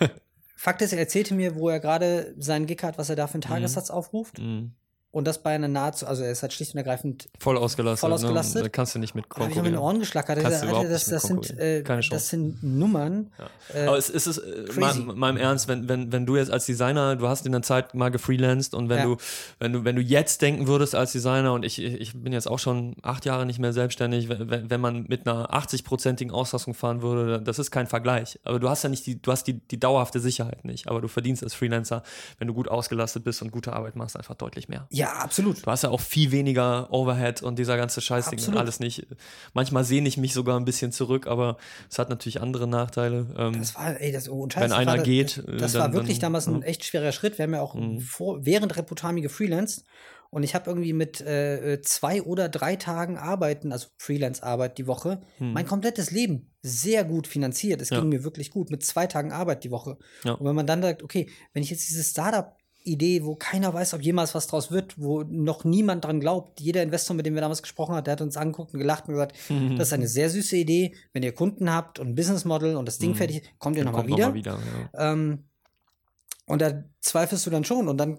Fakt 0.56 0.82
ist, 0.82 0.92
er 0.92 0.98
erzählte 0.98 1.34
mir, 1.34 1.54
wo 1.54 1.68
er 1.68 1.80
gerade 1.80 2.34
seinen 2.38 2.66
Gig 2.66 2.82
hat, 2.82 2.98
was 2.98 3.10
er 3.10 3.16
da 3.16 3.26
für 3.26 3.34
einen 3.34 3.42
Tagessatz 3.42 3.90
aufruft. 3.90 4.38
Hm. 4.38 4.72
Und 5.16 5.26
das 5.26 5.38
bei 5.42 5.54
einer 5.54 5.66
nahezu, 5.68 6.06
also 6.06 6.22
er 6.22 6.30
ist 6.30 6.42
halt 6.42 6.52
schlicht 6.52 6.74
und 6.74 6.78
ergreifend. 6.78 7.28
voll 7.40 7.56
ausgelastet. 7.56 8.00
Voll 8.00 8.12
ausgelastet. 8.12 8.56
Ne? 8.56 8.62
Da 8.64 8.68
kannst 8.68 8.94
du 8.94 8.98
nicht 8.98 9.14
mit 9.14 9.24
Da 9.30 9.40
habe 9.40 9.50
ich 9.50 9.54
auch 9.54 9.58
in 9.60 9.64
den 9.64 9.74
konkurrieren. 9.74 9.82
Ohren 9.84 10.00
geschlackert. 10.00 10.38
Kannst 10.40 10.62
Alter, 10.62 10.66
du 10.66 10.70
überhaupt 10.72 10.90
das, 10.90 11.06
nicht 11.06 11.06
mit 11.06 11.14
das, 11.14 11.22
sind, 11.22 11.36
konkurrieren. 11.48 11.80
äh, 11.80 11.82
Keine 11.82 12.02
das 12.10 12.28
sind 12.28 12.62
Nummern. 12.62 13.30
Äh, 13.74 13.86
Aber 13.86 13.96
es, 13.96 14.10
es 14.10 14.26
ist 14.26 14.38
äh, 14.38 14.64
crazy. 14.68 15.00
mal, 15.00 15.14
mal 15.14 15.30
im 15.30 15.36
Ernst, 15.38 15.68
wenn, 15.68 15.88
wenn, 15.88 16.12
wenn 16.12 16.26
du 16.26 16.36
jetzt 16.36 16.50
als 16.50 16.66
Designer, 16.66 17.16
du 17.16 17.26
hast 17.28 17.46
in 17.46 17.52
der 17.52 17.62
Zeit 17.62 17.94
mal 17.94 18.10
gefreelanced 18.10 18.74
und 18.74 18.88
wenn 18.90 18.98
Ja. 18.98 19.04
du, 19.04 19.16
wenn 19.58 19.72
du, 19.72 19.84
wenn 19.84 19.96
du 19.96 20.02
jetzt 20.02 20.42
denken 20.42 20.66
würdest 20.66 20.94
als 20.94 21.12
Designer, 21.12 21.54
und 21.54 21.64
ich, 21.64 21.82
ich 21.82 22.12
bin 22.22 22.34
jetzt 22.34 22.46
auch 22.46 22.58
schon 22.58 22.94
acht 23.02 23.24
Jahre 23.24 23.46
nicht 23.46 23.58
mehr 23.58 23.72
selbstständig, 23.72 24.28
wenn, 24.28 24.50
wenn- 24.50 24.68
wenn 24.70 24.80
man 24.82 25.06
mit 25.08 25.26
einer 25.26 25.50
80-prozentigen 25.54 26.30
Auslastung 26.30 26.74
fahren 26.74 27.00
würde, 27.00 27.40
das 27.40 27.58
ist 27.58 27.70
kein 27.70 27.86
Vergleich. 27.86 28.38
Aber 28.44 28.60
du 28.60 28.68
hast 28.68 28.82
ja 28.82 28.90
nicht 28.90 29.06
die, 29.06 29.20
du 29.22 29.32
hast 29.32 29.44
die, 29.46 29.54
die 29.54 29.80
dauerhafte 29.80 30.20
Sicherheit 30.20 30.64
nicht. 30.66 30.88
Aber 30.88 31.00
du 31.00 31.08
verdienst 31.08 31.42
als 31.42 31.54
Freelancer, 31.54 32.02
wenn 32.38 32.48
du 32.48 32.52
gut 32.54 32.68
ausgelastet 32.68 33.24
bist 33.24 33.40
und 33.40 33.50
gute 33.50 33.72
Arbeit 33.72 33.96
machst, 33.96 34.16
einfach 34.16 34.34
deutlich 34.34 34.68
mehr. 34.68 34.86
ja, 34.90 35.05
Ja, 35.06 35.12
absolut. 35.18 35.64
Du 35.64 35.70
hast 35.70 35.82
ja 35.82 35.90
auch 35.90 36.00
viel 36.00 36.32
weniger 36.32 36.92
Overhead 36.92 37.42
und 37.42 37.58
dieser 37.58 37.76
ganze 37.76 38.00
Scheißding 38.00 38.38
Absolut. 38.38 38.60
alles 38.60 38.80
nicht. 38.80 39.06
Manchmal 39.54 39.84
sehne 39.84 40.08
ich 40.08 40.16
mich 40.16 40.32
sogar 40.34 40.58
ein 40.58 40.64
bisschen 40.64 40.92
zurück, 40.92 41.26
aber 41.26 41.56
es 41.90 41.98
hat 41.98 42.10
natürlich 42.10 42.40
andere 42.40 42.66
Nachteile. 42.66 43.26
Ähm, 43.38 43.58
Das 43.58 43.74
war, 43.74 44.00
ey, 44.00 44.12
das, 44.12 44.28
oh, 44.28 44.40
und 44.42 44.52
Scheiße, 44.52 44.64
Wenn 44.64 44.70
das 44.70 44.78
einer 44.78 44.96
war, 44.98 45.04
geht, 45.04 45.38
Das, 45.46 45.56
das 45.60 45.72
dann- 45.72 45.82
war 45.82 45.92
wirklich 45.92 46.18
dann- 46.18 46.32
damals 46.32 46.46
ein 46.48 46.62
echt 46.62 46.84
schwerer 46.84 47.12
Schritt. 47.12 47.38
Wir 47.38 47.44
haben 47.44 47.54
ja 47.54 47.60
auch 47.62 47.74
Mhm. 47.74 48.00
vor, 48.00 48.44
während 48.44 48.76
Reputami 48.76 49.20
gefreelanced. 49.20 49.84
Und 50.28 50.42
ich 50.42 50.56
habe 50.56 50.68
irgendwie 50.68 50.92
mit 50.92 51.20
äh, 51.20 51.80
zwei 51.82 52.20
oder 52.20 52.48
drei 52.48 52.74
Tagen 52.74 53.16
Arbeiten, 53.16 53.70
also 53.72 53.86
Freelance-Arbeit 53.96 54.76
die 54.76 54.88
Woche, 54.88 55.20
mein 55.38 55.66
komplettes 55.66 56.10
Leben 56.10 56.50
sehr 56.62 57.04
gut 57.04 57.28
finanziert. 57.28 57.80
Es 57.80 57.90
Hm. 57.90 57.94
Ja. 57.94 58.00
ging 58.00 58.08
mir 58.10 58.24
wirklich 58.24 58.50
gut 58.50 58.70
mit 58.70 58.84
zwei 58.84 59.06
Tagen 59.06 59.30
Arbeit 59.30 59.62
die 59.62 59.70
Woche. 59.70 59.98
Ja. 60.24 60.32
Und 60.32 60.44
wenn 60.44 60.56
man 60.56 60.66
dann 60.66 60.82
sagt, 60.82 61.04
okay, 61.04 61.30
wenn 61.52 61.62
ich 61.62 61.70
jetzt 61.70 61.88
diese 61.88 62.02
Startup-Idee, 62.86 63.24
wo 63.24 63.34
keiner 63.34 63.74
weiß, 63.74 63.94
ob 63.94 64.02
jemals 64.02 64.34
was 64.34 64.46
draus 64.46 64.70
wird, 64.70 64.94
wo 64.98 65.22
noch 65.22 65.64
niemand 65.64 66.04
dran 66.04 66.20
glaubt, 66.20 66.60
jeder 66.60 66.82
Investor, 66.82 67.16
mit 67.16 67.26
dem 67.26 67.34
wir 67.34 67.40
damals 67.40 67.62
gesprochen 67.62 67.94
haben, 67.94 68.04
der 68.04 68.12
hat 68.12 68.20
uns 68.20 68.36
angeguckt 68.36 68.72
und 68.72 68.80
gelacht 68.80 69.08
und 69.08 69.14
gesagt, 69.14 69.34
das 69.76 69.88
ist 69.88 69.92
eine 69.92 70.08
sehr 70.08 70.30
süße 70.30 70.56
Idee. 70.56 70.94
Wenn 71.12 71.22
ihr 71.22 71.32
Kunden 71.32 71.70
habt 71.72 71.98
und 71.98 72.08
ein 72.08 72.14
Business 72.14 72.44
Model 72.44 72.76
und 72.76 72.86
das 72.86 72.98
Ding 72.98 73.10
Mhm. 73.10 73.14
fertig, 73.16 73.42
ist, 73.42 73.58
kommt 73.58 73.76
ihr 73.76 73.84
nochmal 73.84 74.06
wieder. 74.06 74.26
noch 74.26 74.28
mal 74.28 74.34
wieder 74.34 74.58
ja. 74.94 75.12
Ähm, 75.12 75.44
und 76.48 76.62
da 76.62 76.84
zweifelst 77.00 77.44
du 77.44 77.50
dann 77.50 77.64
schon. 77.64 77.88
Und 77.88 77.98
dann 77.98 78.18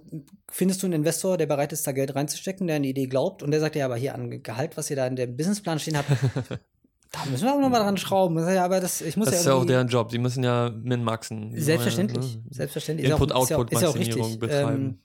findest 0.51 0.83
du 0.83 0.87
einen 0.87 0.93
Investor, 0.95 1.37
der 1.37 1.45
bereit 1.45 1.71
ist, 1.71 1.87
da 1.87 1.93
Geld 1.93 2.13
reinzustecken, 2.13 2.67
der 2.67 2.79
die 2.81 2.89
Idee 2.89 3.07
glaubt. 3.07 3.41
Und 3.41 3.51
der 3.51 3.61
sagt 3.61 3.77
ja, 3.77 3.85
aber 3.85 3.95
hier 3.95 4.15
an 4.15 4.43
Gehalt, 4.43 4.75
was 4.75 4.89
ihr 4.89 4.97
da 4.97 5.07
in 5.07 5.15
dem 5.15 5.37
Businessplan 5.37 5.79
stehen 5.79 5.97
habt, 5.97 6.09
da 7.11 7.25
müssen 7.29 7.45
wir 7.45 7.51
aber 7.53 7.61
nochmal 7.61 7.81
dran 7.81 7.97
schrauben. 7.97 8.35
Das 8.35 8.47
ist 8.47 8.55
ja, 8.55 8.65
aber 8.65 8.79
das, 8.79 9.01
ich 9.01 9.15
muss 9.17 9.25
Das 9.27 9.35
ja 9.35 9.39
ist 9.41 9.45
ja 9.47 9.53
auch 9.53 9.65
deren 9.65 9.87
Job. 9.87 10.09
Die 10.09 10.17
müssen 10.19 10.43
ja 10.43 10.69
min-maxen. 10.69 11.51
Selbstverständlich. 11.59 12.33
ja, 12.35 12.39
ne? 12.39 12.43
Selbstverständlich. 12.49 13.11
Auch- 13.13 13.17
auch- 13.19 13.21
Input-Output-Maximierung 13.49 14.29
ja 14.29 14.35
auch 14.35 14.39
betreiben. 14.39 14.75
Ähm, 14.85 14.99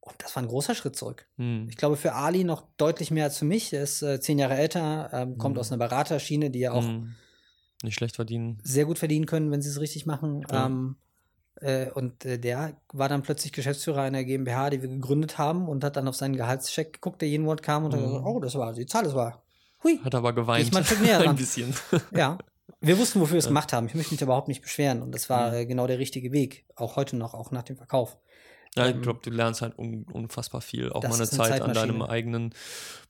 und 0.00 0.14
das 0.18 0.34
war 0.36 0.42
ein 0.42 0.48
großer 0.48 0.74
Schritt 0.74 0.96
zurück. 0.96 1.26
Hm. 1.36 1.66
Ich 1.68 1.76
glaube, 1.76 1.96
für 1.96 2.14
Ali 2.14 2.44
noch 2.44 2.64
deutlich 2.76 3.10
mehr 3.10 3.24
als 3.24 3.38
für 3.38 3.44
mich. 3.44 3.72
Er 3.72 3.82
ist 3.82 4.02
äh, 4.02 4.20
zehn 4.20 4.38
Jahre 4.38 4.56
älter, 4.56 5.10
ähm, 5.12 5.38
kommt 5.38 5.54
Mhm. 5.54 5.60
aus 5.60 5.70
einer 5.72 5.78
Beraterschiene, 5.78 6.50
die 6.50 6.60
ja 6.60 6.72
auch 6.72 6.84
Hm. 6.84 7.14
Nicht 7.82 7.94
schlecht 7.94 8.16
verdienen. 8.16 8.58
sehr 8.62 8.84
gut 8.84 8.98
verdienen 8.98 9.26
können, 9.26 9.50
wenn 9.50 9.62
sie 9.62 9.68
es 9.70 9.80
richtig 9.80 10.04
machen. 10.04 10.44
Ähm, 10.52 10.96
äh, 11.62 11.90
und 11.90 12.24
äh, 12.26 12.38
der 12.38 12.76
war 12.92 13.08
dann 13.08 13.22
plötzlich 13.22 13.52
Geschäftsführer 13.52 14.02
einer 14.02 14.24
GmbH, 14.24 14.68
die 14.70 14.82
wir 14.82 14.88
gegründet 14.88 15.38
haben 15.38 15.66
und 15.68 15.82
hat 15.84 15.96
dann 15.96 16.08
auf 16.08 16.16
seinen 16.16 16.36
Gehaltscheck 16.36 16.92
geguckt, 16.94 17.22
der 17.22 17.28
jeden 17.28 17.44
Monat 17.44 17.62
kam 17.62 17.84
und 17.84 17.92
hat 17.92 18.00
Mhm. 18.00 18.04
gesagt, 18.06 18.24
oh, 18.26 18.40
das 18.40 18.54
war, 18.56 18.72
die 18.74 18.86
Zahl 18.86 19.06
ist 19.06 19.14
wahr. 19.14 19.42
Hui. 19.84 19.98
Hat 20.04 20.14
aber 20.14 20.32
geweint. 20.32 20.72
Ich 20.74 20.86
Stück 20.86 21.00
näher 21.00 21.20
ein 21.20 21.36
bisschen. 21.36 21.74
Ja. 22.14 22.38
Wir 22.82 22.96
wussten, 22.98 23.20
wofür 23.20 23.34
wir 23.34 23.38
es 23.40 23.46
gemacht 23.48 23.72
haben. 23.72 23.86
Ich 23.88 23.94
möchte 23.94 24.14
mich 24.14 24.22
überhaupt 24.22 24.48
nicht 24.48 24.62
beschweren. 24.62 25.02
Und 25.02 25.12
das 25.12 25.28
war 25.28 25.50
Mhm. 25.50 25.54
äh, 25.56 25.66
genau 25.66 25.86
der 25.86 25.98
richtige 25.98 26.32
Weg. 26.32 26.64
Auch 26.76 26.96
heute 26.96 27.16
noch, 27.16 27.34
auch 27.34 27.50
nach 27.50 27.62
dem 27.62 27.76
Verkauf. 27.76 28.16
Ja, 28.76 28.86
ich 28.86 28.94
Ähm, 28.94 29.02
glaube, 29.02 29.18
du 29.22 29.30
lernst 29.30 29.60
halt 29.62 29.76
un 29.78 30.04
unfassbar 30.04 30.60
viel. 30.60 30.90
Auch 30.90 31.00
das 31.00 31.10
mal 31.10 31.16
eine 31.16 31.28
eine 31.28 31.30
Zeit 31.30 31.60
an 31.62 31.74
deinem 31.74 32.02
eigenen 32.02 32.54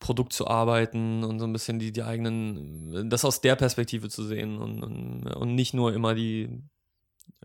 Produkt 0.01 0.33
zu 0.33 0.49
arbeiten 0.49 1.23
und 1.23 1.39
so 1.39 1.45
ein 1.47 1.53
bisschen 1.53 1.79
die, 1.79 1.93
die 1.93 2.03
eigenen, 2.03 3.11
das 3.11 3.25
aus 3.25 3.43
der 3.43 3.57
Perspektive 3.57 4.09
zu 4.09 4.25
sehen 4.25 4.59
und, 4.59 4.83
und, 4.83 5.27
und 5.27 5.55
nicht 5.55 5.75
nur 5.75 5.93
immer 5.93 6.15
die, 6.15 6.49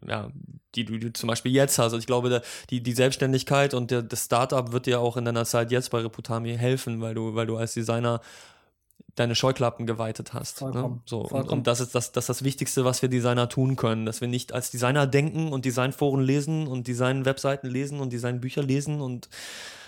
ja, 0.07 0.29
die 0.75 0.85
du, 0.85 1.11
zum 1.13 1.27
Beispiel 1.27 1.51
jetzt 1.51 1.77
hast. 1.77 1.85
Also 1.85 1.97
ich 1.97 2.07
glaube, 2.07 2.41
die, 2.69 2.81
die 2.81 2.93
Selbstständigkeit 2.93 3.73
und 3.73 3.91
der, 3.91 4.01
das 4.01 4.25
Startup 4.25 4.71
wird 4.71 4.85
dir 4.85 4.99
auch 5.01 5.17
in 5.17 5.25
deiner 5.25 5.45
Zeit 5.45 5.71
jetzt 5.71 5.91
bei 5.91 5.99
Reputami 5.99 6.55
helfen, 6.57 7.01
weil 7.01 7.13
du, 7.13 7.35
weil 7.35 7.47
du 7.47 7.57
als 7.57 7.73
Designer 7.73 8.21
deine 9.15 9.35
Scheuklappen 9.35 9.85
geweitet 9.85 10.33
hast. 10.33 10.61
Ne? 10.61 10.71
Vollkommen, 10.71 11.01
So, 11.05 11.21
und, 11.21 11.29
vollkommen. 11.29 11.59
und 11.59 11.67
das 11.67 11.79
ist 11.79 11.95
das, 11.95 12.11
das 12.11 12.25
ist 12.25 12.29
das 12.29 12.43
Wichtigste, 12.43 12.83
was 12.83 13.01
wir 13.01 13.09
Designer 13.09 13.47
tun 13.49 13.75
können, 13.75 14.05
dass 14.05 14.19
wir 14.21 14.27
nicht 14.27 14.51
als 14.53 14.71
Designer 14.71 15.07
denken 15.07 15.53
und 15.53 15.63
Designforen 15.65 16.21
lesen 16.21 16.67
und 16.67 16.87
Design-Webseiten 16.87 17.67
lesen 17.69 17.99
und 17.99 18.11
Designbücher 18.11 18.61
lesen 18.61 18.99
und 19.01 19.29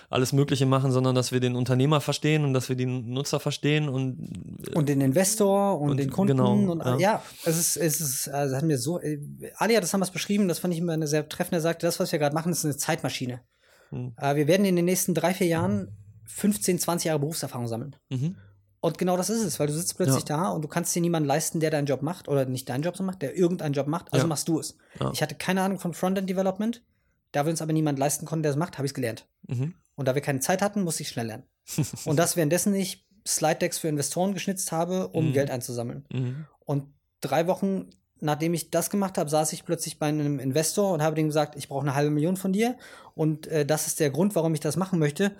alles 0.10 0.32
Mögliche 0.32 0.66
machen, 0.66 0.94
sondern 0.94 1.16
dass 1.16 1.34
wir 1.34 1.42
den 1.42 1.58
Unternehmer 1.58 2.00
verstehen 2.00 2.46
und 2.46 2.54
dass 2.54 2.70
wir 2.70 2.78
den 2.78 3.10
Nutzer 3.10 3.42
verstehen 3.42 3.90
und 3.90 4.70
Und 4.74 4.88
den 4.88 5.02
Investor 5.02 5.82
und, 5.82 5.90
Und 5.92 5.98
den 5.98 6.10
Kunden. 6.10 6.38
genau, 6.38 6.54
und 6.54 6.80
ja. 6.86 6.98
ja, 6.98 7.24
es 7.44 7.58
ist, 7.58 7.76
es 7.76 8.00
ist, 8.00 8.30
also 8.30 8.56
hat 8.56 8.64
mir 8.64 8.78
so, 8.78 9.02
äh, 9.02 9.20
Ali 9.58 9.74
hat 9.74 9.84
das 9.84 9.92
damals 9.92 10.12
beschrieben, 10.12 10.48
das 10.48 10.60
fand 10.60 10.74
ich 10.74 10.80
immer 10.80 10.94
eine 10.94 11.08
sehr 11.08 11.28
treffende, 11.28 11.58
er 11.58 11.62
sagte, 11.62 11.86
das, 11.86 12.00
was 12.00 12.14
wir 12.14 12.20
gerade 12.20 12.34
machen, 12.34 12.54
ist 12.54 12.64
eine 12.64 12.78
Zeitmaschine. 12.78 13.42
Hm. 13.90 14.14
Äh, 14.18 14.38
wir 14.38 14.48
werden 14.48 14.66
in 14.66 14.78
den 14.78 14.86
nächsten 14.86 15.14
drei, 15.14 15.34
vier 15.34 15.48
Jahren 15.48 15.90
15, 16.28 16.80
20 16.80 17.08
Jahre 17.08 17.20
Berufserfahrung 17.20 17.68
sammeln. 17.68 17.96
mhm. 18.10 18.38
Und 18.88 18.98
genau 18.98 19.18
das 19.18 19.30
ist 19.30 19.44
es, 19.44 19.60
weil 19.60 19.68
du 19.68 19.74
sitzt 19.74 19.96
plötzlich 19.98 20.28
Ja. 20.28 20.38
da 20.38 20.50
und 20.50 20.62
du 20.64 20.68
kannst 20.68 20.96
dir 20.96 21.02
niemanden 21.02 21.28
leisten, 21.28 21.60
der 21.60 21.70
deinen 21.72 21.86
Job 21.86 22.02
macht 22.02 22.28
oder 22.28 22.46
nicht 22.46 22.68
deinen 22.70 22.84
Job 22.84 22.98
so 22.98 23.04
macht, 23.04 23.22
der 23.22 23.36
irgendeinen 23.38 23.74
Job 23.74 23.88
macht, 23.88 24.12
also 24.14 24.26
Ja. 24.26 24.28
machst 24.28 24.48
du 24.48 24.60
es. 24.60 24.78
Ja. 25.00 25.12
Ich 25.14 25.22
hatte 25.22 25.36
keine 25.36 25.62
Ahnung 25.62 25.80
von 25.80 25.94
Frontend 25.94 26.30
Development, 26.30 26.82
da 27.32 27.46
wir 27.46 27.52
uns 27.52 27.62
aber 27.62 27.74
niemand 27.74 28.00
leisten 28.00 28.26
konnten, 28.26 28.44
der 28.44 28.52
es 28.52 28.58
macht, 28.58 28.78
habe 28.78 28.86
ich 28.86 28.92
es 28.92 28.96
gelernt. 28.96 29.28
Mhm. 29.48 29.74
Und 29.96 30.08
da 30.08 30.16
wir 30.16 30.22
keine 30.22 30.40
Zeit 30.40 30.62
hatten, 30.62 30.84
musste 30.84 31.04
ich 31.04 31.10
schnell 31.10 31.28
lernen. 31.28 31.44
und 32.06 32.18
das 32.18 32.36
währenddessen 32.36 32.74
ich 32.74 33.06
Slide-Decks 33.28 33.78
für 33.80 33.90
Investoren 33.90 34.34
geschnitzt 34.34 34.72
habe, 34.72 35.10
um 35.10 35.30
Mhm. 35.30 35.34
Geld 35.34 35.52
einzusammeln. 35.52 36.06
Mhm. 36.12 36.46
Und 36.66 36.86
drei 37.22 37.48
Wochen 37.48 37.90
nachdem 38.20 38.56
ich 38.56 38.72
das 38.72 38.90
gemacht 38.90 39.20
habe, 39.20 39.30
saß 39.30 39.54
ich 39.54 39.64
plötzlich 39.64 40.00
bei 40.00 40.08
einem 40.08 40.40
Investor 40.40 40.92
und 40.92 41.04
habe 41.04 41.16
dem 41.16 41.28
gesagt, 41.28 41.56
ich 41.56 41.68
brauche 41.70 41.82
eine 41.84 41.94
halbe 41.94 42.10
Million 42.10 42.36
von 42.36 42.52
dir 42.52 42.76
und 43.14 43.46
äh, 43.46 43.64
das 43.64 43.86
ist 43.86 44.00
der 44.00 44.10
Grund, 44.10 44.34
warum 44.34 44.56
ich 44.56 44.60
das 44.60 44.76
machen 44.76 44.98
möchte. 44.98 45.34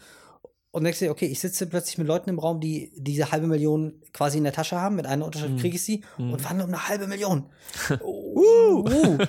Und 0.72 0.84
denkst 0.84 1.00
dir, 1.00 1.10
okay, 1.12 1.26
ich 1.26 1.40
sitze 1.40 1.66
plötzlich 1.66 1.98
mit 1.98 2.08
Leuten 2.08 2.30
im 2.30 2.40
Raum, 2.40 2.60
die 2.60 2.92
diese 2.96 3.32
halbe 3.32 3.48
Million 3.48 3.94
quasi 4.14 4.38
in 4.38 4.44
der 4.44 4.54
Tasche 4.54 4.80
haben. 4.80 4.96
Mit 4.96 5.06
einer 5.08 5.26
Unterschrift 5.26 5.54
Mhm. 5.54 5.60
kriege 5.60 5.76
ich 5.76 5.84
sie 5.84 6.04
Mhm. 6.18 6.34
und 6.34 6.40
verhandle 6.42 6.66
um 6.66 6.74
eine 6.74 6.88
halbe 6.88 7.08
Million. 7.08 7.46
uh. 8.04 8.86
Uh. 8.88 9.18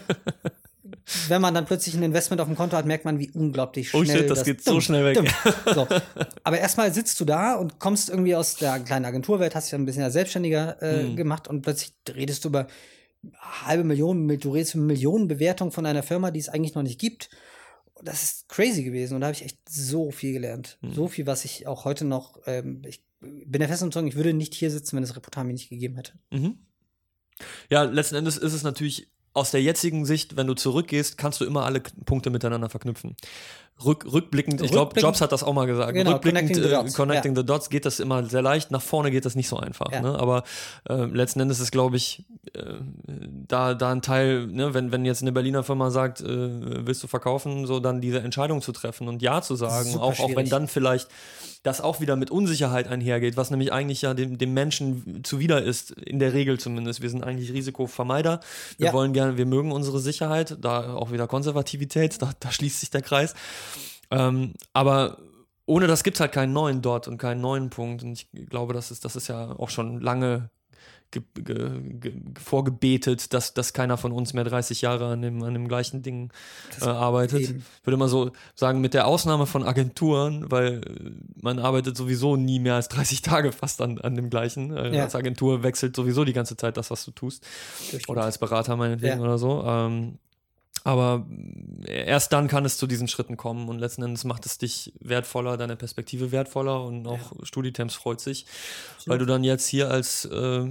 Wenn 1.29 1.41
man 1.41 1.55
dann 1.55 1.65
plötzlich 1.65 1.95
ein 1.95 2.03
Investment 2.03 2.41
auf 2.41 2.49
dem 2.49 2.57
Konto 2.57 2.77
hat, 2.77 2.85
merkt 2.85 3.05
man, 3.07 3.19
wie 3.19 3.31
unglaublich 3.31 3.95
Oh 3.95 4.05
schnell 4.05 4.19
shit, 4.21 4.31
das 4.31 4.45
geht 4.45 4.63
so 4.63 4.81
schnell 4.81 5.05
weg. 5.05 5.15
Dumm. 5.15 5.27
So. 5.75 5.87
Aber 6.45 6.59
erstmal 6.59 6.93
sitzt 6.93 7.19
du 7.21 7.25
da 7.25 7.55
und 7.55 7.79
kommst 7.79 8.11
irgendwie 8.11 8.35
aus 8.35 8.57
der 8.57 8.79
kleinen 8.81 9.05
Agenturwelt, 9.07 9.55
hast 9.55 9.67
dich 9.69 9.75
ein 9.75 9.87
bisschen 9.87 10.03
als 10.03 10.13
Selbstständiger 10.15 10.83
äh, 10.83 11.05
Mhm. 11.05 11.17
gemacht 11.17 11.49
und 11.49 11.63
plötzlich 11.63 11.93
redest 12.15 12.45
du 12.45 12.49
über 12.49 12.67
halbe 13.67 13.85
Millionen, 13.85 14.29
du 14.41 14.51
redest 14.51 14.75
über 14.75 14.85
Millionenbewertung 14.85 15.73
von 15.73 15.87
einer 15.87 16.03
Firma, 16.03 16.31
die 16.31 16.41
es 16.41 16.49
eigentlich 16.49 16.75
noch 16.75 16.83
nicht 16.83 17.01
gibt. 17.01 17.31
Das 18.03 18.23
ist 18.23 18.49
crazy 18.49 18.85
gewesen 18.85 19.15
und 19.15 19.21
da 19.21 19.29
habe 19.29 19.37
ich 19.37 19.45
echt 19.45 19.59
so 19.69 20.11
viel 20.11 20.33
gelernt. 20.33 20.79
Mhm. 20.81 20.93
So 20.93 21.09
viel, 21.09 21.27
was 21.27 21.45
ich 21.45 21.67
auch 21.67 21.85
heute 21.85 22.05
noch, 22.05 22.41
ähm, 22.47 22.83
ich 22.87 23.03
bin 23.21 23.59
der 23.59 23.69
festen 23.69 23.87
Überzeugung, 23.87 24.09
ich 24.09 24.17
würde 24.17 24.33
nicht 24.33 24.55
hier 24.55 24.71
sitzen, 24.71 24.97
wenn 24.97 25.03
es 25.03 25.17
Reputami 25.17 25.53
nicht 25.53 25.71
gegeben 25.71 25.97
hätte. 25.97 26.13
Mhm. 26.31 26.59
Ja, 27.71 27.83
letzten 27.83 28.17
Endes 28.17 28.37
ist 28.37 28.53
es 28.53 28.63
natürlich 28.63 29.09
aus 29.33 29.51
der 29.51 29.63
jetzigen 29.63 30.05
Sicht, 30.05 30.37
wenn 30.37 30.47
du 30.47 30.55
zurückgehst, 30.55 31.17
kannst 31.17 31.41
du 31.41 31.45
immer 31.45 31.65
alle 31.65 31.81
Punkte 31.81 32.31
miteinander 32.31 32.69
verknüpfen. 32.69 33.17
Rück, 33.85 34.07
rückblickend, 34.13 34.61
ich 34.61 34.73
glaube, 34.73 34.99
Jobs 35.01 35.21
hat 35.21 35.31
das 35.31 35.45
auch 35.45 35.53
mal 35.53 35.67
gesagt. 35.67 35.95
Genau, 35.95 36.13
rückblickend, 36.13 36.49
connecting 36.49 36.65
the 36.65 36.69
äh, 36.69 36.75
dots, 36.75 36.95
connecting 36.95 37.37
the 37.37 37.45
dots 37.45 37.71
geht 37.71 37.87
das 37.87 38.01
immer 38.01 38.25
sehr 38.25 38.43
leicht, 38.43 38.73
nach 38.73 38.83
vorne 38.83 39.11
geht 39.13 39.25
das 39.25 39.37
nicht 39.37 39.49
so 39.49 39.57
einfach. 39.57 39.93
Ja. 39.93 40.01
Ne? 40.01 40.19
Aber 40.19 40.43
äh, 40.89 41.05
letzten 41.05 41.41
Endes 41.41 41.61
ist, 41.61 41.71
glaube 41.71 41.97
ich, 41.97 42.25
äh, 42.55 42.75
da, 43.47 43.75
da 43.75 43.93
ein 43.93 44.03
Teil, 44.03 44.49
ne, 44.49 44.75
wenn, 44.75 44.91
wenn 44.91 45.05
jetzt 45.05 45.23
eine 45.23 45.31
Berliner 45.31 45.63
Firma 45.63 45.91
sagt, 45.91 46.21
äh, 46.21 46.27
willst 46.87 47.03
du 47.05 47.07
verkaufen, 47.07 47.67
so 47.67 47.79
dann 47.79 48.01
diese 48.01 48.19
Entscheidung 48.19 48.63
zu 48.63 48.73
treffen 48.73 49.07
und 49.07 49.23
Ja 49.23 49.43
zu 49.43 49.55
sagen, 49.55 49.91
Super 49.91 50.05
auch, 50.05 50.19
auch 50.19 50.35
wenn 50.35 50.49
dann 50.49 50.67
vielleicht 50.67 51.09
das 51.63 51.81
auch 51.81 52.01
wieder 52.01 52.17
mit 52.17 52.31
Unsicherheit 52.31 52.89
einhergeht, 52.89 53.37
was 53.37 53.51
nämlich 53.51 53.73
eigentlich 53.73 54.03
ja 54.03 54.15
dem, 54.15 54.39
dem 54.39 54.55
Menschen 54.55 55.23
zuwider 55.25 55.63
ist, 55.63 55.91
in 55.91 56.19
der 56.19 56.33
Regel 56.33 56.59
zumindest. 56.59 57.03
Wir 57.03 57.11
sind 57.11 57.25
eigentlich 57.25 57.53
Risikovermeider. 57.53 58.41
Wir 58.77 58.87
Ja. 58.87 58.93
wollen 58.93 59.13
gerne, 59.13 59.37
wir 59.37 59.47
mögen 59.47 59.73
unsere 59.73 59.99
Sicherheit, 59.99 60.57
da 60.61 60.95
auch 60.95 61.11
wieder 61.13 61.27
Konservativität, 61.27 62.23
da, 62.23 62.31
da 62.41 62.51
schließt 62.51 62.81
sich 62.81 62.91
der 62.91 63.03
Kreis. 63.03 63.35
Ähm, 64.11 64.55
aber 64.73 65.19
ohne 65.67 65.87
das 65.87 66.03
gibt 66.03 66.17
es 66.17 66.21
halt 66.21 66.33
keinen 66.33 66.53
neuen 66.53 66.81
dort 66.83 67.09
und 67.09 67.19
keinen 67.19 67.41
neuen 67.41 67.69
Punkt. 67.71 68.03
Und 68.03 68.13
ich 68.13 68.29
glaube, 68.49 68.73
das 68.75 68.91
ist, 68.91 69.05
das 69.05 69.17
ist 69.17 69.29
ja 69.29 69.55
auch 69.59 69.69
schon 69.71 70.01
lange 70.01 70.51
ge 71.11 71.23
ge 71.35 71.71
ge 72.01 72.13
vorgebetet, 72.39 73.33
dass, 73.33 73.55
dass 73.55 73.73
keiner 73.73 73.97
von 73.97 74.13
uns 74.13 74.35
mehr 74.35 74.45
30 74.45 74.83
Jahre 74.83 75.07
an 75.07 75.23
dem, 75.23 75.43
an 75.43 75.55
dem 75.55 75.67
gleichen 75.67 76.03
Ding 76.03 76.31
äh, 76.83 76.85
arbeitet. 76.85 77.41
eben. 77.41 77.65
Ich 77.81 77.87
würde 77.87 77.97
mal 77.97 78.09
so 78.09 78.31
sagen, 78.55 78.81
mit 78.83 78.93
der 78.93 79.07
Ausnahme 79.07 79.47
von 79.47 79.63
Agenturen, 79.65 80.51
weil 80.51 80.83
man 81.41 81.59
arbeitet 81.61 81.97
sowieso 81.97 82.37
nie 82.37 82.59
mehr 82.61 82.75
als 82.75 82.89
30 82.89 83.23
Tage 83.23 83.53
fast 83.53 83.81
an, 83.81 83.99
an 84.01 84.17
dem 84.17 84.29
gleichen. 84.31 84.75
Äh, 84.77 84.97
Ja. 84.97 85.05
Als 85.05 85.15
Agentur 85.15 85.63
wechselt 85.63 85.97
sowieso 85.97 86.25
die 86.25 86.35
ganze 86.35 86.57
Zeit 86.57 86.77
das, 86.77 86.91
was 86.91 87.05
du 87.07 87.11
tust. 87.11 87.47
Oder 88.09 88.25
als 88.25 88.37
Berater 88.39 88.77
meinetwegen 88.77 89.19
Ja. 89.19 89.25
oder 89.25 89.39
so. 89.39 89.65
Ähm, 89.67 90.19
aber 90.85 91.27
äh, 91.85 92.05
erst 92.07 92.33
dann 92.33 92.49
kann 92.49 92.65
es 92.65 92.77
zu 92.79 92.87
diesen 92.87 93.09
Schritten 93.09 93.37
kommen 93.37 93.69
und 93.69 93.79
letzten 93.79 94.03
Endes 94.03 94.25
macht 94.25 94.47
es 94.47 94.59
dich 94.59 94.93
wertvoller, 95.01 95.57
deine 95.57 95.77
Perspektive 95.77 96.33
wertvoller 96.33 96.83
und 96.85 97.07
auch 97.07 97.33
Studitemps 97.43 97.95
freut 97.95 98.21
sich, 98.21 98.47
weil 99.07 99.19
du 99.19 99.27
dann 99.27 99.45
jetzt 99.45 99.67
hier 99.67 99.91
als, 99.91 100.25
äh, 100.27 100.67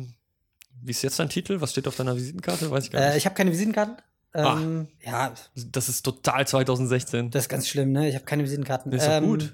wie 0.82 0.92
ist 0.92 1.02
jetzt 1.02 1.20
dein 1.20 1.30
Titel? 1.30 1.62
Was 1.62 1.72
steht 1.72 1.88
auf 1.88 1.96
deiner 1.96 2.16
Visitenkarte? 2.16 2.70
Weiß 2.72 2.86
ich 2.86 2.92
gar 2.92 3.02
Äh, 3.02 3.08
nicht. 3.10 3.18
ich 3.18 3.26
habe 3.26 3.36
keine 3.36 3.52
Visitenkarten. 3.52 3.98
Ähm, 4.34 4.88
Ja, 5.04 5.34
das 5.56 5.90
ist 5.90 6.04
total 6.04 6.46
2016. 6.48 7.32
das 7.32 7.44
ist 7.46 7.50
ganz 7.50 7.68
schlimm, 7.68 7.92
ne? 7.92 8.08
Ich 8.08 8.16
habe 8.16 8.26
keine 8.26 8.44
Visitenkarten. 8.44 8.92
ist 8.92 9.08
ähm, 9.08 9.26
gut. 9.26 9.54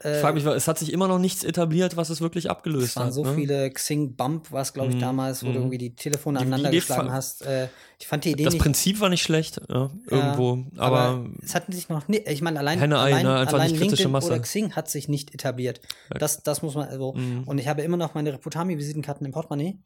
Ich 0.00 0.20
frage 0.20 0.34
mich, 0.34 0.44
es 0.44 0.68
hat 0.68 0.78
sich 0.78 0.92
immer 0.92 1.08
noch 1.08 1.18
nichts 1.18 1.44
etabliert, 1.44 1.96
was 1.96 2.10
es 2.10 2.20
wirklich 2.20 2.50
abgelöst 2.50 2.88
Es 2.88 2.96
waren 2.96 3.06
hat. 3.06 3.14
so 3.14 3.24
ne? 3.24 3.34
viele 3.34 3.70
Xing 3.70 4.16
Bump, 4.16 4.52
war 4.52 4.60
es 4.60 4.72
glaube 4.74 4.90
ich 4.90 4.96
Mhm, 4.96 5.00
damals, 5.00 5.42
wo 5.42 5.46
du 5.46 5.52
mhm. 5.52 5.58
irgendwie 5.58 5.78
die 5.78 5.94
Telefone 5.94 6.38
die 6.38 6.44
aneinander 6.44 6.70
geschlagen 6.70 7.10
hast. 7.12 7.46
Äh, 7.46 7.68
ich 7.98 8.06
fand 8.06 8.24
die 8.24 8.32
Idee 8.32 8.44
Das 8.44 8.52
nicht. 8.54 8.62
Prinzip 8.62 9.00
war 9.00 9.08
nicht 9.08 9.22
schlecht, 9.22 9.60
ja, 9.68 9.90
irgendwo. 10.10 10.58
aber, 10.76 11.24
es 11.42 11.54
hat 11.54 11.72
sich 11.72 11.88
noch 11.88 12.06
nicht, 12.08 12.28
ich 12.28 12.42
meine, 12.42 12.58
allein, 12.58 12.78
Henne-Ei, 12.80 13.12
allein, 13.12 13.24
ne? 13.24 13.36
Einfach 13.38 13.54
allein 13.54 13.70
nicht 13.70 13.80
kritische 13.80 14.02
LinkedIn 14.02 14.12
Masse. 14.12 14.26
oder 14.26 14.40
Xing 14.40 14.72
hat 14.76 14.90
sich 14.90 15.08
nicht 15.08 15.32
etabliert. 15.32 15.80
Das, 16.10 16.42
das 16.42 16.60
muss 16.60 16.74
man, 16.74 16.88
also, 16.88 17.14
Mhm. 17.14 17.44
und 17.44 17.56
ich 17.58 17.68
habe 17.68 17.80
immer 17.82 17.96
noch 17.96 18.12
meine 18.14 18.32
Reputami-Visitenkarten 18.32 19.24
im 19.24 19.32
Portemonnaie. 19.32 19.78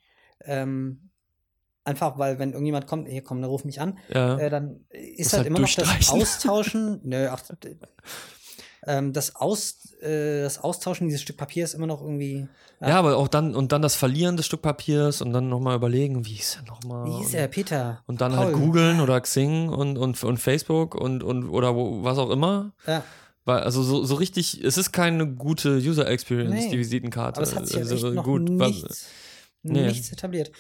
Ähm, 0.45 1.11
einfach, 1.85 2.19
weil, 2.19 2.39
wenn 2.39 2.51
irgendjemand 2.53 2.87
kommt, 2.87 3.09
hier 3.09 3.23
komm, 3.23 3.41
der 3.41 3.49
ruf 3.51 3.65
mich 3.65 3.81
an, 3.81 3.99
ja. 4.13 4.37
äh, 4.39 4.51
dann 4.51 4.81
ist 4.91 5.33
halt 5.33 5.41
halt 5.41 5.47
immer 5.49 5.61
noch 5.61 5.73
das. 5.73 6.11
Austauschen. 6.11 7.01
Nö, 7.05 7.29
ach, 7.31 7.41
ähm, 8.87 9.13
das, 9.13 9.37
Aus, 9.37 9.93
äh, 10.01 10.43
das 10.43 10.59
Austauschen 10.63 11.09
dieses 11.09 11.23
Stück 11.23 11.37
Papier 11.37 11.65
ist 11.65 11.75
immer 11.75 11.87
noch 11.87 12.01
irgendwie. 12.03 12.47
ja. 12.81 12.99
aber 12.99 13.17
auch 13.17 13.29
dann, 13.29 13.55
und 13.55 13.73
dann 13.73 13.83
das 13.83 13.97
Verlieren 13.97 14.37
des 14.37 14.47
Stück 14.47 14.63
Papiers 14.63 15.21
und 15.21 15.33
dann 15.33 15.49
nochmal 15.49 15.77
überlegen, 15.77 16.25
wie 16.27 16.37
ist 16.37 16.57
er 16.57 16.63
nochmal? 16.63 17.07
Wie 17.07 17.17
hieß 17.19 17.35
er, 17.35 17.49
Peter? 17.49 18.03
Und 18.07 18.21
dann 18.21 18.33
Paul. 18.33 18.45
halt 18.47 18.55
googeln 18.55 19.01
oder 19.01 19.21
Xing 19.21 19.69
und, 19.69 19.99
und, 19.99 20.23
und 20.23 20.37
Facebook 20.39 20.95
und, 20.95 21.23
und 21.23 21.49
oder 21.49 21.75
wo, 21.75 22.05
was 22.05 22.19
auch 22.19 22.31
immer. 22.31 22.73
Ja, 22.87 23.03
Weil, 23.45 23.61
also 23.61 23.83
so, 23.83 24.05
so 24.05 24.15
richtig, 24.15 24.63
es 24.63 24.77
ist 24.79 24.93
keine 24.93 25.27
gute 25.27 25.77
User 25.79 26.07
Experience, 26.07 26.55
Nee. 26.67 26.71
die 26.71 26.79
Visitenkarte. 26.79 27.39
aber 27.41 27.47
es 27.49 27.57
hat 27.57 27.67
sich 27.67 27.77
halt 27.77 27.91
Also 27.91 28.07
echt 28.09 28.15
noch 28.17 28.25
gut, 28.25 28.43
was- 28.59 28.69
nichts, 28.69 29.07
Nee. 29.65 29.87
nichts 29.89 30.13
etabliert. 30.13 30.53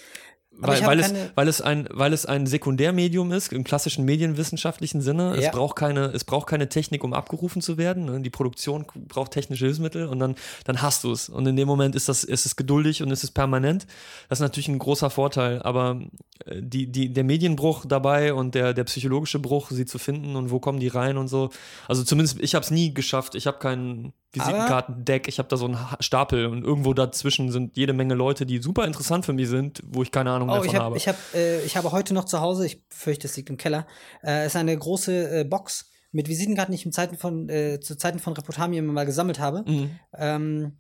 Weil, 0.60 0.84
weil, 0.84 1.00
es, 1.00 1.14
weil, 1.36 1.48
es 1.48 1.60
ein, 1.60 1.88
weil 1.92 2.12
es 2.12 2.26
ein 2.26 2.46
Sekundärmedium 2.46 3.30
ist, 3.32 3.52
im 3.52 3.62
klassischen 3.62 4.04
medienwissenschaftlichen 4.04 5.00
Sinne. 5.00 5.36
Ja. 5.36 5.48
Es, 5.48 5.50
braucht 5.52 5.76
keine, 5.76 6.06
es 6.06 6.24
braucht 6.24 6.48
keine 6.48 6.68
Technik, 6.68 7.04
um 7.04 7.14
abgerufen 7.14 7.62
zu 7.62 7.78
werden. 7.78 8.06
ne? 8.06 8.20
Die 8.20 8.30
Produktion 8.30 8.84
braucht 9.06 9.32
technische 9.32 9.66
Hilfsmittel 9.66 10.06
und 10.08 10.18
dann, 10.18 10.34
dann 10.64 10.82
hast 10.82 11.04
du 11.04 11.12
es. 11.12 11.28
Und 11.28 11.46
in 11.46 11.54
dem 11.54 11.68
Moment 11.68 11.94
ist, 11.94 12.08
das, 12.08 12.24
ist 12.24 12.44
es 12.44 12.56
geduldig 12.56 13.02
und 13.02 13.10
ist 13.12 13.22
es 13.22 13.30
permanent. 13.30 13.86
Das 14.28 14.38
ist 14.38 14.42
natürlich 14.42 14.68
ein 14.68 14.80
großer 14.80 15.10
Vorteil. 15.10 15.62
Aber 15.62 16.00
äh, 16.44 16.60
die, 16.60 16.90
die, 16.90 17.12
der 17.12 17.24
Medienbruch 17.24 17.84
dabei 17.86 18.34
und 18.34 18.54
der, 18.56 18.74
der 18.74 18.84
psychologische 18.84 19.38
Bruch, 19.38 19.70
sie 19.70 19.86
zu 19.86 19.98
finden 19.98 20.34
und 20.34 20.50
wo 20.50 20.58
kommen 20.58 20.80
die 20.80 20.88
rein 20.88 21.16
und 21.18 21.28
so. 21.28 21.50
Also 21.86 22.02
zumindest, 22.02 22.40
ich 22.40 22.54
habe 22.56 22.64
es 22.64 22.72
nie 22.72 22.92
geschafft. 22.92 23.36
Ich 23.36 23.46
habe 23.46 23.58
keinen 23.58 24.12
Visitenkartendeck. 24.32 25.28
Ich 25.28 25.38
habe 25.38 25.48
da 25.48 25.56
so 25.56 25.66
einen 25.66 25.78
Stapel 26.00 26.46
und 26.46 26.62
irgendwo 26.64 26.92
dazwischen 26.94 27.50
sind 27.50 27.76
jede 27.76 27.92
Menge 27.92 28.14
Leute, 28.14 28.46
die 28.46 28.58
super 28.58 28.84
interessant 28.84 29.24
für 29.24 29.32
mich 29.32 29.48
sind, 29.48 29.82
wo 29.86 30.02
ich 30.02 30.10
keine 30.10 30.30
Ahnung 30.30 30.50
Oh, 30.50 30.54
davon 30.54 30.66
ich, 30.68 30.74
hab, 30.74 30.82
habe. 30.82 30.96
ich, 30.96 31.08
hab, 31.08 31.16
äh, 31.34 31.62
ich 31.62 31.76
habe 31.76 31.92
heute 31.92 32.14
noch 32.14 32.24
zu 32.24 32.40
Hause, 32.40 32.66
ich 32.66 32.82
fürchte, 32.90 33.26
es 33.26 33.36
liegt 33.36 33.50
im 33.50 33.56
Keller, 33.56 33.86
äh, 34.22 34.46
ist 34.46 34.56
eine 34.56 34.76
große 34.76 35.40
äh, 35.40 35.44
Box 35.44 35.90
mit 36.12 36.28
Visitenkarten, 36.28 36.74
die 36.74 36.82
ich 36.82 36.92
Zeiten 36.92 37.16
von, 37.16 37.48
äh, 37.48 37.80
zu 37.80 37.96
Zeiten 37.96 38.18
von 38.18 38.32
Reputami 38.32 38.78
immer 38.78 38.92
mal 38.92 39.06
gesammelt 39.06 39.38
habe. 39.38 39.64
Mhm. 39.66 39.90
Ähm, 40.16 40.78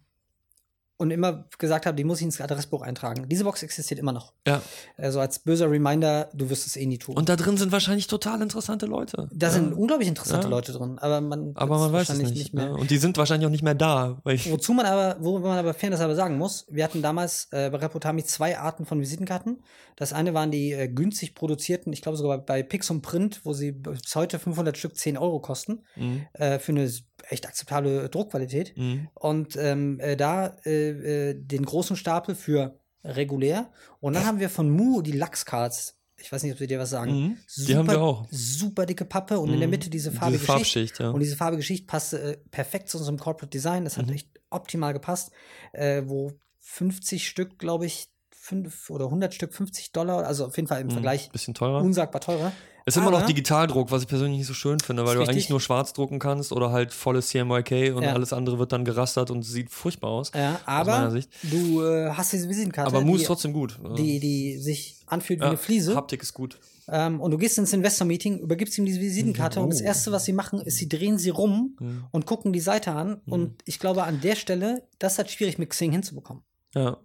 und 0.98 1.10
immer 1.10 1.46
gesagt 1.58 1.86
habe, 1.86 1.96
die 1.96 2.04
muss 2.04 2.18
ich 2.18 2.24
ins 2.24 2.40
Adressbuch 2.40 2.82
eintragen. 2.82 3.28
Diese 3.28 3.44
Box 3.44 3.62
existiert 3.62 3.98
immer 4.00 4.12
noch. 4.12 4.32
Ja. 4.46 4.60
Also 4.96 5.20
als 5.20 5.38
böser 5.38 5.70
Reminder, 5.70 6.28
du 6.34 6.50
wirst 6.50 6.66
es 6.66 6.76
eh 6.76 6.84
nie 6.86 6.98
tun. 6.98 7.16
Und 7.16 7.28
da 7.28 7.36
drin 7.36 7.56
sind 7.56 7.72
wahrscheinlich 7.72 8.08
total 8.08 8.42
interessante 8.42 8.86
Leute. 8.86 9.28
da 9.32 9.46
ja. 9.46 9.52
sind 9.52 9.72
unglaublich 9.72 10.08
interessante 10.08 10.46
Ja. 10.48 10.50
Leute 10.50 10.72
drin, 10.72 10.98
aber 10.98 11.20
man, 11.20 11.52
Aber 11.54 11.78
man 11.78 11.92
weiß 11.92 12.02
es 12.02 12.08
wahrscheinlich 12.10 12.36
nicht. 12.38 12.52
mehr. 12.54 12.72
Und 12.72 12.90
die 12.90 12.98
sind 12.98 13.16
wahrscheinlich 13.16 13.46
auch 13.46 13.50
nicht 13.52 13.62
mehr 13.62 13.74
da. 13.76 14.20
Weil 14.24 14.34
ich, 14.34 14.50
Wozu 14.50 14.72
man 14.74 14.86
aber, 14.86 15.16
wo 15.20 15.38
man 15.38 15.56
aber 15.56 15.72
fairness 15.72 16.00
aber 16.00 16.14
sagen 16.16 16.36
muss, 16.36 16.66
wir 16.68 16.84
hatten 16.84 17.00
damals 17.00 17.48
äh, 17.52 17.70
bei 17.70 17.78
Reputami 17.78 18.24
zwei 18.24 18.58
Arten 18.58 18.84
von 18.84 19.00
Visitenkarten. 19.00 19.62
Das 19.96 20.12
eine 20.12 20.34
waren 20.34 20.50
die 20.50 20.72
äh, 20.72 20.88
günstig 20.88 21.34
produzierten, 21.34 21.92
ich 21.92 22.02
glaube 22.02 22.18
sogar 22.18 22.38
bei 22.38 22.62
Pixum 22.62 23.02
Print, 23.02 23.40
wo 23.44 23.52
sie 23.52 23.72
bis 23.72 24.14
heute 24.14 24.38
500 24.38 24.76
Stück 24.76 24.96
10 24.96 25.16
Euro 25.16 25.40
kosten, 25.40 25.84
Mhm. 25.96 26.26
äh, 26.32 26.58
für 26.58 26.72
eine 26.72 26.90
echt 27.28 27.46
akzeptable 27.46 28.08
Druckqualität. 28.08 28.76
Mhm. 28.76 29.08
Und 29.14 29.56
ähm, 29.56 30.00
äh, 30.00 30.16
da 30.16 30.56
äh, 30.64 31.30
äh, 31.30 31.34
den 31.34 31.64
großen 31.64 31.96
Stapel 31.96 32.34
für 32.34 32.78
regulär. 33.04 33.70
Und 34.00 34.14
dann 34.14 34.24
haben 34.26 34.40
wir 34.40 34.50
von 34.50 34.70
Mu 34.70 35.02
die 35.02 35.12
Lachscards. 35.12 35.96
Ich 36.20 36.32
weiß 36.32 36.42
nicht, 36.42 36.52
ob 36.52 36.58
sie 36.58 36.66
dir 36.66 36.80
was 36.80 36.90
sagen. 36.90 37.12
Mhm. 37.12 37.36
Die 37.68 37.76
haben 37.76 37.88
wir 37.88 38.00
auch. 38.00 38.26
Super 38.30 38.86
dicke 38.86 39.04
Pappe 39.04 39.38
und 39.38 39.50
in 39.52 39.58
der 39.60 39.68
Mhm. 39.68 39.72
Mitte 39.72 39.88
diese 39.90 40.10
Diese 40.10 40.18
farbige 40.20 40.38
Schicht. 40.40 40.50
Farbschicht, 40.50 40.98
ja. 40.98 41.10
Und 41.10 41.20
diese 41.20 41.36
farbige 41.36 41.62
Schicht 41.62 41.86
passte 41.86 42.20
äh, 42.20 42.36
perfekt 42.50 42.88
zu 42.88 42.98
unserem 42.98 43.18
Corporate 43.18 43.50
Design. 43.50 43.84
Das 43.84 43.96
hat 43.98 44.06
Mhm. 44.08 44.14
echt 44.14 44.28
optimal 44.50 44.92
gepasst. 44.92 45.30
Äh, 45.72 46.02
wo 46.06 46.32
50 46.58 47.28
Stück, 47.28 47.58
glaube 47.58 47.86
ich, 47.86 48.08
5 48.32 48.90
oder 48.90 49.06
100 49.10 49.32
Stück 49.34 49.54
50 49.54 49.92
Dollar, 49.92 50.26
also 50.26 50.46
auf 50.46 50.56
jeden 50.56 50.68
Fall 50.68 50.80
im 50.80 50.88
Mhm. 50.88 50.92
Vergleich 50.92 51.30
Bisschen 51.30 51.54
teurer. 51.54 51.82
unsagbar 51.82 52.20
teurer. 52.20 52.52
Es 52.88 52.96
ist 52.96 53.02
immer 53.02 53.10
noch 53.10 53.18
Aber- 53.18 53.26
Digitaldruck, 53.26 53.90
was 53.90 54.02
ich 54.02 54.08
persönlich 54.08 54.38
nicht 54.38 54.46
so 54.46 54.54
schön 54.54 54.80
finde, 54.80 55.04
weil 55.04 55.14
du 55.14 55.20
richtig. 55.20 55.34
eigentlich 55.34 55.50
nur 55.50 55.60
schwarz 55.60 55.92
drucken 55.92 56.18
kannst 56.18 56.52
oder 56.52 56.70
halt 56.72 56.92
volles 56.92 57.28
CMYK 57.28 57.92
und 57.94 58.02
Ja. 58.02 58.12
alles 58.14 58.32
andere 58.32 58.58
wird 58.58 58.72
dann 58.72 58.84
gerastert 58.84 59.30
und 59.30 59.42
sieht 59.42 59.70
furchtbar 59.70 60.10
aus. 60.10 60.32
Ja, 60.34 60.60
aber 60.64 61.20
du 61.42 61.82
äh, 61.84 62.10
hast 62.10 62.32
diese 62.32 62.48
Visitenkarte, 62.48 62.94
Aber 62.96 63.04
die, 63.04 63.12
ist 63.12 63.26
trotzdem 63.26 63.52
gut. 63.52 63.78
die, 63.96 64.18
die 64.20 64.58
sich 64.58 64.96
anfühlt 65.06 65.40
wie 65.40 65.44
ja, 65.44 65.48
eine 65.50 65.58
Fliese. 65.58 65.94
Haptik 65.94 66.22
ist 66.22 66.34
gut. 66.34 66.58
Ähm, 66.90 67.20
und 67.20 67.30
du 67.32 67.36
gehst 67.36 67.58
ins 67.58 67.74
Investor-Meeting, 67.74 68.38
übergibst 68.38 68.78
ihm 68.78 68.86
diese 68.86 69.00
Visitenkarte 69.00 69.60
und 69.60 69.68
das 69.70 69.82
Oh. 69.82 69.84
Erste, 69.84 70.10
was 70.12 70.24
sie 70.24 70.32
machen, 70.32 70.60
ist, 70.62 70.78
sie 70.78 70.88
drehen 70.88 71.18
sie 71.18 71.28
rum 71.30 71.76
Mhm. 71.78 72.04
und 72.12 72.24
gucken 72.24 72.54
die 72.54 72.60
Seite 72.60 72.92
an. 72.92 73.20
Und 73.26 73.60
ich 73.66 73.78
glaube, 73.78 74.04
an 74.04 74.22
der 74.22 74.36
Stelle, 74.36 74.82
das 74.98 75.18
hat 75.18 75.30
schwierig 75.30 75.58
mit 75.58 75.68
Xing 75.68 75.92
hinzubekommen. 75.92 76.42
Ja. 76.74 76.96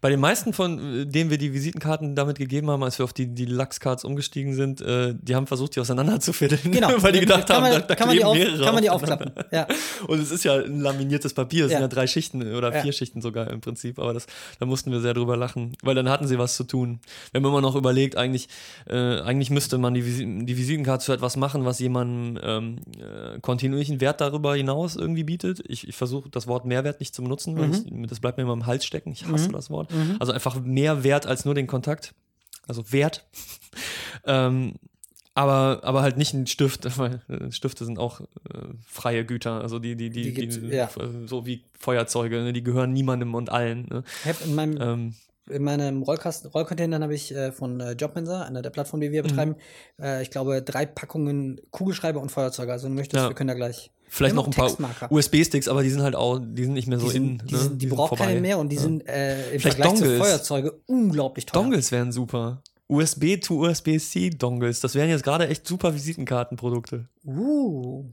Bei 0.00 0.10
den 0.10 0.20
meisten 0.20 0.52
von 0.52 1.02
äh, 1.02 1.06
denen 1.06 1.30
wir 1.30 1.38
die 1.38 1.52
Visitenkarten 1.52 2.14
damit 2.14 2.38
gegeben 2.38 2.70
haben, 2.70 2.82
als 2.82 2.98
wir 2.98 3.04
auf 3.04 3.12
die, 3.12 3.26
die 3.26 3.44
Lachscards 3.46 4.04
umgestiegen 4.04 4.54
sind, 4.54 4.80
äh, 4.80 5.14
die 5.20 5.34
haben 5.34 5.46
versucht, 5.46 5.76
die 5.76 5.80
auseinanderzufiddeln. 5.80 6.72
Genau. 6.72 6.88
weil 7.02 7.12
die 7.12 7.20
gedacht 7.20 7.46
kann 7.46 7.56
haben, 7.56 7.62
man, 7.64 7.72
da, 7.72 7.80
da 7.80 7.94
kann 7.94 8.08
man 8.08 8.16
die, 8.16 8.24
auf, 8.24 8.36
mehrere 8.36 8.64
kann 8.64 8.74
man 8.74 8.82
die 8.82 8.90
aufklappen. 8.90 9.32
Ja. 9.50 9.66
Und 10.06 10.20
es 10.20 10.30
ist 10.30 10.44
ja 10.44 10.56
ein 10.56 10.80
laminiertes 10.80 11.34
Papier, 11.34 11.66
es 11.66 11.72
Ja. 11.72 11.78
sind 11.78 11.82
ja 11.84 11.88
drei 11.88 12.06
Schichten 12.06 12.54
oder 12.54 12.74
Ja. 12.74 12.82
vier 12.82 12.92
Schichten 12.92 13.20
sogar 13.20 13.50
im 13.50 13.60
Prinzip, 13.60 13.98
aber 13.98 14.14
das, 14.14 14.26
da 14.58 14.66
mussten 14.66 14.90
wir 14.92 15.00
sehr 15.00 15.14
drüber 15.14 15.36
lachen, 15.36 15.72
weil 15.82 15.94
dann 15.94 16.08
hatten 16.08 16.26
sie 16.26 16.38
was 16.38 16.56
zu 16.56 16.64
tun. 16.64 17.00
Wir 17.32 17.40
haben 17.40 17.46
immer 17.46 17.60
noch 17.60 17.74
überlegt, 17.76 18.16
eigentlich, 18.16 18.48
äh, 18.88 19.20
eigentlich 19.20 19.50
müsste 19.50 19.78
man 19.78 19.94
die, 19.94 20.04
Visi 20.04 20.44
die 20.44 20.56
Visitenkarte 20.56 21.04
zu 21.04 21.12
etwas 21.12 21.36
machen, 21.36 21.64
was 21.64 21.78
jemandem 21.78 22.40
ähm, 22.42 22.76
äh, 22.98 23.40
kontinuierlichen 23.40 24.00
Wert 24.00 24.20
darüber 24.20 24.54
hinaus 24.54 24.96
irgendwie 24.96 25.24
bietet. 25.24 25.62
Ich, 25.66 25.88
ich 25.88 25.96
versuche 25.96 26.28
das 26.30 26.46
Wort 26.46 26.64
Mehrwert 26.64 27.00
nicht 27.00 27.14
zu 27.14 27.22
benutzen, 27.22 27.56
weil 27.58 27.70
ich, 27.72 28.08
das 28.08 28.20
bleibt 28.20 28.38
mir 28.38 28.44
immer 28.44 28.52
im 28.52 28.66
Hals 28.66 28.84
stecken. 28.84 29.12
Ich 29.12 29.26
hasse 29.26 29.48
das 29.50 29.70
Wort. 29.72 29.90
Also 30.20 30.32
einfach 30.32 30.60
mehr 30.60 31.02
Wert 31.04 31.26
als 31.26 31.44
nur 31.44 31.54
den 31.54 31.66
Kontakt. 31.66 32.14
Also 32.68 32.92
Wert. 32.92 33.26
ähm, 34.26 34.74
aber, 35.34 35.80
aber 35.82 36.02
halt 36.02 36.18
nicht 36.18 36.34
ein 36.34 36.46
Stift, 36.46 36.86
weil 36.98 37.22
äh, 37.28 37.50
Stifte 37.50 37.84
sind 37.84 37.98
auch 37.98 38.20
äh, 38.20 38.24
freie 38.86 39.24
Güter, 39.24 39.62
also 39.62 39.78
die, 39.78 39.96
die, 39.96 40.10
die, 40.10 40.32
Die 40.34 40.48
die, 40.48 40.66
ja. 40.68 40.90
äh, 40.98 41.26
so 41.26 41.46
wie 41.46 41.64
Feuerzeuge, 41.78 42.42
ne? 42.42 42.52
die 42.52 42.62
gehören 42.62 42.92
niemandem 42.92 43.34
und 43.34 43.50
allen. 43.50 43.86
Ne? 43.90 44.04
Ich 44.22 44.28
habe 44.28 44.44
in 44.44 44.54
meinem, 44.54 44.80
Ähm, 44.80 45.14
in 45.50 45.62
meinem 45.64 46.02
Rollkasten, 46.02 46.50
Rollcontainer 46.50 47.00
habe 47.00 47.14
ich 47.14 47.34
äh, 47.34 47.52
von 47.52 47.80
äh, 47.80 47.92
Jobmensa, 47.92 48.42
einer 48.42 48.62
der 48.62 48.70
Plattformen, 48.70 49.00
die 49.00 49.08
Mhm. 49.08 49.12
wir 49.12 49.22
betreiben, 49.22 49.56
äh, 50.00 50.22
ich 50.22 50.30
glaube, 50.30 50.62
drei 50.62 50.86
Packungen 50.86 51.60
Kugelschreiber 51.70 52.20
und 52.20 52.30
Feuerzeuge. 52.30 52.72
Also, 52.72 52.84
wenn 52.86 52.92
du 52.92 52.96
möchtest, 53.00 53.22
Ja. 53.22 53.28
wir 53.30 53.34
können 53.34 53.48
da 53.48 53.54
gleich. 53.54 53.90
vielleicht 54.08 54.34
noch 54.34 54.46
ein 54.46 54.52
paar. 54.52 55.10
USB-sticks, 55.10 55.68
aber 55.68 55.82
die 55.82 55.88
sind 55.90 56.02
halt 56.02 56.14
auch, 56.14 56.38
die 56.38 56.64
sind 56.64 56.74
nicht 56.74 56.86
mehr 56.86 56.98
so 56.98 57.08
Die, 57.10 57.16
in. 57.16 57.38
sind, 57.38 57.50
die, 57.50 57.54
ne? 57.54 57.60
sind, 57.60 57.82
die 57.82 57.86
sind 57.88 57.96
braucht 57.96 58.08
vorbei. 58.10 58.26
keine 58.26 58.40
mehr 58.40 58.58
und 58.58 58.68
die 58.68 58.76
Ja. 58.76 58.82
sind 58.82 59.08
äh, 59.08 59.52
im 59.54 59.60
Vielleicht 59.60 59.76
Vergleich 59.78 59.94
zu 59.94 60.04
Dongles. 60.04 60.20
Feuerzeuge 60.20 60.80
unglaublich 60.86 61.46
teuer. 61.46 61.62
Dongles 61.62 61.90
wären 61.92 62.12
super. 62.12 62.62
USB 62.88 63.38
to 63.40 63.66
USB-C 63.66 64.30
Dongles, 64.30 64.80
das 64.80 64.94
wären 64.94 65.08
jetzt 65.08 65.24
gerade 65.24 65.48
echt 65.48 65.66
super 65.66 65.94
Visitenkartenprodukte. 65.94 67.08
Uh. 67.24 68.04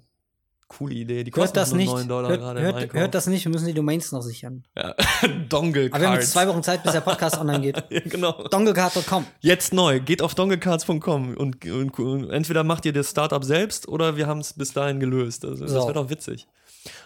Coole 0.69 0.93
Idee, 0.93 1.23
die 1.23 1.31
Hört 1.31 1.35
kosten 1.41 1.55
das 1.55 1.73
nicht. 1.73 1.91
9 1.91 2.07
Dollar 2.07 2.29
Hört, 2.29 2.39
gerade 2.41 2.61
hört, 2.61 2.93
hört 2.93 3.15
das 3.15 3.25
nicht, 3.27 3.43
wir 3.43 3.51
müssen 3.51 3.65
die 3.65 3.73
Domains 3.73 4.11
noch 4.11 4.21
sichern. 4.21 4.63
Ja. 4.77 4.93
Dongle 5.49 5.89
Aber 5.91 5.99
wir 5.99 6.07
haben 6.07 6.13
jetzt 6.13 6.21
Cards. 6.21 6.31
zwei 6.31 6.47
Wochen 6.47 6.61
Zeit, 6.63 6.83
bis 6.83 6.91
der 6.93 7.01
Podcast 7.01 7.37
online 7.41 7.59
geht. 7.61 7.83
Ja, 7.89 7.99
genau. 8.05 8.31
Donglecard.com. 8.49 9.25
Jetzt 9.41 9.73
neu. 9.73 9.99
Geht 9.99 10.21
auf 10.21 10.35
donglecards.com 10.35 11.35
und, 11.35 11.65
und, 11.65 11.99
und 11.99 12.29
entweder 12.29 12.63
macht 12.63 12.85
ihr 12.85 12.93
das 12.93 13.09
Startup 13.09 13.43
selbst 13.43 13.87
oder 13.87 14.15
wir 14.15 14.27
haben 14.27 14.39
es 14.41 14.53
bis 14.53 14.71
dahin 14.71 14.99
gelöst. 14.99 15.43
Also, 15.43 15.63
Das 15.65 15.71
So. 15.73 15.81
wäre 15.83 15.93
doch 15.93 16.09
witzig. 16.09 16.47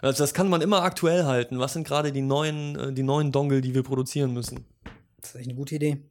Also 0.01 0.21
das 0.23 0.33
kann 0.33 0.49
man 0.49 0.61
immer 0.61 0.83
aktuell 0.83 1.23
halten. 1.23 1.57
Was 1.57 1.73
sind 1.73 1.87
gerade 1.87 2.11
die 2.11 2.21
neuen, 2.21 2.77
äh, 2.77 2.93
die 2.93 3.01
neuen 3.03 3.31
Dongle, 3.31 3.61
die 3.61 3.73
wir 3.73 3.83
produzieren 3.83 4.33
müssen? 4.33 4.65
Das 5.21 5.29
ist 5.31 5.35
echt 5.37 5.47
eine 5.47 5.55
gute 5.55 5.75
Idee. 5.75 6.03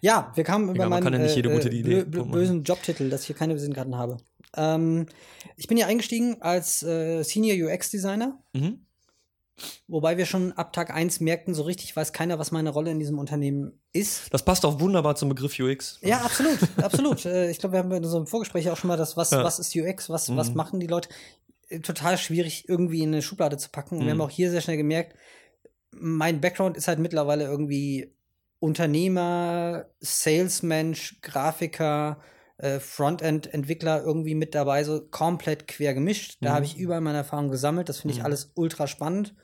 Ja, 0.00 0.32
wir 0.34 0.44
kamen 0.44 0.68
über 0.70 0.88
man 0.88 1.02
meinen 1.02 1.20
ja 1.20 1.26
äh, 1.36 1.42
gute 1.54 1.68
äh, 1.70 2.04
bösen 2.04 2.62
Jobtitel, 2.64 3.10
dass 3.10 3.22
ich 3.22 3.26
hier 3.28 3.36
keine 3.36 3.54
Visitenkarten 3.54 3.96
habe. 3.96 4.16
Ähm, 4.56 5.06
ich 5.56 5.66
bin 5.66 5.76
hier 5.76 5.86
eingestiegen 5.86 6.40
als 6.40 6.82
äh, 6.82 7.22
Senior 7.22 7.68
UX-Designer, 7.70 8.38
Mhm. 8.54 8.86
wobei 9.88 10.16
wir 10.16 10.26
schon 10.26 10.52
ab 10.52 10.72
Tag 10.72 10.90
1 10.94 11.20
merkten, 11.20 11.54
so 11.54 11.62
richtig 11.62 11.94
weiß 11.96 12.12
keiner, 12.12 12.38
was 12.38 12.50
meine 12.52 12.70
Rolle 12.70 12.90
in 12.90 12.98
diesem 12.98 13.18
Unternehmen 13.18 13.72
ist. 13.92 14.32
Das 14.32 14.44
passt 14.44 14.64
auch 14.64 14.80
wunderbar 14.80 15.16
zum 15.16 15.28
Begriff 15.28 15.58
UX. 15.58 15.98
Ja, 16.02 16.18
absolut, 16.22 16.58
absolut. 16.76 17.24
Äh, 17.26 17.50
ich 17.50 17.58
glaube, 17.58 17.74
wir 17.74 17.80
haben 17.80 17.90
in 17.92 18.04
unserem 18.04 18.26
Vorgespräch 18.26 18.70
auch 18.70 18.76
schon 18.76 18.88
mal 18.88 18.96
das, 18.96 19.16
was, 19.16 19.30
Ja. 19.30 19.42
was 19.44 19.58
ist 19.58 19.74
UX, 19.74 20.08
was, 20.08 20.34
was 20.36 20.50
Mhm. 20.50 20.56
machen 20.56 20.80
die 20.80 20.86
Leute, 20.86 21.08
Äh, 21.70 21.80
total 21.80 22.16
schwierig 22.16 22.66
irgendwie 22.68 23.02
in 23.02 23.08
eine 23.12 23.20
Schublade 23.20 23.58
zu 23.58 23.68
packen. 23.68 23.96
Und 23.98 24.06
wir 24.06 24.14
Mhm. 24.14 24.20
haben 24.22 24.26
auch 24.26 24.30
hier 24.34 24.50
sehr 24.50 24.62
schnell 24.62 24.78
gemerkt, 24.78 25.14
mein 25.90 26.40
Background 26.40 26.76
ist 26.78 26.88
halt 26.88 26.98
mittlerweile 26.98 27.44
irgendwie 27.44 28.14
Unternehmer, 28.60 29.86
Salesmensch, 30.00 31.20
Grafiker, 31.22 32.20
äh, 32.58 32.80
Frontend-Entwickler 32.80 34.02
irgendwie 34.02 34.34
mit 34.34 34.54
dabei, 34.54 34.82
so 34.84 35.00
komplett 35.10 35.68
quer 35.68 35.94
gemischt. 35.94 36.38
Da 36.40 36.50
Mhm. 36.50 36.54
habe 36.54 36.64
ich 36.64 36.76
überall 36.76 37.00
meine 37.00 37.18
Erfahrungen 37.18 37.50
gesammelt. 37.50 37.88
Das 37.88 37.98
finde 38.00 38.14
ich 38.14 38.18
Mhm. 38.20 38.26
alles 38.26 38.52
ultra 38.56 38.86
spannend. 38.86 39.34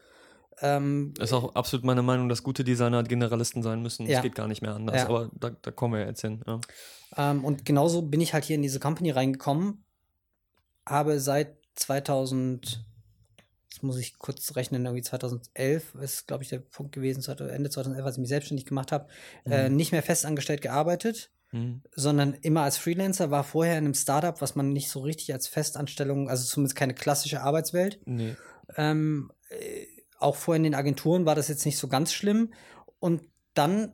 Ähm, 0.60 1.14
Ist 1.20 1.32
auch 1.32 1.54
absolut 1.54 1.84
meine 1.84 2.02
Meinung, 2.02 2.28
dass 2.28 2.42
gute 2.42 2.62
Designer 2.64 3.02
Generalisten 3.02 3.62
sein 3.62 3.82
müssen. 3.82 4.06
Ja. 4.06 4.18
Es 4.18 4.22
geht 4.22 4.34
gar 4.36 4.46
nicht 4.48 4.62
mehr 4.62 4.74
anders. 4.74 4.96
Ja. 4.96 5.08
Aber 5.08 5.30
da, 5.34 5.50
da 5.50 5.70
kommen 5.70 5.94
wir 5.94 6.06
jetzt 6.06 6.20
hin. 6.20 6.42
Ja. 6.46 6.60
Ähm, 7.16 7.44
und 7.44 7.64
genauso 7.64 8.02
bin 8.02 8.20
ich 8.20 8.34
halt 8.34 8.44
hier 8.44 8.56
in 8.56 8.62
diese 8.62 8.78
Company 8.80 9.10
reingekommen. 9.10 9.84
Habe 10.86 11.18
seit 11.20 11.56
2000, 11.74 12.84
jetzt 13.74 13.82
muss 13.82 13.98
ich 13.98 14.18
kurz 14.18 14.54
rechnen, 14.54 14.84
irgendwie 14.84 15.02
2011 15.02 15.96
ist, 15.96 16.28
glaube 16.28 16.44
ich, 16.44 16.48
der 16.48 16.60
Punkt 16.60 16.92
gewesen, 16.92 17.22
2000 17.22 17.56
Ende 17.56 17.70
2011, 17.70 18.06
als 18.06 18.16
ich 18.16 18.20
mich 18.20 18.28
selbstständig 18.28 18.66
gemacht 18.66 18.92
habe, 18.92 19.08
äh, 19.44 19.68
nicht 19.68 19.90
mehr 19.92 20.02
festangestellt 20.02 20.62
gearbeitet, 20.62 21.30
Mhm. 21.50 21.82
sondern 21.94 22.34
immer 22.34 22.62
als 22.62 22.78
Freelancer, 22.78 23.30
war 23.30 23.44
vorher 23.44 23.78
in 23.78 23.84
einem 23.84 23.94
Startup, 23.94 24.40
was 24.40 24.54
man 24.54 24.72
nicht 24.72 24.90
so 24.90 25.00
richtig 25.00 25.32
als 25.32 25.46
Festanstellung, 25.48 26.28
also 26.28 26.44
zumindest 26.44 26.76
keine 26.76 26.94
klassische 26.94 27.42
Arbeitswelt. 27.42 28.00
Nee. 28.06 28.36
Ähm, 28.76 29.32
äh, 29.50 29.86
auch 30.18 30.36
vorher 30.36 30.56
in 30.58 30.64
den 30.64 30.74
Agenturen 30.74 31.26
war 31.26 31.34
das 31.34 31.48
jetzt 31.48 31.64
nicht 31.66 31.78
so 31.78 31.88
ganz 31.88 32.12
schlimm. 32.12 32.52
Und 32.98 33.22
dann 33.54 33.92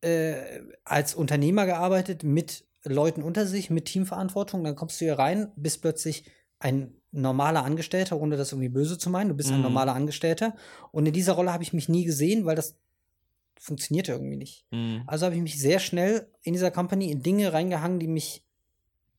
äh, 0.00 0.60
als 0.84 1.14
Unternehmer 1.14 1.66
gearbeitet 1.66 2.22
mit 2.22 2.64
Leuten 2.84 3.22
unter 3.22 3.46
sich, 3.46 3.70
mit 3.70 3.86
Teamverantwortung. 3.86 4.64
Dann 4.64 4.76
kommst 4.76 5.00
du 5.00 5.06
hier 5.06 5.18
rein, 5.18 5.52
bist 5.56 5.82
plötzlich 5.82 6.24
ein 6.60 6.92
normaler 7.12 7.64
Angestellter, 7.64 8.20
ohne 8.20 8.36
das 8.36 8.52
irgendwie 8.52 8.68
böse 8.68 8.98
zu 8.98 9.08
meinen. 9.10 9.28
Du 9.28 9.34
bist 9.34 9.50
ein 9.50 9.56
Mhm. 9.58 9.62
normaler 9.62 9.94
Angestellter. 9.94 10.54
Und 10.92 11.06
in 11.06 11.12
dieser 11.12 11.32
Rolle 11.32 11.52
habe 11.52 11.62
ich 11.62 11.72
mich 11.72 11.88
nie 11.88 12.04
gesehen, 12.04 12.44
weil 12.44 12.56
das 12.56 12.76
funktionierte 13.60 14.12
irgendwie 14.12 14.36
nicht. 14.36 14.66
Mhm. 14.70 15.02
Also 15.06 15.26
habe 15.26 15.34
ich 15.36 15.42
mich 15.42 15.58
sehr 15.58 15.78
schnell 15.78 16.28
in 16.42 16.52
dieser 16.52 16.70
Company 16.70 17.10
in 17.10 17.22
Dinge 17.22 17.52
reingehangen, 17.52 17.98
die 17.98 18.06
mich 18.08 18.44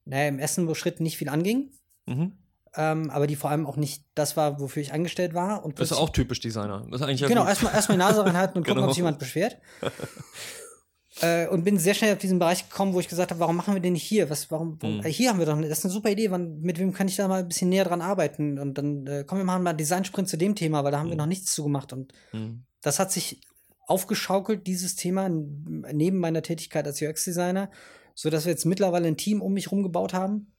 naja, 0.05 0.27
im 0.29 0.39
ersten 0.39 0.73
Schritt 0.75 0.99
nicht 1.01 1.17
viel 1.17 1.29
anging 1.29 1.71
Mhm. 2.05 2.33
ähm, 2.75 3.09
aber 3.11 3.27
die 3.27 3.35
vor 3.35 3.49
allem 3.51 3.65
auch 3.67 3.75
nicht 3.75 4.03
das 4.15 4.35
war, 4.37 4.59
wofür 4.59 4.81
ich 4.81 4.93
angestellt 4.93 5.33
war. 5.33 5.63
Und 5.65 5.79
Das 5.79 5.91
ist 5.91 5.97
auch 5.97 6.09
typisch 6.09 6.39
Designer. 6.39 6.85
Das 6.89 7.01
ist 7.01 7.07
eigentlich 7.07 7.19
ja 7.21 7.27
genau, 7.27 7.45
erstmal 7.45 7.73
erstmal 7.73 7.97
die 7.97 8.03
Nase 8.03 8.25
reinhalten 8.25 8.57
und 8.57 8.63
gucken, 8.63 8.75
Genau. 8.77 8.87
ob 8.87 8.91
sich 8.93 8.97
jemand 9.03 9.19
beschwert. 9.19 9.57
äh, 11.21 11.47
und 11.47 11.63
bin 11.63 11.77
sehr 11.77 11.93
schnell 11.93 12.13
auf 12.13 12.19
diesen 12.19 12.39
Bereich 12.39 12.69
gekommen, 12.69 12.93
wo 12.93 12.99
ich 12.99 13.07
gesagt 13.07 13.31
habe, 13.31 13.39
warum 13.39 13.55
machen 13.55 13.73
wir 13.73 13.81
den 13.81 13.93
nicht 13.93 14.03
hier? 14.03 14.29
Was, 14.29 14.49
warum, 14.51 14.77
Mhm. 14.81 15.01
äh, 15.03 15.09
hier 15.11 15.29
haben 15.29 15.39
wir 15.39 15.45
doch, 15.45 15.55
eine, 15.57 15.67
das 15.69 15.79
ist 15.79 15.85
eine 15.85 15.93
super 15.93 16.09
Idee, 16.09 16.31
wann, 16.31 16.59
mit 16.61 16.79
wem 16.79 16.93
kann 16.93 17.07
ich 17.07 17.15
da 17.15 17.27
mal 17.27 17.41
ein 17.41 17.47
bisschen 17.47 17.69
näher 17.69 17.83
dran 17.85 18.01
arbeiten? 18.01 18.57
Und 18.59 18.77
dann 18.77 19.05
äh, 19.07 19.23
komm, 19.27 19.37
wir 19.39 19.45
machen 19.45 19.63
mal 19.63 19.71
einen 19.71 19.77
Design-Sprint 19.77 20.29
zu 20.29 20.37
dem 20.37 20.55
Thema, 20.55 20.83
weil 20.83 20.91
da 20.91 20.99
haben 20.99 21.07
wir 21.07 21.13
Mhm. 21.15 21.19
noch 21.19 21.25
nichts 21.25 21.53
zu 21.53 21.63
gemacht. 21.63 21.91
Und 21.93 22.13
Mhm. 22.33 22.63
das 22.81 22.99
hat 22.99 23.11
sich 23.11 23.41
aufgeschaukelt, 23.87 24.67
dieses 24.67 24.95
Thema, 24.95 25.29
neben 25.29 26.17
meiner 26.19 26.41
Tätigkeit 26.43 26.85
als 26.85 27.01
UX-Designer, 27.01 27.71
sodass 28.13 28.45
wir 28.45 28.51
jetzt 28.51 28.65
mittlerweile 28.65 29.07
ein 29.07 29.17
Team 29.17 29.41
um 29.41 29.53
mich 29.53 29.71
rumgebaut 29.71 30.13
haben, 30.13 30.51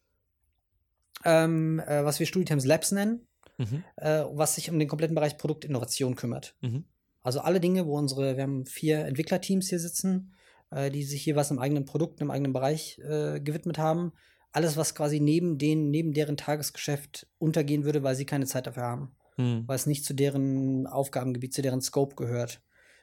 ähm, 1.25 1.81
äh, 1.87 2.05
was 2.05 2.19
wir 2.19 2.27
Studitems 2.27 2.65
Labs 2.65 2.93
nennen 2.93 3.27
Mhm. 3.59 3.85
äh, 3.97 4.25
was 4.33 4.55
sich 4.55 4.71
um 4.71 4.79
den 4.79 4.89
kompletten 4.89 5.15
Bereich 5.15 5.37
Produktinnovation 5.37 6.17
kümmert. 6.17 6.55
Mhm. 6.63 6.85
Also 7.23 7.41
alle 7.41 7.61
Dinge, 7.61 7.85
wo 7.87 7.99
unsere, 7.99 8.37
wir 8.39 8.43
haben 8.43 8.65
vier 8.65 9.05
Entwicklerteams 9.05 9.69
hier 9.69 9.79
sitzen, 9.79 10.33
äh, 10.71 10.91
die 10.91 11.03
sich 11.05 11.23
hier 11.23 11.37
was 11.37 11.51
im 11.51 11.59
eigenen 11.59 11.85
Produkt, 11.85 12.21
im 12.21 12.31
eigenen 12.31 12.53
Bereich 12.53 12.99
äh, 12.99 13.41
gewidmet 13.41 13.79
haben. 13.79 14.13
Alles, 14.53 14.77
was 14.77 14.95
quasi 14.95 15.21
neben 15.21 15.59
denen, 15.59 15.91
neben 15.91 16.13
deren 16.13 16.37
Tagesgeschäft 16.37 17.27
untergehen 17.39 17.85
würde, 17.85 18.03
weil 18.03 18.17
sie 18.17 18.27
keine 18.27 18.47
Zeit 18.47 18.67
dafür 18.67 18.83
haben, 18.83 19.17
Mhm. 19.37 19.63
weil 19.67 19.77
es 19.77 19.87
nicht 19.87 20.05
zu 20.05 20.13
deren 20.13 20.87
Aufgabengebiet, 20.89 21.55
zu 21.55 21.63
deren 21.63 21.81
Scope 21.81 22.17
gehört. 22.17 22.61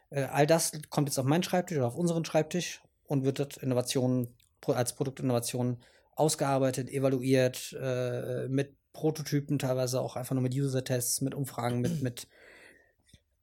Äh, 0.10 0.24
all 0.24 0.46
das 0.46 0.72
kommt 0.90 1.08
jetzt 1.10 1.18
auf 1.18 1.26
meinen 1.26 1.44
Schreibtisch 1.44 1.78
oder 1.78 1.88
auf 1.88 1.96
unseren 1.96 2.26
Schreibtisch 2.26 2.82
und 3.06 3.24
wird 3.24 3.40
dort 3.40 3.58
Innovation 3.58 4.36
pro- 4.62 4.74
als 4.74 4.94
Produktinnovation 4.94 5.78
ausgearbeitet, 6.16 6.90
evaluiert, 6.90 7.76
äh, 7.80 8.48
mit 8.50 8.76
Prototypen, 8.92 9.60
teilweise 9.60 10.02
auch 10.02 10.16
einfach 10.16 10.34
nur 10.34 10.42
mit 10.44 10.56
User-Tests, 10.56 11.22
mit 11.22 11.36
Umfragen, 11.36 11.80
mit, 11.82 12.02
mit 12.02 12.28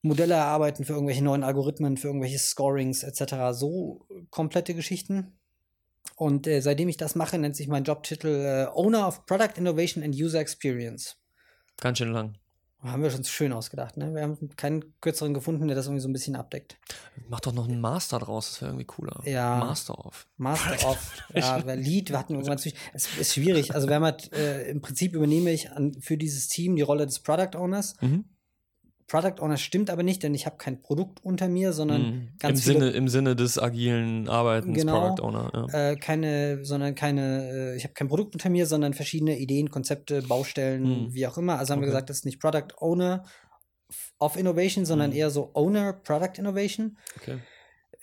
Modelle 0.05 0.35
erarbeiten 0.35 0.85
für 0.85 0.93
irgendwelche 0.93 1.25
neuen 1.25 1.43
Algorithmen, 1.43 1.97
für 1.97 2.09
irgendwelche 2.09 2.39
Scorings 2.39 3.03
etc. 3.03 3.53
So 3.53 4.07
komplette 4.31 4.75
Geschichten. 4.75 5.39
Und 6.17 6.47
äh, 6.47 6.61
seitdem 6.61 6.89
ich 6.89 6.99
das 6.99 7.15
mache, 7.15 7.39
nennt 7.39 7.57
sich 7.57 7.69
mein 7.69 7.85
Jobtitel 7.85 8.29
äh, 8.29 8.67
Owner 8.75 9.09
of 9.09 9.25
Product 9.27 9.57
Innovation 9.57 10.05
and 10.05 10.15
User 10.15 10.39
Experience. 10.39 11.17
Ganz 11.81 11.99
schön 11.99 12.13
lang. 12.13 12.37
Haben 12.83 13.03
wir 13.03 13.11
schon 13.11 13.25
schön 13.25 13.55
ausgedacht, 13.55 13.97
ne? 13.97 14.15
Wir 14.15 14.21
haben 14.21 14.51
keinen 14.57 15.01
kürzeren 15.01 15.33
gefunden, 15.33 15.69
der 15.69 15.75
das 15.75 15.87
irgendwie 15.87 16.03
so 16.03 16.09
ein 16.09 16.13
bisschen 16.13 16.37
abdeckt. 16.37 16.77
Mach 17.31 17.41
doch 17.41 17.55
noch 17.55 17.67
einen 17.67 17.81
Master 17.81 18.19
draus, 18.19 18.51
das 18.51 18.61
wäre 18.61 18.73
irgendwie 18.73 18.85
cooler. 18.85 19.23
Ja. 19.25 19.57
Master 19.57 20.05
of. 20.05 20.27
Master 20.37 20.91
of, 20.91 20.99
ja, 21.35 21.57
Lead, 21.57 22.11
wir 22.11 22.19
hatten 22.19 22.35
irgendwann 22.35 22.59
zwischen, 22.59 22.77
es 22.93 23.09
ist 23.19 23.33
schwierig. 23.33 23.75
Also 23.75 23.89
wir 23.89 23.95
haben 23.95 24.05
halt, 24.05 24.31
äh, 24.35 24.69
im 24.69 24.83
Prinzip 24.83 25.15
übernehme 25.15 25.51
ich 25.51 25.73
an, 25.73 25.95
für 25.95 26.19
dieses 26.19 26.49
Team 26.49 26.77
die 26.77 26.83
Rolle 26.83 27.07
des 27.07 27.21
Product 27.21 27.57
Owners. 27.59 27.95
Mhm. 28.03 28.27
Product 29.07 29.41
Owner 29.41 29.57
stimmt 29.59 29.91
aber 29.91 30.03
nicht, 30.03 30.23
denn 30.23 30.35
ich 30.35 30.47
habe 30.47 30.57
kein 30.57 30.81
Produkt 30.81 31.23
unter 31.25 31.49
mir, 31.49 31.73
sondern 31.73 32.03
Mhm. 32.03 32.07
Im, 32.07 32.39
ganz 32.39 32.63
viele, 32.63 32.75
Sinne, 32.81 32.91
Im 32.91 33.09
Sinne 33.09 33.37
des 33.37 33.59
agilen 33.59 34.29
Arbeitens, 34.29 34.77
Genau. 34.79 35.15
Product 35.15 35.23
Owner. 35.23 35.69
Ja. 35.73 35.91
äh, 35.91 35.97
keine, 35.97 36.65
sondern 36.65 36.95
keine, 36.95 37.73
äh, 37.73 37.77
ich 37.77 37.85
habe 37.85 37.95
kein 37.95 38.09
Produkt 38.09 38.35
unter 38.35 38.49
mir, 38.51 38.67
sondern 38.67 38.95
verschiedene 38.95 39.39
Ideen, 39.39 39.71
Konzepte, 39.71 40.23
Baustellen, 40.23 41.05
Mhm. 41.07 41.15
wie 41.15 41.27
auch 41.27 41.37
immer. 41.39 41.59
Also 41.59 41.73
haben 41.73 41.81
wir 41.81 41.87
Okay. 41.87 41.93
gesagt, 41.93 42.11
das 42.11 42.19
ist 42.19 42.25
nicht 42.25 42.41
Product 42.41 42.69
Owner 42.79 43.25
of 44.19 44.37
Innovation, 44.37 44.85
sondern 44.87 45.11
Mhm. 45.11 45.17
eher 45.17 45.31
so 45.31 45.51
Owner 45.55 45.93
Product 45.93 46.39
Innovation. 46.39 46.97
Okay. 47.21 47.39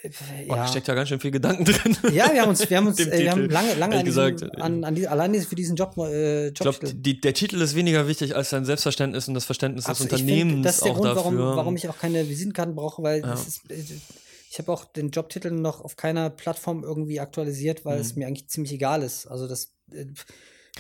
Äh, 0.04 0.10
Boah, 0.47 0.56
da 0.56 0.62
ja. 0.64 0.68
steckt 0.68 0.88
ja 0.88 0.95
ganz 0.95 1.10
schön 1.10 1.20
viel 1.20 1.32
Gedanken 1.32 1.64
drin. 1.66 1.97
Ja, 2.14 2.32
wir 2.34 2.41
haben 2.41 2.49
uns, 2.49 2.68
wir 2.70 2.78
haben 2.78 2.88
uns, 2.88 2.99
äh, 2.99 3.20
wir 3.20 3.32
haben 3.32 3.49
lange, 3.49 3.74
lange 3.76 3.84
an, 3.95 3.99
Ehrlich 3.99 4.06
diesem, 4.16 4.36
gesagt, 4.38 4.58
äh, 4.58 4.62
an, 4.62 4.84
an 4.84 4.95
die, 4.95 5.08
allein 5.08 5.34
für 5.41 5.56
diesen 5.56 5.76
Job, 5.76 5.95
äh, 5.97 6.47
Ich 6.47 6.54
glaube, 6.56 6.80
der 6.93 7.34
Titel 7.34 7.62
ist 7.62 7.76
weniger 7.76 8.08
wichtig 8.08 8.36
als 8.36 8.49
dein 8.49 8.66
Selbstverständnis 8.66 9.28
und 9.28 9.34
das 9.36 9.45
Verständnis 9.45 9.86
des 9.86 9.91
Absolut. 9.91 10.14
Ich 10.14 10.22
Unternehmens 10.22 10.54
find, 10.54 10.66
das 10.66 10.76
ist 10.78 10.84
der 10.86 10.91
auch 10.91 10.95
Grund, 10.95 11.06
dafür. 11.18 11.24
warum, 11.39 11.56
warum 11.58 11.76
ich 11.76 11.88
auch 11.89 11.97
keine 11.99 12.28
Visitenkarten 12.28 12.76
brauche, 12.76 13.04
weil 13.04 13.22
Ja. 13.22 13.34
ist, 13.34 13.70
äh, 13.70 13.76
ich 14.49 14.58
habe 14.60 14.72
auch 14.72 14.86
den 14.86 15.12
Jobtitel 15.12 15.52
noch 15.52 15.80
auf 15.82 15.95
keiner 15.95 16.30
Plattform 16.30 16.84
irgendwie 16.84 17.20
aktualisiert, 17.20 17.86
weil 17.86 17.95
Mhm. 17.97 18.02
es 18.02 18.16
mir 18.16 18.28
eigentlich 18.28 18.47
ziemlich 18.49 18.74
egal 18.74 19.02
ist. 19.04 19.28
Also 19.28 19.47
das 19.47 19.74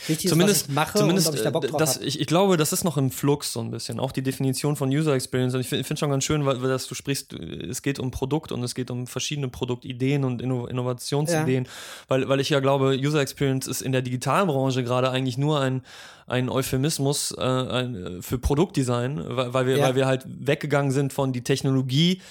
wichtig 0.07 0.29
zumindest, 0.29 0.63
ist, 0.63 0.69
ich 0.69 0.75
mache 0.75 0.97
zumindest 0.97 1.27
und 1.27 1.33
ob 1.33 1.37
ich 1.37 1.43
da 1.43 1.49
Bock 1.49 1.63
äh, 1.65 1.67
drauf 1.67 1.79
das, 1.79 1.97
ich, 1.97 2.19
ich 2.19 2.27
glaube, 2.27 2.57
das 2.57 2.73
ist 2.73 2.83
noch 2.83 2.97
im 2.97 3.11
Flux 3.11 3.53
so 3.53 3.59
ein 3.59 3.71
bisschen. 3.71 3.99
Auch 3.99 4.11
die 4.11 4.21
Definition 4.21 4.75
von 4.75 4.89
User 4.89 5.13
Experience. 5.13 5.53
Und 5.53 5.61
ich 5.61 5.67
finde 5.67 5.83
find 5.83 5.99
schon 5.99 6.09
ganz 6.09 6.23
schön, 6.23 6.45
weil, 6.45 6.61
weil 6.61 6.69
das 6.69 6.87
du 6.87 6.95
sprichst, 6.95 7.33
äh, 7.33 7.65
es 7.65 7.81
geht 7.81 7.99
um 7.99 8.11
Produkt 8.11 8.51
und 8.51 8.63
es 8.63 8.75
geht 8.75 8.89
um 8.91 9.07
verschiedene 9.07 9.49
Produktideen 9.49 10.23
und 10.23 10.41
Inno 10.41 10.65
Innovationsideen. 10.67 11.67
Weil, 12.07 12.29
weil 12.29 12.39
ich 12.39 12.49
ja 12.49 12.59
glaube, 12.59 12.97
User 12.97 13.21
Experience 13.21 13.67
ist 13.67 13.81
in 13.81 13.91
der 13.91 14.01
Digitalbranche 14.01 14.83
gerade 14.83 15.11
eigentlich 15.11 15.37
nur 15.37 15.59
ein, 15.59 15.83
ein 16.27 16.49
Euphemismus 16.49 17.31
äh, 17.37 17.41
ein, 17.41 17.95
äh, 17.95 18.21
für 18.21 18.37
Produktdesign, 18.39 19.21
weil, 19.27 19.53
weil, 19.53 19.65
wir, 19.67 19.77
Ja. 19.77 19.83
weil 19.85 19.95
wir 19.95 20.05
halt 20.05 20.25
weggegangen 20.25 20.91
sind 20.91 21.13
von 21.13 21.33
die 21.33 21.43
Technologie 21.43 22.21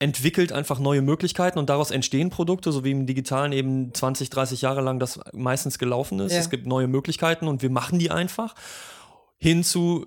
entwickelt 0.00 0.52
einfach 0.52 0.78
neue 0.78 1.02
Möglichkeiten 1.02 1.58
und 1.58 1.70
daraus 1.70 1.90
entstehen 1.90 2.30
Produkte, 2.30 2.70
so 2.70 2.84
wie 2.84 2.92
im 2.92 3.06
Digitalen 3.06 3.52
eben 3.52 3.92
20, 3.92 4.30
30 4.30 4.62
Jahre 4.62 4.80
lang 4.80 5.00
das 5.00 5.20
meistens 5.32 5.78
gelaufen 5.78 6.20
ist. 6.20 6.32
Ja. 6.32 6.38
Es 6.38 6.50
gibt 6.50 6.66
neue 6.66 6.86
Möglichkeiten 6.86 7.48
und 7.48 7.62
wir 7.62 7.70
machen 7.70 7.98
die 7.98 8.10
einfach. 8.10 8.54
Hinzu, 9.38 10.06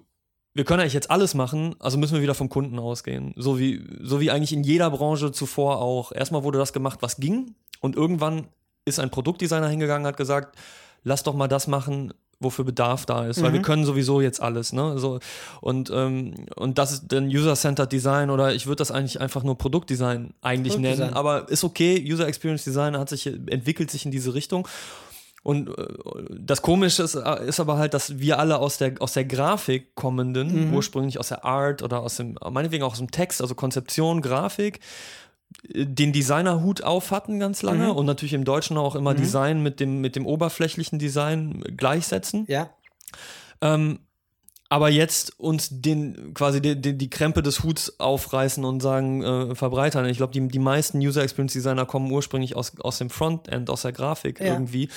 wir 0.53 0.63
können 0.63 0.81
eigentlich 0.81 0.93
jetzt 0.93 1.11
alles 1.11 1.33
machen, 1.33 1.75
also 1.79 1.97
müssen 1.97 2.15
wir 2.15 2.21
wieder 2.21 2.35
vom 2.35 2.49
Kunden 2.49 2.79
ausgehen. 2.79 3.33
So 3.35 3.59
wie, 3.59 3.85
so 4.01 4.21
wie 4.21 4.31
eigentlich 4.31 4.53
in 4.53 4.63
jeder 4.63 4.89
Branche 4.89 5.31
zuvor 5.31 5.81
auch. 5.81 6.13
Erstmal 6.13 6.43
wurde 6.43 6.59
das 6.59 6.71
gemacht, 6.71 6.99
was 7.01 7.17
ging 7.17 7.55
und 7.81 7.95
irgendwann 7.95 8.47
ist 8.85 8.99
ein 8.99 9.11
Produktdesigner 9.11 9.67
hingegangen, 9.67 10.07
hat 10.07 10.17
gesagt, 10.17 10.57
lass 11.03 11.23
doch 11.23 11.35
mal 11.35 11.47
das 11.47 11.67
machen, 11.67 12.13
wofür 12.41 12.65
Bedarf 12.65 13.05
da 13.05 13.25
ist, 13.27 13.41
weil 13.41 13.51
Mhm. 13.51 13.55
wir 13.55 13.61
können 13.61 13.85
sowieso 13.85 14.19
jetzt 14.19 14.41
alles, 14.41 14.73
ne? 14.73 14.97
So, 14.99 15.19
und, 15.61 15.89
ähm, 15.93 16.33
und 16.55 16.77
das 16.77 16.91
ist 16.91 17.05
dann 17.09 17.27
User-Centered 17.27 17.91
Design 17.91 18.29
oder 18.29 18.53
ich 18.53 18.65
würde 18.67 18.77
das 18.77 18.91
eigentlich 18.91 19.21
einfach 19.21 19.43
nur 19.43 19.57
Produktdesign 19.57 20.33
eigentlich 20.41 20.73
Produktdesign. 20.73 20.99
nennen, 21.07 21.13
aber 21.13 21.47
ist 21.49 21.63
okay, 21.63 22.03
User 22.05 22.27
Experience 22.27 22.63
Design 22.63 22.97
hat 22.97 23.09
sich, 23.09 23.27
entwickelt 23.27 23.89
sich 23.91 24.05
in 24.05 24.11
diese 24.11 24.33
Richtung. 24.33 24.67
Und 25.43 25.69
äh, 25.69 25.87
das 26.29 26.61
Komische 26.61 27.01
ist, 27.01 27.15
äh, 27.15 27.47
ist 27.47 27.59
aber 27.59 27.77
halt, 27.77 27.93
dass 27.95 28.19
wir 28.19 28.37
alle 28.37 28.59
aus 28.59 28.77
der, 28.77 28.93
aus 28.99 29.13
der 29.13 29.25
Grafik 29.25 29.95
kommenden, 29.95 30.67
Mhm. 30.67 30.73
ursprünglich 30.73 31.19
aus 31.19 31.29
der 31.29 31.45
Art 31.45 31.81
oder 31.81 32.01
aus 32.01 32.17
dem, 32.17 32.37
meinetwegen 32.51 32.83
auch 32.83 32.91
aus 32.91 32.99
dem 32.99 33.09
Text, 33.09 33.41
also 33.41 33.55
Konzeption, 33.55 34.21
Grafik, 34.21 34.79
den 35.73 36.11
Designerhut 36.13 36.83
auf 36.83 37.11
hatten 37.11 37.39
ganz 37.39 37.61
lange 37.61 37.85
Mhm. 37.85 37.91
und 37.91 38.05
natürlich 38.05 38.33
im 38.33 38.45
Deutschen 38.45 38.77
auch 38.77 38.95
immer 38.95 39.13
Mhm. 39.13 39.17
Design 39.17 39.63
mit 39.63 39.79
dem, 39.79 40.01
mit 40.01 40.15
dem 40.15 40.25
oberflächlichen 40.25 40.99
Design 40.99 41.63
gleichsetzen. 41.77 42.45
Ja, 42.47 42.69
Ähm, 43.61 43.99
aber 44.71 44.89
jetzt 44.89 45.37
uns 45.37 45.67
den 45.69 46.33
quasi 46.33 46.61
die, 46.61 46.79
die, 46.79 46.97
die 46.97 47.09
Krempe 47.09 47.41
des 47.41 47.61
Huts 47.61 47.99
aufreißen 47.99 48.63
und 48.63 48.79
sagen, 48.79 49.21
äh, 49.21 49.53
verbreitern. 49.53 50.05
Ich 50.05 50.15
glaube, 50.15 50.31
die, 50.31 50.47
die 50.47 50.59
meisten 50.59 50.99
User 50.99 51.21
Experience 51.21 51.51
Designer 51.51 51.85
kommen 51.85 52.09
ursprünglich 52.09 52.55
aus, 52.55 52.79
aus 52.79 52.97
dem 52.97 53.09
Frontend, 53.09 53.69
aus 53.69 53.81
der 53.81 53.91
Grafik 53.91 54.39
Ja. 54.39 54.53
irgendwie. 54.53 54.87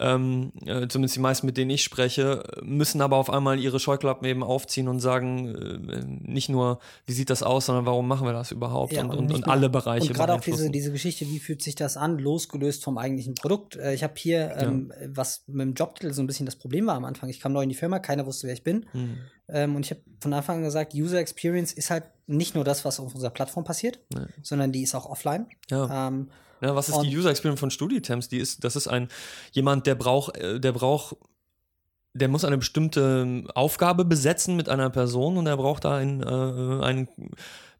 Ähm, 0.00 0.50
äh, 0.66 0.88
zumindest 0.88 1.14
die 1.14 1.20
meisten, 1.20 1.46
mit 1.46 1.56
denen 1.56 1.70
ich 1.70 1.84
spreche, 1.84 2.42
müssen 2.62 3.00
aber 3.02 3.18
auf 3.18 3.30
einmal 3.30 3.60
ihre 3.60 3.78
Scheuklappen 3.78 4.26
eben 4.26 4.42
aufziehen 4.42 4.88
und 4.88 4.98
sagen, 4.98 5.54
äh, 5.54 6.02
nicht 6.28 6.48
nur, 6.48 6.80
wie 7.06 7.12
sieht 7.12 7.30
das 7.30 7.44
aus, 7.44 7.66
sondern 7.66 7.86
warum 7.86 8.08
machen 8.08 8.26
wir 8.26 8.32
das 8.32 8.50
überhaupt? 8.50 8.94
Ja, 8.94 9.04
und, 9.04 9.14
und, 9.14 9.32
und 9.32 9.46
alle 9.46 9.70
Bereiche. 9.70 10.08
Und 10.08 10.14
gerade 10.14 10.34
auch 10.34 10.40
diese, 10.40 10.70
diese 10.70 10.90
Geschichte, 10.90 11.24
wie 11.28 11.38
fühlt 11.38 11.62
sich 11.62 11.76
das 11.76 11.96
an, 11.96 12.18
losgelöst 12.18 12.82
vom 12.82 12.98
eigentlichen 12.98 13.36
Produkt. 13.36 13.76
Äh, 13.76 13.94
ich 13.94 14.02
habe 14.02 14.14
hier, 14.16 14.56
ähm, 14.56 14.92
was 15.06 15.44
mit 15.46 15.60
dem 15.60 15.74
Jobtitel 15.74 16.12
so 16.12 16.20
ein 16.20 16.26
bisschen 16.26 16.46
das 16.46 16.56
Problem 16.56 16.88
war 16.88 16.96
am 16.96 17.04
Anfang. 17.04 17.28
Ich 17.28 17.38
kam 17.38 17.52
neu 17.52 17.62
in 17.62 17.68
die 17.68 17.76
Firma, 17.76 18.00
keiner 18.00 18.26
wusste, 18.26 18.48
wer 18.48 18.54
ich 18.54 18.64
bin. 18.64 18.86
Hm. 18.90 19.19
Ähm, 19.52 19.76
und 19.76 19.84
ich 19.84 19.90
habe 19.90 20.00
von 20.20 20.32
Anfang 20.32 20.58
an 20.58 20.62
gesagt, 20.64 20.94
User 20.94 21.18
Experience 21.18 21.72
ist 21.72 21.90
halt 21.90 22.04
nicht 22.26 22.54
nur 22.54 22.64
das, 22.64 22.84
was 22.84 23.00
auf 23.00 23.14
unserer 23.14 23.30
Plattform 23.30 23.64
passiert, 23.64 23.98
sondern 24.42 24.72
die 24.72 24.82
ist 24.82 24.94
auch 24.94 25.06
offline. 25.06 25.46
Ja. 25.70 26.08
Ähm, 26.08 26.30
Ja, 26.60 26.74
was 26.76 26.88
ist 26.88 27.00
die 27.02 27.16
User 27.16 27.30
Experience 27.30 27.60
von 27.60 27.70
Studietemps? 27.70 28.28
Die 28.28 28.38
ist, 28.38 28.62
das 28.64 28.76
ist 28.76 28.86
ein 28.86 29.08
jemand, 29.52 29.86
der 29.86 29.94
braucht, 29.94 30.36
äh, 30.36 30.60
der 30.60 30.72
braucht, 30.72 31.16
der 32.12 32.28
muss 32.28 32.44
eine 32.44 32.58
bestimmte 32.58 33.44
Aufgabe 33.54 34.04
besetzen 34.04 34.56
mit 34.56 34.68
einer 34.68 34.90
Person 34.90 35.36
und 35.38 35.46
er 35.46 35.56
braucht 35.56 35.84
da 35.84 35.96
einen, 35.96 36.22
äh, 36.22 36.84
einen 36.84 37.08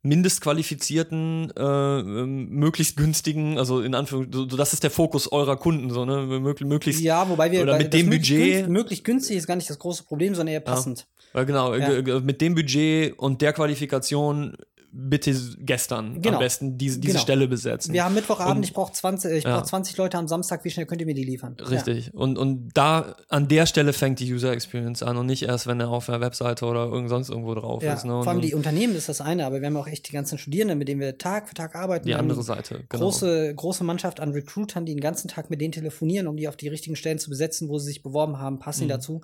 mindestqualifizierten, 0.03 1.53
äh, 1.57 1.63
ähm, 1.63 2.49
möglichst 2.51 2.97
günstigen, 2.97 3.59
also 3.59 3.81
in 3.81 3.95
Anführungszeichen, 3.95 4.51
so, 4.51 4.57
das 4.57 4.73
ist 4.73 4.83
der 4.83 4.91
Fokus 4.91 5.31
eurer 5.31 5.57
Kunden, 5.57 5.91
so, 5.91 6.05
ne? 6.05 6.23
Möglich, 6.41 6.69
möglichst, 6.69 7.03
ja, 7.03 7.29
wobei 7.29 7.51
wir 7.53 7.63
oder 7.63 7.77
mit 7.79 7.93
dem 7.93 8.09
Budget- 8.11 8.69
möglichst 8.69 9.05
günstig 9.05 9.37
ist 9.37 9.47
gar 9.47 9.57
nicht 9.57 9.69
das 9.71 9.79
große 9.79 10.05
Problem, 10.05 10.35
sondern 10.35 10.55
eher 10.55 10.61
passend. 10.61 11.07
äh, 11.35 11.45
genau, 11.45 11.75
Ja. 11.75 11.93
äh, 11.93 12.03
g- 12.03 12.21
mit 12.21 12.41
dem 12.41 12.55
Budget 12.55 13.19
und 13.19 13.41
der 13.43 13.53
Qualifikation 13.53 14.57
bitte 14.93 15.35
gestern 15.59 16.21
Genau. 16.21 16.39
am 16.39 16.43
besten 16.43 16.77
diese, 16.79 16.99
diese 16.99 17.13
Genau. 17.13 17.23
Stelle 17.23 17.47
besetzen. 17.49 17.93
Wir 17.93 18.05
haben 18.05 18.15
Mittwochabend, 18.15 18.57
Und- 18.57 18.63
ich 18.65 18.73
brauche 18.73 18.93
20, 18.93 19.33
ich 19.33 19.45
Ja. 19.45 19.59
brauch 19.59 19.67
20 19.67 19.97
Leute 19.97 20.19
am 20.19 20.27
Samstag, 20.27 20.65
wie 20.65 20.71
schnell 20.71 20.87
könnt 20.87 21.01
ihr 21.01 21.07
mir 21.07 21.15
die 21.15 21.25
liefern? 21.25 21.57
Richtig. 21.61 22.13
Und, 22.13 22.39
und 22.39 22.71
da, 22.75 23.15
an 23.29 23.47
der 23.49 23.67
Stelle 23.67 23.93
fängt 23.93 24.19
die 24.19 24.33
User 24.33 24.53
Experience 24.53 25.03
an 25.03 25.17
und 25.17 25.27
nicht 25.27 25.43
erst, 25.43 25.67
wenn 25.69 25.79
er 25.81 25.91
auf 25.91 26.07
der 26.07 26.21
Webseite 26.21 26.65
oder 26.67 26.87
irgend 26.87 27.09
sonst 27.09 27.29
irgendwo 27.31 27.55
drauf 27.55 27.83
Ja, 27.83 27.95
ist. 27.95 28.05
Ne? 28.05 28.11
vor 28.11 28.21
Und, 28.23 28.29
allem 28.29 28.41
die 28.41 28.53
und 28.53 28.59
Unternehmen 28.59 28.97
ist 28.97 29.09
das 29.09 29.21
eine, 29.21 29.47
aber 29.47 29.61
wir 29.61 29.67
haben 29.69 29.77
auch 29.77 29.87
echt 29.87 30.09
die 30.09 30.13
ganzen 30.13 30.39
Studierenden, 30.39 30.79
mit 30.79 30.89
denen 30.89 31.01
wir 31.01 31.17
Tag 31.19 31.49
für 31.49 31.55
Tag 31.55 31.77
arbeiten. 31.77 32.07
die 32.07 32.15
andere 32.15 32.43
Seite. 32.43 32.85
Genau. 32.89 33.05
Große, 33.05 33.55
große 33.55 33.85
Mannschaft 33.85 34.19
an 34.21 34.33
Recruitern, 34.33 34.87
die 34.87 34.95
den 34.95 35.01
ganzen 35.01 35.29
Tag 35.29 35.51
mit 35.51 35.61
denen 35.61 35.73
telefonieren, 35.73 36.27
um 36.27 36.37
die 36.37 36.49
auf 36.49 36.57
die 36.57 36.69
richtigen 36.69 36.97
Stellen 36.97 37.19
zu 37.19 37.31
besetzen, 37.31 37.69
wo 37.69 37.79
sie 37.79 37.87
sich 37.87 38.03
beworben 38.03 38.39
haben, 38.39 38.59
passen 38.59 38.83
Mhm. 38.85 38.89
die 38.89 38.93
dazu. 38.95 39.21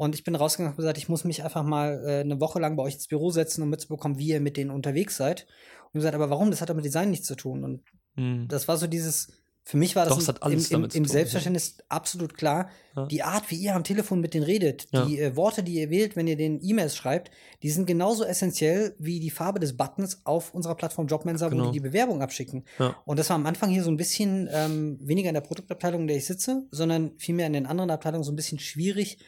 Und 0.00 0.14
ich 0.14 0.24
bin 0.24 0.34
rausgegangen 0.34 0.68
und 0.68 0.72
habe 0.76 0.82
gesagt, 0.82 0.96
ich 0.98 1.10
muss 1.10 1.24
mich 1.24 1.44
einfach 1.44 1.62
mal 1.62 2.02
äh, 2.06 2.20
eine 2.20 2.40
Woche 2.40 2.58
lang 2.58 2.74
bei 2.76 2.82
euch 2.82 2.94
ins 2.94 3.06
Büro 3.06 3.30
setzen, 3.30 3.62
um 3.62 3.68
mitzubekommen, 3.68 4.18
wie 4.18 4.28
ihr 4.28 4.40
mit 4.40 4.56
denen 4.56 4.70
unterwegs 4.70 5.16
seid. 5.18 5.46
Und 5.92 5.98
gesagt, 5.98 6.14
aber 6.14 6.30
warum? 6.30 6.50
Das 6.50 6.62
hat 6.62 6.70
doch 6.70 6.74
mit 6.74 6.86
Design 6.86 7.10
nichts 7.10 7.26
zu 7.26 7.34
tun. 7.34 7.64
Und 7.64 7.82
Hm. 8.16 8.46
das 8.48 8.66
war 8.66 8.76
so 8.78 8.86
dieses, 8.86 9.28
für 9.62 9.76
mich 9.76 9.94
war 9.96 10.06
das 10.06 10.24
Doch, 10.24 10.46
im- 10.50 10.52
im, 10.70 10.84
im, 10.84 10.88
tun, 10.88 11.04
Selbstverständnis 11.04 11.76
absolut 11.90 12.32
klar. 12.34 12.70
Ja. 12.96 13.06
Die 13.06 13.22
Art, 13.22 13.50
wie 13.50 13.56
ihr 13.56 13.74
am 13.76 13.84
Telefon 13.84 14.20
mit 14.20 14.32
denen 14.32 14.44
redet, 14.44 14.88
Ja. 14.90 15.04
die 15.04 15.20
äh, 15.20 15.36
Worte, 15.36 15.62
die 15.62 15.74
ihr 15.74 15.90
wählt, 15.90 16.16
wenn 16.16 16.26
ihr 16.26 16.36
den 16.36 16.60
E-Mails 16.62 16.96
schreibt, 16.96 17.30
die 17.62 17.68
sind 17.70 17.84
genauso 17.86 18.24
essentiell 18.24 18.94
wie 18.98 19.20
die 19.20 19.28
Farbe 19.30 19.60
des 19.60 19.76
Buttons 19.76 20.22
auf 20.24 20.54
unserer 20.54 20.76
Plattform 20.76 21.08
Jobmensa, 21.08 21.44
wo 21.46 21.50
Genau. 21.50 21.66
die 21.66 21.72
die 21.72 21.80
Bewerbung 21.80 22.22
abschicken. 22.22 22.64
Ja. 22.78 22.96
Und 23.04 23.18
das 23.18 23.28
war 23.28 23.36
am 23.36 23.44
Anfang 23.44 23.68
hier 23.68 23.84
so 23.84 23.90
ein 23.90 23.98
bisschen 23.98 24.48
ähm, 24.50 24.98
weniger 25.02 25.28
in 25.28 25.34
der 25.34 25.42
Produktabteilung, 25.42 26.00
in 26.02 26.06
der 26.08 26.16
ich 26.16 26.24
sitze, 26.26 26.66
sondern 26.70 27.12
vielmehr 27.18 27.46
in 27.46 27.52
den 27.52 27.66
anderen 27.66 27.90
Abteilungen 27.90 28.24
so 28.24 28.32
ein 28.32 28.36
bisschen 28.36 28.58
schwierig, 28.58 29.18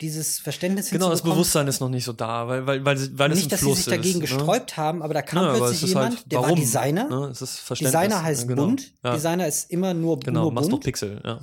dieses 0.00 0.38
Verständnis 0.38 0.90
Genau, 0.90 1.10
das. 1.10 1.22
Bewusstsein 1.22 1.66
ist 1.66 1.80
noch 1.80 1.88
nicht 1.88 2.04
so 2.04 2.12
da, 2.12 2.46
weil, 2.48 2.66
weil, 2.66 2.84
weil, 2.84 3.18
weil 3.18 3.32
es 3.32 3.38
Nicht, 3.38 3.52
dass 3.52 3.60
sie 3.60 3.74
sich 3.74 3.84
dagegen 3.86 4.22
ist. 4.22 4.30
ne? 4.30 4.36
gesträubt 4.38 4.76
haben, 4.76 5.02
aber 5.02 5.14
da 5.14 5.22
kam 5.22 5.44
Ja, 5.44 5.54
plötzlich 5.56 5.82
jemand, 5.90 6.16
halt, 6.18 6.32
der 6.32 6.38
warum, 6.38 6.50
war 6.50 6.56
Designer. 6.56 7.08
Ne? 7.08 7.32
Designer 7.32 8.22
heißt 8.22 8.46
genau. 8.48 8.66
bunt. 8.66 8.92
Ja. 9.02 9.14
Designer 9.14 9.46
ist 9.48 9.70
immer 9.70 9.94
nur, 9.94 10.20
Genau, 10.20 10.42
nur 10.42 10.52
machst 10.52 10.70
bunt. 10.70 10.82
doch 10.82 10.84
Pixel, 10.84 11.20
ja. 11.24 11.40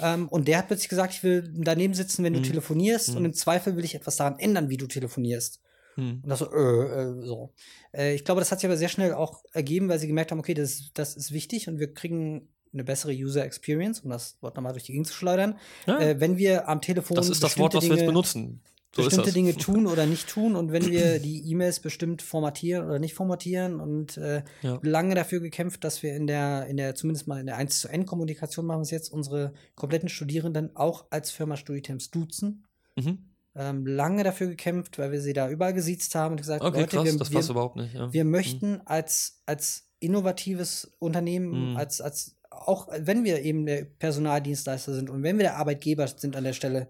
Ähm, 0.00 0.28
und 0.28 0.46
der 0.48 0.58
hat 0.58 0.68
plötzlich 0.68 0.88
gesagt, 0.88 1.12
ich 1.14 1.22
will 1.22 1.52
daneben 1.56 1.92
sitzen, 1.92 2.22
Mhm. 2.22 2.26
wenn 2.26 2.32
du 2.34 2.42
telefonierst 2.42 3.16
und 3.16 3.24
im 3.24 3.34
Zweifel 3.34 3.76
will 3.76 3.84
ich 3.84 3.94
etwas 3.94 4.16
daran 4.16 4.38
ändern, 4.38 4.68
wie 4.70 4.76
du 4.76 4.86
telefonierst. 4.86 5.60
Hm. 5.96 6.20
Und 6.22 6.28
das 6.28 6.38
so, 6.38 6.52
äh, 6.52 7.02
äh, 7.02 7.26
so. 7.26 7.52
Äh, 7.92 8.14
ich 8.14 8.24
glaube, 8.24 8.40
das 8.40 8.52
hat 8.52 8.60
sich 8.60 8.66
aber 8.68 8.76
sehr 8.76 8.88
schnell 8.88 9.12
auch 9.12 9.42
ergeben, 9.52 9.88
weil 9.88 9.98
sie 9.98 10.06
gemerkt 10.06 10.30
haben, 10.30 10.38
okay, 10.38 10.54
das, 10.54 10.92
das 10.94 11.16
ist 11.16 11.32
wichtig 11.32 11.66
und 11.68 11.80
wir 11.80 11.92
kriegen 11.92 12.48
eine 12.72 12.84
bessere 12.84 13.12
User 13.12 13.44
Experience, 13.44 14.00
um 14.00 14.10
das 14.10 14.36
Wort 14.40 14.56
nochmal 14.56 14.72
durch 14.72 14.84
die 14.84 14.92
Gegend 14.92 15.06
zu 15.06 15.14
schleudern, 15.14 15.58
Ja. 15.86 15.98
äh, 16.00 16.20
wenn 16.20 16.36
wir 16.38 16.68
am 16.68 16.80
Telefon 16.80 17.16
Das 17.16 17.28
ist 17.28 17.42
das 17.42 17.58
Wort, 17.58 17.74
was 17.74 17.80
bestimmte 17.80 17.90
wir 17.90 17.96
jetzt 17.96 18.00
Dinge- 18.02 18.10
benutzen. 18.12 18.60
So 18.96 19.04
bestimmte. 19.04 19.32
Dinge 19.32 19.54
tun 19.54 19.86
oder 19.86 20.06
nicht 20.06 20.28
tun 20.28 20.56
und 20.56 20.72
wenn 20.72 20.86
wir 20.90 21.18
die 21.18 21.42
E-Mails 21.50 21.80
bestimmt 21.80 22.22
formatieren 22.22 22.86
oder 22.86 22.98
nicht 22.98 23.12
formatieren 23.14 23.80
und 23.80 24.16
äh, 24.16 24.42
Ja. 24.62 24.78
lange 24.82 25.14
dafür 25.14 25.40
gekämpft, 25.40 25.84
dass 25.84 26.02
wir 26.02 26.16
in 26.16 26.26
der, 26.26 26.66
in 26.68 26.78
der, 26.78 26.94
zumindest 26.94 27.28
mal 27.28 27.38
in 27.38 27.44
der 27.46 27.56
1 27.58 27.80
zu 27.82 27.88
N 27.88 28.06
Kommunikation 28.06 28.64
machen 28.64 28.78
wir 28.78 28.82
es 28.84 28.90
jetzt, 28.90 29.12
unsere 29.12 29.52
kompletten 29.74 30.08
Studierenden 30.08 30.74
auch 30.74 31.04
als 31.10 31.30
Firma 31.30 31.56
StudiTemps 31.58 32.10
duzen. 32.10 32.64
Mhm. 32.96 33.18
Ähm, 33.54 33.86
lange 33.86 34.24
dafür 34.24 34.46
gekämpft, 34.48 34.98
weil 34.98 35.12
wir 35.12 35.20
sie 35.20 35.34
da 35.34 35.50
überall 35.50 35.74
gesiezt 35.74 36.14
haben 36.14 36.32
und 36.32 36.36
gesagt, 36.38 36.62
Okay, 36.64 36.80
Leute, 36.80 36.96
krass, 36.96 37.04
wir, 37.04 37.16
das 37.18 37.30
wir, 37.30 37.36
passt 37.38 37.50
überhaupt 37.50 37.76
nicht. 37.76 37.92
Ja. 37.94 38.10
wir 38.12 38.24
Mhm. 38.24 38.30
möchten 38.30 38.80
als, 38.86 39.42
als 39.44 39.84
innovatives 40.00 40.92
Unternehmen, 40.98 41.72
Mhm. 41.72 41.76
als, 41.76 42.00
als 42.00 42.36
auch 42.66 42.88
wenn 42.98 43.24
wir 43.24 43.42
eben 43.42 43.66
der 43.66 43.84
Personaldienstleister 43.84 44.94
sind 44.94 45.10
und 45.10 45.22
wenn 45.22 45.38
wir 45.38 45.44
der 45.44 45.56
Arbeitgeber 45.56 46.06
sind 46.08 46.36
an 46.36 46.44
der 46.44 46.52
Stelle 46.52 46.88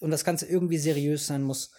und 0.00 0.10
das 0.10 0.24
Ganze 0.24 0.46
irgendwie 0.46 0.78
seriös 0.78 1.26
sein 1.26 1.42
muss. 1.42 1.70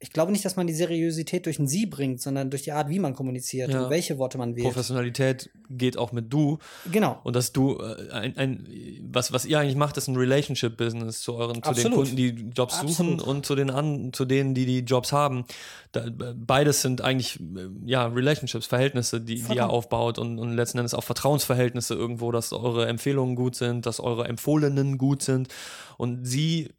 Ich 0.00 0.12
glaube 0.12 0.30
nicht, 0.30 0.44
dass 0.44 0.54
man 0.54 0.68
die 0.68 0.74
Seriosität 0.74 1.46
durch 1.46 1.58
ein 1.58 1.66
Sie 1.66 1.84
bringt, 1.84 2.20
sondern 2.20 2.50
durch 2.50 2.62
die 2.62 2.70
Art, 2.70 2.88
wie 2.88 3.00
man 3.00 3.14
kommuniziert 3.14 3.70
Ja. 3.70 3.82
und 3.82 3.90
welche 3.90 4.16
Worte 4.18 4.38
man 4.38 4.54
wählt. 4.54 4.66
Professionalität 4.66 5.50
geht 5.70 5.96
auch 5.98 6.12
mit 6.12 6.32
du. 6.32 6.58
Genau. 6.92 7.18
Und 7.24 7.34
dass 7.34 7.52
du 7.52 7.78
äh, 7.78 8.10
ein, 8.12 8.36
ein 8.36 8.68
was, 9.02 9.32
was 9.32 9.44
ihr 9.44 9.58
eigentlich 9.58 9.74
macht, 9.74 9.96
ist 9.96 10.06
ein 10.06 10.14
Relationship-Business 10.14 11.20
zu 11.20 11.34
euren, 11.34 11.62
zu 11.64 11.72
den. 11.72 11.92
Kunden, 11.92 12.14
die 12.14 12.28
Jobs 12.54 12.78
suchen 12.78 13.14
Absolut. 13.14 13.22
und 13.22 13.46
zu 13.46 13.56
den 13.56 13.70
an, 13.70 14.12
zu 14.12 14.24
denen, 14.24 14.54
die 14.54 14.66
die 14.66 14.80
Jobs 14.80 15.10
haben. 15.10 15.44
Da, 15.90 16.06
beides 16.36 16.80
sind 16.82 17.00
eigentlich 17.00 17.40
äh, 17.40 17.68
ja 17.84 18.06
Relationships, 18.06 18.66
Verhältnisse, 18.66 19.20
die, 19.20 19.42
die 19.42 19.54
ihr 19.56 19.68
aufbaut 19.68 20.18
und, 20.18 20.38
und 20.38 20.52
letzten 20.54 20.78
Endes 20.78 20.94
auch 20.94 21.04
Vertrauensverhältnisse 21.04 21.94
irgendwo, 21.94 22.30
dass 22.30 22.52
eure 22.52 22.86
Empfehlungen 22.86 23.34
gut 23.34 23.56
sind, 23.56 23.84
dass 23.84 23.98
eure 23.98 24.28
Empfohlenen 24.28 24.96
gut 24.96 25.22
sind. 25.22 25.48
Und 25.96 26.24
sie 26.24 26.70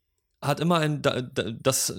hat 0.42 0.60
immer 0.60 0.78
ein, 0.78 1.02
da, 1.02 1.22
da, 1.22 1.52
das, 1.62 1.94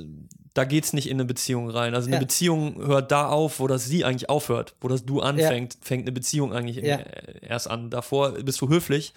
da 0.55 0.65
geht 0.65 0.85
es 0.85 0.93
nicht 0.93 1.09
in 1.09 1.17
eine 1.17 1.25
Beziehung 1.27 1.69
rein. 1.71 1.95
Also 1.95 2.07
eine 2.07 2.17
Ja. 2.17 2.21
Beziehung 2.21 2.77
hört 2.87 3.13
da 3.13 3.29
auf, 3.29 3.61
wo 3.61 3.67
das 3.67 3.85
sie 3.85 4.05
eigentlich 4.05 4.31
aufhört, 4.31 4.75
wo 4.81 4.89
das 4.89 5.05
du 5.05 5.21
anfängt, 5.21 5.77
fängt 5.83 6.05
eine 6.05 6.13
Beziehung 6.13 6.53
eigentlich 6.53 6.77
Ja. 6.79 6.97
äh, 6.97 7.47
erst 7.47 7.69
an. 7.71 7.91
Davor 7.91 8.33
bist 8.33 8.61
du 8.61 8.69
höflich 8.69 9.13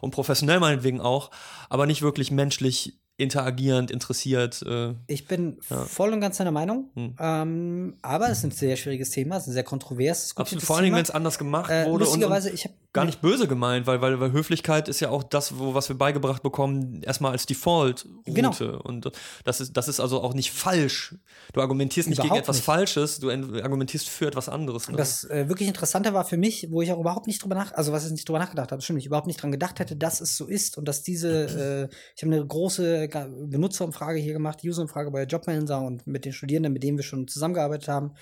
und 0.00 0.10
professionell 0.10 0.58
meinetwegen 0.60 1.00
auch, 1.00 1.30
aber 1.68 1.86
nicht 1.86 2.02
wirklich 2.02 2.30
menschlich 2.30 2.94
interagierend, 3.18 3.90
interessiert. 3.90 4.60
Äh, 4.66 4.92
Ich 5.06 5.26
bin 5.26 5.56
voll 5.62 6.12
und 6.12 6.20
ganz 6.20 6.36
deiner 6.36 6.50
Meinung. 6.50 6.90
Hm. 6.94 7.14
Ähm, 7.18 7.94
aber 8.02 8.26
es 8.28 8.38
ist 8.38 8.44
ein 8.44 8.50
sehr 8.50 8.76
schwieriges 8.76 9.10
Thema, 9.10 9.36
es 9.36 9.44
ist 9.44 9.48
ein 9.48 9.52
sehr 9.54 9.64
kontroverses. 9.64 10.36
absolut, 10.36 10.62
vor 10.62 10.76
allen 10.76 10.84
Dingen, 10.84 10.96
wenn 10.96 11.02
es 11.02 11.10
anders 11.10 11.38
gemacht 11.38 11.70
Äh, 11.70 11.84
wurde. 11.86 11.86
Und, 11.86 11.92
und 11.94 12.00
lustigerweise, 12.00 12.50
ich 12.50 12.64
habe 12.64 12.74
gar 12.96 13.04
nicht 13.04 13.20
böse 13.20 13.46
gemeint, 13.46 13.86
weil, 13.86 14.00
weil, 14.00 14.18
weil 14.18 14.32
Höflichkeit 14.32 14.88
ist 14.88 15.00
ja 15.00 15.10
auch 15.10 15.22
das, 15.22 15.58
wo, 15.58 15.74
was 15.74 15.88
wir 15.88 15.96
beigebracht 15.96 16.42
bekommen, 16.42 17.02
erstmal 17.02 17.32
als 17.32 17.46
Default-Route. 17.46 18.32
Genau. 18.32 18.80
Und 18.82 19.10
das 19.44 19.60
ist, 19.60 19.76
das 19.76 19.86
ist 19.88 20.00
also 20.00 20.20
auch 20.20 20.34
nicht 20.34 20.50
falsch. 20.50 21.14
Du 21.52 21.60
argumentierst 21.60 22.08
nicht 22.08 22.18
gegen 22.18 22.28
Überhaupt 22.28 22.44
etwas 22.44 22.56
nicht. 22.56 22.64
Falsches, 22.64 23.20
du 23.20 23.28
en- 23.28 23.60
argumentierst 23.62 24.08
für 24.08 24.26
etwas 24.26 24.48
anderes. 24.48 24.88
Ne? 24.88 24.96
Das 24.96 25.24
äh, 25.24 25.48
wirklich 25.48 25.68
Interessante 25.68 26.12
war 26.14 26.24
für 26.24 26.36
mich, 26.36 26.68
wo 26.70 26.82
ich 26.82 26.90
auch 26.92 26.98
überhaupt 27.00 27.26
nicht 27.26 27.42
drüber 27.42 27.54
nach, 27.54 27.72
also 27.72 27.92
was 27.92 28.04
ich 28.06 28.12
nicht 28.12 28.28
drüber 28.28 28.38
nachgedacht 28.38 28.72
habe, 28.72 28.82
stimmt, 28.82 28.98
ich 28.98 29.06
überhaupt 29.06 29.26
nicht 29.26 29.40
dran 29.40 29.52
gedacht 29.52 29.78
hätte, 29.78 29.96
dass 29.96 30.20
es 30.20 30.36
so 30.36 30.46
ist 30.46 30.78
und 30.78 30.86
dass 30.88 31.02
diese, 31.02 31.30
äh, 31.90 31.94
ich 32.16 32.22
habe 32.22 32.34
eine 32.34 32.46
große 32.46 33.08
Benutzerumfrage 33.48 34.18
hier 34.18 34.32
gemacht, 34.32 34.60
Userumfrage 34.64 35.10
bei 35.10 35.24
Jobmanager 35.24 35.82
und 35.82 36.06
mit 36.06 36.24
den 36.24 36.32
Studierenden, 36.32 36.72
mit 36.72 36.82
denen 36.82 36.96
wir 36.96 37.04
schon 37.04 37.28
zusammengearbeitet 37.28 37.88
haben, 37.88 38.12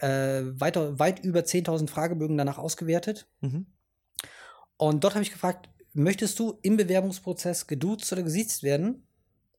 äh, 0.00 0.42
weiter, 0.60 0.98
weit 0.98 1.24
über 1.24 1.40
10.000 1.40 1.88
Fragebögen 1.88 2.36
danach 2.38 2.58
ausgewertet. 2.58 3.28
Mhm. 3.40 3.66
Und 4.80 5.04
dort 5.04 5.12
habe 5.12 5.22
ich 5.22 5.30
gefragt, 5.30 5.68
möchtest 5.92 6.38
du 6.38 6.58
im 6.62 6.78
Bewerbungsprozess 6.78 7.66
geduzt 7.66 8.10
oder 8.14 8.22
gesiezt 8.22 8.62
werden? 8.62 9.06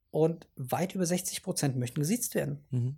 Und 0.09 0.47
weit 0.55 0.95
über 0.95 1.05
60 1.05 1.43
Prozent 1.43 1.77
möchten 1.77 1.99
gesiezt 1.99 2.33
werden. 2.33 2.65
Mhm. 2.71 2.97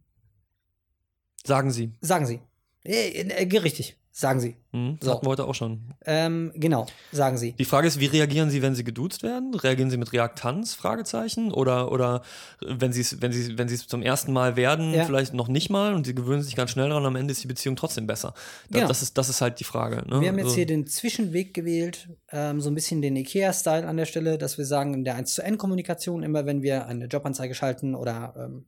Sagen 1.44 1.70
Sie. 1.70 1.92
Sagen 2.00 2.26
sie. 2.26 2.40
Äh, 2.86 3.48
richtig, 3.60 3.96
sagen 4.12 4.42
sie. 4.42 4.58
Mhm. 4.74 4.98
So. 5.02 5.12
hatten 5.12 5.26
wir 5.26 5.30
heute 5.30 5.46
auch 5.46 5.56
schon. 5.56 5.94
Ähm, 6.06 6.52
genau, 6.56 6.86
sagen 7.14 7.38
sie. 7.38 7.54
Die 7.54 7.64
Frage 7.64 7.88
ist, 7.88 8.00
wie 8.02 8.08
reagieren 8.08 8.50
Sie, 8.50 8.62
wenn 8.62 8.76
Sie 8.76 8.84
geduzt 8.84 9.24
werden? 9.24 9.54
Reagieren 9.56 9.90
Sie 9.90 9.96
mit 9.98 10.12
Reaktanz? 10.12 10.74
Fragezeichen? 10.74 11.54
Oder, 11.54 11.92
oder 11.94 12.24
wenn 12.60 12.92
Sie 12.92 13.00
es 13.00 13.22
wenn 13.22 13.32
wenn 13.58 13.68
zum 13.70 14.02
ersten 14.02 14.34
Mal 14.34 14.58
werden, 14.58 14.94
Ja. 14.94 15.06
vielleicht 15.06 15.34
noch 15.34 15.48
nicht 15.48 15.70
mal 15.70 15.94
und 15.94 16.06
Sie 16.06 16.14
gewöhnen 16.14 16.44
sich 16.44 16.56
ganz 16.58 16.72
schnell 16.72 16.90
daran, 16.90 17.06
am 17.06 17.16
Ende 17.16 17.32
ist 17.32 17.42
die 17.42 17.48
Beziehung 17.48 17.78
trotzdem 17.78 18.06
besser. 18.06 18.34
Da, 18.70 18.80
Genau. 18.80 18.88
das, 18.90 19.02
ist, 19.02 19.18
das 19.18 19.30
ist 19.30 19.40
halt 19.40 19.62
die 19.62 19.64
Frage. 19.64 20.04
Ne? 20.10 20.20
Wir 20.20 20.28
haben 20.28 20.38
jetzt 20.38 20.50
So. 20.50 20.56
hier 20.56 20.66
den 20.66 20.86
Zwischenweg 20.86 21.54
gewählt, 21.54 22.10
ähm, 22.32 22.60
so 22.60 22.70
ein 22.70 22.76
bisschen 22.76 23.02
den 23.02 23.16
IKEA-Style 23.16 23.88
an 23.88 23.96
der 23.96 24.06
Stelle, 24.06 24.38
dass 24.38 24.58
wir 24.58 24.66
sagen, 24.66 24.94
in 24.94 25.06
der 25.06 25.16
1 25.16 25.34
zu 25.34 25.42
N-Kommunikation, 25.42 26.22
immer 26.24 26.46
wenn 26.46 26.62
wir 26.64 26.86
eine 26.88 27.06
Jobanzeige 27.06 27.56
schalten 27.56 27.96
oder 27.96 28.34
ähm, 28.38 28.66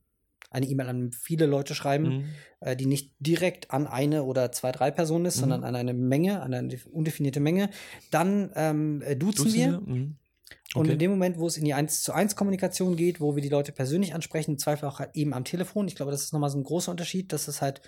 eine 0.55 0.65
E-Mail 0.67 0.87
an 0.89 1.11
viele 1.11 1.45
Leute 1.45 1.75
schreiben, 1.75 2.07
Mhm. 2.07 2.23
äh, 2.61 2.75
die 2.75 2.85
nicht 2.85 3.13
direkt 3.19 3.71
an 3.71 3.85
eine 3.87 4.23
oder 4.23 4.51
zwei, 4.51 4.71
drei 4.71 4.89
Personen 4.91 5.25
ist, 5.25 5.37
sondern 5.37 5.63
an 5.63 5.75
eine 5.75 5.93
Menge, 5.93 6.41
an 6.41 6.53
eine 6.53 6.77
undefinierte 6.91 7.39
Menge. 7.39 7.69
Dann 8.11 8.51
ähm, 8.55 9.01
äh, 9.03 9.15
duzen, 9.15 9.45
Duzen 9.45 9.53
wir. 9.55 9.71
wir? 9.71 9.81
Mhm. 9.81 10.15
Und 10.73 10.81
Okay. 10.85 10.93
in 10.93 10.99
dem 10.99 11.11
Moment, 11.11 11.37
wo 11.37 11.47
es 11.47 11.57
in 11.57 11.63
die 11.65 11.73
1 11.73 12.01
zu 12.03 12.11
1 12.13 12.35
Kommunikation 12.35 12.95
geht, 12.97 13.21
wo 13.21 13.35
wir 13.35 13.41
die 13.41 13.49
Leute 13.49 13.71
persönlich 13.71 14.13
ansprechen, 14.13 14.51
im 14.51 14.57
Zweifel 14.57 14.87
auch 14.89 14.99
halt 14.99 15.11
eben 15.13 15.33
am 15.33 15.45
Telefon. 15.45 15.87
Ich 15.87 15.95
glaube, 15.95 16.11
das 16.11 16.23
ist 16.23 16.33
nochmal 16.33 16.49
so 16.49 16.57
ein 16.57 16.63
großer 16.63 16.91
Unterschied, 16.91 17.31
dass 17.31 17.47
es 17.47 17.61
halt 17.61 17.81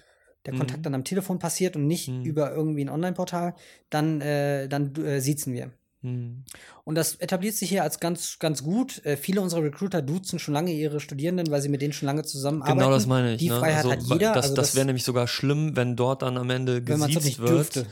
der 0.45 0.53
Mhm. 0.53 0.57
Kontakt 0.60 0.85
dann 0.85 0.95
am 0.95 1.03
Telefon 1.03 1.39
passiert 1.39 1.76
und 1.76 1.85
nicht 1.88 2.07
Mhm. 2.10 2.23
über 2.23 2.52
irgendwie 2.53 2.85
ein 2.85 2.89
Online-Portal, 2.89 3.56
dann, 3.89 4.22
äh, 4.22 4.69
dann 4.69 4.95
äh, 4.95 5.19
siezen 5.19 5.53
wir. 5.53 5.72
Mhm. 6.01 6.43
Und 6.83 6.95
das 6.95 7.15
etabliert 7.15 7.55
sich 7.55 7.69
hier 7.69 7.83
als 7.83 7.99
ganz, 7.99 8.37
ganz 8.39 8.63
gut. 8.63 9.03
Äh, 9.05 9.17
viele 9.17 9.41
unserer 9.41 9.63
Recruiter 9.63 10.01
duzen 10.01 10.37
schon 10.39 10.53
lange 10.53 10.71
ihre 10.71 10.99
Studierenden, 10.99 11.49
weil 11.49 11.61
sie 11.61 11.69
mit 11.69 11.81
denen 11.81 11.93
schon 11.93 12.05
lange 12.05 12.23
zusammenarbeiten. 12.23 12.77
Genau 12.79 12.91
das 12.91 13.07
meine 13.07 13.33
ich. 13.33 13.39
Die 13.39 13.49
ne? 13.49 13.59
Freiheit 13.59 13.85
Also, 13.85 13.91
hat 13.91 14.01
jeder. 14.03 14.33
Das, 14.33 14.43
also 14.45 14.55
das 14.55 14.75
wäre 14.75 14.85
nämlich 14.85 15.03
sogar 15.03 15.27
schlimm, 15.27 15.75
wenn 15.75 15.95
dort 15.95 16.21
dann 16.21 16.37
am 16.37 16.49
Ende 16.49 16.81
gesiezt 16.83 17.39
wird. 17.39 17.49
dürfte. 17.49 17.87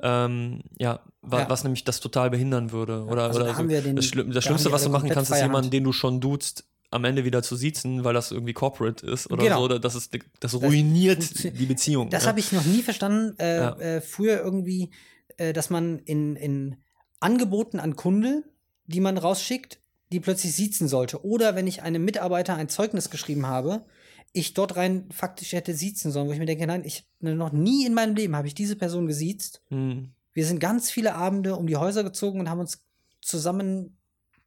Ähm, 0.00 0.60
ja, 0.78 1.00
wa 1.22 1.40
Ja. 1.40 1.50
was 1.50 1.64
nämlich 1.64 1.82
das 1.84 1.98
total 2.00 2.30
behindern 2.30 2.70
würde. 2.70 3.04
Oder, 3.04 3.24
also 3.24 3.40
oder 3.40 3.48
da 3.52 3.56
so. 3.56 3.64
den- 3.66 3.96
das, 3.96 4.04
Schlimm, 4.06 4.28
da 4.28 4.34
das 4.34 4.44
haben 4.44 4.50
Schlimmste, 4.50 4.70
was 4.72 4.84
du 4.84 4.90
machen 4.90 5.08
kannst, 5.10 5.30
ist 5.32 5.40
jemanden, 5.42 5.70
den 5.70 5.82
du 5.84 5.92
schon 5.92 6.20
duzt, 6.20 6.64
am 6.90 7.04
Ende 7.04 7.24
wieder 7.24 7.42
zu 7.42 7.56
siezen, 7.56 8.04
weil 8.04 8.14
das 8.14 8.30
irgendwie 8.30 8.52
corporate 8.54 9.04
ist 9.04 9.30
oder 9.30 9.42
Genau. 9.42 9.58
so. 9.58 9.64
Oder 9.64 9.80
das, 9.80 9.94
ist, 9.96 10.16
das 10.40 10.54
ruiniert 10.54 11.22
funktio- 11.22 11.50
die 11.50 11.66
Beziehung. 11.66 12.10
Das 12.10 12.22
ja. 12.22 12.28
habe 12.30 12.38
ich 12.40 12.52
noch 12.52 12.64
nie 12.64 12.82
verstanden. 12.82 13.34
Äh, 13.38 13.56
Ja. 13.56 13.76
äh, 13.78 14.00
früher 14.00 14.40
irgendwie, 14.40 14.90
äh, 15.36 15.52
dass 15.52 15.68
man 15.68 15.98
in, 15.98 16.36
in 16.36 16.76
Angeboten 17.20 17.80
an 17.80 17.96
Kunde, 17.96 18.44
die 18.86 19.00
man 19.00 19.18
rausschickt, 19.18 19.80
die 20.12 20.20
plötzlich 20.20 20.54
siezen 20.54 20.88
sollte. 20.88 21.24
Oder 21.24 21.54
wenn 21.54 21.66
ich 21.66 21.82
einem 21.82 22.04
Mitarbeiter 22.04 22.54
ein 22.54 22.68
Zeugnis 22.68 23.10
geschrieben 23.10 23.46
habe, 23.46 23.84
ich 24.32 24.54
dort 24.54 24.76
rein 24.76 25.08
faktisch 25.10 25.52
hätte 25.52 25.74
siezen 25.74 26.12
sollen, 26.12 26.28
wo 26.28 26.32
ich 26.32 26.38
mir 26.38 26.46
denke, 26.46 26.66
nein, 26.66 26.84
ich 26.84 27.06
noch 27.20 27.52
nie 27.52 27.86
in 27.86 27.94
meinem 27.94 28.14
Leben 28.14 28.36
habe 28.36 28.46
ich 28.46 28.54
diese 28.54 28.76
Person 28.76 29.06
gesiezt. 29.06 29.62
Hm. 29.68 30.12
Wir 30.32 30.46
sind 30.46 30.60
ganz 30.60 30.90
viele 30.90 31.14
Abende 31.14 31.56
um 31.56 31.66
die 31.66 31.76
Häuser 31.76 32.04
gezogen 32.04 32.40
und 32.40 32.48
haben 32.48 32.60
uns 32.60 32.84
zusammen 33.20 33.96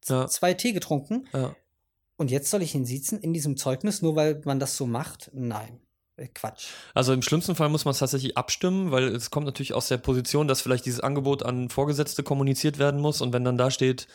Ja. 0.07 0.27
zwei 0.27 0.53
Tee 0.53 0.71
getrunken. 0.71 1.27
Ja. 1.33 1.55
Und 2.15 2.31
jetzt 2.31 2.49
soll 2.49 2.61
ich 2.61 2.75
ihn 2.75 2.85
siezen 2.85 3.19
in 3.19 3.33
diesem 3.33 3.57
Zeugnis, 3.57 4.01
nur 4.01 4.15
weil 4.15 4.41
man 4.45 4.59
das 4.59 4.77
so 4.77 4.85
macht? 4.85 5.31
Nein. 5.33 5.80
Äh, 6.21 6.27
Quatsch. 6.33 6.67
Also 6.93 7.13
im 7.13 7.21
schlimmsten 7.21 7.55
Fall 7.55 7.69
muss 7.69 7.85
man 7.85 7.91
es 7.93 7.99
tatsächlich 7.99 8.37
abstimmen, 8.37 8.91
weil 8.91 9.15
es 9.15 9.29
kommt 9.31 9.45
natürlich 9.45 9.73
aus 9.73 9.87
der 9.87 9.97
Position, 9.97 10.47
dass 10.47 10.61
vielleicht 10.61 10.85
dieses 10.85 10.99
Angebot 10.99 11.43
an 11.43 11.69
Vorgesetzte 11.69 12.23
kommuniziert 12.23 12.79
werden 12.79 12.99
muss 13.01 13.21
und 13.21 13.33
wenn 13.33 13.43
dann 13.43 13.57
da 13.57 13.71
steht, 13.71 14.07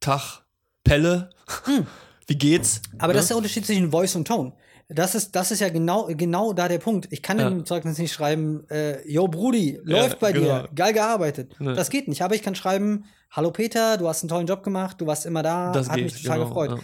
Tag, 0.00 0.42
Pelle, 0.84 1.30
wie 2.26 2.36
geht's? 2.38 2.82
Hm. 2.92 3.00
Aber 3.00 3.12
Ne? 3.12 3.14
das 3.14 3.24
ist 3.24 3.28
der 3.30 3.36
Unterschied 3.36 3.66
zwischen 3.66 3.90
Voice 3.90 4.14
und 4.16 4.26
Tone. 4.28 4.52
Das 4.90 5.14
ist, 5.14 5.36
das 5.36 5.50
ist 5.50 5.60
ja 5.60 5.68
genau, 5.68 6.06
genau 6.16 6.54
da 6.54 6.66
der 6.66 6.78
Punkt. 6.78 7.08
Ich 7.10 7.20
kann 7.22 7.38
Ja. 7.38 7.50
dem 7.50 7.66
Zeugnis 7.66 7.98
nicht 7.98 8.10
schreiben, 8.12 8.66
äh, 8.70 9.06
Yo 9.06 9.28
Brudi, 9.28 9.78
läuft 9.84 10.18
bei 10.18 10.32
genau. 10.32 10.62
dir, 10.62 10.68
geil 10.74 10.94
gearbeitet. 10.94 11.60
Ne. 11.60 11.74
Das 11.74 11.90
geht 11.90 12.08
nicht. 12.08 12.22
Aber 12.22 12.34
ich 12.34 12.42
kann 12.42 12.54
schreiben, 12.54 13.04
Hallo 13.30 13.50
Peter, 13.50 13.98
du 13.98 14.08
hast 14.08 14.22
einen 14.22 14.30
tollen 14.30 14.46
Job 14.46 14.62
gemacht, 14.62 14.98
du 14.98 15.06
warst 15.06 15.26
immer 15.26 15.42
da, 15.42 15.72
Das 15.72 15.90
hat 15.90 15.96
geht, 15.96 16.04
mich 16.04 16.22
total 16.22 16.38
genau, 16.38 16.48
gefreut. 16.48 16.70
ja. 16.70 16.78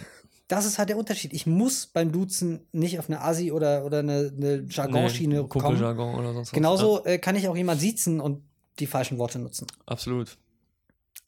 Das 0.47 0.65
ist 0.65 0.77
halt 0.77 0.89
der 0.89 0.97
Unterschied. 0.97 1.33
Ich 1.33 1.47
muss 1.47 1.87
beim 1.87 2.11
Duzen 2.11 2.67
nicht 2.71 2.99
auf 2.99 3.09
eine 3.09 3.21
Asi 3.21 3.51
oder, 3.51 3.83
oder 3.85 3.99
eine, 3.99 4.31
eine 4.37 4.65
Jargonschiene 4.69 5.41
Nee, 5.41 5.47
kommen. 5.47 5.65
Kumpeljargon 5.65 6.15
oder 6.15 6.33
sonst 6.33 6.49
was. 6.49 6.53
Genauso 6.53 7.03
äh, 7.05 7.17
kann 7.17 7.35
ich 7.35 7.47
auch 7.47 7.55
jemand 7.57 7.79
siezen 7.81 8.19
und 8.19 8.43
die 8.79 8.85
falschen 8.87 9.17
Worte 9.17 9.39
nutzen. 9.39 9.65
Ja, 9.71 9.77
absolut. 9.87 10.37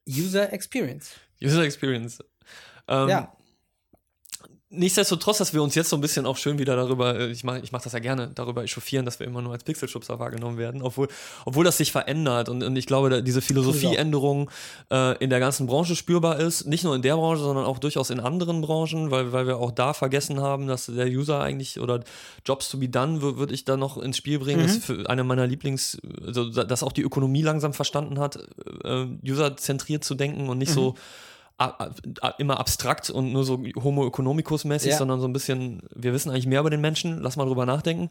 User 0.08 0.54
Experience. 0.54 1.12
User 1.42 1.64
Experience. 1.64 2.20
Ähm, 2.88 3.10
Ja. 3.10 3.37
Nichtsdestotrotz, 4.70 5.38
dass 5.38 5.54
wir 5.54 5.64
uns 5.64 5.76
jetzt 5.76 5.90
so 5.90 5.96
ein 5.96 6.02
bisschen 6.02 6.26
auch 6.26 6.36
schön 6.36 6.60
wieder 6.60 6.76
darüber, 6.76 7.18
äh, 7.18 7.32
ich 7.32 7.46
mache 7.46 7.60
ich 7.64 7.72
mach 7.72 7.82
das 7.82 7.94
ja 7.94 8.00
gerne, 8.00 8.30
darüber 8.36 8.66
echauffieren, 8.66 9.06
dass 9.06 9.18
wir 9.18 9.26
immer 9.26 9.42
nur 9.42 9.54
als 9.54 9.64
Pixelschubser 9.64 10.20
wahrgenommen 10.20 10.58
werden, 10.58 10.82
obwohl, 10.82 11.08
obwohl 11.46 11.64
das 11.64 11.78
sich 11.78 11.94
verändert 11.94 12.50
und, 12.50 12.62
und 12.64 12.76
ich 12.76 12.86
glaube, 12.86 13.24
diese 13.24 13.40
Philosophieänderung 13.42 14.52
äh, 14.92 15.18
in 15.24 15.30
der 15.30 15.40
ganzen 15.40 15.68
Branche 15.68 15.96
spürbar 15.96 16.38
ist, 16.42 16.66
nicht 16.66 16.84
nur 16.84 16.94
in 16.96 17.02
der 17.02 17.16
Branche, 17.16 17.42
sondern 17.44 17.64
auch 17.64 17.80
durchaus 17.80 18.10
in 18.10 18.20
anderen 18.20 18.60
Branchen, 18.60 19.10
weil, 19.10 19.32
weil 19.32 19.48
wir 19.48 19.56
auch 19.58 19.72
da 19.72 19.94
vergessen 19.94 20.42
haben, 20.42 20.68
dass 20.68 20.88
der 20.88 21.08
User 21.08 21.40
eigentlich 21.40 21.80
oder 21.80 22.02
Jobs 22.46 22.68
to 22.70 22.78
be 22.78 22.90
done, 22.90 23.20
wür- 23.22 23.38
würde 23.38 23.54
ich 23.54 23.64
da 23.64 23.78
noch 23.78 23.98
ins 23.98 24.18
Spiel 24.18 24.38
bringen, 24.40 24.60
Mhm. 24.60 24.66
ist 24.66 24.84
für 24.84 25.10
eine 25.10 25.24
meiner 25.24 25.48
Lieblings, 25.48 25.98
also 26.26 26.50
da- 26.50 26.66
dass 26.66 26.84
auch 26.84 26.92
die 26.92 27.04
Ökonomie 27.04 27.42
langsam 27.42 27.72
verstanden 27.74 28.20
hat, 28.20 28.38
äh, 28.84 29.06
userzentriert 29.26 30.04
zu 30.04 30.14
denken 30.14 30.50
und 30.50 30.58
nicht 30.58 30.74
so 30.74 30.96
immer 32.38 32.60
abstrakt 32.60 33.10
und 33.10 33.32
nur 33.32 33.44
so 33.44 33.64
Homo 33.84 34.06
economicus 34.08 34.64
mäßig, 34.64 34.92
Ja. 34.92 34.98
sondern 34.98 35.20
so 35.20 35.28
ein 35.28 35.34
bisschen, 35.34 35.82
wir 35.96 36.14
wissen 36.14 36.30
eigentlich 36.30 36.46
mehr 36.46 36.60
über 36.60 36.70
den 36.70 36.82
Menschen, 36.82 37.20
lass 37.22 37.36
mal 37.36 37.46
drüber 37.46 37.66
nachdenken. 37.66 38.10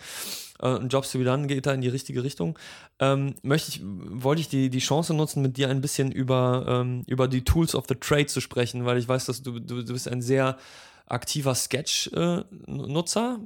Äh, 0.60 0.78
Jobs 0.86 1.12
to 1.12 1.18
be 1.18 1.24
done 1.24 1.46
geht 1.46 1.64
da 1.66 1.72
in 1.72 1.80
die 1.80 1.88
richtige 1.88 2.24
Richtung. 2.24 2.58
Ähm, 2.98 3.34
möchte 3.42 3.70
ich, 3.70 3.82
wollte 3.84 4.40
ich 4.40 4.48
die, 4.48 4.68
die 4.70 4.78
Chance 4.80 5.14
nutzen, 5.14 5.42
mit 5.42 5.56
dir 5.56 5.68
ein 5.68 5.80
bisschen 5.80 6.10
über, 6.10 6.64
ähm, 6.66 7.02
über 7.06 7.28
die 7.28 7.44
Tools 7.44 7.74
of 7.74 7.84
the 7.88 7.94
Trade 7.94 8.26
zu 8.26 8.40
sprechen, 8.40 8.84
weil 8.84 8.98
ich 8.98 9.06
weiß, 9.08 9.26
dass 9.26 9.42
du, 9.42 9.60
du, 9.60 9.82
du 9.82 9.92
bist 9.92 10.08
ein 10.08 10.22
sehr 10.22 10.56
aktiver 11.08 11.54
Sketch-Nutzer. 11.54 13.40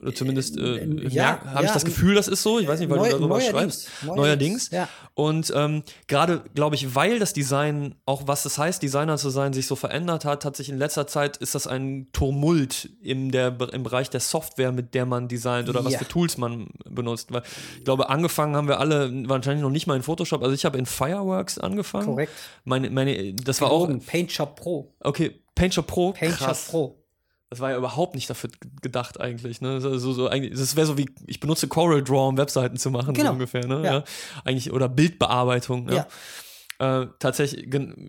Oder 0.00 0.14
zumindest 0.16 0.58
äh, 0.58 0.78
Äh, 0.78 1.08
ja, 1.10 1.40
habe 1.44 1.62
ich 1.62 1.68
ja, 1.68 1.74
das 1.74 1.84
Gefühl, 1.84 2.16
das 2.16 2.26
ist 2.26 2.42
so. 2.42 2.58
Ich 2.58 2.66
weiß 2.66 2.80
nicht, 2.80 2.90
weil 2.90 2.96
Neu- 2.98 3.04
du 3.04 3.10
darüber 3.18 3.28
neuerdings, 3.38 3.52
schreibst. 3.52 3.88
neuerdings, 4.04 4.16
Neuerdings. 4.16 4.70
ja. 4.72 4.88
Und 5.14 5.52
ähm, 5.54 5.84
gerade, 6.08 6.42
glaube 6.56 6.74
ich, 6.74 6.96
weil 6.96 7.20
das 7.20 7.32
Design, 7.34 7.94
auch 8.04 8.26
was 8.26 8.44
es 8.44 8.58
heißt, 8.58 8.82
Designer 8.82 9.16
zu 9.16 9.30
sein, 9.30 9.52
sich 9.52 9.68
so 9.68 9.76
verändert 9.76 10.24
hat, 10.24 10.44
hat 10.44 10.56
sich 10.56 10.68
in 10.70 10.76
letzter 10.76 11.06
Zeit, 11.06 11.36
ist 11.36 11.54
das 11.54 11.68
ein 11.68 12.08
Tumult 12.12 12.88
im, 13.00 13.30
der, 13.30 13.56
im 13.72 13.84
Bereich 13.84 14.10
der 14.10 14.18
Software, 14.18 14.72
mit 14.72 14.92
der 14.94 15.06
man 15.06 15.28
designt 15.28 15.68
oder 15.68 15.84
was 15.84 15.92
Ja. 15.92 15.98
für 16.00 16.08
Tools 16.08 16.36
man 16.36 16.66
benutzt. 16.90 17.32
Weil 17.32 17.42
ich 17.78 17.84
glaube, 17.84 18.08
angefangen 18.10 18.56
haben 18.56 18.66
wir 18.66 18.80
alle 18.80 19.08
wahrscheinlich 19.28 19.62
noch 19.62 19.70
nicht 19.70 19.86
mal 19.86 19.94
in 19.96 20.02
Photoshop. 20.02 20.42
Also 20.42 20.52
ich 20.52 20.64
habe 20.64 20.78
in 20.78 20.86
Fireworks 20.86 21.58
angefangen. 21.58 22.06
Korrekt. 22.06 22.32
Meine, 22.64 22.90
meine, 22.90 23.34
das 23.34 23.60
war 23.60 23.70
auch, 23.70 23.86
Gelogen. 23.86 24.04
Paint 24.04 24.32
Shop 24.32 24.56
Pro. 24.56 24.92
okay, 24.98 25.38
PaintShop 25.54 25.86
Pro. 25.86 26.12
Paint 26.12 26.34
krass. 26.38 26.64
Shop 26.64 26.70
Pro. 26.72 26.98
Das 27.52 27.60
war 27.60 27.70
ja 27.70 27.76
überhaupt 27.76 28.14
nicht 28.14 28.30
dafür 28.30 28.48
gedacht 28.80 29.20
eigentlich. 29.20 29.60
Ne? 29.60 29.78
So, 29.82 29.98
so, 29.98 30.26
eigentlich 30.28 30.58
das 30.58 30.74
wäre 30.74 30.86
so 30.86 30.96
wie, 30.96 31.10
ich 31.26 31.38
benutze 31.38 31.68
Corel 31.68 32.02
Draw, 32.02 32.28
um 32.28 32.38
Webseiten 32.38 32.78
zu 32.78 32.90
machen, 32.90 33.12
Genau. 33.12 33.26
so 33.28 33.32
ungefähr. 33.34 33.66
Ne? 33.66 33.82
Ja. 33.84 33.92
Ja. 33.92 34.04
Eigentlich, 34.44 34.72
oder 34.72 34.88
Bildbearbeitung. 34.88 35.88
Ja. 35.90 36.06
Ja. 36.80 37.02
Äh, 37.02 37.06
tatsächlich, 37.18 37.68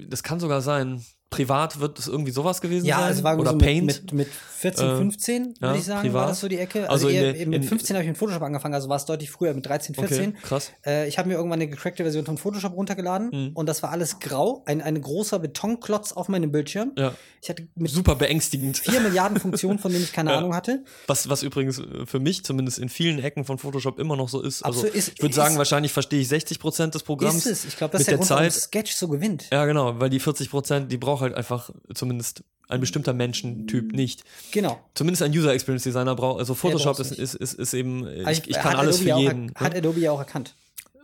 das 0.09 0.23
kann 0.23 0.39
sogar 0.39 0.61
sein. 0.61 1.03
Privat 1.29 1.79
wird 1.79 1.97
es 1.97 2.07
irgendwie 2.07 2.31
sowas 2.31 2.61
gewesen 2.61 2.85
Ja, 2.85 2.97
sein. 2.99 3.05
also 3.07 3.23
war 3.23 3.37
oder 3.39 3.51
so 3.51 3.57
Paint. 3.57 3.85
Mit, 3.87 4.03
mit, 4.03 4.13
mit 4.13 4.27
14, 4.27 4.85
Äh, 4.87 4.95
15, 4.97 5.53
ja, 5.59 5.67
würde 5.67 5.79
ich 5.79 5.83
sagen, 5.83 5.97
war 5.97 6.03
privat. 6.03 6.29
das 6.29 6.39
so 6.41 6.47
die 6.47 6.59
Ecke. 6.59 6.81
Also 6.89 7.07
Also, 7.07 7.09
in 7.09 7.15
eher, 7.15 7.47
mit 7.47 7.63
in- 7.63 7.67
15 7.67 7.95
habe 7.95 8.03
ich 8.03 8.07
mit 8.09 8.17
Photoshop 8.19 8.43
angefangen, 8.43 8.75
also 8.75 8.87
war 8.87 8.97
es 8.97 9.05
deutlich 9.05 9.31
früher, 9.31 9.51
mit 9.55 9.65
13, 9.65 9.95
14. 9.95 10.29
okay, 10.29 10.37
krass. 10.43 10.71
Äh, 10.85 11.07
ich 11.07 11.17
habe 11.17 11.27
mir 11.27 11.33
irgendwann 11.35 11.59
eine 11.59 11.67
gecrackte 11.67 12.03
Version 12.03 12.23
von 12.25 12.37
Photoshop 12.37 12.73
runtergeladen 12.75 13.29
Mhm. 13.33 13.51
und 13.55 13.67
das 13.67 13.81
war 13.81 13.89
alles 13.91 14.19
grau, 14.19 14.61
ein, 14.67 14.79
ein 14.81 15.01
großer 15.01 15.39
Betonklotz 15.39 16.11
auf 16.13 16.29
meinem 16.29 16.51
Bildschirm. 16.51 16.91
Ja. 16.97 17.13
Ich 17.43 17.49
hatte 17.49 17.67
mit 17.75 17.91
Super 17.91 18.15
beängstigend. 18.15 18.77
vier 18.77 19.01
Milliarden 19.01 19.37
Funktionen, 19.37 19.77
von 19.77 19.91
denen 19.91 20.05
ich 20.05 20.13
keine 20.13 20.29
Ja. 20.31 20.37
Ahnung 20.37 20.55
hatte. 20.55 20.85
Was, 21.07 21.27
was 21.27 21.43
übrigens 21.43 21.77
äh, 21.77 22.05
für 22.05 22.19
mich 22.21 22.45
zumindest 22.45 22.79
in 22.79 22.87
vielen 22.87 23.19
Ecken 23.19 23.43
von 23.43 23.57
Photoshop 23.57 23.99
immer 23.99 24.15
noch 24.15 24.29
so 24.29 24.41
ist. 24.41 24.63
Also 24.63 24.79
Absolut, 24.79 24.95
ist- 24.95 25.11
ich 25.15 25.21
würde 25.21 25.35
sagen, 25.35 25.57
wahrscheinlich 25.57 25.91
verstehe 25.91 26.21
ich 26.21 26.29
60 26.29 26.57
Prozent 26.59 26.95
des 26.95 27.03
Programms. 27.03 27.45
Ist 27.45 27.51
es? 27.51 27.65
Ich 27.65 27.75
glaube, 27.75 27.91
das 27.91 28.01
ist 28.01 28.07
der, 28.07 28.13
der 28.13 28.17
Grund, 28.19 28.29
warum 28.29 28.43
Zeit. 28.49 28.53
Sketch 28.53 28.93
so 28.93 29.09
gewinnt. 29.09 29.47
Ja, 29.51 29.65
genau, 29.65 29.99
weil 29.99 30.09
die 30.09 30.21
40 30.21 30.49
Prozent, 30.49 30.89
die 30.91 30.97
braucht 30.97 31.21
halt 31.21 31.33
einfach 31.35 31.69
zumindest 31.93 32.43
ein 32.69 32.79
bestimmter 32.79 33.11
Menschentyp 33.13 33.91
nicht. 33.91 34.23
Genau. 34.51 34.79
Zumindest 34.95 35.21
ein 35.23 35.31
User 35.37 35.53
Experience 35.53 35.83
Designer 35.83 36.15
braucht. 36.15 36.39
Also 36.39 36.55
Photoshop 36.55 36.97
ist, 37.01 37.11
ist, 37.11 37.35
ist, 37.35 37.53
ist 37.55 37.73
eben, 37.73 38.07
ich, 38.29 38.47
ich 38.47 38.55
kann 38.55 38.77
alles 38.77 38.99
für 38.99 39.09
ja 39.09 39.15
auch 39.15 39.19
jeden. 39.19 39.49
er- 39.55 39.59
Hat 39.65 39.73
ne? 39.73 39.79
Adobe 39.79 39.99
ja 39.99 40.11
auch 40.13 40.19
erkannt. 40.19 40.55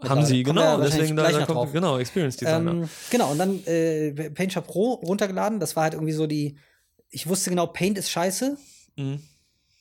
Haben 0.08 0.26
sie, 0.26 0.44
genau, 0.44 0.80
deswegen 0.80 1.16
da, 1.16 1.24
da 1.24 1.46
kommt, 1.46 1.50
drauf. 1.50 1.72
genau, 1.74 1.98
Experience 1.98 2.38
Designer. 2.38 2.72
Ähm, 2.72 2.90
genau, 3.10 3.32
und 3.32 3.38
dann 3.38 3.64
äh, 3.66 4.30
Paint 4.30 4.54
Shop 4.54 4.66
Pro 4.68 4.94
runtergeladen. 4.94 5.60
Das 5.60 5.76
war 5.76 5.84
halt 5.84 5.94
irgendwie 5.94 6.14
so 6.14 6.26
die. 6.28 6.58
Ich 7.10 7.28
wusste 7.28 7.50
genau, 7.50 7.68
Paint 7.68 7.98
ist 7.98 8.10
scheiße. 8.10 8.58
Mhm. 8.96 9.22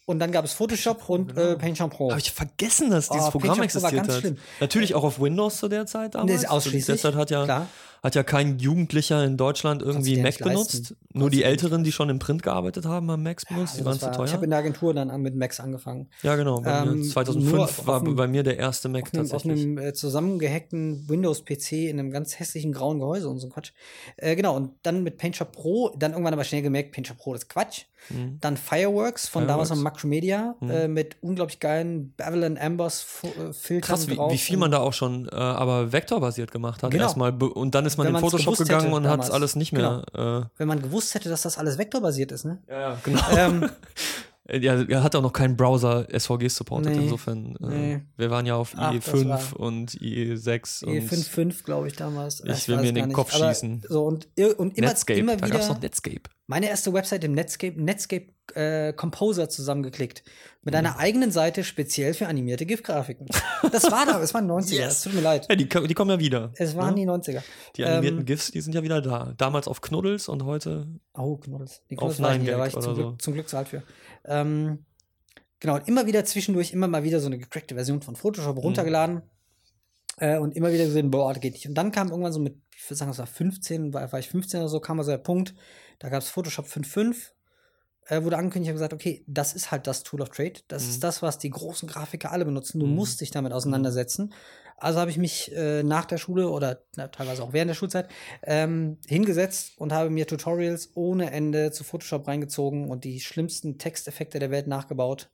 Und 0.07 0.21
dann 0.21 0.33
gab 0.33 0.45
es 0.45 0.55
Photoshop 0.55 1.09
und 1.11 1.37
äh, 1.37 1.57
Paint 1.57 1.77
Shop 1.77 1.91
Pro. 1.91 2.11
Habe 2.11 2.21
ich 2.21 2.33
vergessen, 2.33 2.91
dass 2.91 3.11
dieses 3.11 3.27
Oh, 3.27 3.31
Programm 3.33 3.63
existiert 3.63 3.95
ganz 3.95 4.09
hat. 4.09 4.21
schlimm. 4.21 4.39
Natürlich 4.59 4.95
auch 4.95 5.05
auf 5.05 5.21
Windows 5.21 5.59
zu 5.59 5.69
der 5.69 5.85
Zeit 5.85 6.15
damals. 6.15 6.31
Nee, 6.31 6.37
ist 6.37 6.51
ausschließlich, 6.51 6.85
Zu 6.87 6.93
der 6.93 7.13
Zeit 7.13 7.15
hat 7.15 7.31
ja, 7.31 7.45
klar. 7.45 7.67
Hat 8.03 8.15
ja 8.15 8.23
kein 8.23 8.59
Jugendlicher 8.59 9.25
in 9.25 9.37
Deutschland 9.37 9.83
irgendwie 9.83 10.21
Mac 10.21 10.39
benutzt. 10.39 10.95
Nur 11.13 11.31
die 11.31 11.43
Älteren, 11.43 11.83
die 11.85 11.91
schon 11.93 12.09
im 12.11 12.19
Print 12.19 12.43
gearbeitet 12.43 12.85
haben, 12.87 13.11
haben 13.11 13.23
Macs 13.23 13.45
benutzt. 13.47 13.75
die 13.75 13.79
Also 13.79 13.85
waren 13.87 13.93
das 13.95 14.01
zu 14.01 14.07
war, 14.07 14.13
teuer. 14.13 14.25
ich 14.27 14.33
habe 14.33 14.45
in 14.45 14.51
der 14.51 14.59
Agentur 14.61 14.95
dann 14.95 15.11
an- 15.11 15.21
mit 15.23 15.35
Max 15.35 15.59
angefangen. 15.61 16.09
ja, 16.23 16.37
genau. 16.37 16.63
Ähm, 16.65 17.01
nur 17.01 17.09
2005 17.09 17.59
auf 17.81 17.87
war 17.87 18.01
einem- 18.01 18.15
bei 18.17 18.27
mir 18.29 18.43
der 18.43 18.57
erste 18.59 18.89
Mac 18.89 19.03
Auf 19.05 19.15
einem, 19.15 19.23
auf 19.25 19.31
tatsächlich. 19.31 19.63
einem 19.65 19.79
äh, 19.79 19.93
zusammengehackten 19.95 21.09
Windows-PC 21.09 21.89
in 21.89 21.99
einem 21.99 22.11
ganz 22.11 22.39
hässlichen 22.39 22.73
grauen 22.73 22.99
Gehäuse 22.99 23.29
und 23.29 23.39
so 23.41 23.47
ein 23.49 23.51
Quatsch. 23.51 23.73
Äh, 24.17 24.37
genau, 24.37 24.57
und 24.57 24.71
dann 24.83 25.03
mit 25.03 25.17
Paint 25.19 25.37
Shop 25.37 25.53
Pro, 25.53 25.91
dann 25.99 26.13
irgendwann 26.13 26.35
aber 26.35 26.45
schnell 26.45 26.63
gemerkt, 26.63 26.93
Paint 26.93 27.07
Shop 27.09 27.19
Pro 27.19 27.35
ist 27.35 27.49
Quatsch. 27.49 27.85
Mhm. 28.11 28.39
Dann 28.41 28.57
Fireworks 28.57 29.29
von 29.29 29.47
damals 29.47 29.69
Fireworks. 29.69 29.69
von 29.71 29.83
Macromedia 29.83 30.55
Mhm. 30.61 30.71
äh, 30.71 30.89
mit 30.89 31.17
unglaublich 31.21 31.61
geilen 31.61 32.13
Bevel 32.17 32.45
and 32.45 32.61
Amboss 32.61 33.01
Fo- 33.03 33.27
äh, 33.29 33.53
Filtern 33.53 33.89
Krass, 33.89 34.09
wie, 34.09 34.17
drauf. 34.17 34.33
wie 34.33 34.39
viel 34.39 34.57
man 34.57 34.71
da 34.71 34.79
auch 34.79 34.93
schon 34.93 35.29
äh, 35.29 35.35
aber 35.35 35.93
vektorbasiert 35.93 36.51
gemacht 36.51 36.83
hat. 36.83 36.91
Genau. 36.91 37.05
Erstmal 37.05 37.33
und 37.43 37.75
dann 37.75 37.85
ist 37.87 37.97
man 37.99 38.07
Wenn 38.07 38.15
in 38.15 38.21
Photoshop 38.21 38.57
gegangen 38.57 38.85
hätte 38.87 38.95
und 38.97 39.05
hat 39.05 39.13
damals. 39.13 39.31
alles 39.31 39.57
nicht 39.57 39.73
mehr. 39.73 40.49
Wenn 40.57 40.69
man 40.69 40.81
gewusst 40.83 41.15
hätte, 41.15 41.29
dass 41.29 41.43
das 41.43 41.59
alles 41.59 41.77
vektorbasiert 41.79 42.33
ist, 42.33 42.45
ne? 42.45 42.59
Äh, 42.67 42.73
ja, 42.73 42.81
ja, 42.91 42.99
genau. 43.03 43.21
ähm, 43.37 43.63
Äh, 43.65 43.69
Ja, 44.51 44.83
er 44.83 45.03
hat 45.03 45.15
auch 45.15 45.21
noch 45.23 45.33
keinen 45.35 45.57
Browser 45.59 46.07
SVG 46.11 46.49
supportet, 46.49 46.97
Nee. 46.97 47.03
insofern. 47.05 47.57
Äh, 47.57 47.67
Nee. 47.67 48.01
Wir 48.17 48.31
waren 48.31 48.47
ja 48.47 48.55
auf 48.57 48.73
Ach, 48.77 48.95
das 48.95 49.07
IE5 49.15 49.29
war- 49.29 49.61
und 49.61 49.91
IE6 50.01 50.85
und 50.85 50.93
E55, 50.95 51.65
glaube 51.65 51.89
ich, 51.89 51.95
damals. 51.97 52.41
Ich 52.45 52.67
will 52.69 52.77
weiß 52.77 52.83
mir 52.83 52.89
in 52.89 52.95
den. 52.95 53.13
Kopf 53.13 53.35
Aber 53.35 53.49
schießen. 53.53 53.83
So, 53.89 54.05
und, 54.05 54.27
und 54.57 54.79
immer, 54.79 54.89
Netscape. 54.89 55.21
immer 55.21 55.37
da 55.37 55.47
gab 55.49 55.59
es 55.61 55.65
wieder 55.67 55.75
noch 55.75 55.83
Netscape. 55.83 56.23
meine 56.47 56.69
erste 56.69 56.93
Website 56.95 57.25
im 57.25 57.33
Netscape, 57.33 57.79
Netscape 57.83 58.29
äh, 58.55 58.95
Composer 58.95 59.51
zusammengeklickt. 59.51 60.25
Mit 60.63 60.75
einer 60.75 60.99
eigenen 60.99 61.31
Seite 61.31 61.65
speziell 61.65 62.13
für 62.15 62.27
animierte 62.27 62.67
GIF-Grafiken. 62.67 63.27
Das 63.73 63.91
war 63.91 64.05
da, 64.07 64.21
es 64.21 64.35
waren 64.35 64.51
90er, 64.51 64.75
Yes. 64.75 64.93
es 64.99 65.03
tut 65.03 65.15
mir 65.15 65.21
leid. 65.23 65.47
Ja, 65.49 65.57
die, 65.57 65.67
die 65.69 65.95
kommen 65.95 66.11
ja 66.11 66.19
wieder. 66.19 66.53
Es 66.57 66.77
waren 66.77 66.95
ne? 66.95 67.01
die 67.03 67.07
90er. 67.07 67.43
Die 67.77 67.85
animierten 67.85 68.21
ähm, 68.21 68.25
GIFs, 68.27 68.51
die 68.51 68.61
sind 68.61 68.75
ja 68.75 68.83
wieder 68.83 69.01
da. 69.01 69.33
Damals 69.37 69.69
auf 69.69 69.81
Knuddels 69.81 70.29
und 70.29 70.45
heute. 70.45 70.87
Oh, 71.15 71.37
Knuddels. 71.37 71.83
Die 71.91 71.99
Auf 71.99 72.17
Knuddels 72.17 72.37
ich 72.37 72.43
nie, 72.43 72.47
da 72.49 72.55
9gag 72.55 72.59
war 72.59 72.67
ich 72.67 72.73
zum, 72.75 72.83
so. 72.83 72.95
Glück, 72.95 73.23
zum 73.23 73.35
Glück 73.35 73.49
zu 73.49 73.57
alt 73.57 73.69
für. 73.69 73.83
Ähm, 74.25 74.85
genau, 75.61 75.77
und 75.77 75.89
immer 75.89 76.07
wieder 76.07 76.25
zwischendurch, 76.25 76.73
immer 76.73 76.89
mal 76.89 77.03
wieder 77.05 77.21
so 77.21 77.27
eine 77.27 77.39
gecrackte 77.39 77.75
Version 77.75 78.03
von 78.03 78.17
Photoshop 78.17 78.57
Mhm. 78.57 78.63
runtergeladen. 78.63 79.23
Äh, 80.19 80.39
und 80.39 80.57
immer 80.57 80.73
wieder 80.73 80.85
gesehen, 80.85 81.11
boah, 81.11 81.33
das 81.33 81.41
geht 81.41 81.53
nicht. 81.53 81.69
Und 81.69 81.75
dann 81.75 81.93
kam 81.93 82.09
irgendwann 82.09 82.33
so 82.33 82.41
mit, 82.41 82.57
ich 82.77 82.85
würde 82.89 82.97
sagen, 82.97 83.11
das 83.11 83.19
war 83.19 83.27
15, 83.27 83.93
war, 83.95 84.11
war 84.11 84.19
ich 84.19 84.29
15 84.29 84.61
oder 84.61 84.69
so, 84.69 84.81
kam 84.81 84.99
also 84.99 85.13
der 85.13 85.19
Punkt, 85.19 85.55
da 86.01 86.09
gab 86.09 86.23
es 86.23 86.29
Photoshop 86.31 86.67
5.5, 86.67 87.33
äh, 88.09 88.23
wurde 88.23 88.37
angekündigt, 88.39 88.69
ich 88.69 88.71
habe 88.71 88.79
gesagt, 88.79 88.93
okay, 88.95 89.23
das 89.27 89.53
ist 89.55 89.71
halt 89.71 89.87
das 89.87 90.03
Tool 90.03 90.21
of 90.23 90.31
Trade. 90.31 90.55
Das 90.69 90.85
Mhm. 90.85 90.91
ist 90.91 91.05
das, 91.05 91.23
was 91.23 91.39
die 91.39 91.51
großen 91.51 91.89
Grafiker 91.89 92.33
alle 92.33 92.45
benutzen. 92.45 92.81
Du 92.81 92.87
Mhm. 92.87 92.95
musst 92.95 93.21
dich 93.21 93.31
damit 93.31 93.53
auseinandersetzen. 93.53 94.33
Also 94.81 95.01
habe 95.01 95.11
ich 95.11 95.19
mich 95.19 95.51
äh, 95.57 95.83
nach 95.83 96.05
der 96.05 96.19
Schule 96.19 96.49
oder 96.51 96.83
na, 96.97 97.09
teilweise 97.09 97.43
auch 97.43 97.53
während 97.53 97.69
der 97.71 97.75
Schulzeit 97.75 98.09
ähm, 98.45 98.99
hingesetzt 99.07 99.73
und 99.77 99.93
habe 99.93 100.09
mir 100.09 100.27
Tutorials 100.27 100.91
ohne 100.95 101.33
Ende 101.33 101.73
zu 101.73 101.83
Photoshop 101.83 102.29
reingezogen 102.29 102.89
und 102.89 103.03
die 103.03 103.19
schlimmsten 103.21 103.79
Texteffekte 103.79 104.39
der 104.39 104.51
Welt 104.53 104.69
nachgebaut. 104.69 105.31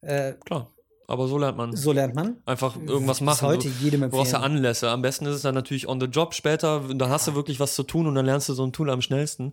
Äh, 0.00 0.32
Klar. 0.44 0.70
Aber 1.06 1.28
so 1.28 1.36
lernt 1.36 1.58
man. 1.58 1.76
so 1.76 1.92
lernt 1.92 2.14
man. 2.14 2.38
Einfach 2.46 2.76
irgendwas 2.76 3.18
Bis 3.18 3.26
machen. 3.26 3.46
heute 3.48 3.68
du, 3.68 3.74
jedem 3.84 4.00
du 4.00 4.08
brauchst 4.08 4.32
ja 4.32 4.38
empfehlen. 4.38 4.56
Anlässe. 4.56 4.88
Am 4.88 5.02
besten 5.02 5.26
ist 5.26 5.34
es 5.36 5.42
dann 5.42 5.54
natürlich 5.54 5.86
on 5.86 6.00
the 6.00 6.06
job 6.06 6.32
später. 6.32 6.80
Dann 6.94 7.10
hast 7.10 7.28
du 7.28 7.34
wirklich 7.34 7.60
was 7.60 7.74
zu 7.74 7.82
tun 7.82 8.06
und 8.06 8.14
dann 8.14 8.24
lernst 8.24 8.48
du 8.48 8.54
so 8.54 8.64
ein 8.64 8.72
Tool 8.72 8.88
am 8.88 9.02
schnellsten. 9.02 9.52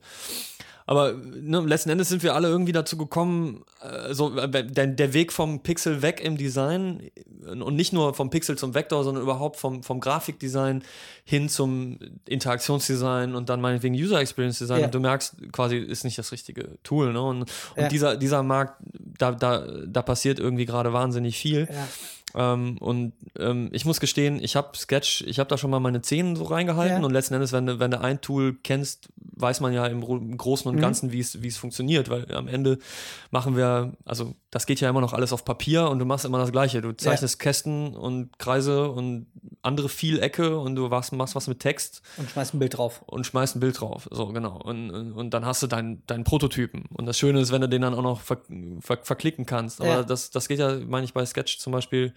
Aber 0.85 1.13
ne, 1.13 1.59
letzten 1.61 1.89
Endes 1.89 2.09
sind 2.09 2.23
wir 2.23 2.35
alle 2.35 2.47
irgendwie 2.47 2.71
dazu 2.71 2.97
gekommen, 2.97 3.63
äh, 3.81 4.13
so, 4.13 4.35
äh, 4.37 4.49
der, 4.49 4.87
der 4.87 5.13
Weg 5.13 5.31
vom 5.31 5.61
Pixel 5.63 6.01
weg 6.01 6.21
im 6.21 6.37
Design 6.37 7.09
äh, 7.45 7.49
und 7.51 7.75
nicht 7.75 7.93
nur 7.93 8.13
vom 8.13 8.29
Pixel 8.29 8.57
zum 8.57 8.73
Vektor, 8.73 9.03
sondern 9.03 9.23
überhaupt 9.23 9.57
vom, 9.57 9.83
vom 9.83 9.99
Grafikdesign 9.99 10.83
hin 11.23 11.49
zum 11.49 11.99
Interaktionsdesign 12.27 13.35
und 13.35 13.49
dann 13.49 13.61
meinetwegen 13.61 13.95
User 13.95 14.19
Experience 14.19 14.57
Design. 14.59 14.79
Ja. 14.79 14.85
Und 14.85 14.95
du 14.95 14.99
merkst, 14.99 15.35
quasi 15.51 15.77
ist 15.77 16.03
nicht 16.03 16.17
das 16.17 16.31
richtige 16.31 16.77
Tool. 16.83 17.13
Ne? 17.13 17.21
Und, 17.21 17.41
und 17.41 17.49
Ja. 17.77 17.87
dieser, 17.87 18.17
dieser 18.17 18.43
Markt, 18.43 18.81
da, 19.17 19.31
da, 19.31 19.65
da 19.85 20.01
passiert 20.01 20.39
irgendwie 20.39 20.65
gerade 20.65 20.93
wahnsinnig 20.93 21.37
viel. 21.37 21.67
Ja. 21.71 21.87
Ähm, 22.35 22.77
und 22.79 23.13
ähm, 23.37 23.69
ich 23.73 23.85
muss 23.85 23.99
gestehen, 23.99 24.41
ich 24.41 24.55
habe 24.55 24.77
Sketch, 24.77 25.21
ich 25.27 25.39
habe 25.39 25.49
da 25.49 25.57
schon 25.57 25.69
mal 25.71 25.79
meine 25.79 26.01
Zehen 26.01 26.35
so 26.35 26.43
reingehalten 26.45 26.99
Ja. 27.01 27.05
und 27.05 27.11
letzten 27.11 27.33
Endes, 27.33 27.51
wenn, 27.51 27.65
du- 27.65 27.79
wenn 27.79 27.91
du 27.91 27.99
ein 27.99 28.21
Tool 28.21 28.57
kennst, 28.63 29.09
weiß 29.35 29.59
man 29.59 29.73
ja 29.73 29.85
im, 29.87 30.01
im 30.03 30.37
Großen 30.37 30.69
und 30.69 30.75
Mhm. 30.77 30.81
Ganzen, 30.81 31.11
wie 31.11 31.19
es 31.19 31.41
wie 31.41 31.47
es 31.47 31.57
funktioniert, 31.57 32.09
weil 32.09 32.33
am 32.33 32.47
Ende 32.47 32.77
machen 33.31 33.55
wir, 33.57 33.93
also 34.05 34.33
das 34.51 34.65
geht 34.65 34.81
ja 34.81 34.89
immer 34.89 34.99
noch 35.01 35.13
alles 35.13 35.31
auf 35.31 35.45
Papier 35.45 35.89
und 35.89 35.99
du 35.99 36.05
machst 36.05 36.25
immer 36.25 36.37
das 36.37 36.51
Gleiche. 36.51 36.81
Du 36.81 36.91
zeichnest 36.91 37.39
Kästen 37.39 37.95
und 37.95 38.37
Kreise 38.37 38.89
und 38.91 39.27
andere 39.61 39.87
Vielecke 39.89 40.57
und 40.59 40.75
du 40.75 40.89
machst, 40.89 41.13
machst 41.13 41.35
was 41.35 41.47
mit 41.47 41.59
Text 41.59 42.01
Und 42.17 42.29
schmeißt 42.29 42.53
ein 42.53 42.59
Bild 42.59 42.77
drauf. 42.77 43.01
und 43.07 43.25
schmeißt 43.25 43.55
ein 43.55 43.61
Bild 43.61 43.79
drauf. 43.79 44.09
So, 44.11 44.27
genau. 44.27 44.57
Und, 44.61 44.91
und, 44.91 45.13
und 45.13 45.29
dann 45.33 45.45
hast 45.45 45.63
du 45.63 45.67
deinen 45.67 46.05
deinen 46.05 46.25
Prototypen. 46.25 46.83
Und 46.93 47.05
das 47.05 47.17
Schöne 47.17 47.39
ist, 47.39 47.51
wenn 47.53 47.61
du 47.61 47.69
den 47.69 47.81
dann 47.81 47.93
auch 47.93 48.01
noch 48.03 48.19
ver, 48.21 48.41
ver, 48.81 48.99
verklicken 49.03 49.45
kannst. 49.45 49.79
Aber 49.79 49.89
Ja. 49.89 50.03
das, 50.03 50.31
das 50.31 50.47
geht 50.49 50.59
ja, 50.59 50.75
meine 50.85 51.05
ich, 51.05 51.13
bei 51.13 51.25
Sketch 51.25 51.57
zum 51.59 51.71
Beispiel 51.71 52.13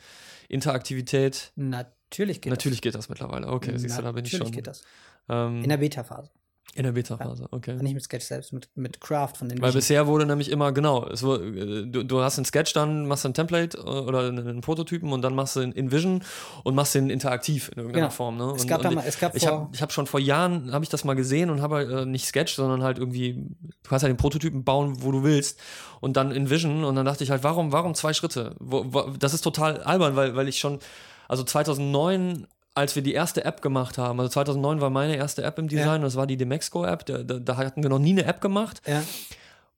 Interaktivität. 0.48 1.52
Natürlich 1.56 2.40
geht 2.40 2.50
Natürlich 2.50 2.80
geht 2.82 2.94
das 2.94 3.08
mittlerweile. 3.08 3.46
Okay, 3.48 3.72
das. 3.72 3.82
siehst 3.82 3.98
du, 3.98 4.02
da 4.02 4.12
bin 4.12 4.24
ich 4.24 4.32
Natürlich 4.32 4.48
schon. 4.48 4.56
geht 4.56 4.66
das. 4.66 4.82
Ähm, 5.28 5.62
In 5.62 5.68
der 5.68 5.76
Beta-Phase. 5.78 6.30
In 6.76 6.82
der 6.82 6.90
Beta-Phase, 6.92 7.46
okay. 7.52 7.74
Nicht 7.80 7.94
mit 7.94 8.02
Sketch 8.02 8.24
selbst, 8.24 8.52
mit, 8.52 8.68
mit 8.74 9.00
Craft 9.00 9.34
von 9.38 9.48
den 9.48 9.58
Weil 9.60 9.68
Vision. 9.68 9.78
bisher 9.78 10.06
wurde 10.08 10.26
nämlich 10.26 10.50
immer, 10.50 10.72
genau, 10.72 11.06
es 11.06 11.22
äh, 11.22 11.86
du, 11.86 12.02
du 12.02 12.20
hast 12.20 12.36
einen 12.36 12.46
Sketch, 12.46 12.72
dann 12.72 13.06
machst 13.06 13.22
du 13.24 13.28
ein 13.28 13.34
Template 13.34 13.78
äh, 13.78 13.80
oder 13.80 14.20
einen 14.26 14.48
einen 14.48 14.60
Prototypen 14.60 15.12
und 15.12 15.22
dann 15.22 15.36
machst 15.36 15.54
du 15.54 15.60
in 15.60 15.70
InVision 15.70 16.24
und 16.64 16.74
machst 16.74 16.96
den 16.96 17.10
interaktiv 17.10 17.68
in 17.68 17.78
irgendeiner 17.78 18.06
Genau. 18.06 18.10
Form. 18.16 18.36
Ne? 18.38 18.52
Es 18.56 18.62
und, 18.62 18.68
gab 18.68 18.82
da 18.82 18.88
und 18.88 18.96
mal- 18.96 19.04
es 19.06 19.20
gab 19.20 19.36
ich 19.36 19.46
habe 19.46 19.68
hab 19.80 19.92
schon 19.92 20.06
vor 20.08 20.18
Jahren, 20.18 20.72
habe 20.72 20.82
ich 20.84 20.88
das 20.88 21.04
mal 21.04 21.14
gesehen 21.14 21.50
und 21.50 21.62
habe 21.62 21.82
äh, 21.82 22.06
nicht 22.06 22.26
Sketch, 22.26 22.54
sondern 22.56 22.82
halt 22.82 22.98
irgendwie, 22.98 23.34
du 23.34 23.88
kannst 23.88 24.02
halt 24.02 24.10
den 24.12 24.16
Prototypen 24.16 24.64
bauen, 24.64 24.96
wo 25.02 25.12
du 25.12 25.22
willst 25.22 25.60
und 26.00 26.16
dann 26.16 26.32
InVision 26.32 26.82
und 26.82 26.96
dann 26.96 27.04
dachte 27.06 27.22
ich 27.22 27.30
halt, 27.30 27.44
warum, 27.44 27.70
warum 27.70 27.94
zwei 27.94 28.12
Schritte? 28.14 28.56
Wo, 28.58 28.84
wo, 28.88 29.02
das 29.16 29.32
ist 29.32 29.42
total 29.42 29.80
albern, 29.82 30.16
weil, 30.16 30.34
weil 30.34 30.48
ich 30.48 30.58
schon, 30.58 30.80
also 31.28 31.44
2009 31.44 32.46
als 32.74 32.94
wir 32.96 33.02
die 33.02 33.12
erste 33.14 33.44
App 33.44 33.62
gemacht 33.62 33.98
haben, 33.98 34.18
also 34.20 34.30
2009 34.30 34.80
war 34.80 34.90
meine 34.90 35.16
erste 35.16 35.42
App 35.44 35.58
im 35.58 35.68
Design, 35.68 35.86
Ja. 35.86 35.94
und 35.96 36.02
das 36.02 36.16
war 36.16 36.26
die 36.26 36.36
Demexco-App, 36.36 37.06
da, 37.06 37.22
da, 37.22 37.56
hatten 37.56 37.82
wir 37.82 37.90
noch 37.90 37.98
nie 38.00 38.10
eine 38.12 38.24
App 38.24 38.40
gemacht 38.40 38.82
Ja. 38.86 39.02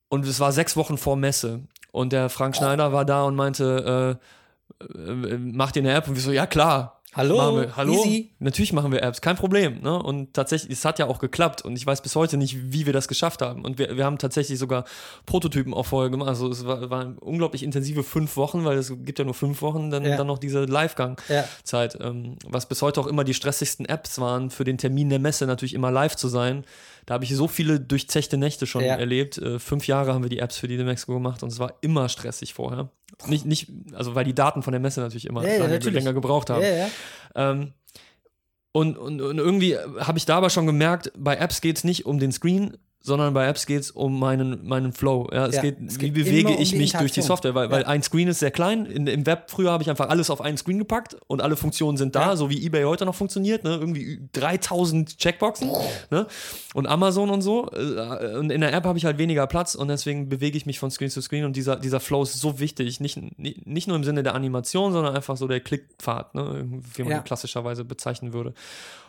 und 0.09 0.25
es 0.25 0.39
war 0.39 0.51
sechs 0.51 0.75
Wochen 0.75 0.97
vor 0.97 1.15
Messe. 1.15 1.61
Und 1.91 2.11
der 2.13 2.29
Frank 2.29 2.55
Schneider 2.55 2.91
war 2.93 3.05
da 3.05 3.23
und 3.23 3.35
meinte, 3.35 4.19
äh, 4.83 4.83
äh, 4.83 5.37
macht 5.37 5.75
ihr 5.75 5.81
eine 5.83 5.93
App? 5.93 6.07
Und 6.07 6.15
wir 6.15 6.21
so, 6.21 6.31
ja 6.31 6.45
klar. 6.45 6.96
Hallo, 7.17 7.57
wir, 7.57 7.75
hallo? 7.75 7.93
easy. 7.93 8.29
Natürlich 8.39 8.73
machen 8.73 8.91
wir 8.91 9.01
Apps, 9.01 9.21
kein 9.21 9.35
Problem. 9.35 9.81
Ne? 9.81 10.01
Und 10.01 10.33
tatsächlich, 10.35 10.71
es 10.71 10.85
hat 10.85 10.99
ja 10.99 11.07
auch 11.07 11.17
geklappt. 11.19 11.63
Und 11.63 11.75
ich 11.75 11.85
weiß 11.85 12.01
bis 12.01 12.15
heute 12.15 12.37
nicht, 12.37 12.71
wie 12.71 12.85
wir 12.85 12.93
das 12.93 13.07
geschafft 13.07 13.41
haben. 13.41 13.65
Und 13.65 13.79
wir, 13.79 13.97
wir 13.97 14.05
haben 14.05 14.19
tatsächlich 14.19 14.59
sogar 14.59 14.85
Prototypen 15.25 15.73
auch 15.73 15.87
vorher 15.87 16.11
gemacht. 16.11 16.29
Also 16.29 16.49
es 16.49 16.65
war, 16.65 16.89
waren 16.91 17.17
unglaublich 17.17 17.63
intensive 17.63 18.03
fünf 18.03 18.37
Wochen, 18.37 18.63
weil 18.65 18.77
es 18.77 18.89
gibt 18.89 19.17
ja 19.17 19.25
nur 19.25 19.33
fünf 19.33 19.61
Wochen, 19.63 19.89
dann, 19.89 20.05
Ja. 20.05 20.15
dann 20.15 20.27
noch 20.27 20.37
diese 20.37 20.65
Live-Gang-Zeit. 20.65 21.99
Ja. 21.99 22.05
Ähm, 22.05 22.37
was 22.45 22.67
bis 22.67 22.81
heute 22.83 23.01
auch 23.01 23.07
immer 23.07 23.23
die 23.23 23.33
stressigsten 23.33 23.85
Apps 23.87 24.19
waren, 24.19 24.51
für 24.51 24.63
den 24.63 24.77
Termin 24.77 25.09
der 25.09 25.19
Messe 25.19 25.47
natürlich 25.47 25.73
immer 25.73 25.89
live 25.91 26.15
zu 26.15 26.27
sein. 26.27 26.65
Da 27.07 27.13
habe 27.15 27.23
ich 27.23 27.33
so 27.33 27.47
viele 27.47 27.79
durchzechte 27.79 28.37
Nächte 28.37 28.67
schon 28.67 28.83
Ja. 28.83 28.95
erlebt. 28.95 29.37
Äh, 29.37 29.59
fünf 29.59 29.87
Jahre 29.87 30.13
haben 30.13 30.23
wir 30.23 30.29
die 30.29 30.39
Apps 30.39 30.57
für 30.57 30.67
die 30.67 30.75
Demexco 30.77 31.13
gemacht 31.13 31.41
und 31.41 31.51
es 31.51 31.57
war 31.57 31.75
immer 31.81 32.09
stressig 32.09 32.53
vorher. 32.53 32.91
Nicht, 33.27 33.45
nicht, 33.45 33.71
also 33.93 34.13
weil 34.13 34.25
die 34.25 34.35
Daten 34.35 34.61
von 34.61 34.73
der 34.73 34.81
Messe 34.81 34.99
natürlich 34.99 35.25
immer 35.25 35.41
Ja, 35.41 35.53
ja, 35.53 35.67
natürlich. 35.67 35.95
länger 35.95 36.13
gebraucht 36.13 36.49
haben. 36.49 36.63
Ähm, 37.33 37.71
und, 38.73 38.97
und, 38.97 39.21
und 39.21 39.37
irgendwie 39.37 39.77
habe 39.77 40.17
ich 40.17 40.25
da 40.25 40.35
aber 40.37 40.49
schon 40.49 40.65
gemerkt, 40.67 41.11
bei 41.17 41.35
Apps 41.37 41.61
geht 41.61 41.77
es 41.77 41.83
nicht 41.85 42.05
um 42.05 42.19
den 42.19 42.31
Screen, 42.33 42.77
sondern 43.07 43.33
bei 43.33 43.47
Apps 43.47 43.65
geht 43.65 43.79
es 43.79 43.89
um 43.91 44.19
meinen, 44.19 44.67
meinen 44.67 44.91
Flow. 44.91 45.29
Ja, 45.31 45.47
es, 45.47 45.55
Ja, 45.55 45.61
geht, 45.61 45.77
es 45.87 45.95
wie 45.95 46.05
geht 46.11 46.13
bewege 46.13 46.49
um 46.49 46.61
ich 46.61 46.71
die 46.71 46.75
mich 46.77 46.91
durch 46.93 47.13
die. 47.13 47.21
Software, 47.21 47.55
weil, 47.55 47.71
weil 47.71 47.81
Ja. 47.83 47.87
ein 47.87 48.03
Screen 48.03 48.27
ist 48.27 48.39
sehr 48.39 48.51
klein. 48.51 48.85
In, 48.85 49.07
Im 49.07 49.25
Web 49.25 49.49
früher 49.49 49.71
habe 49.71 49.81
ich 49.81 49.89
einfach 49.89 50.09
alles 50.09 50.29
auf 50.29 50.41
einen 50.41 50.57
Screen 50.57 50.77
gepackt 50.77 51.15
und 51.27 51.41
alle 51.41 51.55
Funktionen 51.55 51.97
sind 51.97 52.15
da, 52.15 52.35
so 52.35 52.49
wie 52.49 52.63
eBay 52.65 52.83
heute 52.83 53.05
noch 53.05 53.15
funktioniert. 53.15 53.63
Ne? 53.63 53.71
Irgendwie 53.75 54.19
3000 54.33 55.17
Checkboxen 55.17 55.71
ne? 56.11 56.27
und 56.73 56.85
Amazon 56.85 57.29
und 57.29 57.41
so. 57.41 57.71
Äh, 57.71 58.35
Und 58.37 58.51
in 58.51 58.61
der 58.61 58.73
App 58.73 58.83
habe 58.85 58.97
ich 58.97 59.05
halt 59.05 59.17
weniger 59.17 59.47
Platz 59.47 59.73
und 59.73 59.87
deswegen 59.87 60.29
bewege 60.29 60.57
ich 60.57 60.65
mich 60.65 60.77
von 60.77 60.91
Screen 60.91 61.09
zu 61.09 61.21
Screen 61.21 61.45
und 61.45 61.55
dieser, 61.55 61.77
dieser 61.77 61.99
Flow 62.01 62.23
ist 62.23 62.33
so 62.39 62.59
wichtig. 62.59 62.99
Nicht, 62.99 63.17
nicht 63.39 63.87
nur 63.87 63.95
im 63.95 64.03
Sinne 64.03 64.21
der 64.21 64.35
Animation, 64.35 64.91
sondern 64.91 65.15
einfach 65.15 65.37
so 65.37 65.47
der 65.47 65.61
Klickpfad, 65.61 66.35
ne? 66.35 66.65
wie 66.95 67.03
man 67.03 67.13
ihn 67.13 67.23
klassischerweise 67.23 67.85
bezeichnen 67.85 68.33
würde. 68.33 68.53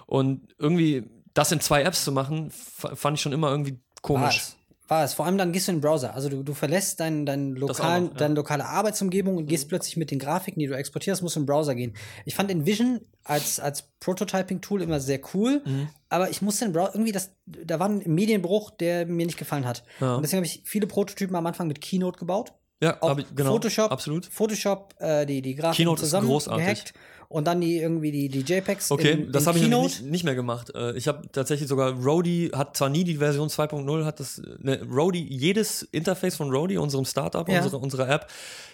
Und 0.07 0.43
irgendwie 0.59 1.05
das 1.35 1.53
in 1.53 1.61
zwei 1.61 1.83
Apps 1.83 2.05
zu 2.05 2.11
machen, 2.11 2.51
fand 2.51 3.17
ich 3.17 3.21
schon 3.23 3.33
immer 3.33 3.51
irgendwie 3.51 3.79
komisch. 4.03 4.55
War 4.89 5.05
es. 5.05 5.13
Vor 5.13 5.27
allem 5.27 5.37
dann 5.37 5.53
gehst 5.53 5.69
du 5.69 5.73
in 5.73 5.77
den 5.79 5.83
Browser. 5.83 6.15
Also 6.15 6.31
du, 6.31 6.43
du 6.43 6.55
verlässt 6.55 6.99
deinen, 7.01 7.27
deinen 7.27 7.55
lokalen, 7.55 8.05
noch, 8.05 8.13
ja. 8.13 8.17
deine 8.21 8.35
lokale 8.35 8.65
Arbeitsumgebung 8.65 9.37
und 9.37 9.47
gehst 9.47 9.69
plötzlich 9.69 9.99
mit 9.99 10.11
den 10.11 10.19
Grafiken, 10.19 10.59
die 10.61 10.67
du 10.67 10.75
exportierst, 10.75 11.23
musst 11.23 11.37
du 11.37 11.41
in 11.41 11.45
den 11.45 11.47
Browser 11.53 11.75
gehen. 11.75 11.93
Ich 12.25 12.35
fand 12.35 12.51
InVision 12.51 13.01
als, 13.23 13.61
als 13.61 13.91
Prototyping-Tool 14.01 14.81
immer 14.81 14.99
sehr 15.01 15.21
cool, 15.35 15.61
Mhm. 15.67 15.89
aber 16.09 16.31
ich 16.31 16.41
musste 16.41 16.65
in 16.65 16.71
den 16.71 16.75
Browser, 16.75 16.95
irgendwie 16.95 17.13
das, 17.13 17.33
da 17.45 17.79
war 17.79 17.91
ein 17.91 18.03
Medienbruch, 18.07 18.71
der 18.71 19.05
mir 19.05 19.27
nicht 19.27 19.37
gefallen 19.37 19.67
hat. 19.67 19.85
Ja. 20.01 20.15
Und 20.15 20.23
deswegen 20.23 20.39
habe 20.39 20.47
ich 20.47 20.63
viele 20.65 20.87
Prototypen 20.87 21.37
am 21.37 21.47
Anfang 21.47 21.67
mit 21.69 21.83
Keynote 21.83 22.19
gebaut. 22.19 22.55
Ja, 22.83 22.97
Auch 23.03 23.19
ich, 23.19 23.27
genau. 23.35 23.51
Photoshop, 23.51 23.91
Absolut. 23.93 24.25
Photoshop, 24.25 24.95
äh, 25.01 25.27
die, 25.27 25.43
die 25.43 25.55
Grafiken 25.55 25.77
Keynote 25.85 26.03
ist 26.03 26.09
zusammen 26.09 26.29
großartig. 26.29 26.65
gehackt 26.65 26.95
und 27.29 27.47
dann 27.47 27.61
die 27.61 27.79
irgendwie 27.79 28.11
die, 28.11 28.29
die 28.29 28.41
JPEGs 28.41 28.91
Okay, 28.91 29.13
in, 29.13 29.33
das 29.33 29.47
habe 29.47 29.59
ich 29.59 29.69
nicht, 29.69 30.03
nicht 30.03 30.25
mehr 30.25 30.35
gemacht. 30.35 30.73
Äh, 30.75 30.97
Ich 30.97 31.09
habe 31.09 31.29
tatsächlich 31.31 31.69
sogar 31.69 31.93
Rody, 31.93 32.51
hat 32.55 32.77
zwar 32.77 32.89
nie 32.89 33.05
die 33.05 33.17
Version 33.17 33.49
2.0, 33.49 34.05
hat 34.05 34.19
das, 34.21 34.41
ne, 34.59 34.81
Rody, 34.91 35.23
jedes 35.23 35.83
Interface 35.83 36.37
von 36.37 36.51
Rody, 36.51 36.79
unserem 36.79 37.05
Startup, 37.05 37.47
Ja. 37.49 37.59
unsere, 37.59 37.79
unserer 37.79 38.09
App, 38.09 38.29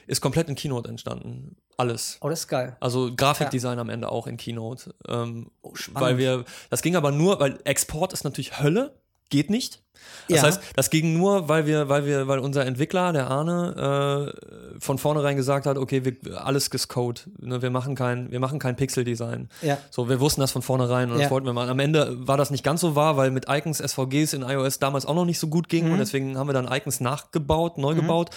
ist 0.07 0.21
komplett 0.21 0.49
in 0.49 0.55
Keynote 0.55 0.89
entstanden. 0.89 1.57
Alles. 1.77 2.19
Oh, 2.21 2.29
das 2.29 2.41
ist 2.41 2.49
geil. 2.49 2.77
Also 2.79 3.11
Grafikdesign 3.17 3.79
am 3.79 3.89
Ende 3.89 4.11
auch 4.11 4.27
in 4.27 4.37
Keynote. 4.37 4.95
Ähm, 5.09 5.51
Oh, 5.63 5.73
weil 5.95 6.19
wir, 6.19 6.45
das 6.71 6.83
ging 6.83 6.95
aber 6.95 7.11
nur, 7.11 7.41
weil 7.41 7.59
Export 7.65 8.13
ist 8.13 8.23
natürlich 8.23 8.61
Hölle, 8.61 8.95
geht 9.31 9.51
nicht. 9.51 9.81
Das 10.29 10.39
Ja. 10.39 10.43
heißt, 10.45 10.61
das 10.77 10.91
ging 10.91 11.17
nur, 11.17 11.49
weil 11.49 11.67
wir, 11.67 11.89
weil 11.89 12.05
wir, 12.07 12.29
weil 12.29 12.39
unser 12.39 12.65
Entwickler, 12.67 13.13
der 13.13 13.31
Arne, 13.31 14.33
äh, 14.75 14.81
von 14.81 14.99
vornherein 14.99 15.37
gesagt 15.37 15.67
hat, 15.67 15.79
okay, 15.79 16.05
wir, 16.05 16.45
alles 16.47 16.69
ist 16.69 16.89
Code. 16.89 17.21
Ne, 17.41 17.63
wir 17.63 17.71
machen 17.71 17.95
kein, 17.95 18.31
wir 18.31 18.41
machen 18.41 18.59
kein 18.59 18.77
Pixel-Design. 18.77 19.49
Ja. 19.63 19.79
So, 19.91 20.09
wir 20.09 20.21
wussten 20.21 20.41
das 20.41 20.51
von 20.53 20.63
vornherein 20.63 21.11
und 21.11 21.17
Ja. 21.19 21.23
das 21.25 21.31
wollten 21.31 21.47
wir 21.47 21.53
mal. 21.53 21.69
Am 21.69 21.79
Ende 21.79 22.27
war 22.27 22.37
das 22.37 22.51
nicht 22.51 22.65
ganz 22.65 22.81
so 22.81 22.95
wahr, 22.97 23.17
weil 23.17 23.31
mit 23.31 23.47
Icons 23.49 23.79
SVGs 23.81 24.33
in 24.35 24.43
iOS 24.43 24.79
damals 24.79 25.07
auch 25.07 25.15
noch 25.15 25.25
nicht 25.27 25.39
so 25.39 25.49
gut 25.49 25.67
Mhm. 25.67 25.69
ging 25.71 25.93
und 25.93 25.99
deswegen 25.99 26.37
haben 26.39 26.49
wir 26.49 26.55
dann 26.55 26.71
Icons 26.71 27.01
nachgebaut, 27.01 27.79
neu 27.79 27.95
gebaut. 27.95 28.31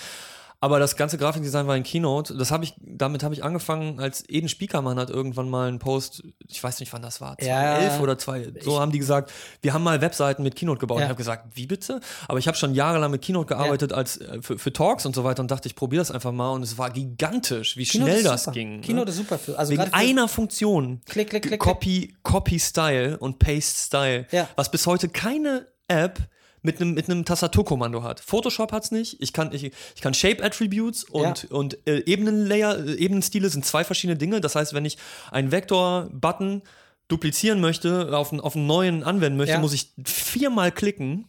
Aber 0.59 0.79
das 0.79 0.95
ganze 0.95 1.19
Grafikdesign 1.19 1.67
war 1.67 1.77
in 1.77 1.83
Keynote. 1.83 2.35
Das 2.35 2.49
habe 2.49 2.63
ich, 2.63 2.73
damit 2.79 3.21
habe 3.21 3.35
ich 3.35 3.43
angefangen, 3.43 3.99
als 3.99 4.23
Eden 4.27 4.49
Spiekermann 4.49 4.97
hat 4.97 5.11
irgendwann 5.11 5.49
mal 5.49 5.67
einen 5.67 5.77
Post, 5.77 6.23
ich 6.47 6.63
weiß 6.63 6.79
nicht, 6.79 6.91
wann 6.93 7.03
das 7.03 7.21
war, 7.21 7.37
2011 7.37 7.93
Ja. 7.93 7.99
oder 8.01 8.17
2. 8.17 8.53
So 8.61 8.79
haben 8.79 8.91
die 8.91 8.97
gesagt, 8.97 9.31
wir 9.61 9.73
haben 9.73 9.83
mal 9.83 10.01
Webseiten 10.01 10.41
mit 10.41 10.55
Keynote 10.55 10.79
gebaut. 10.79 10.97
Ja. 10.97 11.03
Ich 11.05 11.09
habe 11.09 11.17
gesagt, 11.17 11.55
wie 11.55 11.67
bitte? 11.67 11.99
Aber 12.27 12.39
ich 12.39 12.47
habe 12.47 12.57
schon 12.57 12.73
jahrelang 12.73 13.11
mit 13.11 13.21
Keynote 13.21 13.45
gearbeitet 13.49 13.93
als 13.93 14.17
äh, 14.17 14.41
für, 14.41 14.57
für 14.57 14.73
Talks 14.73 15.05
und 15.05 15.13
so 15.13 15.23
weiter 15.23 15.41
und 15.43 15.51
dachte, 15.51 15.67
ich 15.67 15.75
probiere 15.75 16.01
das 16.01 16.09
einfach 16.09 16.31
mal 16.31 16.49
und 16.49 16.63
es 16.63 16.77
war 16.79 16.89
gigantisch, 16.89 17.77
wie 17.77 17.85
Keynote 17.85 18.11
schnell 18.11 18.23
das 18.23 18.51
ging. 18.51 18.81
Keynote 18.81 19.05
ne? 19.05 19.11
ist 19.11 19.17
super 19.17 19.37
für. 19.37 19.59
Also 19.59 19.73
Wegen 19.73 19.83
für- 19.83 19.93
einer 19.93 20.27
Funktion. 20.27 21.01
Klick, 21.05 21.29
klick, 21.29 21.43
klick, 21.43 21.59
Copy, 21.59 22.15
Copy 22.23 22.59
Style 22.59 23.19
und 23.19 23.37
Paste 23.37 23.79
Style. 23.79 24.25
Ja. 24.31 24.47
Was 24.55 24.71
bis 24.71 24.87
heute 24.87 25.07
keine 25.09 25.67
App 25.87 26.19
mit 26.67 26.79
einem 26.79 26.93
mit 26.93 27.09
einem 27.09 27.25
Tastaturkommando 27.25 28.03
hat. 28.03 28.19
Photoshop 28.19 28.71
hat's 28.71 28.91
nicht. 28.91 29.17
Ich 29.19 29.33
kann 29.33 29.51
ich, 29.53 29.63
ich 29.95 30.01
kann 30.01 30.13
Shape 30.13 30.43
Attributes 30.43 31.03
und 31.05 31.43
Ja. 31.49 31.49
und 31.57 31.77
äh, 31.87 32.03
Ebenenlayer 32.05 32.77
äh, 32.85 32.93
Ebenenstile 32.95 33.49
sind 33.49 33.65
zwei 33.65 33.83
verschiedene 33.83 34.17
Dinge. 34.17 34.39
Das 34.41 34.55
heißt, 34.55 34.73
wenn 34.75 34.85
ich 34.85 34.97
einen 35.31 35.51
Vektor 35.51 36.09
Button 36.11 36.61
duplizieren 37.07 37.59
möchte, 37.61 38.15
auf 38.15 38.31
einen, 38.31 38.41
auf 38.41 38.55
einen 38.55 38.67
neuen 38.67 39.03
anwenden 39.03 39.37
möchte, 39.37 39.53
Ja. 39.53 39.59
muss 39.59 39.73
ich 39.73 39.91
viermal 40.05 40.71
klicken. 40.71 41.27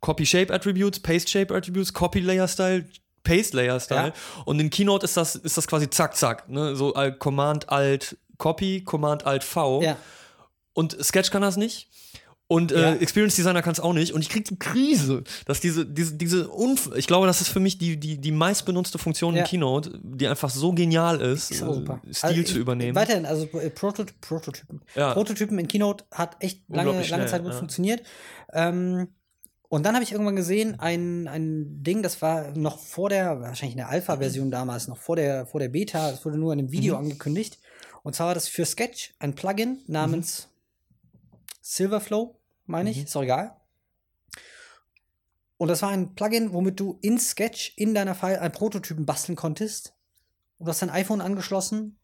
Copy 0.00 0.26
Shape 0.26 0.52
Attributes, 0.52 1.00
Paste 1.00 1.30
Shape 1.30 1.54
Attributes, 1.54 1.92
Copy 1.92 2.20
Layer 2.20 2.48
Style, 2.48 2.86
Paste 3.22 3.56
Layer 3.56 3.78
Style. 3.80 4.08
Ja. 4.08 4.42
Und 4.46 4.58
in 4.60 4.70
Keynote 4.70 5.04
ist 5.04 5.16
das, 5.16 5.36
ist 5.36 5.56
das 5.56 5.66
quasi 5.66 5.88
zack, 5.90 6.16
zack. 6.16 6.48
Ne? 6.48 6.74
So 6.74 6.94
äh, 6.94 7.12
Command 7.12 7.68
Alt 7.68 8.16
Copy, 8.38 8.82
Command 8.82 9.26
Alt 9.26 9.44
V. 9.44 9.82
Ja. 9.82 9.96
Und 10.72 10.96
Sketch 11.04 11.30
kann 11.30 11.42
das 11.42 11.56
nicht. 11.56 11.88
Und 12.50 12.72
äh, 12.72 12.80
Ja. 12.80 12.94
Experience 12.96 13.36
Designer 13.36 13.62
kann 13.62 13.74
es 13.74 13.78
auch 13.78 13.92
nicht. 13.92 14.12
Und 14.12 14.22
ich 14.22 14.28
krieg 14.28 14.44
die 14.44 14.58
Krise, 14.58 15.22
dass 15.46 15.60
diese, 15.60 15.86
diese, 15.86 16.14
diese 16.16 16.48
Unf 16.48 16.90
ich 16.96 17.06
glaube, 17.06 17.28
das 17.28 17.40
ist 17.40 17.46
für 17.48 17.60
mich 17.60 17.78
die, 17.78 17.96
die, 17.96 18.18
die 18.18 18.32
meistbenutzte 18.32 18.98
Funktion 18.98 19.36
Ja. 19.36 19.42
in 19.42 19.46
Keynote, 19.46 20.00
die 20.02 20.26
einfach 20.26 20.50
so 20.50 20.72
genial 20.72 21.20
ist, 21.20 21.52
Ist 21.52 21.62
äh, 21.62 21.64
Stil 21.64 22.00
Also, 22.10 22.42
zu 22.42 22.54
ich- 22.54 22.56
übernehmen. 22.56 22.96
Weiterhin, 22.96 23.24
also 23.24 23.44
äh, 23.56 23.70
Proto 23.70 24.04
Prototypen. 24.20 24.80
Ja. 24.96 25.14
Prototypen 25.14 25.60
in 25.60 25.68
Keynote 25.68 26.04
hat 26.10 26.36
echt 26.40 26.64
lange, 26.68 26.90
lange 26.90 27.04
schnell, 27.04 27.28
Zeit 27.28 27.44
gut 27.44 27.54
funktioniert. 27.54 28.02
Ähm, 28.52 29.06
und 29.68 29.86
dann 29.86 29.94
habe 29.94 30.02
ich 30.02 30.10
irgendwann 30.10 30.34
gesehen, 30.34 30.80
ein, 30.80 31.28
ein 31.28 31.84
Ding, 31.84 32.02
das 32.02 32.20
war 32.20 32.50
noch 32.56 32.80
vor 32.80 33.10
der, 33.10 33.40
wahrscheinlich 33.40 33.74
in 33.74 33.78
der 33.78 33.90
Alpha-Version 33.90 34.50
damals, 34.50 34.88
noch 34.88 34.96
vor 34.96 35.14
der, 35.14 35.46
vor 35.46 35.60
der 35.60 35.68
Beta, 35.68 36.10
es 36.10 36.24
wurde 36.24 36.36
nur 36.36 36.52
in 36.52 36.58
einem 36.58 36.72
Video 36.72 36.94
Mhm. 36.96 37.04
angekündigt. 37.04 37.60
Und 38.02 38.16
zwar 38.16 38.26
war 38.26 38.34
das 38.34 38.48
für 38.48 38.64
Sketch 38.66 39.14
ein 39.20 39.36
Plugin 39.36 39.78
namens 39.86 40.48
Silverflow, 41.62 42.34
meine 42.70 42.90
ich, 42.90 42.98
Mhm. 42.98 43.04
ist 43.04 43.16
auch 43.16 43.22
egal. 43.22 43.56
Und 45.56 45.68
das 45.68 45.82
war 45.82 45.90
ein 45.90 46.14
Plugin, 46.14 46.52
womit 46.54 46.80
du 46.80 46.98
in 47.02 47.18
Sketch 47.18 47.74
in 47.76 47.92
deiner 47.94 48.14
File 48.14 48.38
einen 48.40 48.52
Prototypen 48.52 49.04
basteln 49.04 49.36
konntest. 49.36 49.94
Und 50.58 50.66
du 50.66 50.70
hast 50.70 50.80
dein 50.80 50.90
iPhone 50.90 51.20
angeschlossen 51.20 51.98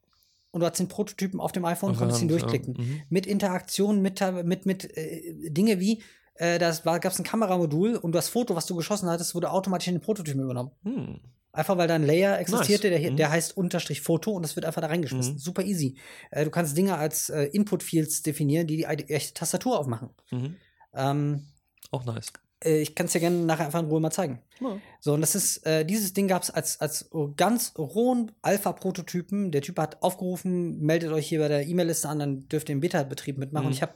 und 0.51 0.61
du 0.61 0.67
hast 0.67 0.79
den 0.79 0.89
Prototypen 0.89 1.41
auf 1.41 1.53
dem 1.53 1.65
iPhone 1.65 1.91
und 1.91 1.97
konntest 1.97 2.21
ihn 2.21 2.31
Hand, 2.31 2.41
ja. 2.41 2.47
durchklicken. 2.47 2.75
Mhm. 2.77 3.03
Mit 3.09 3.27
Interaktion, 3.27 4.03
mit, 4.03 4.21
mit, 4.45 4.67
mit 4.67 4.97
äh, 4.97 5.51
Dinge 5.51 5.81
wie, 5.81 6.03
äh, 6.35 6.59
da 6.59 6.71
gab 6.99 7.13
es 7.13 7.19
ein 7.19 7.25
Kameramodul 7.25 7.97
und 7.97 8.13
das 8.13 8.29
Foto, 8.29 8.55
was 8.55 8.67
du 8.67 8.77
geschossen 8.77 9.09
hattest, 9.09 9.35
wurde 9.35 9.51
automatisch 9.51 9.89
in 9.89 9.95
den 9.95 10.03
Prototypen 10.03 10.43
übernommen. 10.43 10.73
Hm. 10.83 11.21
Einfach 11.57 11.77
weil 11.79 11.89
da 11.89 11.95
ein 11.95 12.05
Layer 12.05 12.39
existierte, 12.39 12.91
der, 12.91 12.99
hier- 12.99 13.13
Mhm. 13.13 13.17
der 13.17 13.31
heißt 13.31 13.57
Unterstrich 13.57 14.01
Foto 14.03 14.33
und 14.33 14.43
das 14.43 14.57
wird 14.57 14.67
einfach 14.67 14.81
da 14.83 14.89
reingeschmissen. 14.89 15.35
Mhm. 15.35 15.39
Super 15.39 15.63
easy. 15.65 15.97
Äh, 16.31 16.45
du 16.45 16.51
kannst 16.51 16.77
Dinge 16.77 16.97
als 16.99 17.29
äh, 17.31 17.45
Input-Fields 17.45 18.23
definieren, 18.23 18.67
die 18.67 18.77
die 18.77 18.85
echte- 18.85 19.35
Tastatur 19.35 19.79
aufmachen. 19.79 20.11
Mhm. 20.31 20.57
Ähm, 20.95 21.47
Auch 21.91 22.05
nice. 22.05 22.29
äh, 22.65 22.81
ich 22.81 22.95
kann 22.95 23.07
es 23.07 23.13
dir 23.13 23.21
gerne 23.21 23.37
nachher 23.45 23.67
einfach 23.67 23.81
in 23.81 23.87
Ruhe 23.87 24.01
mal 24.01 24.11
zeigen. 24.11 24.43
Ja. 24.61 24.79
So, 25.01 25.15
und 25.15 25.21
das 25.21 25.35
ist, 25.35 25.67
äh, 25.67 25.85
dieses 25.85 26.13
Ding 26.15 26.29
gab 26.29 26.43
es 26.43 26.51
als, 26.51 26.81
als 26.81 27.11
ganz 27.37 27.73
rohen 27.77 28.33
Alpha-Prototypen. 28.43 29.51
Der 29.53 29.63
Typ 29.63 29.79
hat 29.79 30.03
aufgerufen, 30.03 30.79
meldet 30.81 31.11
euch 31.13 31.27
hier 31.29 31.41
bei 31.41 31.49
der 31.49 31.67
E-Mail-Liste 31.67 32.09
an, 32.09 32.19
dann 32.19 32.49
dürft 32.49 32.69
ihr 32.69 32.75
im 32.75 32.81
Beta-Betrieb 32.81 33.39
mitmachen. 33.39 33.65
Mhm. 33.65 33.69
Und 33.69 33.75
ich 33.75 33.83
habe 33.83 33.95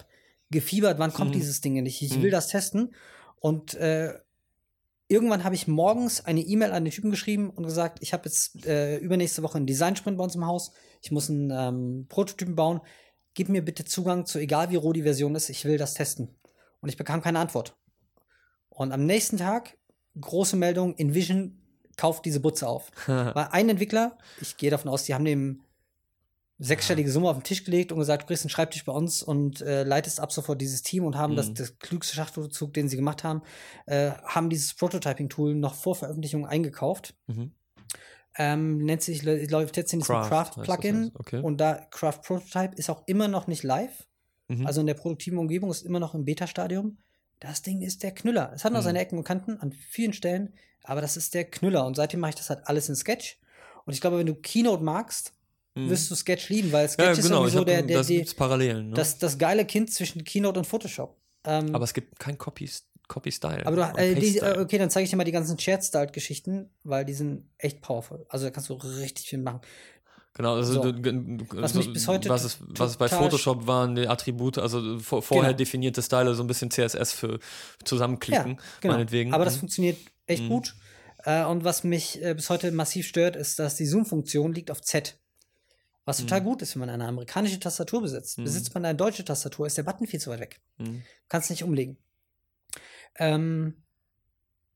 gefiebert, 0.50 0.98
wann 0.98 1.12
kommt 1.12 1.30
Mhm. 1.30 1.34
dieses 1.34 1.60
Ding 1.60 1.76
endlich? 1.76 2.02
Ich 2.02 2.16
Mhm. 2.16 2.22
will 2.22 2.30
das 2.30 2.48
testen. 2.48 2.94
Und 3.36 3.74
äh, 3.74 4.14
irgendwann 5.10 5.42
habe 5.42 5.56
ich 5.56 5.66
morgens 5.66 6.24
eine 6.24 6.40
E-Mail 6.40 6.70
an 6.70 6.84
den 6.84 6.92
Typen 6.92 7.10
geschrieben 7.10 7.50
und 7.50 7.64
gesagt, 7.64 7.98
ich 8.00 8.12
habe 8.12 8.26
jetzt 8.26 8.64
äh, 8.64 8.96
übernächste 8.98 9.42
Woche 9.42 9.58
einen 9.58 9.66
Design-Sprint 9.66 10.16
bei 10.16 10.24
uns 10.24 10.36
im 10.36 10.46
Haus. 10.46 10.72
Ich 11.02 11.10
muss 11.10 11.28
einen 11.28 11.50
ähm, 11.50 12.06
Prototypen 12.08 12.54
bauen. 12.54 12.80
Gib 13.34 13.48
mir 13.48 13.64
bitte 13.64 13.84
Zugang 13.84 14.24
zu, 14.24 14.38
egal 14.38 14.70
wie 14.70 14.76
roh 14.76 14.92
die 14.92 15.02
Version 15.02 15.34
ist, 15.34 15.50
ich 15.50 15.64
will 15.64 15.78
das 15.78 15.94
testen. 15.94 16.38
Und 16.80 16.88
ich 16.88 16.96
bekam 16.96 17.22
keine 17.22 17.40
Antwort. 17.40 17.76
Und 18.68 18.92
am 18.92 19.04
nächsten 19.04 19.36
Tag, 19.36 19.76
große 20.20 20.56
Meldung, 20.56 20.96
Envision 20.96 21.60
kauft 21.96 22.24
diese 22.24 22.40
Butze 22.40 22.68
auf. 22.68 22.92
Weil 23.06 23.48
ein 23.50 23.68
Entwickler, 23.68 24.16
ich 24.40 24.56
gehe 24.56 24.70
davon 24.70 24.90
aus, 24.90 25.04
die 25.04 25.14
haben 25.14 25.24
dem 25.24 25.64
sechsstellige 26.62 27.10
Summe 27.10 27.28
auf 27.30 27.38
den 27.38 27.42
Tisch 27.42 27.64
gelegt 27.64 27.90
und 27.90 27.98
gesagt, 27.98 28.22
du 28.22 28.26
kriegst 28.26 28.44
einen 28.44 28.50
Schreibtisch 28.50 28.84
bei 28.84 28.92
uns 28.92 29.22
und 29.22 29.62
äh, 29.62 29.82
leitest 29.82 30.20
ab 30.20 30.30
sofort 30.30 30.60
dieses 30.60 30.82
Team 30.82 31.04
und 31.04 31.16
haben 31.16 31.34
das, 31.34 31.48
Mhm. 31.48 31.54
das 31.54 31.78
klügste 31.78 32.14
Schachtelzug, 32.14 32.74
den 32.74 32.88
sie 32.88 32.96
gemacht 32.96 33.24
haben, 33.24 33.40
äh, 33.86 34.10
haben 34.24 34.50
dieses 34.50 34.74
Prototyping-Tool 34.74 35.54
noch 35.54 35.74
vor 35.74 35.96
Veröffentlichung 35.96 36.46
eingekauft. 36.46 37.14
Mhm. 37.28 37.52
Ähm, 38.36 38.78
nennt 38.84 39.02
sich, 39.02 39.22
läuft 39.22 39.76
jetzt 39.76 39.92
in 39.92 40.00
diesem 40.00 40.14
das 40.14 40.28
Craft-Plugin 40.28 41.10
okay. 41.18 41.40
und 41.40 41.56
da 41.60 41.74
Craft 41.90 42.20
Prototype 42.22 42.74
ist 42.76 42.88
auch 42.88 43.02
immer 43.06 43.26
noch 43.26 43.46
nicht 43.48 43.62
live. 43.64 44.06
Mhm. 44.48 44.66
Also 44.66 44.80
in 44.82 44.86
der 44.86 44.94
produktiven 44.94 45.38
Umgebung 45.38 45.70
ist 45.70 45.82
immer 45.82 45.98
noch 45.98 46.14
im 46.14 46.24
Beta-Stadium. 46.24 46.98
Das 47.40 47.62
Ding 47.62 47.80
ist 47.82 48.02
der 48.02 48.12
Knüller. 48.12 48.52
Es 48.54 48.64
hat 48.64 48.72
noch 48.72 48.80
Mhm. 48.80 48.84
seine 48.84 48.98
Ecken 49.00 49.18
und 49.18 49.24
Kanten 49.24 49.58
an 49.58 49.72
vielen 49.72 50.12
Stellen, 50.12 50.52
aber 50.84 51.00
das 51.00 51.16
ist 51.16 51.34
der 51.34 51.44
Knüller. 51.44 51.84
Und 51.86 51.96
seitdem 51.96 52.20
mache 52.20 52.30
ich 52.30 52.36
das 52.36 52.50
halt 52.50 52.60
alles 52.68 52.88
in 52.88 52.94
Sketch. 52.94 53.40
Und 53.86 53.94
ich 53.94 54.00
glaube, 54.00 54.18
wenn 54.18 54.26
du 54.26 54.34
Keynote 54.34 54.84
magst. 54.84 55.32
Wirst 55.74 56.10
du 56.10 56.14
Sketch 56.14 56.48
lieben, 56.48 56.72
weil 56.72 56.88
Sketch 56.88 57.04
ja, 57.06 57.12
ist 57.12 57.22
genau, 57.22 57.44
irgendwie 57.44 57.48
ich 57.48 57.52
so 57.54 57.58
hab, 57.60 57.66
der, 57.66 57.82
der, 57.82 57.98
das 57.98 58.06
die, 58.08 58.24
Parallelen. 58.36 58.88
Ne? 58.90 58.94
das, 58.96 59.18
das 59.18 59.38
geile 59.38 59.64
Kind 59.64 59.92
zwischen 59.92 60.24
Keynote 60.24 60.58
und 60.58 60.64
Photoshop. 60.66 61.16
Ähm, 61.44 61.74
aber 61.74 61.84
es 61.84 61.94
gibt 61.94 62.18
kein 62.18 62.36
Copy, 62.36 62.68
Copy 63.08 63.32
Style. 63.32 63.64
aber 63.66 63.76
du, 63.76 63.98
äh, 63.98 64.14
die, 64.14 64.38
äh, 64.38 64.58
okay, 64.60 64.78
dann 64.78 64.90
zeige 64.90 65.04
ich 65.04 65.10
dir 65.10 65.16
mal 65.16 65.24
die 65.24 65.32
ganzen 65.32 65.58
Shared-Style-Geschichten, 65.58 66.70
weil 66.84 67.04
die 67.04 67.14
sind 67.14 67.48
echt 67.58 67.80
powerful. 67.82 68.26
Also 68.28 68.44
da 68.46 68.50
kannst 68.50 68.68
du 68.68 68.74
richtig 68.74 69.28
viel 69.28 69.38
machen. 69.38 69.60
Genau, 70.34 70.54
also 70.54 70.74
So. 70.74 70.92
du, 70.92 70.92
du, 70.92 71.44
Was 71.56 71.74
mich 71.74 71.92
bis 71.92 72.06
heute 72.06 72.28
was 72.28 72.44
es, 72.44 72.58
was 72.60 72.96
bei 72.96 73.08
Photoshop 73.08 73.66
waren, 73.66 73.96
die 73.96 74.06
Attribute, 74.06 74.58
also 74.58 74.98
vor, 75.00 75.22
vorher 75.22 75.50
Genau. 75.50 75.58
definierte 75.58 76.02
Style, 76.02 76.34
so 76.34 76.44
ein 76.44 76.46
bisschen 76.46 76.70
CSS 76.70 77.12
für 77.12 77.40
zusammenklicken, 77.84 78.58
genau. 78.80 78.94
meinetwegen. 78.94 79.32
Aber 79.34 79.44
das 79.44 79.56
Mhm. 79.56 79.60
funktioniert 79.60 79.98
echt 80.26 80.44
Mhm. 80.44 80.48
gut. 80.48 80.74
Äh, 81.24 81.44
und 81.44 81.64
was 81.64 81.84
mich 81.84 82.22
äh, 82.22 82.34
bis 82.34 82.48
heute 82.48 82.70
massiv 82.72 83.06
stört, 83.06 83.36
ist, 83.36 83.58
dass 83.58 83.76
die 83.76 83.86
Zoom-Funktion 83.86 84.52
liegt 84.54 84.70
auf 84.70 84.80
Z. 84.82 85.18
Was 86.10 86.18
total 86.18 86.40
Mhm. 86.40 86.44
gut 86.44 86.62
ist, 86.62 86.74
wenn 86.74 86.80
man 86.80 86.90
eine 86.90 87.06
amerikanische 87.06 87.58
Tastatur 87.58 88.02
besitzt. 88.02 88.38
Mhm. 88.38 88.44
Besitzt 88.44 88.74
man 88.74 88.84
eine 88.84 88.96
deutsche 88.96 89.24
Tastatur, 89.24 89.66
ist 89.66 89.76
der 89.78 89.82
Button 89.84 90.06
viel 90.06 90.20
zu 90.20 90.30
weit 90.30 90.40
weg. 90.40 90.60
Mhm. 90.78 91.02
Kannst 91.28 91.50
nicht 91.50 91.64
umlegen. 91.64 91.96
Ähm, 93.16 93.74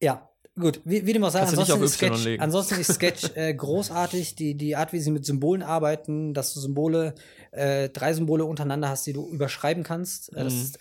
ja, 0.00 0.28
gut. 0.58 0.80
Wie, 0.84 1.06
wie 1.06 1.12
dem 1.12 1.24
auch 1.24 1.30
sei, 1.30 1.40
ansonsten, 1.40 1.82
ist 1.82 1.94
Sketch, 1.94 2.26
ansonsten 2.40 2.80
ist 2.80 2.94
Sketch 2.94 3.30
äh, 3.36 3.54
großartig. 3.54 4.34
Die, 4.36 4.54
die 4.56 4.76
Art, 4.76 4.92
wie 4.92 5.00
sie 5.00 5.10
mit 5.10 5.24
Symbolen 5.24 5.62
arbeiten, 5.62 6.34
dass 6.34 6.52
du 6.54 6.60
Symbole, 6.60 7.14
äh, 7.52 7.88
drei 7.88 8.12
Symbole 8.12 8.44
untereinander 8.44 8.88
hast, 8.88 9.06
die 9.06 9.12
du 9.12 9.28
überschreiben 9.30 9.82
kannst. 9.84 10.32
Äh, 10.34 10.44
das 10.44 10.54
Mhm. 10.54 10.60
ist 10.60 10.78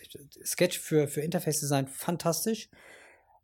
Sketch 0.47 0.79
für, 0.79 1.07
für 1.07 1.21
Interface-Design 1.21 1.87
fantastisch. 1.87 2.69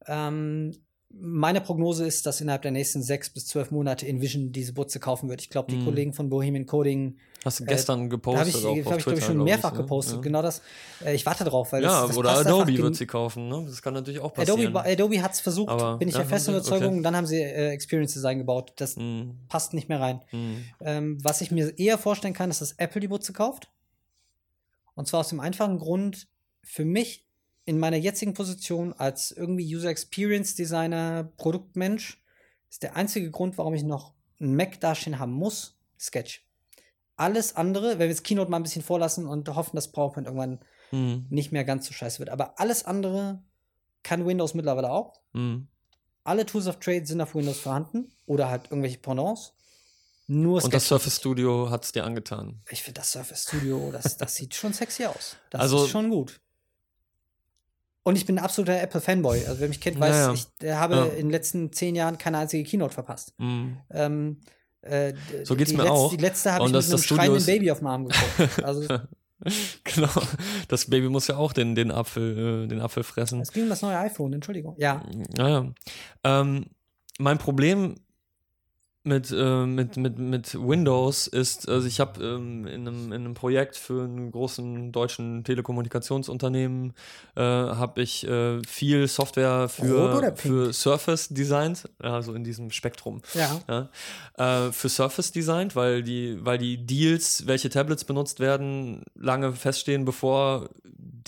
Ähm, 0.08 0.76
meine 1.12 1.60
Prognose 1.60 2.06
ist, 2.06 2.26
dass 2.26 2.40
innerhalb 2.40 2.62
der 2.62 2.72
nächsten 2.72 3.02
sechs 3.02 3.30
bis 3.32 3.48
zwölf 3.48 3.72
Monate 3.72 4.08
Envision 4.08 4.52
diese 4.52 4.74
Butze 4.74 5.00
kaufen 5.00 5.28
wird. 5.28 5.42
Ich 5.42 5.50
glaube, 5.50 5.72
die 5.72 5.78
Mhm. 5.78 5.86
Kollegen 5.86 6.14
von 6.14 6.30
Bohemian 6.30 6.66
Coding 6.68 7.18
Hast 7.44 7.60
du 7.62 7.64
äh, 7.64 7.68
gestern 7.68 8.02
da 8.02 8.08
gepostet 8.08 8.40
habe 8.40 8.50
ich, 8.50 8.56
auch 8.58 8.62
hab 8.62 8.70
auf 8.70 8.78
ich 8.78 8.84
glaube 8.84 9.02
Twitter, 9.02 9.18
ich, 9.18 9.24
schon 9.26 9.44
mehrfach 9.44 9.72
ne? 9.72 9.78
gepostet. 9.80 10.16
Ja. 10.18 10.22
Genau 10.22 10.42
das. 10.44 10.62
Äh, 11.04 11.16
ich 11.16 11.26
warte 11.26 11.46
drauf, 11.46 11.72
weil 11.72 11.82
ja, 11.84 12.02
das, 12.02 12.10
das 12.10 12.18
oder 12.18 12.32
Adobe 12.38 12.78
wird 12.78 12.96
sie 12.96 13.08
kaufen, 13.08 13.48
ne? 13.48 13.66
Das 13.68 13.82
kann 13.82 13.94
natürlich 13.96 14.20
auch 14.20 14.34
passieren. 14.34 14.60
Adobe, 14.60 14.84
Adobe 14.86 15.24
hat 15.24 15.34
es 15.34 15.40
versucht, 15.40 15.70
Aber- 15.70 15.98
bin 15.98 16.10
ich 16.10 16.14
ja, 16.14 16.20
der 16.22 16.30
festen? 16.30 16.52
Überzeugung. 16.52 16.96
Okay. 16.96 17.04
Dann 17.04 17.16
haben 17.16 17.26
sie 17.26 17.42
äh, 17.42 17.70
Experience 17.72 18.14
Design 18.14 18.38
gebaut. 18.38 18.74
Das 18.76 18.96
Mhm. 18.98 19.36
passt 19.48 19.74
nicht 19.74 19.90
mehr 19.90 20.00
rein. 20.00 20.22
Mhm. 20.32 20.66
Ähm, 20.82 21.18
was 21.24 21.42
ich 21.42 21.50
mir 21.50 21.78
eher 21.80 21.98
vorstellen 21.98 22.34
kann, 22.36 22.50
ist, 22.52 22.62
dass 22.62 22.74
Apple 22.74 23.02
die 23.02 23.08
Butze 23.08 23.34
kauft. 23.34 23.70
Und 24.96 25.08
zwar 25.08 25.22
aus 25.22 25.30
dem 25.30 25.40
einfachen 25.40 25.80
Grund, 25.80 26.28
für 26.62 26.86
mich 26.86 27.26
in 27.70 27.78
meiner 27.78 27.98
jetzigen 27.98 28.34
Position 28.34 28.94
als 28.94 29.30
irgendwie 29.30 29.76
User 29.76 29.90
Experience 29.90 30.56
Designer, 30.56 31.32
Produktmensch, 31.38 32.20
ist 32.68 32.82
der 32.82 32.96
einzige 32.96 33.30
Grund, 33.30 33.60
warum 33.60 33.76
ich 33.76 33.84
noch 33.84 34.16
einen 34.40 34.56
Mac 34.56 34.80
dastehen 34.82 35.20
haben 35.20 35.34
muss, 35.34 35.78
Sketch. 36.00 36.48
Alles 37.16 37.56
andere, 37.56 37.92
wenn 37.92 38.00
wir 38.00 38.08
jetzt 38.08 38.24
Keynote 38.24 38.50
mal 38.50 38.58
ein 38.58 38.64
bisschen 38.64 38.82
vorlassen 38.82 39.28
und 39.28 39.48
hoffen, 39.56 39.76
dass 39.76 39.92
PowerPoint 39.92 40.26
irgendwann 40.26 40.60
Mhm. 40.92 41.28
nicht 41.30 41.52
mehr 41.52 41.64
ganz 41.64 41.86
so 41.86 41.94
scheiße 41.94 42.18
wird. 42.18 42.30
Aber 42.32 42.60
alles 42.60 42.86
andere 42.86 43.44
kann 44.02 44.26
Windows 44.26 44.56
mittlerweile 44.56 44.90
auch. 44.92 45.20
Mhm. 45.34 45.68
Alle 46.24 46.48
Tools 46.48 46.66
of 46.66 46.80
Trade 46.80 47.06
sind 47.06 47.22
auf 47.22 47.36
Windows 47.36 47.60
vorhanden 47.60 48.12
oder 48.26 48.50
halt 48.50 48.64
irgendwelche 48.72 48.98
Pendants. 48.98 49.54
Nur 50.26 50.64
Und 50.64 50.74
das 50.74 50.88
Surface 50.88 51.18
Studio 51.18 51.70
hat 51.70 51.84
es 51.86 51.92
dir 51.92 52.04
angetan. 52.04 52.62
ich 52.72 52.82
finde 52.82 53.02
das 53.02 53.12
Surface 53.12 53.44
Studio, 53.44 53.92
das, 53.92 54.18
das 54.18 54.34
sieht 54.36 54.56
schon 54.56 54.74
sexy 54.74 55.06
aus. 55.06 55.36
Das 55.52 55.62
Also- 55.62 55.84
ist 55.86 55.92
schon 55.92 56.10
gut. 56.10 56.40
Und 58.10 58.16
ich 58.16 58.26
bin 58.26 58.40
ein 58.40 58.44
absoluter 58.44 58.82
Apple-Fanboy. 58.82 59.46
Also 59.46 59.60
wer 59.62 59.68
mich 59.68 59.80
kennt, 59.80 60.00
weiß, 60.00 60.16
Ja, 60.16 60.28
ja. 60.28 60.34
ich 60.34 60.48
äh, 60.64 60.74
habe 60.74 60.96
Ja. 60.96 61.06
in 61.06 61.28
den 61.28 61.30
letzten 61.30 61.72
zehn 61.72 61.96
Jahren 61.96 62.18
keine 62.18 62.40
einzige 62.40 62.64
Keynote 62.68 62.94
verpasst. 62.94 63.34
Mhm. 63.38 63.78
Ähm, 63.92 64.42
äh, 64.82 65.14
So 65.44 65.56
geht's 65.56 65.72
mir 65.72 65.78
letzte, 65.84 65.92
auch. 65.94 66.10
Die 66.10 66.18
letzte 66.18 66.54
habe 66.54 66.66
ich 66.66 66.72
das- 66.72 66.88
mit 66.88 66.94
einem 66.96 67.04
schreienden 67.04 67.46
Baby 67.46 67.70
auf 67.72 67.78
dem 67.80 67.88
Arm 67.88 68.08
geguckt. 68.08 68.64
Also 68.64 68.88
Genau. 69.86 70.10
Das 70.68 70.86
Baby 70.90 71.08
muss 71.08 71.28
ja 71.28 71.38
auch 71.38 71.54
den, 71.54 71.76
den, 71.76 71.92
Apfel, 71.92 72.64
äh, 72.66 72.68
den 72.68 72.82
Apfel 72.82 73.04
fressen. 73.04 73.40
es 73.42 73.52
ging 73.54 73.64
um 73.64 73.70
das 73.70 73.82
neue 73.82 73.98
iPhone, 73.98 74.34
Entschuldigung. 74.34 74.76
Ja. 74.80 75.02
Naja. 75.38 75.66
Ähm, 76.24 76.66
mein 77.20 77.38
Problem 77.38 77.96
mit, 79.04 79.32
äh, 79.32 79.66
mit, 79.66 79.96
mit, 79.96 80.20
mit 80.20 80.56
Windows 80.56 81.28
ist, 81.28 81.70
also 81.70 81.88
ich 81.88 82.00
habe 82.02 82.22
ähm, 82.24 82.68
in, 82.68 82.88
einem, 82.88 83.06
in 83.14 83.14
einem 83.14 83.34
Projekt 83.34 83.78
für 83.78 84.04
einen 84.04 84.32
großen 84.32 84.92
deutschen 84.92 85.44
Telekommunikationsunternehmen 85.46 86.94
äh, 87.36 87.42
habe 87.42 88.02
ich 88.02 88.28
äh, 88.28 88.62
viel 88.68 89.08
Software 89.08 89.70
für, 89.70 90.36
für 90.36 90.74
Surface 90.74 91.30
designt, 91.30 91.88
also 92.00 92.34
in 92.34 92.44
diesem 92.44 92.72
Spektrum. 92.72 93.22
Ja. 93.34 93.90
Ja, 94.38 94.68
äh, 94.68 94.72
für 94.74 94.90
Surface 94.90 95.32
designt, 95.32 95.78
weil 95.78 96.04
die, 96.04 96.38
weil 96.42 96.58
die 96.58 96.86
Deals, 96.86 97.48
welche 97.48 97.70
Tablets 97.70 98.04
benutzt 98.04 98.42
werden, 98.42 99.04
lange 99.16 99.54
feststehen, 99.54 100.04
bevor 100.04 100.70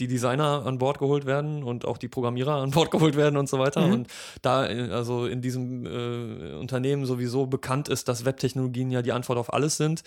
die 0.02 0.08
Designer 0.08 0.66
an 0.66 0.80
Bord 0.80 0.98
geholt 0.98 1.26
werden 1.26 1.64
und 1.64 1.86
auch 1.86 1.98
die 2.00 2.08
Programmierer 2.08 2.56
an 2.56 2.72
Bord 2.72 2.90
geholt 2.92 3.16
werden 3.16 3.38
und 3.38 3.48
so 3.48 3.60
weiter. 3.60 3.86
Mhm. 3.86 3.94
Und 3.94 4.08
da 4.42 4.68
äh, 4.68 4.90
also 4.90 5.28
in 5.28 5.42
diesem 5.42 5.86
äh, 5.86 6.54
Unternehmen 6.56 7.06
sowieso 7.06 7.46
bekannt 7.46 7.88
ist, 7.88 8.08
dass 8.08 8.26
Webtechnologien 8.26 8.90
ja 8.90 9.02
die 9.04 9.12
Antwort 9.12 9.38
auf 9.38 9.54
alles 9.54 9.78
sind, 9.78 10.02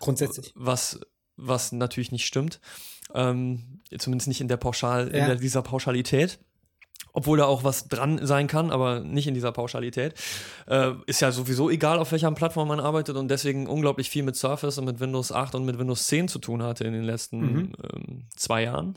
Grundsätzlich. 0.00 0.52
was, 0.54 1.00
was 1.36 1.72
natürlich 1.72 2.12
nicht 2.12 2.26
stimmt. 2.26 2.60
Ähm, 3.14 3.80
zumindest 3.96 4.28
nicht 4.28 4.42
in 4.42 4.48
der 4.48 4.58
Pauschal, 4.58 5.08
in 5.08 5.16
Ja. 5.16 5.26
der, 5.28 5.36
dieser 5.36 5.62
Pauschalität. 5.62 6.38
Obwohl 7.18 7.38
da 7.38 7.46
auch 7.46 7.64
was 7.64 7.88
dran 7.88 8.24
sein 8.24 8.46
kann, 8.46 8.70
aber 8.70 9.00
nicht 9.00 9.26
in 9.26 9.34
dieser 9.34 9.50
Pauschalität. 9.50 10.14
Äh, 10.68 10.92
ist 11.06 11.20
ja 11.20 11.32
sowieso 11.32 11.68
egal, 11.68 11.98
auf 11.98 12.12
welcher 12.12 12.30
Plattform 12.30 12.68
man 12.68 12.78
arbeitet 12.78 13.16
und 13.16 13.26
deswegen 13.28 13.66
unglaublich 13.66 14.08
viel 14.08 14.22
mit 14.22 14.36
Surface 14.36 14.78
und 14.78 14.84
mit 14.84 15.00
Windows 15.00 15.32
8 15.32 15.56
und 15.56 15.64
mit 15.64 15.80
Windows 15.80 16.06
10 16.06 16.28
zu 16.28 16.38
tun 16.38 16.62
hatte 16.62 16.84
in 16.84 16.92
den 16.92 17.02
letzten 17.02 17.40
Mhm. 17.40 17.72
ähm, 17.92 18.22
zwei 18.36 18.62
Jahren. 18.62 18.96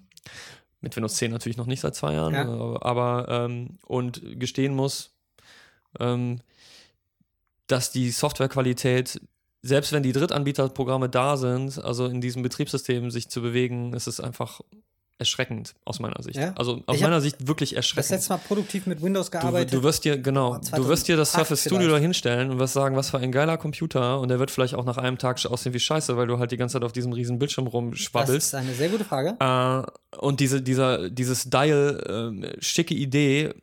Mit 0.81 0.95
Windows 0.95 1.15
10 1.15 1.31
natürlich 1.31 1.57
noch 1.57 1.65
nicht 1.65 1.79
seit 1.79 1.95
zwei 1.95 2.13
Jahren, 2.13 2.35
Ja. 2.35 2.43
aber, 2.47 2.85
aber 2.85 3.27
ähm, 3.29 3.79
und 3.87 4.21
gestehen 4.39 4.75
muss, 4.75 5.15
ähm, 5.99 6.41
dass 7.65 7.91
die 7.91 8.11
Softwarequalität, 8.11 9.19
selbst 9.63 9.93
wenn 9.93 10.03
die 10.03 10.11
Drittanbieterprogramme 10.11 11.09
da 11.09 11.37
sind, 11.37 11.83
also 11.83 12.05
in 12.05 12.21
diesem 12.21 12.43
Betriebssystem 12.43 13.09
sich 13.09 13.29
zu 13.29 13.41
bewegen, 13.41 13.93
ist 13.93 14.05
es 14.05 14.19
einfach 14.19 14.61
erschreckend 15.21 15.73
aus 15.85 15.99
meiner 16.01 16.21
Sicht. 16.21 16.35
Ja. 16.35 16.53
Also 16.57 16.83
aus 16.85 16.99
meiner 16.99 17.21
Sicht 17.21 17.47
wirklich 17.47 17.69
Das 17.69 17.77
erschreckend. 17.77 18.11
letzte 18.11 18.33
Mal 18.33 18.39
produktiv 18.39 18.85
mit 18.87 19.01
Windows 19.01 19.27
Du, 19.27 19.39
gearbeitet. 19.39 19.73
du 19.73 19.83
wirst 19.83 20.03
dir, 20.03 20.17
genau, 20.17 20.57
du 20.57 20.87
wirst 20.89 21.07
dir 21.07 21.15
das 21.15 21.31
2008 21.31 21.31
Surface 21.47 21.61
Studio 21.65 21.89
da 21.91 21.97
hinstellen 21.97 22.49
und 22.51 22.59
wirst 22.59 22.73
sagen, 22.73 22.97
was 22.97 23.09
für 23.11 23.19
ein 23.19 23.31
geiler 23.31 23.57
Computer 23.57 24.19
und 24.19 24.27
der 24.27 24.39
wird 24.39 24.51
vielleicht 24.51 24.75
auch 24.75 24.83
nach 24.83 24.97
einem 24.97 25.17
Tag 25.17 25.45
aussehen 25.45 25.73
wie 25.73 25.79
Scheiße, 25.79 26.17
weil 26.17 26.27
du 26.27 26.37
halt 26.39 26.51
die 26.51 26.57
ganze 26.57 26.73
Zeit 26.73 26.83
auf 26.83 26.91
diesem 26.91 27.13
riesen 27.13 27.39
Bildschirm 27.39 27.65
das 27.65 27.73
rumschwabbelst. 27.73 28.47
ist 28.47 28.55
eine 28.55 28.73
sehr 28.73 28.89
gute 28.89 29.05
Frage. 29.05 29.37
Äh, 29.39 30.17
und 30.17 30.39
diese, 30.41 30.61
dieser, 30.61 31.09
dieses 31.09 31.49
Dial, 31.49 32.03
ähm, 32.09 32.45
schicke 32.59 32.93
Idee, 32.93 33.53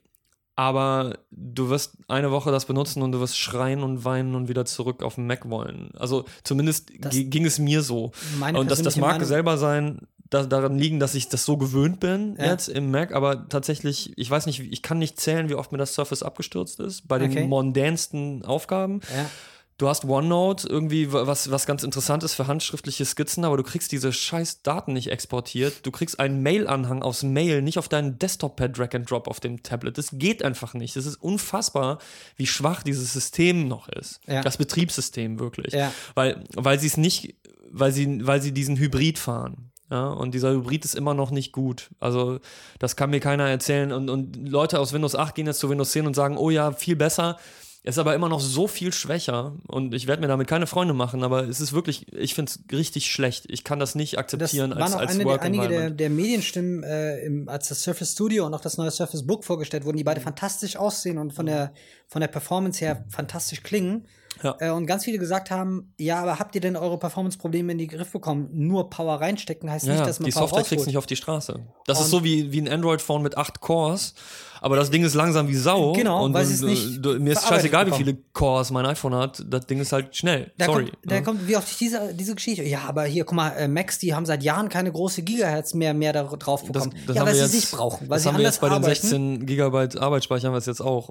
aber 0.56 1.18
du 1.30 1.68
wirst 1.70 1.92
eine 2.08 2.32
Woche 2.32 2.50
das 2.50 2.64
benutzen 2.64 3.02
und 3.02 3.12
du 3.12 3.20
wirst 3.20 3.38
schreien 3.38 3.82
und 3.84 4.04
weinen 4.04 4.34
und 4.34 4.48
wieder 4.48 4.64
zurück 4.64 5.04
auf 5.04 5.14
den 5.14 5.26
Mac 5.28 5.48
wollen. 5.48 5.90
Also 5.96 6.24
zumindest 6.42 6.90
Das- 6.98 7.12
gi- 7.14 7.24
ging 7.26 7.44
es 7.46 7.60
mir 7.60 7.82
so. 7.82 8.10
Und 8.54 8.68
das, 8.70 8.82
das 8.82 8.96
mag 8.96 9.12
Meinung- 9.12 9.26
selber 9.28 9.56
sein, 9.56 10.00
da, 10.30 10.44
daran 10.44 10.78
liegen, 10.78 11.00
dass 11.00 11.14
ich 11.14 11.28
das 11.28 11.44
so 11.44 11.56
gewöhnt 11.56 12.00
bin 12.00 12.36
Ja. 12.38 12.46
jetzt 12.46 12.68
im 12.68 12.90
Mac, 12.90 13.12
aber 13.14 13.48
tatsächlich, 13.48 14.12
ich 14.16 14.30
weiß 14.30 14.46
nicht, 14.46 14.60
ich 14.60 14.82
kann 14.82 14.98
nicht 14.98 15.18
zählen, 15.18 15.48
wie 15.48 15.54
oft 15.54 15.72
mir 15.72 15.78
das 15.78 15.94
Surface 15.94 16.22
abgestürzt 16.22 16.80
ist, 16.80 17.08
bei 17.08 17.18
den 17.18 17.30
Okay. 17.30 17.46
mondänsten 17.46 18.44
Aufgaben. 18.44 19.00
Ja. 19.14 19.30
Du 19.78 19.88
hast 19.88 20.04
OneNote, 20.04 20.66
irgendwie 20.66 21.12
wa- 21.12 21.28
was, 21.28 21.52
was 21.52 21.64
ganz 21.64 21.84
interessant 21.84 22.24
ist 22.24 22.34
für 22.34 22.48
handschriftliche 22.48 23.04
Skizzen, 23.04 23.44
aber 23.44 23.56
du 23.56 23.62
kriegst 23.62 23.92
diese 23.92 24.12
scheiß 24.12 24.62
Daten 24.62 24.92
nicht 24.92 25.08
exportiert. 25.12 25.86
Du 25.86 25.92
kriegst 25.92 26.18
einen 26.18 26.42
Mail-Anhang 26.42 27.00
aus 27.04 27.22
Mail, 27.22 27.62
nicht 27.62 27.78
auf 27.78 27.88
deinen 27.88 28.18
Desktop 28.18 28.56
per 28.56 28.68
Drag 28.68 28.92
and 28.94 29.08
Drop 29.08 29.28
auf 29.28 29.38
dem 29.38 29.62
Tablet. 29.62 29.96
Das 29.96 30.08
geht 30.14 30.42
einfach 30.42 30.74
nicht. 30.74 30.96
Es 30.96 31.06
ist 31.06 31.22
unfassbar, 31.22 31.98
wie 32.34 32.48
schwach 32.48 32.82
dieses 32.82 33.12
System 33.12 33.68
noch 33.68 33.88
ist. 33.88 34.18
Ja. 34.26 34.42
Das 34.42 34.56
Betriebssystem 34.56 35.38
wirklich. 35.38 35.72
Weil, 36.16 36.42
weil 36.56 36.80
sie 36.80 36.88
es 36.88 36.96
nicht, 36.96 37.36
weil 37.70 37.92
sie, 37.92 38.26
weil 38.26 38.42
sie 38.42 38.50
diesen 38.50 38.76
Hybrid 38.78 39.16
fahren. 39.20 39.70
Ja, 39.90 40.08
und 40.08 40.34
dieser 40.34 40.52
Hybrid 40.52 40.84
ist 40.84 40.94
immer 40.94 41.14
noch 41.14 41.30
nicht 41.30 41.52
gut. 41.52 41.90
Also, 41.98 42.40
das 42.78 42.96
kann 42.96 43.10
mir 43.10 43.20
keiner 43.20 43.48
erzählen. 43.48 43.92
Und, 43.92 44.10
und 44.10 44.48
Leute 44.48 44.80
aus 44.80 44.92
Windows 44.92 45.14
8 45.14 45.34
gehen 45.34 45.46
jetzt 45.46 45.60
zu 45.60 45.70
Windows 45.70 45.92
10 45.92 46.06
und 46.06 46.14
sagen, 46.14 46.36
oh 46.36 46.50
ja, 46.50 46.72
viel 46.72 46.96
besser. 46.96 47.38
Es 47.84 47.94
ist 47.94 47.98
aber 47.98 48.14
immer 48.14 48.28
noch 48.28 48.40
so 48.40 48.66
viel 48.66 48.92
schwächer. 48.92 49.56
Und 49.66 49.94
ich 49.94 50.06
werde 50.06 50.20
mir 50.20 50.28
damit 50.28 50.46
keine 50.46 50.66
Freunde 50.66 50.92
machen, 50.92 51.22
aber 51.22 51.48
es 51.48 51.60
ist 51.60 51.72
wirklich, 51.72 52.12
ich 52.12 52.34
finde 52.34 52.52
es 52.52 52.76
richtig 52.76 53.10
schlecht. 53.10 53.46
Ich 53.48 53.64
kann 53.64 53.78
das 53.78 53.94
nicht 53.94 54.14
Das 54.14 54.20
akzeptieren 54.20 54.72
waren 54.72 54.82
als, 54.82 54.94
auch 54.94 55.00
als 55.00 55.10
eine, 55.12 55.24
Work 55.24 55.40
der, 55.40 55.46
einige 55.46 55.68
der, 55.68 55.90
der 55.90 56.10
Medienstimmen, 56.10 56.82
äh, 56.82 57.20
im, 57.20 57.48
als 57.48 57.68
das 57.68 57.82
Surface 57.82 58.12
Studio 58.12 58.44
und 58.44 58.52
auch 58.52 58.60
das 58.60 58.76
neue 58.76 58.90
Surface 58.90 59.26
Book 59.26 59.44
vorgestellt 59.44 59.86
wurden, 59.86 59.96
die 59.96 60.04
beide 60.04 60.20
fantastisch 60.20 60.76
aussehen 60.76 61.16
und 61.16 61.32
von 61.32 61.46
der, 61.46 61.72
von 62.08 62.20
der 62.20 62.28
Performance 62.28 62.84
her 62.84 63.06
fantastisch 63.08 63.62
klingen. 63.62 64.06
Ja. 64.42 64.56
Äh, 64.60 64.70
und 64.70 64.86
ganz 64.86 65.04
viele 65.04 65.18
gesagt 65.18 65.50
haben, 65.50 65.92
ja, 65.98 66.20
aber 66.22 66.38
habt 66.38 66.54
ihr 66.54 66.60
denn 66.60 66.76
eure 66.76 66.98
Performance-Probleme 66.98 67.72
in 67.72 67.78
den 67.78 67.88
Griff 67.88 68.12
bekommen? 68.12 68.48
Nur 68.52 68.88
Power 68.88 69.20
reinstecken 69.20 69.70
heißt 69.70 69.86
Ja, 69.86 69.94
nicht, 69.94 70.06
dass 70.06 70.20
man 70.20 70.26
die 70.26 70.32
Power 70.32 70.42
Software 70.48 70.64
kriegst 70.64 70.86
nicht 70.86 70.96
auf 70.98 71.06
die 71.06 71.16
Straße. 71.16 71.60
Das 71.86 71.98
ist 71.98 72.06
Und- 72.06 72.10
so 72.10 72.24
wie, 72.24 72.52
wie 72.52 72.60
ein 72.60 72.68
Android-Phone 72.68 73.22
mit 73.22 73.36
acht 73.36 73.60
Cores, 73.60 74.14
aber 74.60 74.76
das 74.76 74.90
Ding 74.90 75.04
ist 75.04 75.14
langsam 75.14 75.48
wie 75.48 75.54
Sau. 75.54 75.92
Genau, 75.92 76.24
und 76.24 76.34
weil 76.34 76.44
es 76.44 76.60
nicht 76.62 77.04
du, 77.04 77.18
mir 77.18 77.32
ist 77.32 77.46
scheißegal, 77.46 77.86
wie 77.86 77.90
bekommen. 77.90 78.04
viele 78.04 78.18
Cores 78.32 78.70
mein 78.70 78.86
iPhone 78.86 79.14
hat. 79.14 79.44
Das 79.48 79.66
Ding 79.66 79.80
ist 79.80 79.92
halt 79.92 80.14
schnell. 80.16 80.52
Da 80.58 80.66
Sorry. 80.66 80.84
kommt, 80.86 80.98
da 81.04 81.14
ja. 81.16 81.20
kommt 81.22 81.48
wie 81.48 81.56
oft 81.56 81.80
diese, 81.80 82.14
diese 82.14 82.34
Geschichte. 82.34 82.62
Ja, 82.64 82.82
aber 82.86 83.04
hier, 83.04 83.24
guck 83.24 83.34
mal, 83.36 83.50
äh, 83.50 83.68
Macs, 83.68 83.98
die 83.98 84.14
haben 84.14 84.26
seit 84.26 84.42
Jahren 84.42 84.68
keine 84.68 84.92
große 84.92 85.22
Gigahertz 85.22 85.74
mehr, 85.74 85.94
mehr 85.94 86.12
da 86.12 86.24
drauf 86.24 86.62
das, 86.62 86.72
bekommen. 86.84 86.94
das 87.06 87.14
ja, 87.16 87.20
haben 87.20 87.28
weil 87.28 87.34
wir 87.34 87.46
sie 87.46 87.56
jetzt, 87.56 87.64
es 87.64 87.70
nicht 87.70 87.70
brauchen, 87.78 88.08
weil 88.08 88.16
das 88.16 88.22
sie 88.22 88.28
haben 88.28 88.38
wir 88.38 88.44
jetzt 88.44 88.60
bei 88.60 88.68
den 88.68 88.76
arbeiten. 88.76 88.94
16 88.94 89.46
Gigabyte 89.46 89.98
Arbeitsspeicher 89.98 90.48
haben 90.48 90.54
wir 90.54 90.58
es 90.58 90.66
jetzt 90.66 90.80
auch. 90.80 91.08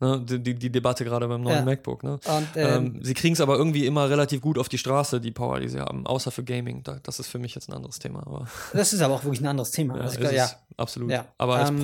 Ne, 0.00 0.24
die, 0.28 0.38
die, 0.42 0.54
die 0.54 0.70
Debatte 0.70 1.04
gerade 1.04 1.28
beim 1.28 1.42
neuen 1.42 1.56
Ja. 1.56 1.64
MacBook. 1.64 2.02
Ne? 2.02 2.12
Und, 2.12 2.48
ähm, 2.56 2.94
ähm, 2.94 2.98
sie 3.02 3.14
kriegen 3.14 3.34
es 3.34 3.40
aber 3.40 3.56
irgendwie 3.56 3.86
immer 3.86 4.08
relativ 4.10 4.40
gut 4.40 4.58
auf 4.58 4.68
die 4.68 4.78
Straße, 4.78 5.20
die 5.20 5.30
Power, 5.30 5.60
die 5.60 5.68
sie 5.68 5.80
haben. 5.80 6.06
Außer 6.06 6.30
für 6.30 6.44
Gaming. 6.44 6.82
Da, 6.82 6.98
das 7.02 7.18
ist 7.18 7.28
für 7.28 7.38
mich 7.38 7.54
jetzt 7.54 7.68
ein 7.68 7.74
anderes 7.74 7.98
Thema. 7.98 8.20
Aber 8.26 8.46
Das 8.72 8.92
ist 8.92 9.00
aber 9.00 9.14
auch 9.14 9.24
wirklich 9.24 9.40
ein 9.40 9.46
anderes 9.46 9.70
Thema. 9.70 9.96
ja, 9.98 10.02
Also, 10.02 10.20
ja. 10.22 10.44
es, 10.44 10.56
absolut. 10.76 11.10
Ja. 11.10 11.26
Aber 11.38 11.56
als 11.56 11.70
Ähm, 11.70 11.78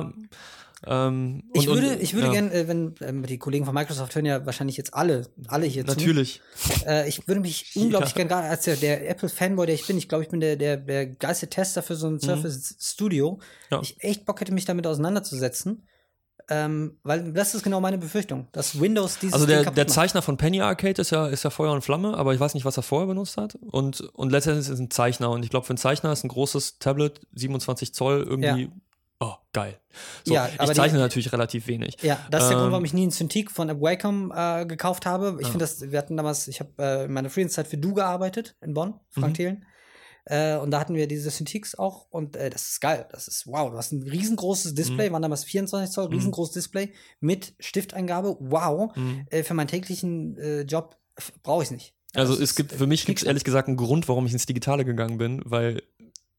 professioneller 0.00 0.28
ähm, 0.86 1.44
Ich 1.54 1.66
und- 1.68 1.76
würde, 1.80 1.94
ich 1.96 2.12
würde 2.12 2.26
ja, 2.26 2.32
gerne, 2.34 2.52
äh, 2.52 2.68
wenn 2.68 2.94
ähm, 3.00 3.24
die 3.24 3.38
Kollegen 3.38 3.64
von 3.64 3.72
Microsoft 3.74 4.14
hören 4.14 4.26
ja 4.26 4.44
wahrscheinlich 4.44 4.76
jetzt 4.76 4.92
alle, 4.92 5.26
alle 5.48 5.64
hier 5.66 5.84
Natürlich. 5.84 6.42
zu. 6.56 6.86
Äh, 6.86 7.08
ich 7.08 7.26
würde 7.26 7.40
mich 7.40 7.72
unglaublich 7.74 8.10
Ja. 8.10 8.16
gerne, 8.16 8.28
gerade 8.28 8.48
als 8.48 8.64
der, 8.64 8.76
der 8.76 9.08
Apple-Fanboy, 9.08 9.64
der 9.66 9.74
ich 9.74 9.86
bin, 9.86 9.96
ich 9.96 10.08
glaube, 10.10 10.24
ich 10.24 10.30
bin 10.30 10.40
der, 10.40 10.56
der, 10.56 10.76
der 10.76 11.06
geilste 11.06 11.48
Tester 11.48 11.82
für 11.82 11.94
so 11.96 12.06
ein 12.08 12.20
Surface 12.20 12.76
Studio. 12.80 13.32
Mhm. 13.36 13.40
Ja. 13.70 13.80
Ich 13.82 14.02
echt 14.04 14.26
Bock 14.26 14.40
hätte, 14.40 14.52
mich 14.52 14.66
damit 14.66 14.86
auseinanderzusetzen. 14.86 15.86
Ähm, 16.50 16.98
weil 17.02 17.32
das 17.32 17.54
ist 17.54 17.62
genau 17.62 17.80
meine 17.80 17.96
Befürchtung, 17.96 18.48
dass 18.52 18.78
Windows 18.78 19.18
dieses 19.18 19.32
Also 19.32 19.46
der, 19.46 19.64
der. 19.70 19.86
Zeichner 19.86 20.20
von 20.20 20.36
Penny 20.36 20.60
Arcade 20.60 21.00
ist 21.00 21.08
ja, 21.10 21.26
ist 21.28 21.42
ja 21.42 21.48
Feuer 21.48 21.72
und 21.72 21.80
Flamme, 21.80 22.14
aber 22.18 22.34
ich 22.34 22.40
weiß 22.40 22.52
nicht, 22.52 22.66
was 22.66 22.76
er 22.76 22.82
vorher 22.82 23.06
benutzt 23.06 23.38
hat. 23.38 23.54
Und, 23.70 24.02
und 24.12 24.30
letztendlich 24.30 24.66
ist 24.66 24.74
es 24.74 24.78
ein 24.78 24.90
Zeichner. 24.90 25.30
Und 25.30 25.42
ich 25.42 25.48
glaube, 25.48 25.64
für 25.64 25.70
einen 25.70 25.78
Zeichner 25.78 26.12
ist 26.12 26.22
ein 26.22 26.28
großes 26.28 26.78
Tablet, 26.80 27.22
27 27.32 27.94
Zoll, 27.94 28.22
irgendwie, 28.28 28.64
Ja. 28.64 28.68
Oh, 29.24 29.34
geil. 29.52 29.78
So, 30.24 30.34
Ja, 30.34 30.48
ich 30.48 30.58
die- 30.58 30.72
zeichne 30.74 30.98
natürlich 30.98 31.32
relativ 31.32 31.66
wenig. 31.66 31.96
Ja, 32.02 32.18
das 32.30 32.44
ist 32.44 32.48
der 32.50 32.56
Grund, 32.56 32.66
Ähm, 32.68 32.72
warum 32.72 32.84
ich 32.84 32.92
nie 32.94 33.02
einen 33.02 33.10
Cintiq 33.12 33.50
von 33.50 33.68
Wacom 33.80 34.32
äh, 34.34 34.66
gekauft 34.66 35.06
habe. 35.06 35.36
Ich 35.40 35.46
Ah. 35.46 35.50
finde 35.50 35.64
das, 35.64 35.80
wir 35.90 35.98
hatten 35.98 36.16
damals, 36.16 36.48
ich 36.48 36.60
habe 36.60 36.70
äh, 36.78 37.04
in 37.04 37.12
meiner 37.12 37.30
Friedenszeit 37.30 37.66
für 37.66 37.76
Du 37.78 37.94
gearbeitet 37.94 38.56
in 38.60 38.74
Bonn, 38.74 38.94
Frank 39.10 39.28
Mhm. 39.32 39.34
Thelen. 39.34 39.64
Äh, 40.26 40.56
und 40.56 40.70
da 40.70 40.80
hatten 40.80 40.94
wir 40.94 41.06
diese 41.06 41.30
Cintiqs 41.30 41.74
auch 41.74 42.06
und 42.10 42.34
äh, 42.36 42.48
das 42.48 42.62
ist 42.68 42.80
geil. 42.80 43.06
Das 43.12 43.28
ist 43.28 43.46
wow. 43.46 43.70
Du 43.70 43.76
hast 43.76 43.92
ein 43.92 44.02
riesengroßes 44.02 44.74
Display, 44.74 45.08
Mhm. 45.10 45.12
waren 45.14 45.22
damals 45.22 45.44
24 45.44 45.90
Zoll, 45.92 46.06
riesengroßes 46.06 46.54
Display 46.54 46.92
mit 47.20 47.54
Stifteingabe. 47.60 48.36
Wow. 48.40 48.96
Mhm. 48.96 49.26
Äh, 49.30 49.42
für 49.42 49.52
meinen 49.54 49.68
täglichen 49.68 50.36
äh, 50.38 50.62
Job 50.62 50.96
brauche 51.42 51.62
ich 51.62 51.66
es 51.68 51.72
nicht. 51.72 51.94
Also 52.14 52.40
es 52.40 52.54
gibt, 52.54 52.72
für 52.72 52.86
mich 52.86 53.04
gibt 53.06 53.18
es 53.20 53.24
ehrlich 53.26 53.44
gesagt 53.44 53.68
einen 53.68 53.76
Grund, 53.76 54.08
warum 54.08 54.24
ich 54.26 54.32
ins 54.32 54.46
Digitale 54.46 54.84
gegangen 54.84 55.18
bin, 55.18 55.42
weil 55.44 55.82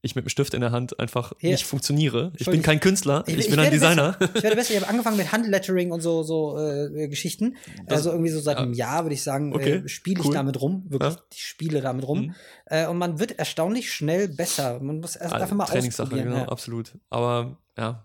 ich 0.06 0.14
mit 0.16 0.24
dem 0.24 0.28
Stift 0.28 0.54
in 0.54 0.60
der 0.60 0.72
Hand 0.72 0.98
einfach 0.98 1.32
Hier. 1.38 1.50
nicht 1.52 1.64
funktioniere. 1.66 2.32
Ich 2.38 2.46
bin 2.46 2.62
kein 2.62 2.80
Künstler, 2.80 3.24
ich, 3.26 3.50
bin 3.50 3.58
ein 3.58 3.70
Designer. 3.70 4.12
Besser. 4.18 4.32
Ich 4.36 4.42
werde 4.42 4.56
besser. 4.56 4.74
Ich 4.74 4.80
habe 4.80 4.88
angefangen 4.90 5.16
mit 5.16 5.30
Handlettering 5.32 5.92
und 5.92 6.00
so, 6.00 6.22
so 6.22 6.58
äh, 6.58 7.08
Geschichten. 7.08 7.56
also 7.88 8.10
irgendwie 8.10 8.30
so 8.30 8.40
seit 8.40 8.56
einem 8.56 8.72
Jahr, 8.72 9.04
würde 9.04 9.14
ich 9.14 9.22
sagen, 9.22 9.52
Okay, 9.54 9.82
äh, 9.84 9.88
spiele 9.88 10.20
ich 10.20 10.26
cool. 10.26 10.34
damit 10.34 10.60
rum. 10.60 10.84
Wirklich, 10.88 11.14
Ja. 11.14 11.20
ich 11.32 11.44
spiele 11.44 11.80
damit 11.80 12.06
rum. 12.06 12.20
Mhm. 12.26 12.34
Äh, 12.66 12.86
und 12.86 12.98
man 12.98 13.18
wird 13.18 13.38
erstaunlich 13.38 13.92
schnell 13.92 14.28
besser. 14.28 14.80
Man 14.80 15.00
muss 15.00 15.16
erst 15.16 15.32
Also, 15.34 15.42
einfach 15.44 15.56
mal 15.56 15.64
Trainingssache, 15.66 16.04
ausprobieren. 16.04 16.28
genau, 16.30 16.40
ja. 16.44 16.48
absolut. 16.48 16.92
Aber 17.10 17.58
ja. 17.76 18.04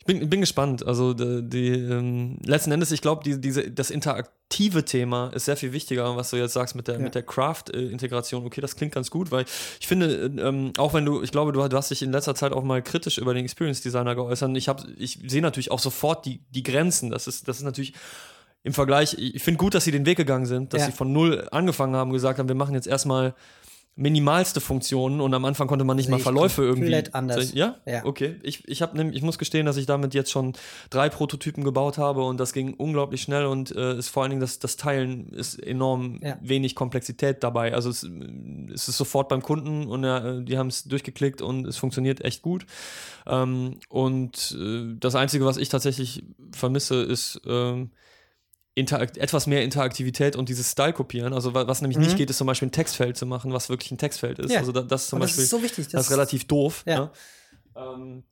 Ich 0.00 0.06
bin, 0.06 0.30
bin 0.30 0.40
gespannt. 0.40 0.84
Also 0.86 1.12
die, 1.12 1.42
die 1.48 1.68
ähm, 1.68 2.38
letzten 2.44 2.72
Endes, 2.72 2.90
ich 2.90 3.02
glaube, 3.02 3.22
die, 3.22 3.38
diese, 3.40 3.70
das 3.70 3.90
interaktive 3.90 4.84
Thema 4.84 5.28
ist 5.34 5.44
sehr 5.44 5.58
viel 5.58 5.72
wichtiger, 5.72 6.16
was 6.16 6.30
du 6.30 6.36
jetzt 6.36 6.54
sagst 6.54 6.74
mit 6.74 6.88
der, 6.88 6.94
Ja. 6.96 7.00
mit 7.02 7.14
der 7.14 7.22
Craft-Integration. 7.22 8.44
Okay, 8.46 8.62
das 8.62 8.76
klingt 8.76 8.94
ganz 8.94 9.10
gut, 9.10 9.30
weil 9.30 9.44
ich 9.78 9.86
finde, 9.86 10.32
ähm, 10.38 10.72
auch 10.78 10.94
wenn 10.94 11.04
du, 11.04 11.22
ich 11.22 11.32
glaube, 11.32 11.52
du, 11.52 11.68
du 11.68 11.76
hast 11.76 11.90
dich 11.90 12.02
in 12.02 12.12
letzter 12.12 12.34
Zeit 12.34 12.52
auch 12.52 12.64
mal 12.64 12.82
kritisch 12.82 13.18
über 13.18 13.34
den 13.34 13.44
Experience 13.44 13.82
Designer 13.82 14.14
geäußert. 14.14 14.56
Ich, 14.56 14.68
hab- 14.68 14.86
ich 14.96 15.18
sehe 15.26 15.42
natürlich 15.42 15.70
auch 15.70 15.78
sofort 15.78 16.24
die, 16.24 16.40
die 16.50 16.62
Grenzen. 16.62 17.10
Das 17.10 17.26
ist, 17.26 17.46
das 17.46 17.58
ist 17.58 17.62
natürlich 17.64 17.92
im 18.62 18.72
Vergleich, 18.72 19.16
ich 19.18 19.42
finde 19.42 19.58
gut, 19.58 19.74
dass 19.74 19.84
sie 19.84 19.90
den 19.92 20.06
Weg 20.06 20.16
gegangen 20.16 20.46
sind, 20.46 20.72
dass 20.72 20.80
Ja. 20.80 20.86
sie 20.86 20.92
von 20.92 21.12
null 21.12 21.46
angefangen 21.50 21.94
haben, 21.94 22.10
gesagt 22.12 22.38
haben, 22.38 22.48
wir 22.48 22.54
machen 22.54 22.74
jetzt 22.74 22.86
erstmal 22.86 23.34
minimalste 23.96 24.60
Funktionen 24.60 25.20
und 25.20 25.34
am 25.34 25.44
Anfang 25.44 25.66
konnte 25.68 25.84
man 25.84 25.96
nicht 25.96 26.06
Sehe 26.06 26.14
mal 26.14 26.20
Verläufe 26.22 26.62
irgendwie. 26.62 26.82
komplett 26.84 27.14
anders. 27.14 27.52
Ja? 27.52 27.76
Ja. 27.84 28.04
Okay. 28.06 28.36
Ich, 28.42 28.66
ich, 28.66 28.80
hab 28.82 28.98
ich 28.98 29.22
muss 29.22 29.36
gestehen, 29.36 29.66
dass 29.66 29.76
ich 29.76 29.84
damit 29.84 30.14
jetzt 30.14 30.30
schon 30.30 30.54
drei 30.88 31.08
Prototypen 31.10 31.64
gebaut 31.64 31.98
habe 31.98 32.22
und 32.24 32.40
das 32.40 32.52
ging 32.52 32.74
unglaublich 32.74 33.20
schnell 33.20 33.44
und 33.44 33.74
äh, 33.76 33.98
ist 33.98 34.08
vor 34.08 34.22
allen 34.22 34.30
Dingen 34.30 34.40
das, 34.40 34.58
das 34.58 34.76
Teilen 34.76 35.28
ist 35.30 35.62
enorm 35.62 36.18
Ja. 36.22 36.38
wenig 36.40 36.74
Komplexität 36.74 37.42
dabei. 37.42 37.74
Also 37.74 37.90
es, 37.90 38.08
es 38.72 38.88
ist 38.88 38.96
sofort 38.96 39.28
beim 39.28 39.42
Kunden 39.42 39.86
und 39.86 40.04
äh, 40.04 40.42
die 40.44 40.56
haben 40.56 40.68
es 40.68 40.84
durchgeklickt 40.84 41.42
und 41.42 41.66
es 41.66 41.76
funktioniert 41.76 42.24
echt 42.24 42.40
gut. 42.42 42.64
Ähm, 43.26 43.80
und 43.90 44.56
äh, 44.58 44.94
das 44.98 45.14
Einzige, 45.14 45.44
was 45.44 45.58
ich 45.58 45.68
tatsächlich 45.68 46.24
vermisse, 46.52 47.02
ist 47.02 47.40
ähm, 47.46 47.90
Interakt 48.74 49.18
etwas 49.18 49.46
mehr 49.46 49.62
Interaktivität 49.64 50.36
und 50.36 50.48
dieses 50.48 50.70
Style-Kopieren. 50.70 51.32
Also 51.32 51.54
wa- 51.54 51.66
was 51.66 51.80
nämlich 51.82 51.98
nicht 51.98 52.16
geht, 52.16 52.30
ist 52.30 52.38
zum 52.38 52.46
Beispiel 52.46 52.68
ein 52.68 52.72
Textfeld 52.72 53.16
zu 53.16 53.26
machen, 53.26 53.52
was 53.52 53.68
wirklich 53.68 53.90
ein 53.90 53.98
Textfeld 53.98 54.38
ist. 54.38 54.46
Mhm. 54.48 54.52
Ja. 54.52 54.58
Also 54.60 54.72
da, 54.72 54.82
das 54.82 55.02
ist 55.02 55.08
zum 55.08 55.16
Und 55.16 55.22
das 55.22 55.30
Beispiel 55.30 55.44
ist 55.44 55.50
so 55.50 55.62
wichtig. 55.62 55.88
das 55.88 56.06
ist 56.06 56.12
relativ 56.12 56.46
doof. 56.46 56.84
Ja. 56.86 57.00
Ne? 57.00 57.10
Ähm, 57.76 58.22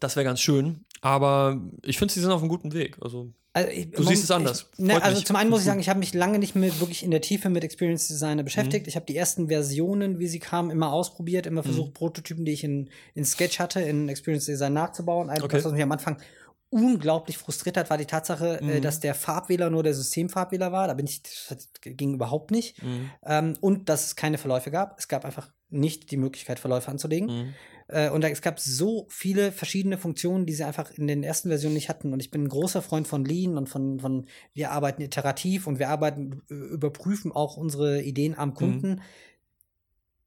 das 0.00 0.16
wäre 0.16 0.24
ganz 0.24 0.40
schön. 0.40 0.84
Aber 1.00 1.60
ich 1.84 1.98
finde, 1.98 2.14
sie 2.14 2.20
sind 2.20 2.30
auf 2.30 2.40
einem 2.40 2.48
guten 2.48 2.72
Weg. 2.72 2.96
Also 3.02 3.32
Also 3.54 3.68
ich, 3.70 3.90
Du 3.90 4.04
siehst 4.04 4.22
es 4.24 4.30
anders. 4.30 4.70
Ich, 4.74 4.84
ne, 4.84 5.02
also 5.02 5.16
mich. 5.18 5.26
zum 5.26 5.34
einen 5.36 5.50
muss 5.50 5.60
ich 5.60 5.66
sagen, 5.66 5.80
ich 5.80 5.88
habe 5.88 5.98
mich 5.98 6.14
lange 6.14 6.38
nicht 6.38 6.54
mehr 6.54 6.78
wirklich 6.80 7.02
in 7.02 7.10
der 7.10 7.20
Tiefe 7.20 7.50
mit 7.50 7.64
Experience 7.64 8.06
Designer 8.08 8.42
Mhm. 8.42 8.46
beschäftigt. 8.46 8.86
Ich 8.86 8.94
habe 8.94 9.04
die 9.06 9.16
ersten 9.16 9.48
Versionen, 9.48 10.20
wie 10.20 10.28
sie 10.28 10.38
kamen, 10.38 10.70
immer 10.70 10.92
ausprobiert, 10.92 11.46
immer 11.46 11.64
versucht, 11.64 11.88
Mhm. 11.90 11.94
Prototypen, 11.94 12.44
die 12.44 12.52
ich 12.52 12.62
in, 12.64 12.88
in 13.14 13.24
Sketch 13.24 13.58
hatte, 13.58 13.80
in 13.80 14.08
Experience 14.08 14.46
Design 14.46 14.72
nachzubauen. 14.74 15.28
Einfach, 15.28 15.44
Okay. 15.46 15.62
was 15.64 15.72
mich 15.72 15.82
am 15.82 15.90
Anfang 15.92 16.18
unglaublich 16.72 17.36
frustriert 17.36 17.76
hat, 17.76 17.90
war 17.90 17.98
die 17.98 18.06
Tatsache, 18.06 18.58
äh, 18.60 18.78
Mhm. 18.78 18.82
dass 18.82 18.98
der 18.98 19.14
Farbwähler 19.14 19.68
nur 19.70 19.82
der 19.82 19.94
Systemfarbwähler 19.94 20.72
war. 20.72 20.88
Da 20.88 20.94
bin 20.94 21.06
ich, 21.06 21.22
das 21.22 21.68
ging 21.82 22.14
überhaupt 22.14 22.50
nicht. 22.50 22.82
Mhm. 22.82 23.10
Ähm, 23.24 23.54
und 23.60 23.88
dass 23.88 24.06
es 24.06 24.16
keine 24.16 24.38
Verläufe 24.38 24.70
gab. 24.70 24.98
Es 24.98 25.06
gab 25.06 25.24
einfach 25.24 25.52
nicht 25.68 26.10
die 26.10 26.16
Möglichkeit, 26.16 26.58
Verläufe 26.58 26.90
anzulegen. 26.90 27.28
Mhm. 27.28 27.54
Äh, 27.88 28.08
und 28.08 28.22
da, 28.24 28.28
es 28.28 28.40
gab 28.40 28.58
so 28.58 29.06
viele 29.10 29.52
verschiedene 29.52 29.98
Funktionen, 29.98 30.46
die 30.46 30.54
sie 30.54 30.64
einfach 30.64 30.90
in 30.92 31.06
den 31.06 31.22
ersten 31.22 31.48
Versionen 31.50 31.74
nicht 31.74 31.90
hatten. 31.90 32.12
Und 32.12 32.20
ich 32.20 32.30
bin 32.30 32.44
ein 32.44 32.48
großer 32.48 32.80
Freund 32.80 33.06
von 33.06 33.24
Lean 33.24 33.58
und 33.58 33.68
von, 33.68 34.00
von 34.00 34.26
wir 34.54 34.70
arbeiten 34.70 35.02
iterativ 35.02 35.66
und 35.66 35.78
wir 35.78 35.90
arbeiten, 35.90 36.40
äh, 36.50 36.54
überprüfen 36.54 37.32
auch 37.32 37.58
unsere 37.58 38.00
Ideen 38.02 38.32
Mhm. 38.32 38.38
am 38.38 38.54
Kunden. 38.54 39.00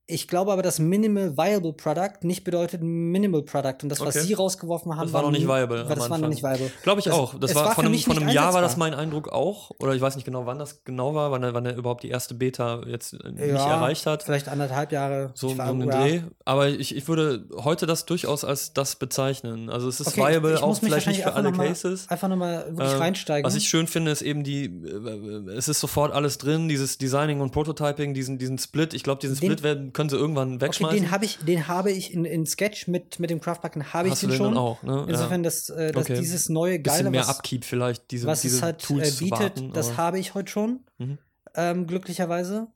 Ich 0.07 0.27
glaube 0.27 0.52
aber, 0.53 0.61
dass 0.61 0.77
Minimal 0.77 1.36
Viable 1.36 1.73
Product 1.73 2.19
nicht 2.22 2.44
bedeutet 2.44 2.84
Minimal 2.84 3.41
Product. 3.41 3.77
Und 3.82 3.90
das, 3.90 3.99
was 4.02 4.15
Okay. 4.15 4.26
sie 4.27 4.34
rausgeworfen 4.34 4.95
haben, 4.95 5.07
Das 5.07 5.14
war 5.14 5.23
noch 5.23 5.32
nicht 5.32 5.48
viable 5.48 5.90
War, 5.90 5.95
das 5.95 6.10
war 6.11 6.19
noch 6.19 6.27
nicht 6.27 6.44
viable. 6.44 6.72
Glaube 6.84 6.99
ich 6.99 7.06
Das- 7.06 7.14
auch. 7.15 7.34
Das 7.40 7.56
war, 7.56 7.65
war 7.65 7.73
von 7.76 7.86
einem, 7.88 7.98
von 7.98 8.14
nicht 8.14 8.22
einem 8.22 8.30
Jahr 8.36 8.53
war 8.53 8.61
das 8.61 8.77
mein 8.77 8.94
Eindruck 8.94 9.30
auch. 9.30 9.72
Oder 9.80 9.95
ich 9.95 10.02
weiß 10.02 10.15
nicht 10.15 10.26
genau, 10.26 10.45
wann 10.45 10.60
das 10.60 10.84
genau 10.84 11.15
war, 11.15 11.32
wann 11.32 11.41
er, 11.41 11.56
wann 11.56 11.65
er 11.65 11.76
überhaupt 11.76 12.03
die 12.03 12.10
erste 12.10 12.36
Beta 12.36 12.84
jetzt 12.86 13.14
äh, 13.14 13.32
nicht 13.32 13.48
Ja, 13.48 13.77
erreicht 13.77 14.06
hat. 14.06 14.22
Vielleicht 14.22 14.48
anderthalb 14.48 14.91
Jahre. 14.91 15.32
So, 15.34 15.48
Ich 15.49 15.56
so 15.57 15.64
den 15.64 15.88
ja. 15.90 15.99
Dreh. 16.03 16.22
Aber 16.45 16.69
ich, 16.69 16.95
ich 16.95 17.07
würde 17.07 17.48
heute 17.64 17.88
das 17.88 18.06
durchaus 18.06 18.45
als 18.45 18.73
das 18.73 18.98
bezeichnen. 18.98 19.72
Also 19.72 19.88
es 19.90 19.99
ist 19.99 20.10
Okay, 20.10 20.18
viable, 20.34 20.53
ich 20.53 20.61
auch 20.61 20.68
muss 20.68 20.84
mich 20.84 20.91
vielleicht 20.91 21.07
nicht 21.07 21.23
für 21.23 21.34
alle 21.34 21.52
mal- 21.52 21.65
Cases. 21.68 22.07
Einfach 22.11 22.27
nochmal 22.27 22.68
wirklich 22.77 22.91
Ähm, 22.94 22.99
reinsteigen. 22.99 23.44
Was 23.48 23.56
ich 23.56 23.68
schön 23.68 23.88
finde, 23.88 24.11
ist 24.11 24.22
eben 24.22 24.44
die, 24.44 24.65
äh, 24.65 25.49
es 25.57 25.68
ist 25.68 25.80
sofort 25.80 26.14
alles 26.14 26.38
drin, 26.38 26.69
dieses 26.69 26.99
Designing 26.99 27.41
und 27.41 27.52
Prototyping, 27.52 28.14
diesen, 28.14 28.38
diesen 28.38 28.60
Split. 28.60 28.94
Ich 28.94 29.02
glaube, 29.02 29.19
diesen 29.19 29.36
Den- 29.40 29.45
Split 29.48 29.64
werden, 29.64 29.94
können 29.95 30.09
sie 30.11 30.15
irgendwann 30.17 30.55
Okay, 30.57 30.65
wegschmeißen. 30.65 30.99
den 31.01 31.09
habe 31.11 31.26
ich, 31.26 31.39
den 31.39 31.67
habe 31.67 31.91
ich 31.91 32.13
in, 32.13 32.23
in 32.26 32.45
Sketch 32.45 32.88
mit, 32.88 33.19
mit 33.19 33.31
dem 33.31 33.41
Craftbacken 33.41 33.93
habe 33.93 34.09
ich 34.09 34.19
den 34.19 34.30
den 34.30 34.38
schon. 34.38 34.53
dann 34.53 34.57
auch, 34.57 34.84
ne? 34.84 35.07
Insofern, 35.09 35.41
dass, 35.41 35.69
äh, 35.69 35.91
dass 35.91 36.03
Okay. 36.03 36.19
dieses 36.19 36.49
neue 36.49 36.77
Bisschen 36.77 36.97
Geile, 36.97 37.09
mehr 37.09 37.22
was, 37.22 37.30
Upkeep 37.39 37.65
vielleicht, 37.65 38.11
diese, 38.11 38.27
was 38.27 38.41
diese 38.41 38.57
es 38.57 38.61
halt 38.61 38.84
Tools 38.84 39.07
äh, 39.07 39.11
zu 39.11 39.23
bietet, 39.23 39.39
warten, 39.39 39.73
das 39.73 39.97
habe 39.97 40.19
ich 40.19 40.35
heute 40.35 40.51
schon. 40.51 40.81
Mhm. 40.99 41.17
Ähm, 41.55 41.88
glücklicherweise. 41.88 42.67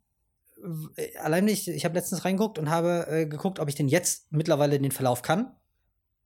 Äh, 0.95 1.17
Allein 1.19 1.47
ich, 1.47 1.67
ich 1.67 1.85
habe 1.85 1.93
letztens 1.95 2.25
reingeguckt 2.25 2.57
und 2.57 2.69
habe 2.71 3.05
äh, 3.09 3.25
geguckt, 3.27 3.59
ob 3.59 3.69
ich 3.69 3.75
den 3.75 3.87
jetzt 3.87 4.31
mittlerweile 4.31 4.79
den 4.79 4.91
Verlauf 4.91 5.21
kann. 5.21 5.51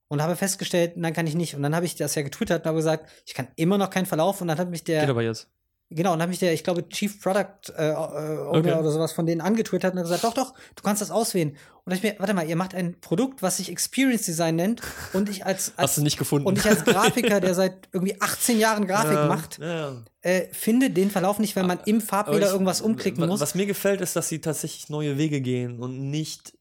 Und 0.08 0.22
habe 0.22 0.36
festgestellt, 0.36 0.96
nein, 0.96 1.12
kann 1.12 1.26
ich 1.26 1.34
nicht. 1.34 1.56
Und 1.56 1.62
dann 1.62 1.74
habe 1.74 1.86
ich 1.86 1.96
das 1.96 2.14
ja 2.14 2.22
getwittert 2.22 2.62
und 2.62 2.68
habe 2.68 2.76
gesagt, 2.76 3.10
ich 3.26 3.34
kann 3.34 3.48
immer 3.56 3.78
noch 3.78 3.90
keinen 3.90 4.06
Verlauf. 4.06 4.40
Und 4.40 4.48
dann 4.48 4.58
hat 4.58 4.70
mich 4.70 4.84
der. 4.84 5.00
Geht 5.00 5.10
aber 5.10 5.22
jetzt. 5.22 5.50
Genau, 5.94 6.12
und 6.14 6.20
habe 6.22 6.32
ich 6.32 6.38
der, 6.38 6.52
ich 6.52 6.64
glaube, 6.64 6.88
Chief 6.88 7.20
Product 7.20 7.70
äh, 7.76 7.90
äh, 7.90 7.94
Owner 7.94 8.48
Okay. 8.50 8.72
oder 8.74 8.90
sowas 8.90 9.12
von 9.12 9.26
denen 9.26 9.40
angetwittert 9.40 9.92
und 9.92 9.98
hat 10.00 10.04
gesagt, 10.06 10.24
doch, 10.24 10.34
doch, 10.34 10.54
du 10.74 10.82
kannst 10.82 11.00
das 11.02 11.10
auswählen. 11.10 11.56
Und 11.84 11.92
ich 11.92 12.02
mir, 12.02 12.14
warte 12.18 12.34
mal, 12.34 12.48
ihr 12.48 12.56
macht 12.56 12.74
ein 12.74 12.98
Produkt, 13.00 13.42
was 13.42 13.58
sich 13.58 13.70
Experience 13.70 14.22
Design 14.24 14.56
nennt 14.56 14.80
und 15.12 15.28
ich 15.28 15.44
als, 15.46 15.72
als 15.76 15.90
Hast 15.90 15.98
du 15.98 16.02
nicht 16.02 16.18
gefunden. 16.18 16.46
und 16.48 16.58
ich 16.58 16.64
als 16.66 16.84
Grafiker, 16.84 17.40
der 17.40 17.54
seit 17.54 17.88
irgendwie 17.92 18.20
18 18.20 18.58
Jahren 18.58 18.86
Grafik 18.86 19.12
Ja, 19.12 19.26
macht, 19.26 19.58
Ja, 19.58 20.02
äh, 20.22 20.48
finde 20.52 20.90
den 20.90 21.10
Verlauf 21.10 21.38
nicht, 21.38 21.54
wenn 21.56 21.66
man 21.66 21.78
im 21.84 22.02
Aber 22.10 22.38
ich- 22.38 22.44
irgendwas 22.44 22.80
umklicken 22.80 23.26
muss. 23.28 23.40
Was 23.40 23.54
mir 23.54 23.66
gefällt, 23.66 24.00
ist, 24.00 24.16
dass 24.16 24.28
sie 24.28 24.40
tatsächlich 24.40 24.88
neue 24.88 25.18
Wege 25.18 25.40
gehen 25.42 25.78
und 25.78 26.10
nicht, 26.10 26.54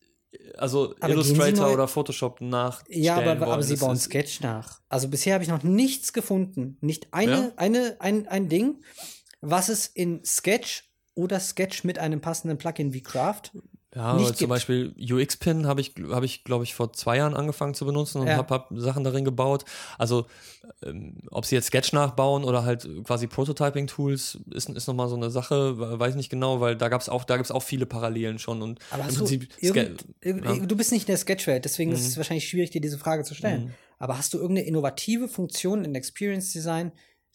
also 0.57 0.93
Aber 0.99 1.13
Illustrator 1.13 1.71
oder 1.71 1.87
Photoshop 1.87 2.41
nachstellen 2.41 3.01
ja, 3.03 3.15
aber, 3.15 3.39
wollen. 3.39 3.43
aber 3.51 3.63
sie 3.63 3.75
bauen 3.77 3.97
Sketch 3.97 4.41
nach. 4.41 4.81
Also 4.89 5.07
bisher 5.07 5.35
habe 5.35 5.43
ich 5.43 5.49
noch 5.49 5.63
nichts 5.63 6.11
gefunden. 6.11 6.77
Nicht 6.81 7.07
eine, 7.13 7.31
Ja? 7.31 7.51
eine, 7.55 7.95
ein, 7.99 8.27
ein 8.27 8.49
Ding, 8.49 8.81
was 9.45 9.69
es 9.69 9.87
in 9.87 10.23
Sketch 10.25 10.89
oder 11.15 11.39
Sketch 11.39 11.83
mit 11.83 11.99
einem 11.99 12.21
passenden 12.21 12.57
Plugin 12.57 12.93
wie 12.93 13.01
Craft 13.03 13.51
Ja, 13.95 14.15
nicht 14.15 14.29
zum 14.29 14.37
gibt. 14.37 14.49
Beispiel 14.49 14.95
UX-Pin 14.97 15.67
habe 15.67 15.79
ich, 15.81 15.93
habe 16.09 16.25
ich 16.25 16.43
glaube 16.43 16.63
ich, 16.63 16.73
vor 16.73 16.91
zwei 16.93 17.17
Jahren 17.17 17.35
angefangen 17.35 17.75
zu 17.75 17.85
benutzen 17.85 18.21
und 18.21 18.27
Ja. 18.27 18.37
habe 18.37 18.51
hab 18.51 18.69
Sachen 18.75 19.03
darin 19.03 19.23
gebaut. 19.23 19.65
Also, 19.99 20.25
ähm, 20.81 21.17
ob 21.29 21.45
sie 21.45 21.53
jetzt 21.53 21.67
Sketch 21.67 21.93
nachbauen 21.93 22.43
oder 22.43 22.63
halt 22.65 22.89
quasi 23.03 23.27
Prototyping-Tools, 23.27 24.39
ist, 24.51 24.69
ist 24.69 24.87
nochmal 24.87 25.09
so 25.09 25.15
eine 25.15 25.29
Sache, 25.29 25.77
we- 25.77 25.99
weiß 25.99 26.15
nicht 26.15 26.29
genau, 26.31 26.59
weil 26.59 26.75
da 26.75 26.89
auch, 27.09 27.23
da 27.23 27.37
gibt's 27.37 27.51
auch 27.51 27.61
viele 27.61 27.85
Parallelen 27.85 28.39
schon. 28.39 28.63
Und 28.63 28.79
Aber 28.89 29.03
hast 29.05 29.19
du, 29.19 29.25
irgend, 29.59 30.05
ja. 30.23 30.33
Mhm. 30.33 30.67
du 30.67 30.75
bist 30.75 30.91
nicht 30.91 31.03
in 31.03 31.07
der 31.13 31.17
Sketch-Welt, 31.17 31.63
deswegen 31.65 31.91
ist 31.91 32.07
es 32.07 32.17
wahrscheinlich 32.17 32.47
schwierig, 32.49 32.71
dir 32.71 32.81
diese 32.81 32.97
Frage 32.97 33.23
zu 33.23 33.35
stellen. 33.35 33.75
Aber 33.99 34.17
hast 34.17 34.33
du 34.33 34.39
irgendeine 34.39 34.67
innovative 34.67 35.27
Funktion 35.27 35.85
in 35.85 35.93
Experience 35.93 36.51
Design, 36.51 36.91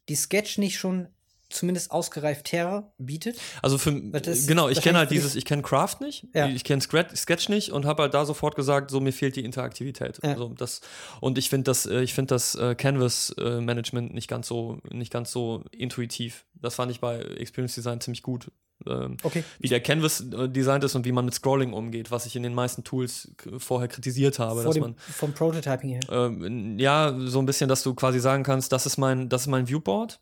die 0.09 0.17
Sketch 0.17 0.59
nicht 0.59 0.79
schon 0.79 1.09
zumindest 1.51 1.91
ausgereift 1.91 2.53
her 2.53 2.93
bietet? 2.99 3.39
Also 3.63 3.79
für 3.79 3.93
das 3.93 4.47
genau, 4.47 4.69
ich 4.69 4.81
kenne 4.83 4.99
halt 4.99 5.11
dieses, 5.11 5.35
ich 5.35 5.45
kenne 5.45 5.63
Craft 5.63 5.97
nicht, 6.01 6.27
Ja. 6.35 6.47
ich 6.49 6.65
kenne 6.65 6.83
Sketch 6.83 7.49
nicht 7.49 7.73
und 7.73 7.87
habe 7.87 8.03
halt 8.03 8.15
da 8.15 8.25
sofort 8.27 8.55
gesagt, 8.57 8.91
so 8.91 9.01
mir 9.01 9.13
fehlt 9.13 9.37
die 9.37 9.45
Interaktivität. 9.45 10.19
Ja. 10.23 10.31
Also 10.33 10.49
das 10.51 10.81
und 11.21 11.39
ich 11.39 11.49
finde 11.49 11.65
das, 11.65 11.87
äh, 11.87 12.01
ich 12.03 12.15
finde 12.15 12.35
das 12.35 12.55
äh, 12.55 12.75
Canvas 12.75 13.35
äh, 13.39 13.61
Management 13.61 14.13
nicht 14.15 14.29
ganz 14.29 14.49
so, 14.49 14.81
nicht 14.91 15.13
ganz 15.13 15.33
so 15.33 15.65
intuitiv. 15.73 16.45
Das 16.55 16.75
fand 16.75 16.91
ich 16.91 17.01
bei 17.01 17.19
Experience 17.21 17.75
Design 17.75 18.01
ziemlich 18.01 18.23
gut. 18.23 18.51
Ähm, 18.87 19.17
Okay. 19.25 19.43
Wie 19.59 19.69
der 19.69 19.81
Canvas 19.81 20.23
designt 20.27 20.85
ist 20.85 20.95
und 20.95 21.05
wie 21.05 21.11
man 21.13 21.25
mit 21.25 21.35
Scrolling 21.35 21.73
umgeht, 21.73 22.11
was 22.13 22.27
ich 22.27 22.37
in 22.37 22.43
den 22.45 22.55
meisten 22.55 22.85
Tools 22.85 23.33
vorher 23.59 23.89
kritisiert 23.89 24.39
habe, 24.39 24.57
Vor 24.63 24.65
dass 24.67 24.75
dem, 24.75 24.83
man 24.83 24.95
vom 24.99 25.33
Prototyping 25.33 25.91
her. 25.91 26.01
ähm, 26.11 26.79
ja, 26.79 27.13
so 27.19 27.41
ein 27.41 27.47
bisschen, 27.47 27.69
dass 27.69 27.83
du 27.83 27.95
quasi 27.95 28.21
sagen 28.21 28.45
kannst, 28.45 28.71
das 28.71 28.87
ist 28.87 28.97
mein, 28.99 29.29
das 29.29 29.43
ist 29.43 29.47
mein 29.49 29.67
Viewport. 29.69 30.21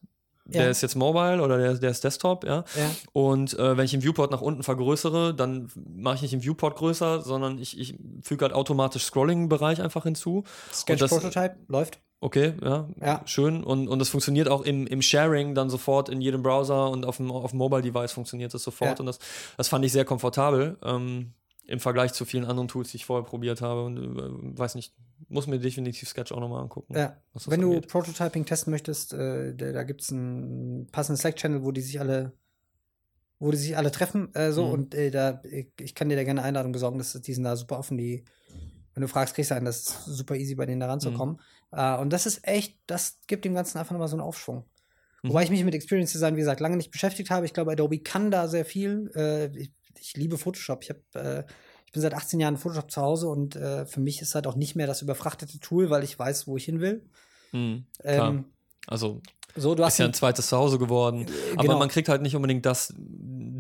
Der 0.49 0.65
Ja. 0.65 0.71
ist 0.71 0.81
jetzt 0.83 0.95
mobile 0.95 1.43
oder 1.43 1.59
der, 1.59 1.75
der 1.75 1.91
ist 1.91 2.05
Desktop, 2.05 2.45
ja. 2.45 2.65
Ja. 2.77 2.91
Und 3.13 3.59
äh, 3.59 3.77
wenn 3.77 3.85
ich 3.85 3.91
den 3.91 4.03
Viewport 4.03 4.31
nach 4.31 4.41
unten 4.41 4.63
vergrößere, 4.63 5.35
dann 5.35 5.69
mache 5.97 6.17
ich 6.17 6.23
nicht 6.23 6.33
den 6.35 6.43
Viewport 6.45 6.77
größer, 6.77 7.21
sondern 7.23 7.59
ich, 7.59 7.79
ich 7.79 7.97
füge 8.23 8.45
halt 8.45 8.55
automatisch 8.55 9.05
Scrolling-Bereich 9.05 9.83
einfach 9.83 10.05
hinzu. 10.05 10.45
Sketch 10.73 11.01
das- 11.01 11.11
Prototype 11.11 11.57
läuft. 11.69 11.99
Okay, 12.19 12.55
ja, 12.65 12.89
Ja. 13.01 13.21
schön. 13.27 13.63
Und, 13.63 13.89
und 13.89 13.99
das 13.99 14.09
funktioniert 14.09 14.49
auch 14.49 14.63
im, 14.63 14.87
im 14.87 15.03
Sharing 15.03 15.55
dann 15.55 15.69
sofort 15.69 16.09
in 16.09 16.23
jedem 16.23 16.43
Browser 16.43 16.89
und 16.91 17.05
auf 17.05 17.19
dem, 17.19 17.31
auf 17.31 17.51
dem 17.51 17.59
Mobile-Device 17.59 18.13
funktioniert 18.13 18.55
das 18.55 18.63
sofort. 18.63 19.01
Und 19.01 19.07
das, 19.07 19.19
das 19.59 19.69
fand 19.69 19.85
ich 19.85 19.93
sehr 19.93 20.07
komfortabel 20.07 20.79
ähm, 20.83 21.35
im 21.67 21.81
Vergleich 21.81 22.13
zu 22.13 22.25
vielen 22.25 22.45
anderen 22.45 22.69
Tools, 22.69 22.91
die 22.91 22.97
ich 22.97 23.07
vorher 23.07 23.25
probiert 23.25 23.61
habe. 23.61 23.85
Und 23.85 23.97
äh, 23.97 24.59
weiß 24.59 24.75
nicht, 24.75 24.95
muss 25.29 25.47
mir 25.47 25.59
definitiv 25.59 26.09
Sketch 26.09 26.33
auch 26.33 26.41
nochmal 26.41 26.63
angucken. 26.63 26.95
Ja. 26.95 27.17
Wenn 27.47 27.61
du 27.61 27.75
angeht. 27.75 27.89
Prototyping 27.89 28.45
testen 28.45 28.71
möchtest, 28.71 29.13
äh, 29.13 29.55
da, 29.55 29.73
da 29.73 29.83
gibt 29.83 30.03
es 30.03 30.13
einen 30.13 30.87
passenden 30.93 31.19
Slack-Channel, 31.19 31.65
wo 31.65 31.73
die 31.73 31.81
sich 31.81 32.01
alle 32.01 32.33
wo 33.39 33.51
die 33.51 33.59
sich 33.59 33.77
alle 33.77 33.91
treffen, 33.91 34.35
äh, 34.35 34.51
so 34.51 34.65
Mhm. 34.65 34.73
und 34.73 34.95
äh, 34.95 35.11
da 35.11 35.43
ich, 35.45 35.69
ich 35.79 35.95
kann 35.95 36.09
dir 36.09 36.17
da 36.17 36.25
gerne 36.25 36.41
eine 36.41 36.49
Einladung 36.49 36.73
besorgen, 36.73 36.97
dass 36.97 37.13
die 37.13 37.35
sind 37.35 37.45
da 37.45 37.55
super 37.55 37.79
offen, 37.79 37.99
die 37.99 38.25
wenn 38.95 39.03
du 39.03 39.09
fragst, 39.09 39.35
kriegst 39.35 39.51
du 39.51 39.55
einen, 39.55 39.67
das 39.67 39.81
ist 39.81 40.05
super 40.07 40.37
easy 40.37 40.55
bei 40.55 40.65
denen 40.65 40.81
da 40.81 40.87
ranzukommen. 40.87 41.39
Mhm. 41.71 41.79
Äh, 41.79 41.99
und 41.99 42.15
das 42.15 42.25
ist 42.25 42.49
echt, 42.49 42.79
das 42.87 43.21
gibt 43.27 43.45
dem 43.45 43.53
Ganzen 43.53 43.77
einfach 43.77 43.93
nochmal 43.93 44.09
so 44.09 44.17
einen 44.17 44.23
Aufschwung. 44.23 44.65
Mhm. 45.23 45.29
Wobei 45.29 45.43
ich 45.43 45.51
mich 45.51 45.63
mit 45.65 45.75
Experience 45.75 46.13
Design, 46.13 46.35
wie 46.37 46.41
gesagt, 46.41 46.61
lange 46.61 46.79
nicht 46.79 46.91
beschäftigt 46.93 47.29
habe. 47.29 47.45
Ich 47.45 47.53
glaube, 47.53 47.73
Adobe 47.73 47.99
kann 47.99 48.31
da 48.31 48.49
sehr 48.49 48.65
viel. 48.65 49.11
Äh, 49.15 49.55
ich, 49.55 49.71
ich 50.01 50.15
liebe 50.17 50.39
Photoshop. 50.39 50.83
Ich 50.83 50.91
habe 50.91 51.01
äh, 51.15 51.45
ich 51.87 51.93
bin 51.93 52.03
seit 52.03 52.15
18 52.15 52.41
Jahren 52.41 52.55
in 52.55 52.61
Photoshop 52.61 52.91
zu 52.91 53.01
Hause 53.01 53.29
und 53.29 53.57
äh, 53.57 53.87
für 53.87 54.01
mich 54.01 54.21
ist 54.21 54.35
halt 54.35 54.47
auch 54.47 54.57
nicht 54.57 54.75
mehr 54.77 54.87
das 54.87 55.03
überfrachtete 55.03 55.61
Tool, 55.61 55.89
weil 55.89 56.05
ich 56.05 56.19
weiß, 56.19 56.47
wo 56.47 56.57
ich 56.57 56.65
hin 56.65 56.81
will. 56.81 57.09
Mhm. 57.53 57.87
Ähm, 58.03 58.45
also 58.87 59.21
so, 59.55 59.75
du 59.75 59.85
hast 59.85 59.95
ist 59.95 59.99
ja 59.99 60.05
ein- 60.07 60.13
zweites 60.15 60.49
Zuhause 60.49 60.79
geworden. 60.79 61.27
Aber 61.55 61.63
genau. 61.63 61.79
man 61.79 61.89
kriegt 61.89 62.09
halt 62.09 62.23
nicht 62.23 62.37
unbedingt 62.37 62.67
das 62.67 62.93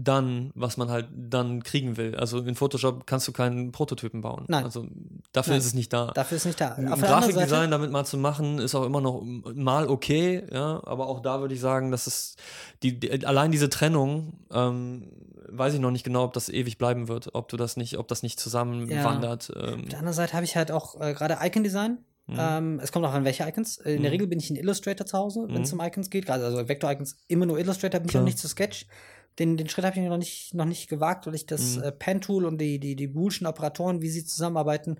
dann, 0.06 0.50
was 0.54 0.76
man 0.76 0.90
halt 0.90 1.08
dann 1.14 1.62
kriegen 1.62 1.96
will. 1.96 2.14
Also 2.16 2.38
in 2.40 2.54
Photoshop 2.54 3.06
kannst 3.06 3.26
du 3.28 3.32
keinen 3.32 3.72
Prototypen 3.72 4.20
bauen. 4.20 4.44
Nein. 4.48 4.64
Also 4.64 4.86
dafür 5.32 5.52
Nein. 5.52 5.60
ist 5.60 5.66
es 5.66 5.74
nicht 5.74 5.92
da. 5.92 6.12
dafür 6.14 6.36
ist 6.36 6.44
nicht 6.46 6.60
da. 6.60 6.74
Ein 6.74 6.92
Auf 6.92 7.00
der 7.00 7.08
Grafikdesign 7.08 7.48
Seite, 7.48 7.70
damit 7.70 7.90
mal 7.90 8.04
zu 8.04 8.16
machen, 8.18 8.58
ist 8.58 8.74
auch 8.74 8.84
immer 8.84 9.00
noch 9.00 9.22
mal 9.22 9.88
okay, 9.88 10.44
ja, 10.52 10.80
aber 10.84 11.08
auch 11.08 11.20
da 11.20 11.40
würde 11.40 11.54
ich 11.54 11.60
sagen, 11.60 11.90
dass 11.90 12.06
es 12.06 12.36
die, 12.82 12.98
die 13.00 13.26
allein 13.26 13.50
diese 13.50 13.68
Trennung, 13.68 14.34
ähm, 14.52 15.10
weiß 15.48 15.74
ich 15.74 15.80
noch 15.80 15.90
nicht 15.90 16.04
genau, 16.04 16.24
ob 16.24 16.32
das 16.32 16.48
ewig 16.48 16.78
bleiben 16.78 17.08
wird, 17.08 17.34
ob 17.34 17.48
du 17.48 17.56
das 17.56 17.76
nicht, 17.76 17.98
ob 17.98 18.08
das 18.08 18.22
nicht 18.22 18.40
zusammenwandert. 18.40 19.52
Ähm, 19.54 19.80
auf 19.82 19.88
der 19.88 19.98
anderen 19.98 20.14
Seite 20.14 20.32
habe 20.34 20.44
ich 20.44 20.56
halt 20.56 20.70
auch 20.70 21.00
äh, 21.00 21.14
gerade 21.14 21.38
Icon-Design. 21.42 21.98
Mhm. 22.28 22.36
Ähm, 22.40 22.80
es 22.82 22.90
kommt 22.90 23.06
auch 23.06 23.12
an 23.12 23.24
welche 23.24 23.44
Icons. 23.46 23.76
In 23.76 23.84
der 23.84 24.00
Mhm. 24.00 24.06
Regel 24.06 24.26
bin 24.26 24.40
ich 24.40 24.50
in 24.50 24.56
Illustrator 24.56 25.06
zu 25.06 25.16
Hause, 25.16 25.46
wenn 25.48 25.62
es 25.62 25.72
Mhm. 25.72 25.78
um 25.78 25.86
Icons 25.86 26.10
geht. 26.10 26.26
Gerade 26.26 26.44
also 26.44 26.68
Vector-Icons 26.68 27.18
immer 27.28 27.46
nur 27.46 27.58
Illustrator, 27.60 28.00
bin 28.00 28.06
ich 28.06 28.10
Klar. 28.10 28.22
noch 28.22 28.26
nicht 28.26 28.38
zu 28.38 28.48
Sketch. 28.48 28.86
Den, 29.38 29.56
den 29.56 29.68
Schritt 29.68 29.84
habe 29.84 29.98
ich 29.98 30.06
noch 30.08 30.16
nicht, 30.18 30.54
noch 30.54 30.64
nicht 30.64 30.88
gewagt, 30.88 31.26
weil 31.26 31.34
ich 31.34 31.46
das 31.46 31.76
Mhm. 31.76 31.82
äh, 31.82 31.92
Pen-Tool 31.92 32.44
und 32.46 32.58
die, 32.58 32.78
die, 32.78 32.96
die 32.96 33.06
Boolschen 33.06 33.46
Operatoren, 33.46 34.00
wie 34.02 34.08
sie 34.08 34.24
zusammenarbeiten, 34.24 34.96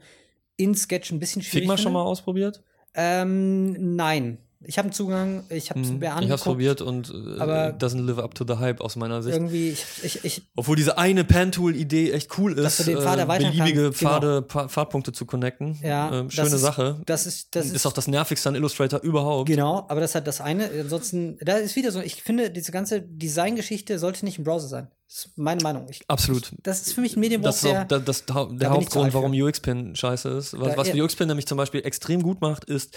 in 0.57 0.75
Sketch 0.75 1.11
ein 1.11 1.19
bisschen 1.19 1.43
schwierig 1.43 1.63
Figma 1.65 1.77
schon 1.77 1.85
finde. 1.85 1.99
mal 1.99 2.05
ausprobiert? 2.05 2.63
Ähm, 2.95 3.95
nein. 3.97 4.39
Ich 4.65 4.79
habe 4.79 4.87
einen 4.87 4.93
Zugang, 4.93 5.45
ich 5.51 5.71
habe 5.71 5.81
es 5.81 5.91
mir 5.91 5.99
Ich 6.23 6.31
habe 6.31 6.43
probiert 6.43 6.81
und 6.81 7.11
äh, 7.11 7.39
aber- 7.41 7.69
doesn't 7.79 8.01
live 8.05 8.19
up 8.19 8.35
to 8.35 8.45
the 8.49 8.55
hype 8.59 8.81
aus 8.81 8.97
meiner 8.97 9.23
Sicht. 9.23 9.37
Irgendwie, 9.37 9.69
ich, 9.71 9.85
ich, 10.03 10.25
ich, 10.25 10.43
Obwohl 10.57 10.77
diese 10.77 10.97
eine 10.99 11.25
Pan-Tool-Idee 11.25 12.13
echt 12.13 12.37
cool 12.39 12.59
ist, 12.59 12.81
äh, 12.81 12.85
den 12.85 12.99
Pfad 13.01 13.19
erweitern 13.19 13.51
beliebige 13.53 13.81
genau. 13.83 13.93
Pfade, 13.93 14.43
Pa- 14.43 14.69
Pfadpunkte 14.69 15.13
zu 15.13 15.27
connecten. 15.27 15.79
Ja, 15.83 16.21
ähm, 16.21 16.27
das 16.27 16.35
schöne 16.35 16.49
ist- 16.55 16.61
Sache. 16.63 17.01
das 17.07 17.27
ist, 17.27 17.55
das 17.55 17.67
ist, 17.67 17.77
ist, 17.77 17.87
auch 17.87 17.93
das 17.93 18.09
nervigste 18.09 18.49
an 18.49 18.55
Illustrator 18.55 19.01
überhaupt. 19.03 19.47
Genau, 19.49 19.85
aber 19.89 20.01
das 20.01 20.15
hat 20.15 20.27
das 20.27 20.41
eine. 20.41 20.71
Ansonsten, 20.81 21.39
da 21.43 21.57
ist 21.59 21.77
wieder 21.77 21.93
so, 21.93 22.01
ich 22.01 22.23
finde, 22.23 22.51
diese 22.51 22.73
ganze 22.73 23.03
Designgeschichte 23.03 23.99
sollte 23.99 24.25
nicht 24.25 24.39
im 24.39 24.45
Browser 24.45 24.69
sein. 24.69 24.89
Das 25.09 25.19
ist 25.27 25.39
meine 25.39 25.63
Meinung. 25.63 25.87
Ich, 25.91 26.01
Absolut. 26.09 26.51
das 26.63 26.81
ist 26.87 26.95
für 26.95 27.01
mich 27.03 27.15
ein 27.17 27.21
Medium, 27.21 27.43
Das 27.43 27.63
ist 27.63 27.67
auch 27.67 27.85
da- 27.85 27.99
das, 28.01 28.25
der 28.25 28.35
zu 28.35 28.71
Hauptgrund, 28.71 29.15
warum 29.15 29.33
UX-Pin 29.33 29.95
scheiße 29.95 30.29
ist. 30.31 30.59
Was, 30.59 30.77
was. 30.77 30.89
UX-Pin 30.95 31.29
nämlich 31.29 31.47
zum 31.47 31.59
Beispiel 31.59 31.83
extrem 31.85 32.23
gut 32.23 32.41
macht, 32.41 32.65
ist 32.65 32.97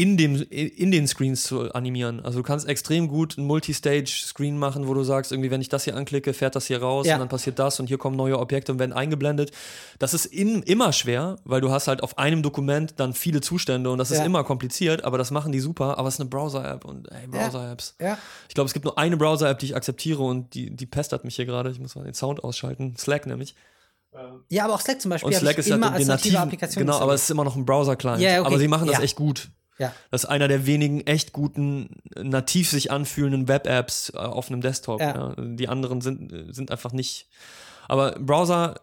in, 0.00 0.16
dem, 0.16 0.36
in 0.50 0.90
den 0.90 1.06
Screens 1.06 1.42
zu 1.42 1.72
animieren. 1.74 2.20
Also 2.24 2.38
du 2.38 2.42
kannst 2.42 2.66
extrem 2.66 3.08
gut 3.08 3.36
einen 3.36 3.46
Multistage-Screen 3.46 4.56
machen, 4.58 4.88
wo 4.88 4.94
du 4.94 5.02
sagst, 5.04 5.32
irgendwie, 5.32 5.50
wenn 5.50 5.60
ich 5.60 5.68
das 5.68 5.84
hier 5.84 5.96
anklicke, 5.96 6.32
fährt 6.32 6.56
das 6.56 6.66
hier 6.66 6.80
raus 6.80 7.06
Ja. 7.06 7.14
und 7.14 7.20
dann 7.20 7.28
passiert 7.28 7.58
das 7.58 7.80
und 7.80 7.86
hier 7.88 7.98
kommen 7.98 8.16
neue 8.16 8.38
Objekte 8.38 8.72
und 8.72 8.78
werden 8.78 8.92
eingeblendet. 8.92 9.50
Das 9.98 10.14
ist 10.14 10.26
in, 10.26 10.62
immer 10.62 10.92
schwer, 10.92 11.36
weil 11.44 11.60
du 11.60 11.70
hast 11.70 11.88
halt 11.88 12.02
auf 12.02 12.16
einem 12.18 12.42
Dokument 12.42 12.94
dann 12.96 13.12
viele 13.12 13.40
Zustände 13.40 13.90
und 13.90 13.98
das 13.98 14.10
ist 14.10 14.18
Ja. 14.18 14.24
immer 14.24 14.42
kompliziert, 14.44 15.04
aber 15.04 15.18
das 15.18 15.30
machen 15.30 15.52
die 15.52 15.60
super, 15.60 15.98
aber 15.98 16.08
es 16.08 16.14
ist 16.14 16.20
eine 16.20 16.30
Browser-App 16.30 16.84
und 16.84 17.10
ey, 17.12 17.26
Browser-Apps. 17.26 17.96
Ja, 18.00 18.16
Ich 18.48 18.54
glaube, 18.54 18.68
es 18.68 18.72
gibt 18.72 18.84
nur 18.86 18.96
eine 18.96 19.16
Browser-App, 19.16 19.58
die 19.58 19.66
ich 19.66 19.76
akzeptiere 19.76 20.22
und 20.22 20.54
die, 20.54 20.74
die 20.74 20.86
pestert 20.86 21.24
mich 21.24 21.36
hier 21.36 21.46
gerade. 21.46 21.70
Ich 21.70 21.78
muss 21.78 21.94
mal 21.94 22.04
den 22.04 22.14
Sound 22.14 22.42
ausschalten. 22.42 22.94
Slack 22.96 23.26
nämlich. 23.26 23.54
ja, 24.48 24.64
aber 24.64 24.74
auch 24.74 24.80
Slack 24.80 25.00
zum 25.00 25.10
Beispiel 25.10 25.28
Und 25.28 25.34
Slack 25.38 25.58
ist 25.58 25.68
ja 25.68 25.76
immer 25.76 25.88
den 25.90 25.96
als 25.96 26.06
native 26.06 26.38
Applikation. 26.40 26.84
genau, 26.84 26.98
aber 26.98 27.14
es 27.14 27.22
ist 27.24 27.30
immer 27.30 27.44
noch 27.44 27.54
ein 27.56 27.64
Browser-Client. 27.64 28.20
Ja, 28.20 28.40
okay. 28.40 28.46
Aber 28.46 28.58
sie 28.58 28.66
machen 28.68 28.86
das 28.88 28.96
Ja. 28.98 29.02
echt 29.04 29.16
gut. 29.16 29.50
Ja. 29.80 29.94
Das 30.10 30.24
ist 30.24 30.30
einer 30.30 30.46
der 30.46 30.66
wenigen 30.66 31.00
echt 31.06 31.32
guten, 31.32 32.02
nativ 32.14 32.70
sich 32.70 32.90
anfühlenden 32.90 33.48
Web-Apps 33.48 34.12
äh, 34.14 34.18
auf 34.18 34.48
einem 34.48 34.60
Desktop. 34.60 35.00
Ja. 35.00 35.34
Ja. 35.34 35.34
Die 35.38 35.68
anderen 35.68 36.02
sind, 36.02 36.54
sind 36.54 36.70
einfach 36.70 36.92
nicht. 36.92 37.28
Aber 37.88 38.12
Browser 38.12 38.80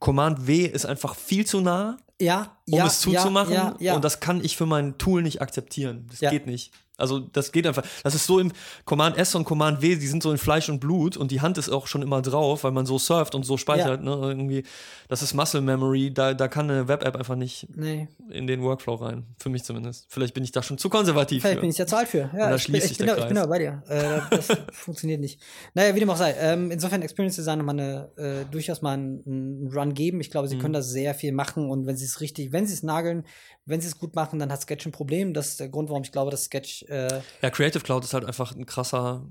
Command 0.00 0.46
W 0.46 0.64
ist 0.64 0.86
einfach 0.86 1.14
viel 1.14 1.46
zu 1.46 1.60
nah, 1.60 1.98
ja, 2.20 2.56
um 2.68 2.78
ja, 2.78 2.86
es 2.86 3.00
zuzumachen. 3.00 3.76
Ja. 3.78 3.94
Und 3.94 4.04
das 4.04 4.20
kann 4.20 4.44
ich 4.44 4.56
für 4.56 4.66
mein 4.66 4.98
Tool 4.98 5.22
nicht 5.22 5.40
akzeptieren. 5.40 6.06
Das 6.10 6.20
geht 6.30 6.46
nicht. 6.46 6.72
Also 7.00 7.18
das 7.20 7.52
geht 7.52 7.66
einfach. 7.66 7.82
Das 8.02 8.14
ist 8.14 8.26
so 8.26 8.38
im 8.38 8.52
Command 8.84 9.16
S 9.16 9.34
und 9.34 9.44
Command 9.44 9.82
W, 9.82 9.96
die 9.96 10.06
sind 10.06 10.22
so 10.22 10.30
in 10.30 10.38
Fleisch 10.38 10.68
und 10.68 10.80
Blut 10.80 11.16
und 11.16 11.30
die 11.30 11.40
Hand 11.40 11.58
ist 11.58 11.68
auch 11.68 11.86
schon 11.86 12.02
immer 12.02 12.22
drauf, 12.22 12.64
weil 12.64 12.72
man 12.72 12.86
so 12.86 12.98
surft 12.98 13.34
und 13.34 13.44
so 13.44 13.56
speichert. 13.56 14.02
Ne? 14.02 14.10
Irgendwie, 14.10 14.64
das 15.08 15.22
ist 15.22 15.34
Muscle 15.34 15.60
Memory. 15.60 16.12
Da, 16.12 16.34
da 16.34 16.48
kann 16.48 16.70
eine 16.70 16.88
Web-App 16.88 17.16
einfach 17.16 17.36
nicht 17.36 17.66
nee, 17.74 18.08
in 18.30 18.46
den 18.46 18.62
Workflow 18.62 18.94
rein. 18.94 19.24
Für 19.38 19.48
mich 19.48 19.64
zumindest. 19.64 20.06
Vielleicht 20.08 20.34
bin 20.34 20.44
ich 20.44 20.52
da 20.52 20.62
schon 20.62 20.78
zu 20.78 20.88
konservativ. 20.88 21.42
vielleicht 21.42 21.56
für. 21.56 21.60
bin 21.62 21.70
ich 21.70 21.78
ja 21.78 21.86
zu 21.86 21.96
alt 21.96 22.08
für. 22.08 22.30
Ja, 22.36 22.50
da 22.50 22.54
ich, 22.56 22.66
bin- 22.66 22.76
ich, 22.76 22.84
sich 22.84 22.98
bin 22.98 23.06
der 23.06 23.16
da, 23.16 23.22
ich 23.22 23.28
bin 23.28 23.36
da 23.36 23.46
bei 23.46 23.58
dir. 23.58 23.82
Äh, 23.88 24.20
das 24.36 24.48
funktioniert 24.72 25.20
nicht. 25.20 25.40
Naja, 25.74 25.94
wie 25.94 26.00
dem 26.00 26.10
auch 26.10 26.16
sei. 26.16 26.34
Ähm, 26.38 26.70
insofern 26.70 27.02
Experience 27.02 27.36
Designer 27.36 27.62
mal 27.62 27.72
eine, 27.72 28.10
äh, 28.16 28.44
durchaus 28.50 28.82
mal 28.82 28.92
einen, 28.94 29.22
einen 29.26 29.70
Run 29.72 29.94
geben. 29.94 30.20
Ich 30.20 30.30
glaube, 30.30 30.48
sie 30.48 30.56
Mhm. 30.56 30.60
können 30.60 30.74
da 30.74 30.82
sehr 30.82 31.14
viel 31.14 31.32
machen 31.32 31.70
und 31.70 31.86
wenn 31.86 31.96
sie 31.96 32.04
es 32.04 32.20
richtig, 32.20 32.52
wenn 32.52 32.66
sie 32.66 32.74
es 32.74 32.82
nageln, 32.82 33.24
wenn 33.70 33.80
sie 33.80 33.86
es 33.88 33.98
gut 33.98 34.14
machen, 34.14 34.38
dann 34.38 34.52
hat 34.52 34.60
Sketch 34.62 34.84
ein 34.86 34.92
Problem. 34.92 35.32
Das 35.32 35.48
ist 35.48 35.60
der 35.60 35.68
Grund, 35.68 35.88
warum 35.88 36.02
ich 36.02 36.12
glaube, 36.12 36.30
dass 36.30 36.44
Sketch 36.44 36.82
äh, 36.88 37.20
Ja, 37.42 37.50
Creative 37.50 37.82
Cloud 37.82 38.04
ist 38.04 38.12
halt 38.14 38.24
einfach 38.24 38.54
ein 38.54 38.66
krasser 38.66 39.22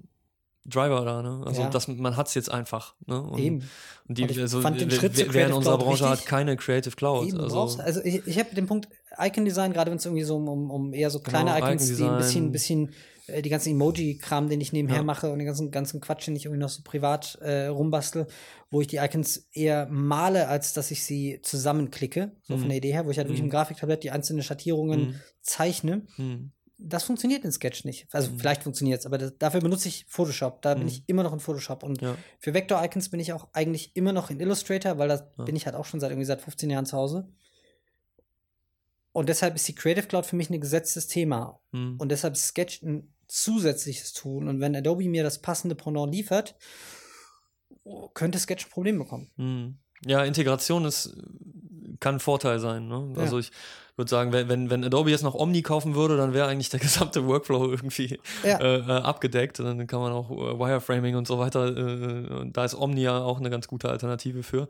Driver 0.66 1.04
da, 1.06 1.22
ne? 1.22 1.42
Also 1.46 1.62
Ja. 1.62 1.70
das, 1.70 1.88
man 1.88 2.16
hat 2.18 2.28
es 2.28 2.34
jetzt 2.36 2.52
einfach. 2.52 2.94
Ne? 3.08 3.20
Und, 3.22 3.40
eben. 3.40 3.70
Und 4.08 4.18
die, 4.18 4.24
Und 4.24 4.32
ich 4.32 4.40
also, 4.40 4.62
fand 4.62 4.80
den 4.80 4.92
wer- 4.92 4.98
Schritt 4.98 5.16
zu 5.18 5.34
wer 5.34 5.48
in 5.48 5.54
unserer 5.54 5.78
Cloud 5.78 5.88
Branche 5.88 6.04
richtig. 6.06 6.20
hat 6.22 6.26
keine 6.28 6.58
Creative 6.58 6.96
Cloud. 6.96 7.28
Eben, 7.28 7.40
also, 7.40 7.56
brauchst, 7.56 7.80
also 7.80 8.02
ich, 8.04 8.26
ich 8.28 8.38
habe 8.40 8.54
den 8.54 8.68
Punkt 8.68 8.88
Icon-Design, 9.18 9.74
gerade 9.74 9.90
wenn 9.92 9.98
es 9.98 10.06
irgendwie 10.06 10.24
so 10.24 10.36
um, 10.36 10.70
um, 10.70 10.94
eher 10.94 11.10
so 11.10 11.20
kleine 11.20 11.54
Genau, 11.54 11.66
Icons, 11.66 11.86
die 11.88 12.04
ein 12.04 12.18
bisschen, 12.18 12.46
Icon-Design. 12.48 12.52
bisschen 12.52 12.94
die 13.42 13.50
ganzen 13.50 13.72
Emoji-Kram, 13.72 14.50
den 14.50 14.62
ich 14.62 14.74
nebenher 14.74 14.98
Ja. 14.98 15.04
mache 15.04 15.32
und 15.32 15.40
den 15.40 15.46
ganzen, 15.46 15.72
ganzen 15.72 16.02
Quatsch, 16.02 16.28
den 16.28 16.36
ich 16.36 16.46
irgendwie 16.46 16.62
noch 16.62 16.70
so 16.70 16.82
privat 16.84 17.36
äh, 17.42 17.68
rumbastel, 17.68 18.28
wo 18.70 18.82
ich 18.82 18.88
die 18.88 18.98
Icons 18.98 19.48
eher 19.54 19.88
male, 19.90 20.48
als 20.48 20.74
dass 20.74 20.92
ich 20.92 21.04
sie 21.04 21.40
zusammenklicke, 21.44 22.32
so 22.44 22.56
Mhm. 22.56 22.60
von 22.60 22.70
der 22.70 22.78
Idee 22.78 22.92
her, 22.94 23.06
wo 23.06 23.12
ich 23.12 23.18
halt 23.18 23.28
wirklich 23.28 23.42
Mhm. 23.42 23.48
im 23.48 23.52
Grafiktablett 23.52 24.04
die 24.04 24.12
einzelnen 24.12 24.44
Schattierungen 24.44 25.00
Mhm. 25.02 25.16
zeichne. 25.42 26.06
hm. 26.16 26.52
Das 26.82 27.04
funktioniert 27.04 27.44
in 27.44 27.52
Sketch 27.52 27.84
nicht. 27.84 28.08
Also 28.14 28.32
Mhm. 28.32 28.40
vielleicht 28.40 28.64
funktioniert 28.64 29.02
es, 29.02 29.06
aber 29.06 29.18
das, 29.18 29.38
dafür 29.38 29.60
benutze 29.60 29.90
ich 29.90 30.06
Photoshop. 30.08 30.62
Da 30.62 30.76
bin 30.76 30.84
Mhm. 30.84 30.88
ich 30.90 31.04
immer 31.08 31.24
noch 31.24 31.34
in 31.34 31.42
Photoshop. 31.42 31.84
Und 31.84 32.02
Ja. 32.02 32.16
für 32.40 32.54
Vector-Icons 32.54 33.10
bin 33.10 33.20
ich 33.20 33.34
auch 33.34 33.50
eigentlich 33.52 33.98
immer 33.98 34.14
noch 34.14 34.30
in 34.30 34.40
Illustrator, 34.40 34.98
weil 34.98 35.10
da 35.10 35.30
Ja. 35.38 35.44
bin 35.44 35.58
ich 35.58 35.66
halt 35.66 35.76
auch 35.76 35.84
schon 35.84 36.00
seit 36.00 36.10
irgendwie 36.12 36.26
seit 36.26 36.40
15 36.42 36.70
Jahren 36.70 36.86
zu 36.86 36.96
Hause. 36.96 37.28
Und 39.12 39.28
deshalb 39.28 39.56
ist 39.56 39.68
die 39.68 39.76
Creative 39.76 40.08
Cloud 40.08 40.26
für 40.26 40.36
mich 40.36 40.50
ein 40.50 40.62
gesetztes 40.62 41.08
Thema. 41.08 41.60
Und 41.74 42.10
deshalb 42.10 42.34
ist 42.36 42.46
Sketch 42.48 42.82
ein 42.84 43.12
zusätzliches 43.30 44.14
Tool. 44.14 44.48
Und 44.48 44.60
wenn 44.60 44.76
Adobe 44.76 45.08
mir 45.08 45.24
das 45.24 45.40
passende 45.42 45.76
Pendant 45.76 46.12
liefert, 46.14 46.56
könnte 48.14 48.40
Sketch 48.40 48.66
ein 48.66 48.72
Problem 48.72 49.00
bekommen. 49.00 49.30
Hm. 49.38 49.78
Ja, 50.06 50.24
Integration 50.24 50.86
ist, 50.86 51.16
kann 52.00 52.16
ein 52.16 52.20
Vorteil 52.20 52.60
sein. 52.60 52.88
Ne? 52.88 53.14
Ja. 53.16 53.22
Also 53.22 53.40
ich 53.40 53.52
würde 53.96 54.10
sagen, 54.10 54.32
wenn, 54.32 54.48
wenn, 54.48 54.70
wenn 54.70 54.84
Adobe 54.84 55.12
jetzt 55.12 55.24
noch 55.24 55.36
Omni 55.36 55.62
kaufen 55.62 55.94
würde, 55.94 56.16
dann 56.18 56.34
wäre 56.34 56.48
eigentlich 56.48 56.70
der 56.70 56.80
gesamte 56.80 57.28
Workflow 57.28 57.70
irgendwie 57.70 58.18
Ja. 58.44 58.58
äh, 58.60 58.78
äh, 58.78 59.02
abgedeckt. 59.02 59.60
Dann 59.60 59.86
kann 59.88 60.00
man 60.00 60.12
auch 60.14 60.32
äh, 60.32 60.58
Wireframing 60.58 61.16
und 61.16 61.28
so 61.28 61.38
weiter, 61.38 61.68
äh, 61.68 62.34
und 62.34 62.58
da 62.58 62.66
ist 62.66 62.76
Omni 62.76 63.02
ja 63.02 63.20
auch 63.20 63.40
eine 63.40 63.50
ganz 63.50 63.68
gute 63.68 63.90
Alternative 63.90 64.42
für. 64.42 64.68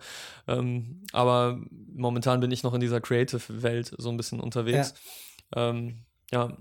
Ähm, 0.48 1.03
aber 1.14 1.60
momentan 1.94 2.40
bin 2.40 2.52
ich 2.52 2.64
noch 2.64 2.73
in 2.73 2.81
dieser 2.81 2.99
Creative-Welt 3.02 3.94
so 3.98 4.10
ein 4.10 4.18
bisschen 4.18 4.40
unterwegs. 4.40 4.95
Ähm, 5.56 6.06
ja. 6.31 6.57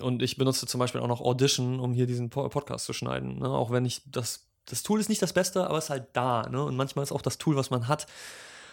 Und 0.00 0.22
ich 0.22 0.36
benutze 0.36 0.66
zum 0.66 0.78
Beispiel 0.78 1.00
auch 1.00 1.08
noch 1.08 1.20
Audition, 1.20 1.80
um 1.80 1.92
hier 1.92 2.06
diesen 2.06 2.30
Po- 2.30 2.48
Podcast 2.48 2.86
zu 2.86 2.92
schneiden. 2.92 3.38
Ne? 3.40 3.48
Auch 3.48 3.70
wenn 3.70 3.84
ich 3.84 4.02
das, 4.06 4.46
das 4.66 4.82
Tool 4.82 5.00
ist 5.00 5.08
nicht 5.08 5.20
das 5.22 5.32
Beste, 5.32 5.66
aber 5.66 5.78
es 5.78 5.84
ist 5.84 5.90
halt 5.90 6.06
da. 6.12 6.48
Ne? 6.48 6.64
Und 6.64 6.76
manchmal 6.76 7.02
ist 7.02 7.12
auch 7.12 7.22
das 7.22 7.38
Tool, 7.38 7.56
was 7.56 7.70
man 7.70 7.88
hat, 7.88 8.06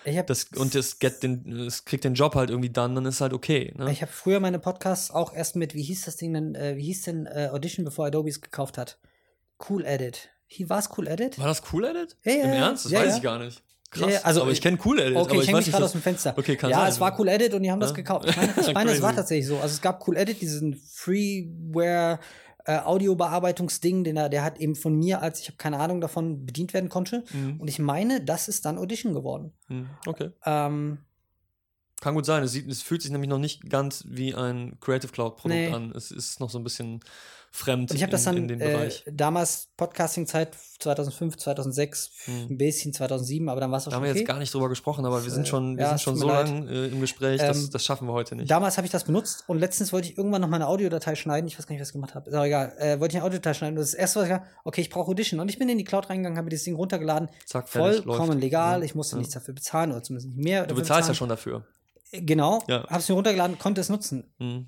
Ich 0.06 0.16
habe 0.18 0.28
das, 0.28 0.46
und 0.56 0.76
es, 0.76 1.00
get 1.00 1.24
den, 1.24 1.52
es 1.68 1.84
kriegt 1.86 2.04
den 2.04 2.14
Job 2.14 2.36
halt 2.36 2.50
irgendwie 2.52 2.70
dann, 2.70 2.96
dann 2.96 3.06
ist 3.06 3.20
halt 3.22 3.34
okay. 3.34 3.74
Ne? 3.78 3.92
ich 3.92 4.02
hab 4.02 4.10
früher 4.10 4.40
meine 4.40 4.60
Podcasts 4.60 5.12
auch 5.12 5.34
erst 5.34 5.56
mit, 5.56 5.74
wie 5.74 5.84
hieß 5.84 6.06
das 6.06 6.16
Ding 6.18 6.34
denn, 6.34 6.56
äh, 6.56 6.78
wie 6.78 6.84
hieß 6.86 7.02
denn 7.04 7.26
äh, 7.26 7.50
Audition, 7.52 7.84
bevor 7.86 8.06
Adobe 8.06 8.30
es 8.30 8.40
gekauft 8.42 8.78
hat? 8.78 8.98
Cool 9.70 9.84
Edit. 9.86 10.30
War 10.68 10.80
es 10.80 10.90
Cool 10.98 11.08
Edit? 11.08 11.38
War 11.38 11.48
das 11.48 11.62
Cool 11.72 11.86
Edit? 11.86 12.18
Ja, 12.24 12.32
ja, 12.34 12.44
Im. 12.46 12.50
Ernst? 12.52 12.86
Das 12.86 12.92
Ja, 12.92 13.00
weiß 13.02 13.10
ja. 13.12 13.18
ich 13.18 13.22
gar 13.24 13.40
nicht. 13.40 13.62
Krass. 13.92 14.14
ja, 14.14 14.20
also 14.22 14.44
aber 14.44 14.52
ich 14.52 14.62
kenne 14.62 14.78
Cool 14.84 15.00
Edit. 15.00 15.18
Okay, 15.18 15.40
ich 15.42 15.48
hänge 15.48 15.58
mich 15.58 15.72
gerade 15.72 15.86
aus 15.86 15.94
dem 15.94 16.02
Fenster. 16.02 16.36
Okay, 16.38 16.56
kann 16.56 16.70
ja, 16.70 16.78
sein. 16.82 16.90
es 16.90 17.00
war 17.00 17.20
Cool 17.20 17.28
Edit 17.28 17.54
und 17.56 17.64
die 17.64 17.72
haben 17.72 17.80
das 17.80 17.90
Ja. 17.92 17.96
gekauft. 17.96 18.28
Ich 18.30 18.36
meine, 18.38 18.54
ich 18.62 18.74
meine 18.74 18.92
es 18.92 19.02
war 19.02 19.16
tatsächlich 19.16 19.48
so. 19.48 19.56
Also 19.58 19.74
es 19.74 19.82
gab 19.82 20.08
Cool 20.08 20.16
Edit, 20.18 20.42
diesen 20.42 20.76
Freeware 20.76 22.20
äh, 22.66 22.78
Audiobearbeitungsding, 22.80 24.04
den 24.04 24.18
er, 24.18 24.30
der 24.30 24.44
hat 24.44 24.60
eben 24.60 24.76
von 24.76 24.96
mir, 24.96 25.22
als 25.22 25.40
ich 25.40 25.48
habe 25.48 25.58
keine 25.58 25.80
Ahnung 25.80 26.02
davon, 26.02 26.46
bedient 26.46 26.74
werden 26.74 26.90
konnte. 26.90 27.24
Mhm. 27.34 27.60
Und 27.60 27.68
ich 27.68 27.80
meine, 27.80 28.22
das 28.24 28.48
ist 28.48 28.66
dann 28.66 28.78
Audition 28.78 29.14
geworden. 29.14 29.54
Mhm. 29.70 29.90
Okay. 30.06 30.30
Ähm, 30.46 31.00
Kann 32.02 32.14
gut 32.14 32.26
sein. 32.26 32.44
Es, 32.44 32.52
sieht, 32.52 32.70
es 32.70 32.82
fühlt 32.84 33.02
sich 33.02 33.12
nämlich 33.12 33.30
noch 33.30 33.40
nicht 33.40 33.70
ganz 33.70 34.04
wie 34.08 34.36
ein 34.36 34.78
Creative 34.82 35.12
Cloud 35.12 35.38
Produkt 35.38 35.60
Nee. 35.60 35.74
an. 35.74 35.92
Es 35.96 36.12
ist 36.12 36.40
noch 36.40 36.50
so 36.52 36.60
ein 36.60 36.64
bisschen 36.64 37.00
fremd 37.52 37.92
und 37.92 37.98
ich 37.98 38.04
habe 38.04 38.12
das 38.12 38.22
in, 38.22 38.34
dann 38.34 38.38
in 38.38 38.48
dem 38.48 38.62
äh, 38.62 38.72
Bereich. 38.72 39.04
damals 39.12 39.70
Podcasting-Zeit 39.78 40.56
2005, 40.80 41.38
2006, 41.38 42.12
Mhm. 42.28 42.34
ein 42.52 42.58
bisschen 42.58 42.94
2007, 42.94 43.50
aber 43.50 43.60
dann 43.62 43.72
war 43.72 43.78
es 43.80 43.88
auch 43.88 43.92
Da 43.92 43.96
haben 43.96 44.02
schon 44.02 44.06
wir 44.06 44.12
okay. 44.12 44.20
jetzt 44.20 44.28
gar 44.28 44.40
nicht 44.40 44.54
drüber 44.54 44.70
gesprochen, 44.70 45.06
aber 45.06 45.24
wir 45.24 45.32
sind 45.32 45.48
schon, 45.48 45.76
wir 45.78 45.84
ja, 45.84 45.90
sind 45.90 46.02
schon 46.02 46.16
so 46.16 46.28
lange 46.28 46.70
äh, 46.72 46.88
im 46.88 47.02
Gespräch, 47.02 47.40
das, 47.42 47.58
Ähm, 47.66 47.70
das 47.72 47.84
schaffen 47.84 48.08
wir 48.08 48.14
heute 48.14 48.36
nicht. 48.36 48.50
Damals 48.52 48.78
habe 48.78 48.86
ich 48.86 48.92
das 48.92 49.04
benutzt 49.04 49.44
und 49.48 49.60
letztens 49.60 49.92
wollte 49.92 50.10
ich 50.10 50.18
irgendwann 50.18 50.42
noch 50.42 50.48
meine 50.50 50.68
Audiodatei 50.68 51.16
schneiden. 51.16 51.48
Ich 51.48 51.58
weiß 51.58 51.66
gar 51.68 51.74
nicht, 51.74 51.82
was 51.82 51.90
ich 51.90 51.94
gemacht 51.94 52.16
habe. 52.16 52.30
Ist 52.30 52.36
auch 52.36 52.44
egal. 52.46 52.74
Äh, 52.78 53.00
wollte 53.00 53.14
ich 53.14 53.18
eine 53.18 53.26
Audiodatei 53.26 53.54
schneiden. 53.54 53.78
Und 53.78 53.82
das 53.82 53.94
erste, 53.94 54.20
was 54.20 54.26
ich 54.28 54.32
gesagt 54.34 54.48
okay, 54.64 54.82
ich 54.82 54.90
brauche 54.90 55.10
Audition. 55.12 55.40
Und 55.40 55.50
ich 55.50 55.58
bin 55.60 55.68
in 55.70 55.78
die 55.78 55.84
Cloud 55.84 56.10
reingegangen, 56.10 56.38
habe 56.38 56.46
mir 56.46 56.52
das 56.56 56.64
Ding 56.64 56.76
runtergeladen. 56.76 57.30
Zack, 57.46 57.68
fertig, 57.68 58.04
Vollkommen 58.04 58.30
läuft. 58.34 58.42
legal. 58.42 58.80
Ja. 58.80 58.86
Ich 58.86 58.96
musste 58.96 59.16
Ja. 59.16 59.20
nichts 59.20 59.34
dafür 59.34 59.54
bezahlen 59.54 59.92
oder 59.92 60.04
zumindest 60.04 60.28
nicht 60.36 60.44
mehr. 60.44 60.66
Du 60.68 60.76
bezahlst 60.76 60.90
ja 61.10 61.14
bezahlen. 61.14 61.16
schon 61.16 61.30
dafür. 61.30 61.66
Genau. 62.12 62.64
Ja. 62.68 62.88
Habe 62.88 63.00
es 63.00 63.10
mir 63.10 63.16
runtergeladen, 63.16 63.60
konnte 63.60 63.82
es 63.82 63.90
nutzen. 63.90 64.24
Mhm. 64.40 64.68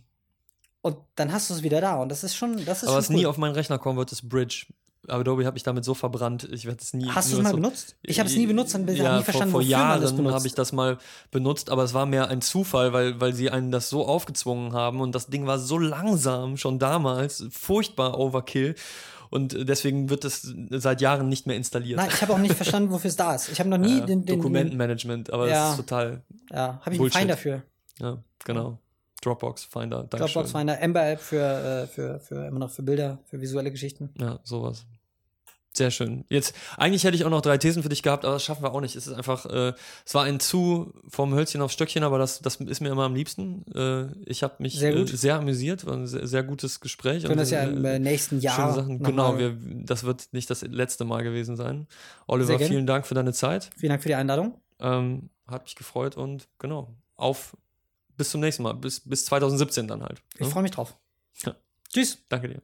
Und 0.81 0.97
dann 1.15 1.31
hast 1.31 1.49
du 1.49 1.53
es 1.53 1.61
wieder 1.63 1.79
da. 1.81 1.95
Und 1.97 2.09
das 2.09 2.23
ist 2.23 2.35
schon, 2.35 2.63
das 2.65 2.81
ist 2.83 2.89
Aber 2.89 2.97
was 2.97 3.09
cool. 3.09 3.15
nie 3.17 3.25
auf 3.25 3.37
meinen 3.37 3.53
Rechner 3.53 3.77
kommen 3.77 3.97
wird, 3.97 4.11
ist 4.11 4.27
Bridge. 4.27 4.65
Adobe 5.07 5.45
hat 5.47 5.55
mich 5.55 5.63
damit 5.63 5.83
so 5.83 5.95
verbrannt, 5.95 6.47
ich 6.51 6.65
werde 6.65 6.77
es 6.79 6.93
nie. 6.93 7.09
Hast 7.09 7.31
du 7.31 7.37
es 7.37 7.41
mal 7.43 7.49
so- 7.49 7.55
benutzt? 7.55 7.95
Ich 8.03 8.19
habe 8.19 8.29
es 8.29 8.35
nie 8.35 8.45
benutzt 8.45 8.75
und 8.75 8.81
habe 8.87 8.93
ja, 8.93 9.17
nie 9.17 9.23
verstanden, 9.23 9.51
vor, 9.51 9.61
vor 9.61 9.61
das 9.61 9.69
Jahren 9.69 10.15
benutzt. 10.15 10.35
habe 10.35 10.47
ich 10.47 10.53
das 10.53 10.71
mal 10.73 10.97
benutzt, 11.31 11.71
aber 11.71 11.83
es 11.83 11.95
war 11.95 12.05
mehr 12.05 12.27
ein 12.29 12.41
Zufall, 12.41 12.93
weil, 12.93 13.19
weil 13.19 13.33
sie 13.33 13.49
einen 13.49 13.71
das 13.71 13.89
so 13.89 14.05
aufgezwungen 14.07 14.73
haben 14.73 15.01
und 15.01 15.15
das 15.15 15.25
Ding 15.27 15.47
war 15.47 15.57
so 15.57 15.79
langsam 15.79 16.55
schon 16.55 16.77
damals, 16.77 17.43
furchtbar 17.49 18.19
Overkill 18.19 18.75
und 19.31 19.57
deswegen 19.67 20.11
wird 20.11 20.23
es 20.23 20.53
seit 20.69 21.01
Jahren 21.01 21.29
nicht 21.29 21.47
mehr 21.47 21.55
installiert. 21.57 21.97
Nein, 21.97 22.09
ich 22.13 22.21
habe 22.21 22.33
auch 22.33 22.37
nicht 22.37 22.53
verstanden, 22.53 22.91
wofür 22.91 23.09
es 23.09 23.15
da 23.15 23.33
ist. 23.33 23.49
Ich 23.49 23.59
habe 23.59 23.69
noch 23.69 23.77
nie 23.79 23.99
Ja, 23.99 24.05
den, 24.05 24.23
den, 24.25 24.37
Dokumentenmanagement, 24.37 25.33
aber 25.33 25.49
Ja. 25.49 25.65
es 25.65 25.71
ist 25.71 25.77
total, 25.77 26.21
ja, 26.51 26.79
habe 26.85 26.93
ich 26.93 27.01
einen. 27.01 27.09
Feind 27.11 27.29
dafür. 27.31 27.63
ja, 27.99 28.17
genau. 28.45 28.77
Dropbox, 29.21 29.65
Finder, 29.65 30.03
Dankeschön. 30.03 30.33
Dropbox 30.33 30.51
Finder, 30.51 30.79
Ember 30.79 31.07
App 31.07 31.19
für, 31.19 31.83
äh, 31.83 31.87
für, 31.87 32.19
für 32.19 32.47
immer 32.47 32.59
noch 32.59 32.71
für 32.71 32.83
Bilder, 32.83 33.19
für 33.25 33.39
visuelle 33.39 33.71
Geschichten. 33.71 34.13
Ja, 34.19 34.39
sowas. 34.43 34.85
Sehr 35.73 35.89
schön. 35.89 36.25
Jetzt, 36.27 36.53
eigentlich 36.75 37.05
hätte 37.05 37.15
ich 37.15 37.23
auch 37.23 37.29
noch 37.29 37.41
drei 37.41 37.57
Thesen 37.57 37.81
für 37.81 37.87
dich 37.87 38.03
gehabt, 38.03 38.25
aber 38.25 38.33
das 38.33 38.43
schaffen 38.43 38.61
wir 38.61 38.73
auch 38.73 38.81
nicht. 38.81 38.95
Es 38.97 39.07
ist 39.07 39.13
einfach, 39.13 39.45
äh, 39.45 39.73
es 40.05 40.13
war 40.13 40.25
ein 40.25 40.41
zu 40.41 40.93
vom 41.07 41.33
Hölzchen 41.33 41.61
aufs 41.61 41.75
Stöckchen, 41.75 42.03
aber 42.03 42.17
das, 42.17 42.41
das 42.41 42.57
ist 42.57 42.81
mir 42.81 42.89
immer 42.89 43.05
am 43.05 43.15
liebsten. 43.15 43.63
Äh, 43.73 44.07
ich 44.25 44.43
habe 44.43 44.55
mich 44.59 44.77
Sehr 44.77 44.93
äh, 44.93 45.07
sehr 45.07 45.35
amüsiert, 45.35 45.85
war 45.85 45.93
ein 45.93 46.07
sehr, 46.07 46.27
sehr 46.27 46.43
gutes 46.43 46.81
Gespräch. 46.81 47.23
Können 47.23 47.37
das 47.37 47.51
ja 47.51 47.61
äh, 47.61 47.69
im 47.69 47.85
äh, 47.85 47.99
nächsten 47.99 48.41
schöne 48.41 48.43
Jahr. 48.43 48.73
Sachen. 48.73 48.97
noch 48.97 49.07
Genau, 49.07 49.37
wir, 49.37 49.57
das 49.85 50.03
wird 50.03 50.27
nicht 50.33 50.49
das 50.49 50.61
letzte 50.61 51.05
Mal 51.05 51.23
gewesen 51.23 51.55
sein. 51.55 51.87
Oliver, 52.27 52.59
vielen 52.59 52.85
Dank 52.85 53.07
für 53.07 53.15
deine 53.15 53.31
Zeit. 53.31 53.69
Vielen 53.77 53.91
Dank 53.91 54.01
für 54.01 54.09
die 54.09 54.15
Einladung. 54.15 54.59
Ähm, 54.79 55.29
hat 55.47 55.63
mich 55.63 55.75
gefreut 55.75 56.17
und 56.17 56.49
genau, 56.59 56.93
auf 57.15 57.55
bis 58.21 58.29
zum 58.29 58.41
nächsten 58.41 58.61
Mal, 58.61 58.73
bis, 58.73 58.99
bis 58.99 59.25
2017 59.25 59.87
dann 59.87 60.03
halt. 60.03 60.21
Ich 60.35 60.41
ne? 60.41 60.45
freue 60.45 60.61
mich 60.61 60.71
drauf. 60.71 60.95
Ja. 61.43 61.55
Tschüss. 61.91 62.23
Danke 62.29 62.49
dir. 62.49 62.61